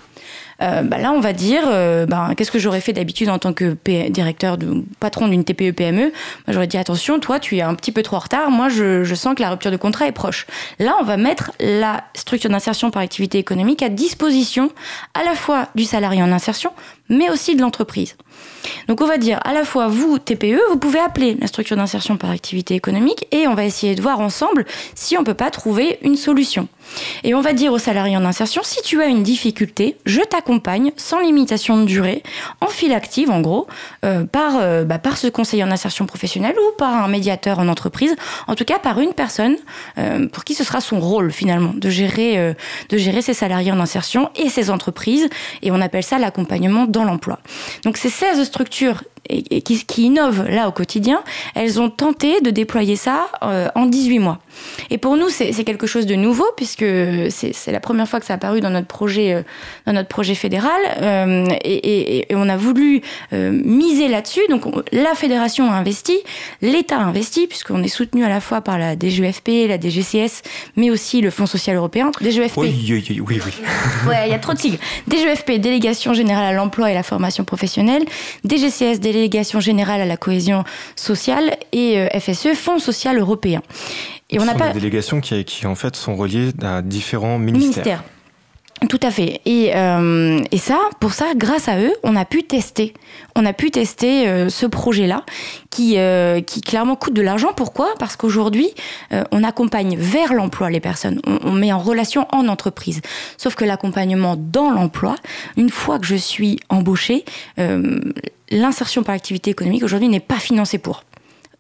Bah, 0.84 0.98
là, 0.98 1.12
on 1.12 1.20
va 1.20 1.34
dire, 1.34 1.64
bah, 2.08 2.30
qu'est-ce 2.38 2.52
que 2.52 2.60
j'aurais 2.60 2.80
fait 2.80 2.94
d'habitude 2.94 3.30
en 3.30 3.40
tant 3.40 3.54
que 3.54 3.76
directeur, 4.10 4.58
de, 4.58 4.84
patron 5.00 5.28
d'une 5.28 5.44
TPE-PME 5.44 6.12
J'aurais 6.48 6.68
dit, 6.68 6.78
attention, 6.78 7.20
toi, 7.20 7.40
tu 7.40 7.58
es 7.58 7.62
un 7.62 7.76
petit 7.76 7.92
peu 7.92 8.02
trop 8.02 8.18
en 8.18 8.20
retard, 8.20 8.50
moi, 8.50 8.70
je, 8.70 9.14
sens 9.16 9.36
que 9.36 9.42
la 9.42 9.50
rupture 9.50 9.72
de 9.72 9.78
contrat 9.78 10.08
est 10.08 10.12
proche. 10.12 10.48
Là, 10.80 10.96
on 11.02 11.04
va 11.04 11.18
mettre 11.18 11.52
la 11.60 12.04
structure 12.16 12.50
d'insertion 12.50 12.92
par 12.92 13.02
activité 13.02 13.38
économique 13.38 13.84
à 13.84 13.90
disposition 13.90 14.72
à 15.14 15.24
la 15.24 15.36
fois 15.36 15.68
du 15.76 15.84
salarié 15.84 16.22
en 16.24 16.32
insertion, 16.32 16.72
mais 17.10 17.30
aussi 17.30 17.56
de 17.56 17.62
l'entreprise. 17.62 18.16
Donc 18.88 19.02
on 19.02 19.06
va 19.06 19.18
dire 19.18 19.40
à 19.44 19.54
la 19.54 19.66
fois 19.66 19.88
vous, 19.88 20.20
TPE, 20.20 20.60
vous 20.70 20.78
pouvez 20.78 21.00
appeler 21.00 21.38
la 21.40 21.48
structure 21.48 21.76
d'insertion 21.78 22.18
par 22.18 22.32
activité 22.32 22.76
économique 22.76 23.28
et 23.32 23.48
on 23.48 23.54
va 23.54 23.66
essayer 23.66 23.96
de 23.96 24.02
voir 24.02 24.20
ensemble 24.20 24.66
si 24.96 25.18
on 25.18 25.22
ne 25.22 25.26
peut 25.26 25.34
pas 25.34 25.52
trouver 25.52 26.00
une 26.02 26.16
solution. 26.16 26.68
Et 27.24 27.34
on 27.34 27.42
va 27.42 27.54
dire 27.54 27.72
aux 27.72 27.80
salariés 27.80 28.18
en 28.18 28.26
insertion, 28.26 28.62
si 28.64 28.82
tu 28.82 29.02
as 29.02 29.08
une 29.08 29.24
difficulté, 29.24 29.98
je 30.06 30.22
t'accompagne 30.22 30.92
sans 30.98 31.20
limitation 31.20 31.78
de 31.78 31.86
durée, 31.86 32.24
en 32.62 32.68
file 32.68 32.94
active 32.94 33.32
en 33.32 33.42
gros, 33.42 33.68
euh, 34.06 34.26
par, 34.26 34.58
euh, 34.58 34.84
bah, 34.84 35.00
par 35.00 35.18
ce 35.18 35.28
conseiller 35.28 35.64
en 35.64 35.72
insertion 35.72 36.06
professionnelle 36.06 36.56
ou 36.58 36.78
par 36.78 36.94
un 36.94 37.08
médiateur 37.08 37.60
en 37.60 37.68
entreprise, 37.68 38.16
en 38.48 38.56
tout 38.56 38.66
cas 38.66 38.80
par 38.80 39.00
une 39.00 39.14
personne 39.14 39.56
euh, 39.98 40.28
pour 40.28 40.44
qui 40.44 40.54
ce 40.54 40.64
sera 40.64 40.82
son 40.82 41.00
rôle 41.00 41.32
finalement 41.32 41.74
de 41.74 41.90
gérer, 41.90 42.56
de 42.90 42.98
gérer 42.98 43.22
ses 43.22 43.34
salariés 43.34 43.72
en 43.72 43.80
insertion 43.80 44.30
et 44.36 44.50
ses 44.50 44.70
entreprises. 44.70 45.30
Et 45.62 45.72
on 45.72 45.82
appelle 45.82 46.04
ça 46.04 46.20
l'accompagnement 46.20 46.86
dans 46.94 47.04
l'emploi. 47.04 47.40
Donc 47.84 47.98
ces 47.98 48.10
16 48.10 48.42
structures 48.46 49.04
et, 49.30 49.62
qui, 49.62 49.86
qui, 49.86 50.04
innovent 50.04 50.48
là 50.48 50.68
au 50.68 50.72
quotidien, 50.72 51.24
elles 51.56 51.80
ont 51.80 51.90
tenté 51.90 52.42
de 52.42 52.50
déployer 52.50 52.96
ça 52.96 53.28
euh, 53.44 53.70
en 53.76 53.86
18 53.86 54.20
mois. 54.20 54.40
Et 54.90 54.98
pour 54.98 55.16
nous, 55.18 55.30
c'est 55.30 55.52
quelque 55.64 55.88
chose 55.88 56.06
de 56.06 56.16
nouveau 56.16 56.46
puisque 56.58 56.86
c'est 57.30 57.72
la 57.72 57.80
première 57.80 58.08
fois 58.08 58.20
que 58.20 58.26
ça 58.26 58.34
a 58.34 58.36
apparu 58.36 58.62
dans 58.62 58.70
notre 58.70 58.88
projet, 58.88 59.34
euh, 59.34 59.42
dans 59.86 59.94
notre 59.94 60.10
projet 60.10 60.36
fédéral 60.36 60.80
euh, 61.02 61.46
et, 61.64 62.32
et, 62.32 62.36
on 62.36 62.50
a 62.50 62.58
voulu 62.58 63.02
miser 63.32 64.08
là-dessus. 64.08 64.42
Donc 64.50 64.66
la 64.92 65.16
fédération 65.16 65.72
a 65.72 65.76
investi, 65.76 66.18
l'État 66.62 66.98
a 66.98 67.04
investi 67.04 67.48
puisqu'on 67.48 67.82
est 67.84 67.88
soutenu 67.88 68.24
à 68.26 68.30
la 68.30 68.42
fois 68.42 68.62
par 68.62 68.78
la 68.78 68.98
DGFP, 68.98 69.68
la 69.68 69.80
DGCS, 69.80 70.42
mais 70.76 70.90
aussi 70.90 71.22
le 71.22 71.30
Fonds 71.30 71.46
social 71.46 71.76
européen. 71.76 72.12
DGFP. 72.22 72.58
Oui, 72.58 72.76
oui, 72.90 73.04
oui. 73.10 73.22
oui. 73.28 73.52
ouais, 74.08 74.28
il 74.28 74.32
y 74.32 74.36
a 74.36 74.40
trop 74.40 74.54
de 74.54 74.60
sigles. 74.60 74.80
DGFP, 75.08 75.54
Délégation 75.54 76.14
générale 76.14 76.46
à 76.46 76.54
l'emploi 76.54 76.92
et 76.92 76.94
la 76.94 77.04
formation 77.04 77.44
professionnelle. 77.44 78.04
DGCS, 78.44 79.00
délégation 79.14 79.60
générale 79.60 80.02
à 80.02 80.06
la 80.06 80.18
cohésion 80.18 80.64
sociale, 80.96 81.56
et 81.72 82.00
euh, 82.00 82.20
FSE, 82.20 82.54
Fonds 82.56 82.80
social 82.80 83.18
européen. 83.18 83.62
Et 84.30 84.38
Ce 84.38 84.44
on 84.44 84.46
n'a 84.46 84.56
pas 84.56 84.70
des 84.70 84.80
délégations 84.80 85.22
qui, 85.22 85.44
qui, 85.46 85.66
en 85.66 85.76
fait 85.76 85.96
sont 85.96 86.16
reliées 86.16 86.52
à 86.62 86.82
différents 86.82 87.40
ministères. 87.40 88.04
Tout 88.90 89.00
à 89.02 89.12
fait. 89.12 89.42
Et, 89.46 89.72
euh, 89.76 90.40
et, 90.52 90.58
ça, 90.58 90.80
pour 91.00 91.14
ça, 91.14 91.34
grâce 91.36 91.68
à 91.68 91.80
eux, 91.80 91.94
on 92.04 92.16
a 92.16 92.26
pu 92.26 92.44
tester. 92.44 92.94
On 93.36 93.46
a 93.46 93.54
pu 93.54 93.72
tester 93.72 94.28
euh, 94.28 94.50
ce 94.50 94.66
projet-là, 94.66 95.24
qui, 95.70 95.98
euh, 95.98 96.42
qui 96.42 96.62
clairement 96.62 96.96
coûte 96.96 97.14
de 97.14 97.22
l'argent. 97.22 97.54
Pourquoi? 97.56 97.94
Parce 98.00 98.16
qu'aujourd'hui, 98.16 98.70
on 99.32 99.44
accompagne 99.44 99.96
vers 99.98 100.34
l'emploi 100.34 100.70
les 100.70 100.80
personnes. 100.80 101.22
On, 101.26 101.40
on, 101.44 101.52
met 101.52 101.72
en 101.72 101.80
relation 101.80 102.28
en 102.32 102.48
entreprise. 102.48 103.02
Sauf 103.38 103.56
que 103.56 103.66
l'accompagnement 103.66 104.36
dans 104.38 104.72
l'emploi, 104.72 105.16
une 105.58 105.70
fois 105.70 106.00
que 106.00 106.06
je 106.06 106.16
suis 106.16 106.60
embauché, 106.70 107.26
euh, 107.60 108.00
l'insertion 108.50 109.04
par 109.04 109.16
l'activité 109.16 109.52
économique 109.52 109.84
aujourd'hui 109.84 110.10
n'est 110.10 110.20
pas 110.20 110.40
financée 110.40 110.78
pour. 110.78 111.04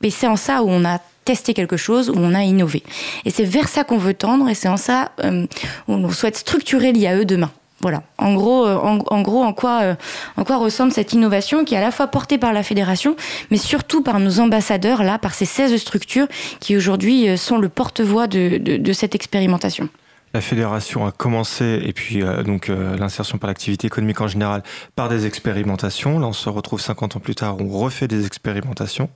Et 0.01 0.09
c'est 0.09 0.27
en 0.27 0.35
ça 0.35 0.63
où 0.63 0.69
on 0.69 0.83
a 0.85 0.99
testé 1.23 1.53
quelque 1.53 1.77
chose, 1.77 2.09
où 2.09 2.17
on 2.17 2.33
a 2.33 2.43
innové. 2.43 2.83
Et 3.25 3.29
c'est 3.29 3.43
vers 3.43 3.67
ça 3.67 3.83
qu'on 3.83 3.97
veut 3.97 4.13
tendre, 4.13 4.49
et 4.49 4.55
c'est 4.55 4.69
en 4.69 4.77
ça 4.77 5.11
euh, 5.23 5.45
où 5.87 5.93
on 5.93 6.09
souhaite 6.11 6.37
structurer 6.37 6.91
l'IAE 6.91 7.25
demain. 7.25 7.51
Voilà. 7.83 8.01
En 8.17 8.33
gros, 8.33 8.65
euh, 8.65 8.77
en, 8.77 9.21
gros, 9.21 9.43
en 9.43 9.51
quoi, 9.51 9.81
euh, 9.81 9.95
en 10.37 10.45
quoi 10.45 10.55
ressemble 10.55 10.93
cette 10.93 11.11
innovation 11.11 11.65
qui 11.65 11.75
est 11.75 11.77
à 11.77 11.81
la 11.81 11.91
fois 11.91 12.07
portée 12.07 12.37
par 12.37 12.53
la 12.53 12.63
fédération, 12.63 13.17
mais 13.51 13.57
surtout 13.57 14.01
par 14.01 14.21
nos 14.21 14.39
ambassadeurs, 14.39 15.03
là, 15.03 15.19
par 15.19 15.33
ces 15.33 15.43
16 15.43 15.75
structures 15.75 16.27
qui 16.61 16.77
aujourd'hui 16.77 17.27
euh, 17.27 17.35
sont 17.35 17.57
le 17.57 17.67
porte-voix 17.67 18.27
de, 18.27 18.57
de, 18.57 18.93
cette 18.93 19.15
expérimentation. 19.15 19.89
La 20.33 20.39
fédération 20.39 21.05
a 21.05 21.11
commencé, 21.11 21.81
et 21.83 21.91
puis 21.91 22.23
donc 22.43 22.67
l'insertion 22.67 23.37
par 23.37 23.49
l'activité 23.49 23.85
économique 23.85 24.19
en 24.19 24.27
général, 24.27 24.63
par 24.95 25.07
des 25.07 25.27
expérimentations. 25.27 26.17
Là, 26.17 26.25
on 26.25 26.33
se 26.33 26.49
retrouve 26.49 26.81
50 26.81 27.17
ans 27.17 27.19
plus 27.19 27.35
tard, 27.35 27.57
on 27.59 27.67
refait 27.67 28.07
des 28.07 28.25
expérimentations. 28.25 29.09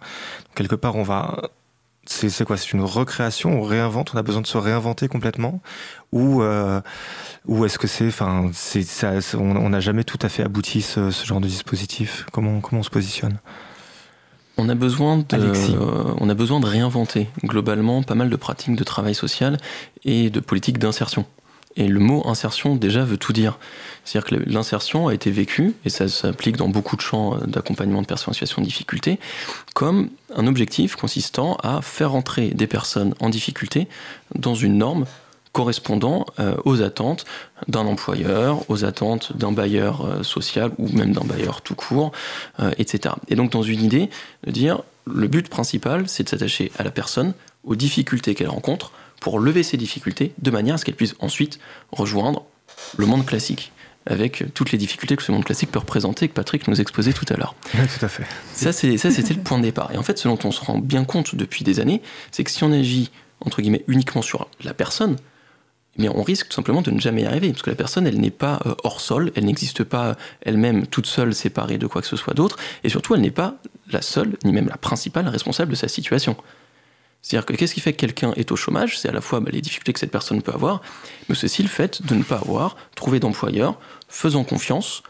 Quelque 0.53 0.75
part, 0.75 0.95
on 0.95 1.01
va. 1.01 1.49
C'est 2.09 2.45
quoi? 2.45 2.57
C'est 2.57 2.71
une 2.73 2.81
recréation? 2.83 3.59
On 3.59 3.61
réinvente? 3.61 4.11
On 4.13 4.17
a 4.17 4.23
besoin 4.23 4.41
de 4.41 4.47
se 4.47 4.57
réinventer 4.57 5.07
complètement? 5.07 5.61
Ou, 6.11 6.41
euh, 6.41 6.81
ou 7.45 7.65
est-ce 7.65 7.77
que 7.77 7.87
c'est. 7.87 8.07
Enfin, 8.07 8.49
on 9.35 9.69
n'a 9.69 9.79
jamais 9.79 10.03
tout 10.03 10.19
à 10.21 10.29
fait 10.29 10.43
abouti 10.43 10.81
ce, 10.81 11.11
ce 11.11 11.25
genre 11.25 11.41
de 11.41 11.47
dispositif? 11.47 12.25
Comment, 12.31 12.61
comment 12.61 12.79
on 12.79 12.83
se 12.83 12.89
positionne? 12.89 13.39
On 14.59 14.69
a, 14.69 14.75
besoin 14.75 15.17
de, 15.17 15.25
euh, 15.35 16.15
on 16.19 16.29
a 16.29 16.33
besoin 16.33 16.59
de 16.59 16.65
réinventer 16.65 17.29
globalement 17.43 18.01
pas 18.01 18.15
mal 18.15 18.29
de 18.29 18.35
pratiques 18.35 18.75
de 18.75 18.83
travail 18.83 19.13
social 19.13 19.57
et 20.03 20.31
de 20.31 20.39
politiques 20.39 20.79
d'insertion. 20.79 21.25
Et 21.77 21.87
le 21.87 21.99
mot 21.99 22.27
insertion 22.27 22.75
déjà 22.75 23.05
veut 23.05 23.17
tout 23.17 23.33
dire. 23.33 23.57
C'est-à-dire 24.03 24.29
que 24.29 24.49
l'insertion 24.49 25.07
a 25.07 25.13
été 25.13 25.31
vécue, 25.31 25.75
et 25.85 25.89
ça 25.89 26.07
s'applique 26.07 26.57
dans 26.57 26.69
beaucoup 26.69 26.95
de 26.95 27.01
champs 27.01 27.37
d'accompagnement 27.45 28.01
de 28.01 28.07
personnes 28.07 28.31
en 28.31 28.33
situation 28.33 28.61
de 28.61 28.67
difficulté, 28.67 29.19
comme 29.73 30.09
un 30.35 30.47
objectif 30.47 30.95
consistant 30.95 31.55
à 31.63 31.81
faire 31.81 32.15
entrer 32.15 32.49
des 32.49 32.67
personnes 32.67 33.13
en 33.19 33.29
difficulté 33.29 33.87
dans 34.35 34.55
une 34.55 34.77
norme 34.77 35.05
correspondant 35.57 36.27
euh, 36.39 36.55
aux 36.65 36.83
attentes 36.83 37.25
d'un 37.67 37.87
employeur, 37.87 38.63
aux 38.69 38.85
attentes 38.85 39.35
d'un 39.35 39.51
bailleur 39.51 40.05
euh, 40.05 40.21
social 40.21 40.69
ou 40.77 40.87
même 40.89 41.13
d'un 41.13 41.23
bailleur 41.23 41.63
tout 41.63 41.73
court, 41.73 42.11
euh, 42.59 42.71
etc. 42.77 43.15
Et 43.27 43.35
donc 43.35 43.51
dans 43.51 43.63
une 43.63 43.83
idée 43.83 44.11
de 44.45 44.51
dire 44.51 44.83
le 45.07 45.27
but 45.27 45.49
principal, 45.49 46.07
c'est 46.07 46.23
de 46.23 46.29
s'attacher 46.29 46.71
à 46.77 46.83
la 46.83 46.91
personne, 46.91 47.33
aux 47.63 47.75
difficultés 47.75 48.35
qu'elle 48.35 48.49
rencontre, 48.49 48.91
pour 49.19 49.39
lever 49.39 49.63
ces 49.63 49.77
difficultés 49.77 50.33
de 50.39 50.51
manière 50.51 50.75
à 50.75 50.77
ce 50.77 50.85
qu'elle 50.85 50.95
puisse 50.95 51.15
ensuite 51.19 51.59
rejoindre 51.91 52.45
le 52.97 53.05
monde 53.05 53.25
classique 53.25 53.71
avec 54.05 54.45
toutes 54.53 54.71
les 54.71 54.77
difficultés 54.77 55.15
que 55.15 55.23
ce 55.23 55.31
monde 55.31 55.43
classique 55.43 55.69
peut 55.71 55.79
représenter 55.79 56.27
que 56.27 56.33
Patrick 56.33 56.67
nous 56.67 56.79
exposait 56.79 57.13
tout 57.13 57.25
à 57.29 57.35
l'heure. 57.35 57.55
Oui, 57.73 57.81
tout 57.87 58.05
à 58.05 58.07
fait. 58.07 58.23
Ça, 58.53 58.71
c'était 58.71 59.33
le 59.33 59.41
point 59.41 59.57
de 59.57 59.63
départ. 59.63 59.91
Et 59.93 59.97
en 59.97 60.03
fait, 60.03 60.17
ce 60.17 60.27
dont 60.27 60.39
on 60.45 60.51
se 60.51 60.63
rend 60.63 60.77
bien 60.77 61.03
compte 61.03 61.35
depuis 61.35 61.63
des 61.63 61.79
années, 61.79 62.01
c'est 62.31 62.43
que 62.43 62.51
si 62.51 62.63
on 62.63 62.71
agit, 62.71 63.11
entre 63.41 63.61
guillemets, 63.61 63.83
uniquement 63.87 64.21
sur 64.21 64.47
la 64.63 64.73
personne, 64.73 65.17
eh 65.99 66.09
on 66.09 66.21
risque 66.21 66.49
tout 66.49 66.53
simplement 66.53 66.81
de 66.81 66.91
ne 66.91 66.99
jamais 66.99 67.23
y 67.23 67.25
arriver, 67.25 67.49
parce 67.49 67.63
que 67.63 67.69
la 67.69 67.75
personne, 67.75 68.05
elle 68.07 68.19
n'est 68.19 68.29
pas 68.29 68.59
euh, 68.65 68.75
hors 68.83 69.01
sol, 69.01 69.31
elle 69.35 69.45
n'existe 69.45 69.83
pas 69.83 70.15
elle-même 70.41 70.85
toute 70.85 71.07
seule, 71.07 71.33
séparée 71.33 71.77
de 71.77 71.87
quoi 71.87 72.01
que 72.01 72.07
ce 72.07 72.15
soit 72.15 72.35
d'autre, 72.35 72.57
et 72.83 72.89
surtout, 72.89 73.15
elle 73.15 73.21
n'est 73.21 73.31
pas 73.31 73.55
la 73.91 74.01
seule, 74.01 74.37
ni 74.43 74.51
même 74.51 74.67
la 74.67 74.77
principale 74.77 75.27
responsable 75.27 75.71
de 75.71 75.75
sa 75.75 75.87
situation. 75.87 76.37
C'est-à-dire 77.21 77.45
que 77.45 77.53
qu'est-ce 77.53 77.73
qui 77.73 77.81
fait 77.81 77.93
que 77.93 77.97
quelqu'un 77.97 78.33
est 78.35 78.51
au 78.51 78.55
chômage? 78.55 78.97
C'est 78.99 79.09
à 79.09 79.11
la 79.11 79.21
fois 79.21 79.39
bah, 79.39 79.49
les 79.51 79.61
difficultés 79.61 79.93
que 79.93 79.99
cette 79.99 80.11
personne 80.11 80.41
peut 80.41 80.53
avoir, 80.53 80.81
mais 81.27 81.35
c'est 81.35 81.45
aussi 81.45 81.63
le 81.63 81.69
fait 81.69 82.05
de 82.05 82.15
ne 82.15 82.23
pas 82.23 82.37
avoir 82.37 82.77
trouvé 82.95 83.19
d'employeur 83.19 83.79
faisant 84.07 84.43
confiance, 84.43 85.03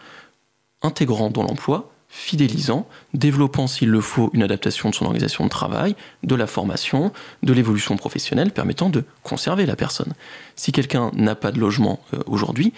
intégrant 0.82 1.30
dans 1.30 1.44
l'emploi, 1.44 1.92
fidélisant, 2.10 2.88
développant 3.14 3.68
s'il 3.68 3.90
le 3.90 4.02
faut 4.02 4.32
une 4.34 4.42
adaptation 4.42 4.90
de 4.90 4.96
son 4.96 5.06
organisation 5.06 5.44
de 5.44 5.50
travail, 5.50 5.96
de 6.24 6.36
la 6.36 6.48
formation, 6.48 7.12
de 7.44 7.54
l'évolution 7.54 7.98
professionnelle 7.98 8.52
permettant 8.52 8.90
de 8.90 9.04
conserver 9.24 9.66
la 9.66 9.76
personne. 9.76 10.14
Si 10.56 10.72
quelqu'un 10.72 11.12
n'a 11.14 11.36
pas 11.36 11.52
de 11.52 11.60
logement 11.60 12.00
euh, 12.14 12.20
aujourd'hui, 12.26 12.74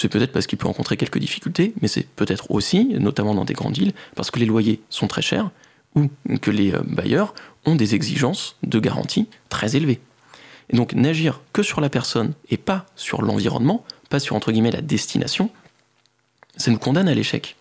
c'est 0.00 0.08
peut-être 0.08 0.32
parce 0.32 0.46
qu'il 0.46 0.58
peut 0.58 0.68
rencontrer 0.68 0.96
quelques 0.96 1.18
difficultés, 1.18 1.74
mais 1.82 1.88
c'est 1.88 2.06
peut-être 2.06 2.50
aussi, 2.50 2.94
notamment 3.00 3.34
dans 3.34 3.44
des 3.44 3.54
grandes 3.54 3.76
villes, 3.76 3.92
parce 4.14 4.30
que 4.30 4.38
les 4.38 4.46
loyers 4.46 4.80
sont 4.90 5.08
très 5.08 5.22
chers 5.22 5.50
ou 5.94 6.08
que 6.40 6.50
les 6.50 6.74
euh, 6.74 6.80
bailleurs 6.84 7.34
ont 7.64 7.74
des 7.74 7.94
exigences 7.94 8.56
de 8.62 8.78
garantie 8.78 9.28
très 9.48 9.76
élevées. 9.76 10.00
Et 10.70 10.76
donc 10.76 10.92
n'agir 10.92 11.40
que 11.52 11.62
sur 11.62 11.80
la 11.80 11.88
personne 11.88 12.34
et 12.50 12.56
pas 12.56 12.86
sur 12.94 13.22
l'environnement, 13.22 13.84
pas 14.10 14.20
sur 14.20 14.36
entre 14.36 14.52
guillemets 14.52 14.70
la 14.70 14.82
destination, 14.82 15.50
ça 16.56 16.70
nous 16.70 16.78
condamne 16.78 17.08
à 17.08 17.14
l'échec. 17.14 17.56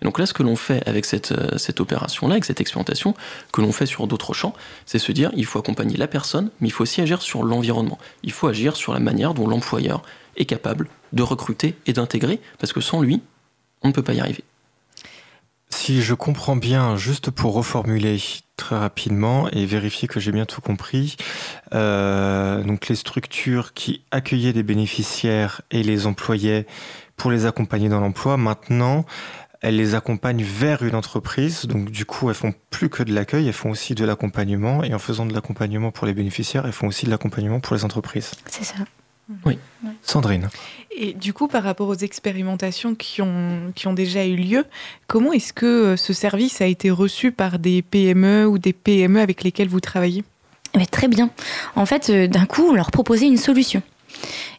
Et 0.00 0.04
donc 0.04 0.18
là, 0.18 0.26
ce 0.26 0.34
que 0.34 0.42
l'on 0.42 0.56
fait 0.56 0.86
avec 0.88 1.04
cette, 1.04 1.30
euh, 1.30 1.58
cette 1.58 1.80
opération-là, 1.80 2.34
avec 2.34 2.44
cette 2.44 2.60
expérimentation, 2.60 3.14
que 3.52 3.60
l'on 3.60 3.70
fait 3.70 3.86
sur 3.86 4.08
d'autres 4.08 4.34
champs, 4.34 4.52
c'est 4.84 4.98
se 4.98 5.12
dire, 5.12 5.30
il 5.36 5.46
faut 5.46 5.60
accompagner 5.60 5.96
la 5.96 6.08
personne, 6.08 6.50
mais 6.60 6.68
il 6.68 6.72
faut 6.72 6.82
aussi 6.82 7.00
agir 7.00 7.22
sur 7.22 7.44
l'environnement. 7.44 7.98
Il 8.24 8.32
faut 8.32 8.48
agir 8.48 8.74
sur 8.74 8.92
la 8.92 8.98
manière 8.98 9.32
dont 9.32 9.46
l'employeur 9.46 10.02
est 10.36 10.44
capable 10.44 10.88
de 11.12 11.22
recruter 11.22 11.76
et 11.86 11.92
d'intégrer, 11.92 12.40
parce 12.58 12.72
que 12.72 12.80
sans 12.80 13.00
lui, 13.00 13.22
on 13.82 13.88
ne 13.88 13.92
peut 13.92 14.02
pas 14.02 14.14
y 14.14 14.20
arriver. 14.20 14.42
Si 15.74 16.02
je 16.02 16.14
comprends 16.14 16.54
bien, 16.54 16.96
juste 16.96 17.30
pour 17.30 17.54
reformuler 17.54 18.20
très 18.56 18.78
rapidement 18.78 19.48
et 19.50 19.64
vérifier 19.64 20.06
que 20.06 20.20
j'ai 20.20 20.30
bien 20.30 20.44
tout 20.44 20.60
compris, 20.60 21.16
euh, 21.74 22.62
donc 22.62 22.88
les 22.88 22.94
structures 22.94 23.72
qui 23.72 24.04
accueillaient 24.10 24.52
des 24.52 24.62
bénéficiaires 24.62 25.62
et 25.70 25.82
les 25.82 26.06
employaient 26.06 26.66
pour 27.16 27.30
les 27.30 27.46
accompagner 27.46 27.88
dans 27.88 28.00
l'emploi, 28.00 28.36
maintenant, 28.36 29.06
elles 29.62 29.76
les 29.76 29.94
accompagnent 29.94 30.44
vers 30.44 30.82
une 30.82 30.94
entreprise. 30.94 31.64
Donc 31.66 31.90
du 31.90 32.04
coup, 32.04 32.28
elles 32.28 32.36
font 32.36 32.54
plus 32.70 32.90
que 32.90 33.02
de 33.02 33.12
l'accueil, 33.14 33.46
elles 33.46 33.52
font 33.54 33.70
aussi 33.70 33.94
de 33.94 34.04
l'accompagnement. 34.04 34.84
Et 34.84 34.92
en 34.92 34.98
faisant 34.98 35.24
de 35.24 35.32
l'accompagnement 35.32 35.90
pour 35.90 36.06
les 36.06 36.14
bénéficiaires, 36.14 36.66
elles 36.66 36.72
font 36.72 36.88
aussi 36.88 37.06
de 37.06 37.10
l'accompagnement 37.10 37.60
pour 37.60 37.74
les 37.74 37.84
entreprises. 37.84 38.32
C'est 38.46 38.64
ça. 38.64 38.74
Oui. 39.46 39.58
Sandrine. 40.02 40.48
Et 40.94 41.14
du 41.14 41.32
coup, 41.32 41.48
par 41.48 41.62
rapport 41.62 41.88
aux 41.88 41.94
expérimentations 41.94 42.94
qui 42.94 43.22
ont, 43.22 43.72
qui 43.74 43.86
ont 43.86 43.94
déjà 43.94 44.26
eu 44.26 44.36
lieu, 44.36 44.64
comment 45.06 45.32
est-ce 45.32 45.52
que 45.52 45.66
euh, 45.66 45.96
ce 45.96 46.12
service 46.12 46.60
a 46.60 46.66
été 46.66 46.90
reçu 46.90 47.32
par 47.32 47.58
des 47.58 47.82
PME 47.82 48.46
ou 48.46 48.58
des 48.58 48.72
PME 48.72 49.20
avec 49.20 49.42
lesquelles 49.42 49.68
vous 49.68 49.80
travaillez? 49.80 50.24
Mais 50.76 50.86
Très 50.86 51.08
bien. 51.08 51.30
En 51.76 51.86
fait, 51.86 52.10
euh, 52.10 52.26
d'un 52.26 52.46
coup, 52.46 52.62
on 52.68 52.74
leur 52.74 52.90
proposait 52.90 53.26
une 53.26 53.36
solution. 53.36 53.82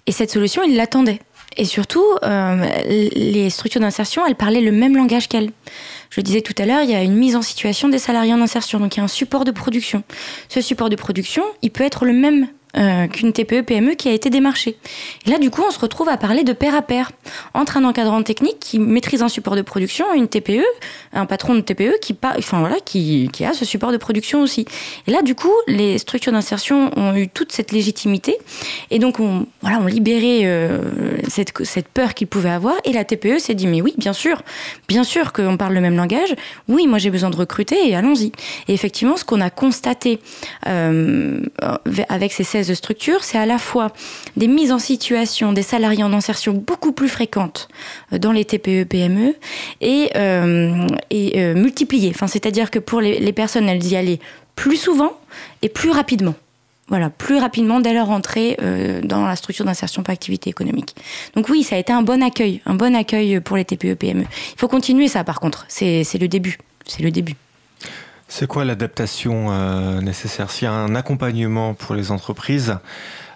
Et 0.07 0.11
cette 0.11 0.31
solution, 0.31 0.64
ils 0.64 0.76
l'attendaient. 0.76 1.19
Et 1.56 1.65
surtout, 1.65 2.06
euh, 2.23 2.65
les 2.88 3.49
structures 3.49 3.81
d'insertion, 3.81 4.26
elles 4.26 4.35
parlaient 4.35 4.61
le 4.61 4.72
même 4.72 4.98
langage 4.98 5.27
qu'elles. 5.27 5.52
Je 6.10 6.19
le 6.19 6.23
disais 6.23 6.41
tout 6.41 6.56
à 6.57 6.65
l'heure, 6.65 6.81
il 6.81 6.90
y 6.90 6.95
a 6.95 7.03
une 7.03 7.15
mise 7.15 7.35
en 7.35 7.41
situation 7.41 7.90
des 7.90 7.99
salariés 7.99 8.34
en 8.34 8.41
insertion, 8.41 8.80
donc 8.80 8.95
il 8.95 8.99
y 8.99 9.02
a 9.02 9.03
un 9.03 9.07
support 9.07 9.45
de 9.45 9.52
production. 9.52 10.03
Ce 10.49 10.61
support 10.61 10.90
de 10.90 10.95
production, 10.95 11.44
il 11.61 11.69
peut 11.72 11.84
être 11.84 12.06
le 12.06 12.14
même 12.14 12.48
euh, 12.76 13.08
qu'une 13.08 13.34
TPE-PME 13.34 13.94
qui 13.94 14.10
a 14.10 14.14
été 14.14 14.32
démarchée. 14.32 14.78
Et 15.28 15.30
là, 15.30 15.38
du 15.38 15.52
coup, 15.52 15.62
on 15.64 15.70
se 15.70 15.78
retrouve 15.78 16.10
à 16.10 16.18
parler 16.18 16.44
de 16.44 16.54
pair 16.54 16.74
à 16.74 16.82
pair 16.82 17.12
entre 17.54 17.78
un 17.78 17.84
encadrant 17.84 18.24
technique 18.24 18.60
qui 18.60 18.80
maîtrise 18.80 19.22
un 19.22 19.30
support 19.30 19.56
de 19.56 19.62
production 19.62 20.12
et 20.12 20.18
une 20.18 20.28
TPE, 20.28 20.64
un 21.14 21.28
patron 21.28 21.54
de 21.54 21.62
TPE 21.62 22.00
qui, 22.02 22.18
enfin, 22.36 22.62
voilà, 22.62 22.78
qui, 22.84 23.30
a 23.45 23.54
ce 23.54 23.64
support 23.64 23.91
de 23.91 23.98
production 23.98 24.41
aussi. 24.41 24.66
Et 25.06 25.12
là, 25.12 25.22
du 25.22 25.36
coup, 25.36 25.54
les 25.68 26.00
structures 26.00 26.32
d'insertion 26.32 26.90
ont 26.98 27.16
eu 27.16 27.28
toute 27.28 27.52
cette 27.52 27.72
légitimité 27.72 28.40
et 28.90 28.98
donc 28.98 29.20
on, 29.20 29.45
voilà, 29.62 29.78
on 29.80 29.86
libéré 29.86 30.41
euh, 30.45 30.80
cette, 31.28 31.54
cette 31.64 31.88
peur 31.88 32.16
qu'ils 32.16 32.28
pouvaient 32.28 32.50
avoir 32.50 32.76
et 32.86 32.91
la 32.94 33.04
TPE 33.04 33.38
s'est 33.38 33.54
dit 33.54 33.68
mais 33.68 33.82
oui, 33.82 33.94
bien 33.98 34.14
sûr, 34.14 34.41
bien 34.88 35.04
sûr 35.04 35.32
qu'on 35.32 35.58
parle 35.58 35.74
le 35.74 35.82
même 35.82 35.95
langage. 35.95 36.34
Oui, 36.68 36.88
moi 36.88 36.98
j'ai 36.98 37.12
besoin 37.12 37.30
de 37.30 37.36
recruter 37.36 37.88
et 37.88 37.95
allons-y. 37.95 38.32
Et 38.68 38.74
effectivement, 38.74 39.16
ce 39.16 39.26
qu'on 39.26 39.41
a 39.41 39.52
constaté 39.52 40.20
euh, 40.68 41.40
avec 42.10 42.34
ces 42.34 42.44
16 42.44 42.62
de 42.68 42.73
structure, 42.73 43.23
c'est 43.23 43.38
à 43.38 43.45
la 43.45 43.57
fois 43.57 43.91
des 44.38 44.48
mises 44.48 44.72
en 44.72 44.80
situation 44.80 45.53
des 45.53 45.61
salariés 45.61 46.03
en 46.03 46.14
insertion 46.14 46.53
beaucoup 46.53 46.91
plus 46.91 47.10
fréquentes 47.10 47.68
euh, 48.11 48.18
dans 48.18 48.31
les 48.31 48.45
TPE-PME 48.45 49.35
et, 49.81 50.10
euh, 50.15 50.88
et 51.10 51.41
euh, 51.41 51.53
multipliées. 51.56 52.11
Enfin, 52.14 52.27
C'est-à-dire 52.27 52.72
que 52.72 52.80
pour 52.80 53.02
les, 53.02 53.34
personnes, 53.34 53.68
elles 53.68 53.85
y 53.85 53.95
allaient 53.95 54.19
plus 54.56 54.77
souvent 54.77 55.14
et 55.61 55.69
plus 55.69 55.90
rapidement. 55.90 56.35
Voilà, 56.90 57.10
plus 57.10 57.38
rapidement 57.38 57.80
dès 57.80 57.94
leur 57.94 58.10
entrée 58.10 58.57
dans 59.03 59.26
la 59.26 59.35
structure 59.38 59.64
d'insertion 59.64 60.03
par 60.03 60.14
activité 60.14 60.49
économique. 60.49 60.95
Donc 61.34 61.48
oui, 61.48 61.64
ça 61.64 61.77
a 61.77 61.80
été 61.80 61.94
un 61.94 62.02
bon 62.02 62.22
accueil, 62.22 62.61
un 62.65 62.76
bon 62.76 62.94
accueil 62.94 63.40
pour 63.40 63.56
les 63.56 63.64
TPE-PME. 63.64 64.26
Il 64.26 64.60
faut 64.60 64.68
continuer 64.68 65.07
ça 65.07 65.23
par 65.23 65.40
contre, 65.40 65.65
c'est 65.69 66.03
le 66.19 66.27
début, 66.27 66.57
c'est 66.85 67.02
le 67.02 67.10
début. 67.10 67.35
C'est 68.35 68.47
quoi 68.47 68.65
l'adaptation 68.65 69.51
euh, 69.51 70.01
nécessaire? 70.01 70.49
S'il 70.49 70.65
y 70.65 70.68
a 70.68 70.73
un 70.73 70.95
accompagnement 70.95 71.76
pour 71.76 71.93
les 71.93 72.10
entreprises, 72.10 72.80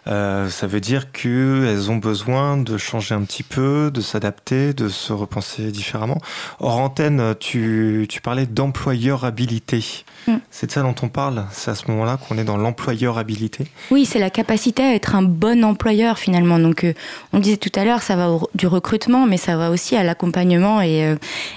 euh, 0.07 0.49
ça 0.49 0.67
veut 0.67 0.79
dire 0.79 1.11
qu'elles 1.11 1.91
ont 1.91 1.97
besoin 1.97 2.57
de 2.57 2.77
changer 2.77 3.13
un 3.15 3.23
petit 3.23 3.43
peu, 3.43 3.91
de 3.91 4.01
s'adapter, 4.01 4.73
de 4.73 4.89
se 4.89 5.11
repenser 5.11 5.71
différemment. 5.71 6.19
Hors 6.59 6.77
antenne, 6.77 7.35
tu, 7.39 8.05
tu 8.09 8.21
parlais 8.21 8.45
d'employeurabilité. 8.45 9.83
Mm. 10.27 10.35
C'est 10.49 10.67
de 10.67 10.71
ça 10.71 10.81
dont 10.81 10.95
on 11.01 11.09
parle? 11.09 11.45
C'est 11.51 11.71
à 11.71 11.75
ce 11.75 11.89
moment-là 11.91 12.17
qu'on 12.17 12.37
est 12.37 12.43
dans 12.43 12.57
l'employeurabilité 12.57 13.67
Oui, 13.91 14.05
c'est 14.05 14.19
la 14.19 14.29
capacité 14.29 14.83
à 14.83 14.93
être 14.93 15.15
un 15.15 15.23
bon 15.23 15.63
employeur 15.63 16.17
finalement. 16.17 16.59
Donc, 16.59 16.83
euh, 16.83 16.93
on 17.33 17.39
disait 17.39 17.57
tout 17.57 17.71
à 17.75 17.83
l'heure, 17.83 18.01
ça 18.01 18.15
va 18.15 18.37
du 18.55 18.67
recrutement, 18.67 19.25
mais 19.25 19.37
ça 19.37 19.57
va 19.57 19.69
aussi 19.71 19.95
à 19.95 20.03
l'accompagnement 20.03 20.81
et, 20.81 21.03
euh, 21.03 21.15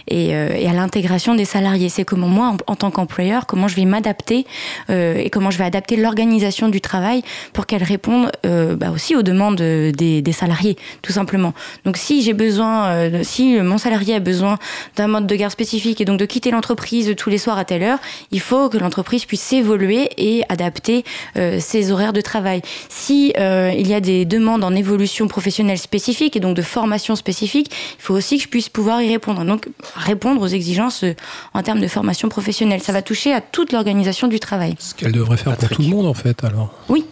et, 0.08 0.34
à 0.34 0.72
l'intégration 0.72 1.34
des 1.34 1.44
salariés. 1.44 1.88
C'est 1.88 2.04
comment 2.04 2.28
moi, 2.28 2.56
en, 2.66 2.76
tant 2.76 2.90
qu'employeur, 2.90 3.46
comment 3.46 3.68
je 3.68 3.76
vais 3.76 3.84
m'adapter 3.84 4.46
et 4.88 5.30
comment 5.30 5.50
je 5.50 5.58
vais 5.58 5.64
adapter 5.64 5.96
l'organisation 5.96 6.68
du 6.68 6.80
travail 6.80 7.22
pour 7.52 7.66
qu'elle 7.66 7.82
réponde 7.82 8.30
bah 8.44 8.90
aussi 8.90 9.14
aux 9.16 9.22
demandes 9.22 9.56
des, 9.56 10.22
des, 10.22 10.32
salariés, 10.32 10.76
tout 11.02 11.12
simplement. 11.12 11.54
Donc, 11.84 11.96
si 11.96 12.22
j'ai 12.22 12.32
besoin, 12.32 13.22
si 13.22 13.58
mon 13.60 13.78
salarié 13.78 14.14
a 14.14 14.20
besoin 14.20 14.58
d'un 14.96 15.08
mode 15.08 15.26
de 15.26 15.34
garde 15.34 15.52
spécifique 15.52 16.00
et 16.00 16.04
donc 16.04 16.18
de 16.18 16.26
quitter 16.26 16.50
l'entreprise 16.50 17.14
tous 17.16 17.30
les 17.30 17.38
soirs 17.38 17.58
à 17.58 17.64
telle 17.64 17.82
heure, 17.82 17.98
il 18.30 18.40
faut 18.40 18.68
que 18.68 18.78
l'entreprise 18.78 19.24
puisse 19.24 19.52
évoluer 19.52 20.10
et 20.16 20.42
adapter 20.48 21.04
euh, 21.36 21.58
ses 21.60 21.92
horaires 21.92 22.12
de 22.12 22.20
travail. 22.20 22.62
Si 22.88 23.32
euh, 23.38 23.72
il 23.76 23.86
y 23.86 23.94
a 23.94 24.00
des 24.00 24.24
demandes 24.24 24.64
en 24.64 24.74
évolution 24.74 25.28
professionnelle 25.28 25.78
spécifique 25.78 26.36
et 26.36 26.40
donc 26.40 26.56
de 26.56 26.62
formation 26.62 27.16
spécifique, 27.16 27.70
il 27.98 28.02
faut 28.02 28.14
aussi 28.14 28.38
que 28.38 28.44
je 28.44 28.48
puisse 28.48 28.68
pouvoir 28.68 29.02
y 29.02 29.08
répondre. 29.08 29.44
Donc 29.44 29.68
répondre 29.94 30.40
aux 30.40 30.46
exigences 30.46 31.04
euh, 31.04 31.14
en 31.54 31.62
termes 31.62 31.80
de 31.80 31.88
formation 31.88 32.28
professionnelle. 32.28 32.80
Ça 32.80 32.92
va 32.92 33.02
toucher 33.02 33.32
à 33.32 33.40
toute 33.40 33.72
l'organisation 33.72 34.28
du 34.28 34.40
travail. 34.40 34.74
Ce 34.78 34.94
qu'elle 34.94 35.12
devrait 35.12 35.36
faire 35.36 35.56
pour 35.56 35.68
tout 35.68 35.82
le 35.82 35.88
monde 35.88 36.06
en 36.06 36.14
fait 36.14 36.44
alors. 36.44 36.72
Oui, 36.88 37.04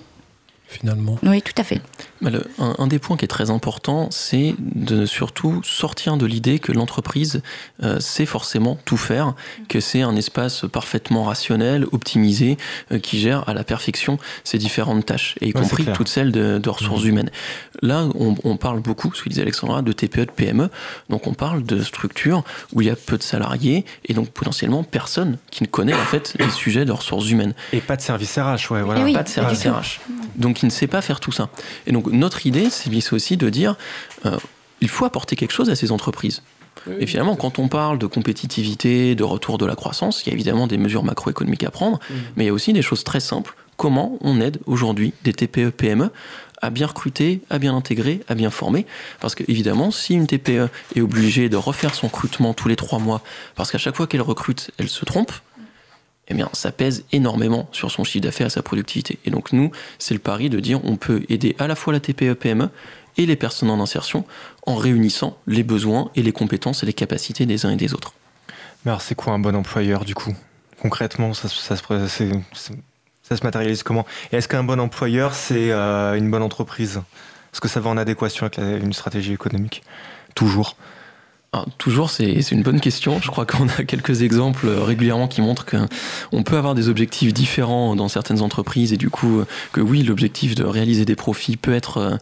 finalement. 0.69 1.19
Oui, 1.23 1.43
tout 1.43 1.55
à 1.57 1.65
fait. 1.65 1.81
un, 2.59 2.86
des 2.86 2.99
points 2.99 3.16
qui 3.16 3.24
est 3.24 3.28
très 3.28 3.51
important, 3.51 4.09
c'est 4.11 4.55
de 4.59 5.07
surtout 5.07 5.62
sortir 5.65 6.16
de 6.16 6.27
l'idée 6.27 6.59
que 6.59 6.73
l'entreprise 6.73 7.43
euh, 7.82 7.99
sait 8.01 8.27
forcément 8.27 8.78
tout 8.85 8.99
faire, 8.99 9.35
que 9.69 9.81
c'est 9.81 10.03
un 10.03 10.15
espace 10.15 10.66
parfaitement 10.70 11.24
rationnel, 11.24 11.86
optimisé, 11.90 12.59
euh, 12.93 12.99
qui 12.99 13.19
gère 13.19 13.49
à 13.49 13.55
la 13.55 13.65
perfection 13.65 14.19
ses 14.45 14.59
différentes 14.59 15.07
tâches, 15.07 15.36
et 15.40 15.49
y 15.49 15.53
compris 15.53 15.86
toutes 15.95 16.09
celles 16.09 16.32
de, 16.32 16.69
ressources 16.69 17.05
mmh. 17.05 17.09
humaines. 17.09 17.31
Là, 17.81 18.07
on, 18.15 18.57
parle 18.59 18.81
beaucoup, 18.81 19.12
ce 19.15 19.23
que 19.23 19.31
disait 19.31 19.43
Alexandra, 19.43 19.81
de 19.81 19.93
TPE, 19.93 20.27
de 20.27 20.31
PME, 20.31 20.69
donc 21.09 21.27
on 21.27 21.32
parle 21.32 21.62
de 21.62 21.82
structures 21.82 22.45
où 22.74 22.82
il 22.82 22.89
y 22.89 22.90
a 22.90 22.97
peu 22.97 23.16
de 23.16 23.23
salariés, 23.23 23.86
et 24.05 24.12
donc 24.12 24.28
potentiellement 24.28 24.85
personne 24.85 25.39
qui 25.51 25.62
ne 25.62 25.69
connaît 25.69 25.95
en 25.95 26.05
fait 26.05 26.35
les 26.39 26.51
sujets 26.51 26.85
de 26.85 26.93
ressources 26.93 27.31
humaines. 27.31 27.55
Et 27.73 27.81
pas 27.81 27.97
de 27.97 28.03
service 28.03 28.39
RH, 28.39 28.70
ouais, 28.70 28.82
voilà. 28.82 29.09
Eh 29.09 29.15
pas 29.15 29.23
de 29.23 29.28
service 29.28 29.66
RH. 29.66 30.01
Donc 30.36 30.57
qui 30.59 30.66
ne 30.66 30.70
sait 30.70 30.86
pas 30.86 31.01
faire 31.01 31.20
tout 31.20 31.32
ça. 31.32 31.48
Et 31.86 31.93
donc 31.93 32.06
notre 32.09 32.47
idée, 32.47 32.68
c'est 32.70 33.12
aussi 33.12 33.36
de 33.36 33.48
dire, 33.48 33.76
euh, 34.26 34.36
il 34.80 34.89
faut 34.89 35.05
apporter 35.05 35.36
quelque 35.36 35.52
chose 35.52 35.70
à 35.70 35.76
ces 35.76 35.93
entreprises. 35.93 36.43
Et 37.01 37.06
finalement, 37.06 37.36
quand 37.36 37.59
on 37.59 37.68
parle 37.68 37.98
de 37.98 38.06
compétitivité, 38.06 39.14
de 39.14 39.24
retour 39.24 39.59
de 39.59 39.66
la 39.66 39.74
croissance, 39.74 40.22
il 40.24 40.28
y 40.28 40.30
a 40.30 40.35
évidemment 40.35 40.66
des 40.66 40.78
mesures 40.78 41.02
macroéconomiques 41.02 41.64
à 41.64 41.70
prendre, 41.70 41.98
mmh. 41.98 42.14
mais 42.36 42.44
il 42.44 42.47
y 42.47 42.51
a 42.51 42.52
aussi 42.52 42.72
des 42.72 42.82
choses 42.82 43.05
très 43.05 43.20
simples. 43.20 43.56
Comment 43.76 44.16
on 44.20 44.40
aide 44.40 44.59
aujourd'hui 44.66 45.12
des 45.24 45.32
TPE, 45.32 45.70
PME 45.70 46.10
à 46.60 46.70
bien 46.70 46.86
recruter, 46.86 47.40
à 47.51 47.59
bien 47.59 47.74
intégrer, 47.76 48.20
à 48.26 48.35
bien 48.35 48.51
former? 48.51 48.86
Parce 49.20 49.35
que 49.35 49.44
évidemment, 49.48 49.90
si 49.90 50.14
une 50.14 50.26
TPE 50.26 50.68
est 50.97 51.01
obligée 51.01 51.48
de 51.48 51.56
refaire 51.56 51.94
son 51.94 52.06
recrutement 52.06 52.55
tous 52.55 52.68
les 52.68 52.76
trois 52.76 52.98
mois, 52.98 53.22
parce 53.55 53.70
qu'à 53.70 53.78
chaque 53.78 53.97
fois 53.97 54.06
qu'elle 54.06 54.22
recrute, 54.22 54.70
elle 54.78 54.89
se 54.89 55.05
trompe, 55.05 55.32
eh 56.28 56.34
bien, 56.34 56.48
ça 56.52 56.72
pèse 56.72 57.05
énormément 57.12 57.68
sur 57.72 57.90
son 57.90 58.05
chiffre 58.05 58.22
d'affaires 58.22 58.48
et 58.48 58.50
sa 58.50 58.62
productivité. 58.62 59.18
Et 59.24 59.30
donc, 59.30 59.52
nous, 59.52 59.70
c'est 59.98 60.14
le 60.14 60.20
pari 60.20 60.50
de 60.50 60.60
dire 60.60 60.80
on 60.84 60.96
peut 60.96 61.24
aider 61.28 61.56
à 61.59 61.66
la 61.66 61.74
fois 61.74 61.92
la 61.92 62.00
TPE-PME 62.00 62.68
et 63.16 63.26
les 63.26 63.36
personnes 63.36 63.70
en 63.70 63.80
insertion 63.80 64.24
en 64.66 64.76
réunissant 64.76 65.38
les 65.46 65.62
besoins 65.62 66.10
et 66.14 66.22
les 66.22 66.32
compétences 66.32 66.82
et 66.82 66.86
les 66.86 66.92
capacités 66.92 67.46
des 67.46 67.66
uns 67.66 67.70
et 67.70 67.76
des 67.76 67.94
autres. 67.94 68.12
Mais 68.84 68.90
alors, 68.90 69.00
c'est 69.02 69.14
quoi 69.14 69.32
un 69.32 69.38
bon 69.38 69.56
employeur 69.56 70.05
du 70.05 70.14
coup? 70.14 70.34
Concrètement, 70.80 71.34
ça, 71.34 71.48
se 71.48 73.44
matérialise 73.44 73.82
comment? 73.82 74.06
Et 74.30 74.36
est-ce 74.36 74.48
qu'un 74.48 74.62
bon 74.62 74.78
employeur, 74.78 75.34
c'est 75.34 75.72
euh, 75.72 76.14
une 76.14 76.30
bonne 76.30 76.42
entreprise? 76.42 77.02
Est-ce 77.52 77.60
que 77.60 77.68
ça 77.68 77.80
va 77.80 77.90
en 77.90 77.96
adéquation 77.96 78.46
avec 78.46 78.59
une 78.59 78.92
stratégie 78.92 79.32
économique? 79.32 79.82
Toujours 80.34 80.76
ah, 81.55 81.65
toujours, 81.79 82.11
c'est 82.11 82.51
une 82.53 82.62
bonne 82.62 82.79
question. 82.79 83.20
Je 83.23 83.31
crois 83.31 83.47
qu'on 83.47 83.69
a 83.69 83.85
quelques 83.85 84.20
exemples 84.20 84.66
euh, 84.66 84.83
régulièrement 84.85 85.29
qui 85.29 85.41
montrent 85.41 85.65
qu'on 85.65 86.43
peut 86.43 86.59
avoir 86.59 86.75
des 86.75 86.91
objectifs 86.91 87.33
différents 87.33 87.97
dans 87.97 88.09
certaines 88.09 88.43
entreprises 88.43 88.93
et 88.93 88.99
du 88.99 89.09
coup 89.09 89.43
que 89.73 89.81
oui, 89.81 90.03
l'objectif 90.03 90.55
de 90.55 90.65
réaliser 90.65 91.07
des 91.07 91.16
profits 91.16 91.57
peut 91.57 91.73
être 91.73 91.97
euh, 91.97 92.16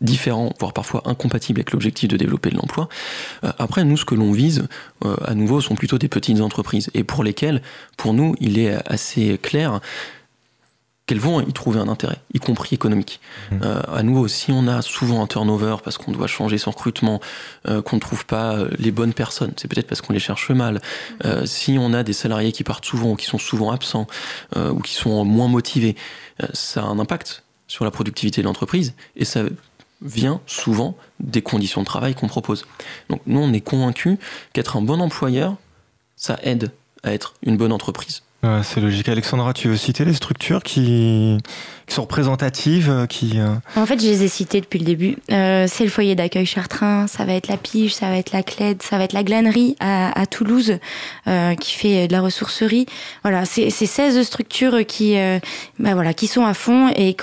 différent, 0.00 0.52
voire 0.60 0.72
parfois 0.72 1.02
incompatible 1.06 1.58
avec 1.58 1.72
l'objectif 1.72 2.08
de 2.08 2.16
développer 2.16 2.50
de 2.50 2.56
l'emploi. 2.56 2.88
Après, 3.42 3.82
nous, 3.82 3.96
ce 3.96 4.04
que 4.04 4.14
l'on 4.14 4.30
vise, 4.32 4.68
à 5.24 5.34
nouveau, 5.34 5.60
sont 5.60 5.74
plutôt 5.74 5.98
des 5.98 6.08
petites 6.08 6.40
entreprises 6.40 6.90
et 6.94 7.02
pour 7.04 7.24
lesquelles, 7.24 7.62
pour 7.96 8.14
nous, 8.14 8.34
il 8.40 8.58
est 8.58 8.76
assez 8.86 9.38
clair 9.38 9.80
qu'elles 11.06 11.20
vont 11.20 11.40
y 11.40 11.52
trouver 11.52 11.80
un 11.80 11.88
intérêt, 11.88 12.16
y 12.32 12.38
compris 12.38 12.74
économique. 12.74 13.20
Mmh. 13.50 13.56
Euh, 13.62 13.82
à 13.94 14.02
nouveau, 14.02 14.26
si 14.26 14.52
on 14.52 14.66
a 14.66 14.80
souvent 14.80 15.22
un 15.22 15.26
turnover 15.26 15.76
parce 15.84 15.98
qu'on 15.98 16.12
doit 16.12 16.26
changer 16.26 16.56
son 16.56 16.70
recrutement, 16.70 17.20
euh, 17.68 17.82
qu'on 17.82 17.96
ne 17.96 18.00
trouve 18.00 18.24
pas 18.24 18.54
euh, 18.54 18.70
les 18.78 18.90
bonnes 18.90 19.12
personnes, 19.12 19.52
c'est 19.56 19.68
peut-être 19.68 19.86
parce 19.86 20.00
qu'on 20.00 20.14
les 20.14 20.18
cherche 20.18 20.50
mal. 20.50 20.80
Euh, 21.24 21.44
si 21.44 21.76
on 21.78 21.92
a 21.92 22.02
des 22.02 22.14
salariés 22.14 22.52
qui 22.52 22.64
partent 22.64 22.86
souvent 22.86 23.10
ou 23.10 23.16
qui 23.16 23.26
sont 23.26 23.38
souvent 23.38 23.70
absents 23.70 24.06
euh, 24.56 24.70
ou 24.70 24.80
qui 24.80 24.94
sont 24.94 25.24
moins 25.24 25.48
motivés, 25.48 25.94
euh, 26.42 26.46
ça 26.54 26.82
a 26.82 26.86
un 26.86 26.98
impact 26.98 27.44
sur 27.68 27.84
la 27.84 27.90
productivité 27.90 28.40
de 28.40 28.46
l'entreprise 28.46 28.94
et 29.16 29.26
ça 29.26 29.42
vient 30.00 30.40
souvent 30.46 30.96
des 31.20 31.42
conditions 31.42 31.82
de 31.82 31.86
travail 31.86 32.14
qu'on 32.14 32.28
propose. 32.28 32.66
Donc 33.10 33.20
nous, 33.26 33.40
on 33.40 33.52
est 33.52 33.60
convaincus 33.60 34.18
qu'être 34.52 34.76
un 34.76 34.82
bon 34.82 35.00
employeur, 35.00 35.56
ça 36.16 36.38
aide 36.42 36.72
à 37.02 37.12
être 37.12 37.34
une 37.42 37.56
bonne 37.56 37.72
entreprise 37.72 38.22
c'est 38.62 38.80
logique. 38.80 39.08
Alexandra, 39.08 39.52
tu 39.52 39.68
veux 39.68 39.76
citer 39.76 40.04
les 40.04 40.14
structures 40.14 40.62
qui, 40.62 41.38
qui 41.86 41.94
sont 41.94 42.02
représentatives 42.02 42.90
euh, 42.90 43.06
qui, 43.06 43.38
euh, 43.38 43.54
En 43.76 43.86
fait, 43.86 44.00
je 44.00 44.06
les 44.06 44.24
ai 44.24 44.28
citées 44.28 44.60
depuis 44.60 44.78
le 44.78 44.84
début. 44.84 45.16
Euh, 45.30 45.66
c'est 45.68 45.84
le 45.84 45.90
foyer 45.90 46.14
d'accueil 46.14 46.46
Chartrain, 46.46 47.06
ça 47.06 47.24
va 47.24 47.34
être 47.34 47.48
la 47.48 47.56
Pige, 47.56 47.94
ça 47.94 48.08
va 48.08 48.16
être 48.16 48.32
la 48.32 48.42
Clède, 48.42 48.82
ça 48.82 48.98
va 48.98 49.04
être 49.04 49.12
la 49.12 49.22
Glanerie 49.22 49.76
à, 49.80 50.26
Toulouse, 50.26 50.78
qui 51.60 51.74
fait 51.74 52.08
de 52.08 52.12
la 52.12 52.20
ressourcerie. 52.20 52.86
Voilà, 53.22 53.44
c'est 53.44 53.70
16 53.70 54.22
structures 54.22 54.84
qui, 54.86 55.16
euh, 55.18 55.38
bah 55.78 55.94
voilà, 55.94 56.14
qui 56.14 56.26
sont 56.26 56.44
à 56.44 56.54
fond. 56.54 56.88
Et, 56.96 57.16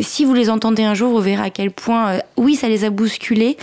si 0.00 0.24
vous 0.24 0.34
les 0.34 0.50
entendez 0.50 0.84
un 0.84 0.94
jour, 0.94 1.12
vous 1.12 1.20
verrez 1.20 1.42
à 1.42 1.50
quel 1.50 1.70
point, 1.70 2.18
oui, 2.36 2.56
ça 2.56 2.68
les 2.68 2.84
a 2.84 2.90
bousculées, 2.90 3.56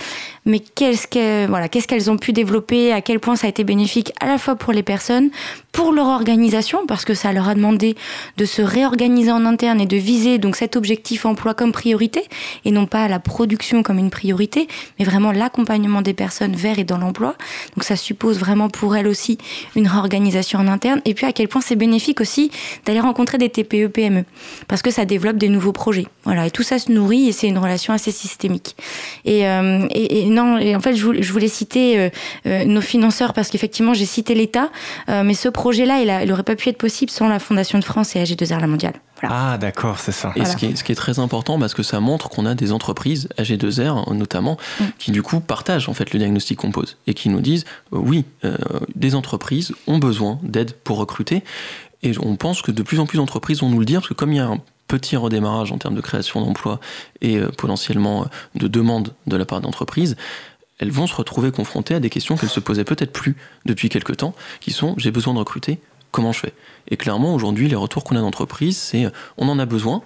mais 0.44 0.60
qu'est-ce 0.60 1.06
qu'elles 1.06 1.48
voilà, 1.48 1.68
qu'est-ce 1.68 1.88
qu'elles 1.88 2.10
ont 2.10 2.16
pu 2.16 2.32
développer, 2.32 2.92
à 2.92 3.00
quel 3.00 3.20
point 3.20 3.36
ça 3.36 3.46
a 3.46 3.50
été 3.50 3.64
bénéfique 3.64 4.12
à 4.20 4.26
la 4.26 4.38
fois 4.38 4.56
pour 4.56 4.72
les 4.72 4.82
personnes, 4.82 5.30
pour 5.72 5.92
leur 5.92 6.06
organisation, 6.06 6.86
parce 6.86 7.04
que 7.04 7.14
ça 7.14 7.32
leur 7.32 7.48
a 7.48 7.54
demandé 7.54 7.96
de 8.36 8.44
se 8.44 8.62
réorganiser 8.62 9.30
en 9.30 9.44
interne 9.44 9.80
et 9.80 9.86
de 9.86 9.96
viser 9.96 10.38
donc 10.46 10.54
cet 10.54 10.76
objectif 10.76 11.26
emploi 11.26 11.54
comme 11.54 11.72
priorité, 11.72 12.22
et 12.64 12.70
non 12.70 12.86
pas 12.86 13.08
la 13.08 13.18
production 13.18 13.82
comme 13.82 13.98
une 13.98 14.10
priorité, 14.10 14.68
mais 14.96 15.04
vraiment 15.04 15.32
l'accompagnement 15.32 16.02
des 16.02 16.14
personnes 16.14 16.54
vers 16.54 16.78
et 16.78 16.84
dans 16.84 16.98
l'emploi. 16.98 17.34
Donc 17.74 17.82
ça 17.82 17.96
suppose 17.96 18.38
vraiment 18.38 18.68
pour 18.68 18.94
elles 18.94 19.08
aussi 19.08 19.38
une 19.74 19.88
réorganisation 19.88 20.60
en 20.60 20.68
interne, 20.68 21.00
et 21.04 21.14
puis 21.14 21.26
à 21.26 21.32
quel 21.32 21.48
point 21.48 21.60
c'est 21.60 21.74
bénéfique 21.74 22.20
aussi 22.20 22.52
d'aller 22.84 23.00
rencontrer 23.00 23.38
des 23.38 23.48
TPE, 23.48 23.88
PME, 23.88 24.24
parce 24.68 24.82
que 24.82 24.92
ça 24.92 25.04
développe 25.04 25.36
des 25.36 25.48
nouveaux 25.48 25.72
projets. 25.72 26.06
Voilà, 26.22 26.46
et 26.46 26.52
tout 26.52 26.62
ça 26.62 26.78
se 26.78 26.92
nourrit, 26.92 27.26
et 27.26 27.32
c'est 27.32 27.48
une 27.48 27.58
relation 27.58 27.92
assez 27.92 28.12
systémique. 28.12 28.76
Et, 29.24 29.48
euh, 29.48 29.80
non, 30.28 30.58
et 30.58 30.76
en 30.76 30.80
fait, 30.80 30.94
je 30.94 31.32
voulais, 31.32 31.48
citer 31.48 31.98
euh, 31.98 32.08
euh, 32.46 32.64
nos 32.64 32.80
financeurs 32.80 33.32
parce 33.32 33.48
qu'effectivement, 33.48 33.94
j'ai 33.94 34.06
cité 34.06 34.34
l'État, 34.34 34.70
mais 35.08 35.34
ce 35.34 35.48
projet-là, 35.48 36.22
il 36.22 36.28
n'aurait 36.28 36.44
pas 36.44 36.54
pu 36.54 36.68
être 36.68 36.78
possible 36.78 37.10
sans 37.10 37.28
la 37.28 37.40
Fondation 37.40 37.80
de 37.80 37.84
France 37.84 38.14
et 38.14 38.22
AG2R 38.22 38.60
La 38.60 38.68
Mondiale. 38.68 38.94
Voilà. 39.20 39.52
Ah, 39.52 39.58
d'accord, 39.58 39.98
c'est 39.98 40.12
ça. 40.12 40.32
Et 40.36 40.40
voilà. 40.40 40.52
ce, 40.52 40.56
qui 40.56 40.66
est, 40.66 40.76
ce, 40.76 40.84
qui 40.84 40.92
est, 40.92 40.96
très 40.96 41.18
important, 41.18 41.58
parce 41.58 41.74
que 41.74 41.82
ça 41.82 42.00
montre 42.00 42.28
qu'on 42.28 42.44
a 42.44 42.54
des 42.54 42.72
entreprises, 42.72 43.28
AG2R 43.38 44.12
notamment, 44.14 44.58
mm. 44.80 44.84
qui 44.98 45.10
du 45.10 45.22
coup 45.22 45.40
partagent 45.40 45.88
en 45.88 45.94
fait 45.94 46.12
le 46.12 46.18
diagnostic 46.18 46.58
qu'on 46.58 46.70
pose 46.70 46.96
et 47.06 47.14
qui 47.14 47.28
nous 47.28 47.40
disent 47.40 47.64
euh, 47.92 47.98
oui, 47.98 48.24
euh, 48.44 48.56
des 48.94 49.14
entreprises 49.14 49.72
ont 49.86 49.98
besoin 49.98 50.38
d'aide 50.42 50.72
pour 50.72 50.98
recruter. 50.98 51.42
Et 52.02 52.12
on 52.20 52.36
pense 52.36 52.62
que 52.62 52.70
de 52.70 52.82
plus 52.82 53.00
en 53.00 53.06
plus 53.06 53.16
d'entreprises 53.16 53.60
vont 53.60 53.70
nous 53.70 53.78
le 53.78 53.86
dire, 53.86 54.00
parce 54.00 54.08
que 54.08 54.14
comme 54.14 54.32
il 54.32 54.36
y 54.36 54.40
a 54.40 54.46
un 54.46 54.60
petit 54.86 55.16
redémarrage 55.16 55.72
en 55.72 55.78
termes 55.78 55.94
de 55.96 56.00
création 56.00 56.40
d'emplois 56.40 56.78
et 57.20 57.38
euh, 57.38 57.48
potentiellement 57.48 58.26
de 58.54 58.68
demande 58.68 59.14
de 59.26 59.36
la 59.36 59.44
part 59.44 59.60
d'entreprises, 59.60 60.16
elles 60.78 60.90
vont 60.90 61.06
se 61.06 61.14
retrouver 61.14 61.50
confrontées 61.52 61.94
à 61.94 62.00
des 62.00 62.10
questions 62.10 62.36
qu'elles 62.36 62.50
se 62.50 62.60
posaient 62.60 62.84
peut-être 62.84 63.12
plus 63.12 63.36
depuis 63.64 63.88
quelque 63.88 64.12
temps, 64.12 64.34
qui 64.60 64.72
sont 64.72 64.94
j'ai 64.98 65.10
besoin 65.10 65.32
de 65.32 65.38
recruter, 65.38 65.80
comment 66.10 66.32
je 66.32 66.40
fais 66.40 66.52
Et 66.88 66.96
clairement, 66.96 67.34
aujourd'hui, 67.34 67.68
les 67.68 67.76
retours 67.76 68.04
qu'on 68.04 68.16
a 68.16 68.20
d'entreprise, 68.20 68.76
c'est 68.76 69.06
on 69.36 69.48
en 69.48 69.58
a 69.58 69.66
besoin 69.66 70.02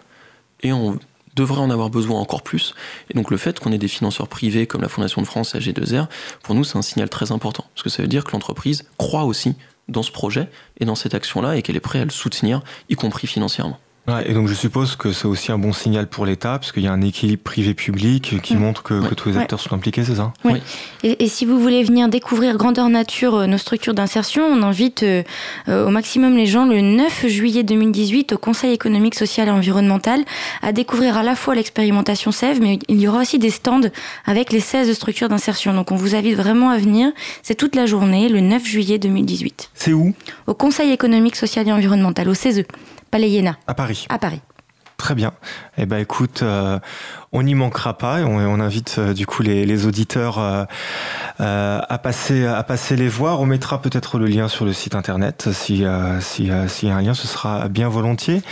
et 0.62 0.72
on 0.72 0.98
devrait 1.36 1.60
en 1.60 1.70
avoir 1.70 1.90
besoin 1.90 2.18
encore 2.18 2.42
plus. 2.42 2.74
Et 3.10 3.14
donc 3.14 3.30
le 3.30 3.36
fait 3.36 3.60
qu'on 3.60 3.72
ait 3.72 3.78
des 3.78 3.88
financeurs 3.88 4.28
privés 4.28 4.66
comme 4.66 4.82
la 4.82 4.88
Fondation 4.88 5.22
de 5.22 5.26
France 5.26 5.54
et 5.54 5.58
AG2R, 5.58 6.06
pour 6.42 6.54
nous, 6.54 6.64
c'est 6.64 6.78
un 6.78 6.82
signal 6.82 7.08
très 7.08 7.32
important, 7.32 7.64
parce 7.74 7.82
que 7.82 7.90
ça 7.90 8.02
veut 8.02 8.08
dire 8.08 8.24
que 8.24 8.32
l'entreprise 8.32 8.84
croit 8.98 9.24
aussi 9.24 9.54
dans 9.88 10.02
ce 10.02 10.12
projet 10.12 10.48
et 10.78 10.84
dans 10.84 10.94
cette 10.94 11.14
action-là 11.14 11.56
et 11.56 11.62
qu'elle 11.62 11.76
est 11.76 11.80
prête 11.80 12.02
à 12.02 12.04
le 12.04 12.10
soutenir, 12.10 12.62
y 12.88 12.94
compris 12.94 13.26
financièrement. 13.26 13.78
Ouais, 14.10 14.28
et 14.28 14.34
donc 14.34 14.48
je 14.48 14.54
suppose 14.54 14.96
que 14.96 15.12
c'est 15.12 15.26
aussi 15.26 15.52
un 15.52 15.58
bon 15.58 15.72
signal 15.72 16.08
pour 16.08 16.26
l'État, 16.26 16.58
parce 16.58 16.72
qu'il 16.72 16.82
y 16.82 16.88
a 16.88 16.92
un 16.92 17.00
équilibre 17.00 17.42
privé-public 17.42 18.40
qui 18.42 18.56
mmh. 18.56 18.58
montre 18.58 18.82
que, 18.82 18.94
ouais. 18.94 19.08
que, 19.08 19.14
tous 19.14 19.28
les 19.28 19.36
acteurs 19.36 19.58
ouais. 19.58 19.68
sont 19.68 19.74
impliqués, 19.74 20.04
c'est 20.04 20.16
ça 20.16 20.32
Oui. 20.44 20.60
Et, 21.02 21.24
et, 21.24 21.28
si 21.28 21.44
vous 21.44 21.60
voulez 21.60 21.84
venir 21.84 22.08
découvrir 22.08 22.56
grandeur 22.56 22.88
nature 22.88 23.36
euh, 23.36 23.46
nos 23.46 23.58
structures 23.58 23.94
d'insertion, 23.94 24.44
on 24.44 24.62
invite 24.62 25.02
euh, 25.02 25.22
euh, 25.68 25.86
au 25.86 25.90
maximum 25.90 26.36
les 26.36 26.46
gens 26.46 26.66
le 26.66 26.80
9 26.80 27.26
juillet 27.28 27.62
2018 27.62 28.32
au 28.32 28.38
Conseil 28.38 28.72
économique, 28.72 29.14
social 29.14 29.48
et 29.48 29.52
environnemental 29.52 30.24
à 30.62 30.72
découvrir 30.72 31.16
à 31.16 31.22
la 31.22 31.36
fois 31.36 31.54
l'expérimentation 31.54 32.32
SEV, 32.32 32.60
mais 32.60 32.78
il 32.88 33.00
y 33.00 33.06
aura 33.06 33.20
aussi 33.20 33.38
des 33.38 33.50
stands 33.50 33.80
avec 34.26 34.52
les 34.52 34.60
16 34.60 34.92
structures 34.92 35.28
d'insertion. 35.28 35.72
Donc 35.72 35.92
on 35.92 35.96
vous 35.96 36.14
invite 36.14 36.36
vraiment 36.36 36.70
à 36.70 36.78
venir. 36.78 37.12
C'est 37.42 37.54
toute 37.54 37.76
la 37.76 37.86
journée, 37.86 38.28
le 38.28 38.40
9 38.40 38.64
juillet 38.64 38.98
2018. 38.98 39.70
C'est 39.74 39.92
où? 39.92 40.14
Au 40.46 40.54
Conseil 40.54 40.90
économique, 40.90 41.36
social 41.36 41.68
et 41.68 41.72
environnemental, 41.72 42.28
au 42.28 42.34
CESE. 42.34 42.64
Palais 43.10 43.30
Iéna. 43.30 43.56
À 43.66 43.74
Paris. 43.74 44.06
À 44.08 44.18
Paris. 44.18 44.40
Très 44.96 45.14
bien. 45.14 45.32
Eh 45.78 45.86
ben, 45.86 45.98
écoute, 45.98 46.42
euh, 46.42 46.78
on 47.32 47.44
n'y 47.44 47.54
manquera 47.54 47.96
pas 47.96 48.22
on, 48.22 48.38
on 48.38 48.58
invite 48.58 48.96
euh, 48.98 49.14
du 49.14 49.24
coup 49.24 49.42
les, 49.42 49.86
auditeurs 49.86 50.38
euh, 50.38 50.64
à 51.38 51.98
passer 51.98 52.44
à 52.44 52.62
passer 52.62 52.96
les 52.96 53.08
voir. 53.08 53.40
On 53.40 53.46
mettra 53.46 53.80
peut-être 53.80 54.18
le 54.18 54.26
lien 54.26 54.48
sur 54.48 54.64
le 54.64 54.72
site 54.72 54.94
internet 54.94 55.48
si 55.52 55.84
si 56.20 56.50
s'il 56.68 56.88
y 56.88 56.92
a 56.92 56.96
un 56.96 57.02
lien, 57.02 57.14
ce 57.14 57.26
sera 57.26 57.68
bien 57.68 57.88
volontiers. 57.88 58.42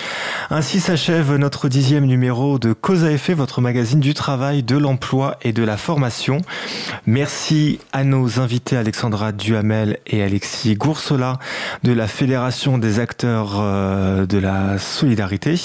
Ainsi 0.48 0.80
s'achève 0.80 1.34
notre 1.36 1.68
dixième 1.68 2.06
numéro 2.06 2.58
de 2.58 2.72
Cause 2.72 3.04
à 3.04 3.10
effet, 3.10 3.34
votre 3.34 3.60
magazine 3.60 4.00
du 4.00 4.14
travail, 4.14 4.62
de 4.62 4.76
l'emploi 4.76 5.36
et 5.42 5.52
de 5.52 5.62
la 5.62 5.76
formation. 5.76 6.40
Merci 7.06 7.80
à 7.92 8.04
nos 8.04 8.40
invités 8.40 8.76
Alexandra 8.76 9.32
Duhamel 9.32 9.98
et 10.06 10.22
Alexis 10.22 10.76
Goursola 10.76 11.38
de 11.82 11.92
la 11.92 12.08
Fédération 12.08 12.78
des 12.78 13.00
acteurs 13.00 13.60
de 14.26 14.38
la 14.38 14.78
solidarité 14.78 15.56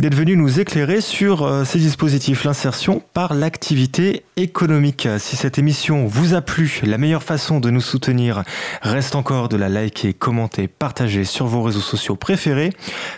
d'être 0.00 0.14
venu 0.14 0.36
nous 0.36 0.60
éclairer 0.60 1.00
sur 1.00 1.42
euh, 1.42 1.64
ces 1.64 1.78
dispositifs, 1.78 2.13
l'insertion 2.44 3.02
par 3.12 3.34
l'activité 3.34 4.24
économique. 4.36 5.08
Si 5.18 5.36
cette 5.36 5.58
émission 5.58 6.06
vous 6.06 6.34
a 6.34 6.42
plu, 6.42 6.80
la 6.84 6.96
meilleure 6.96 7.22
façon 7.22 7.58
de 7.58 7.70
nous 7.70 7.80
soutenir 7.80 8.44
reste 8.82 9.16
encore 9.16 9.48
de 9.48 9.56
la 9.56 9.68
liker, 9.68 10.14
commenter, 10.14 10.68
partager 10.68 11.24
sur 11.24 11.46
vos 11.46 11.62
réseaux 11.62 11.80
sociaux 11.80 12.14
préférés. 12.14 12.70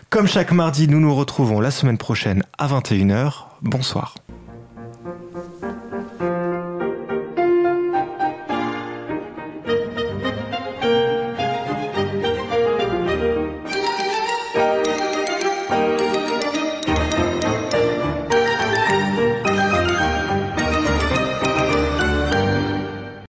Comme 0.09 0.27
chaque 0.27 0.53
mardi, 0.53 0.89
nous 0.89 1.01
nous 1.01 1.15
retrouvons 1.15 1.61
la 1.61 1.71
semaine 1.71 1.99
prochaine 1.99 2.43
à 2.59 2.69
21h. 2.69 3.33
Bonsoir. 3.61 4.15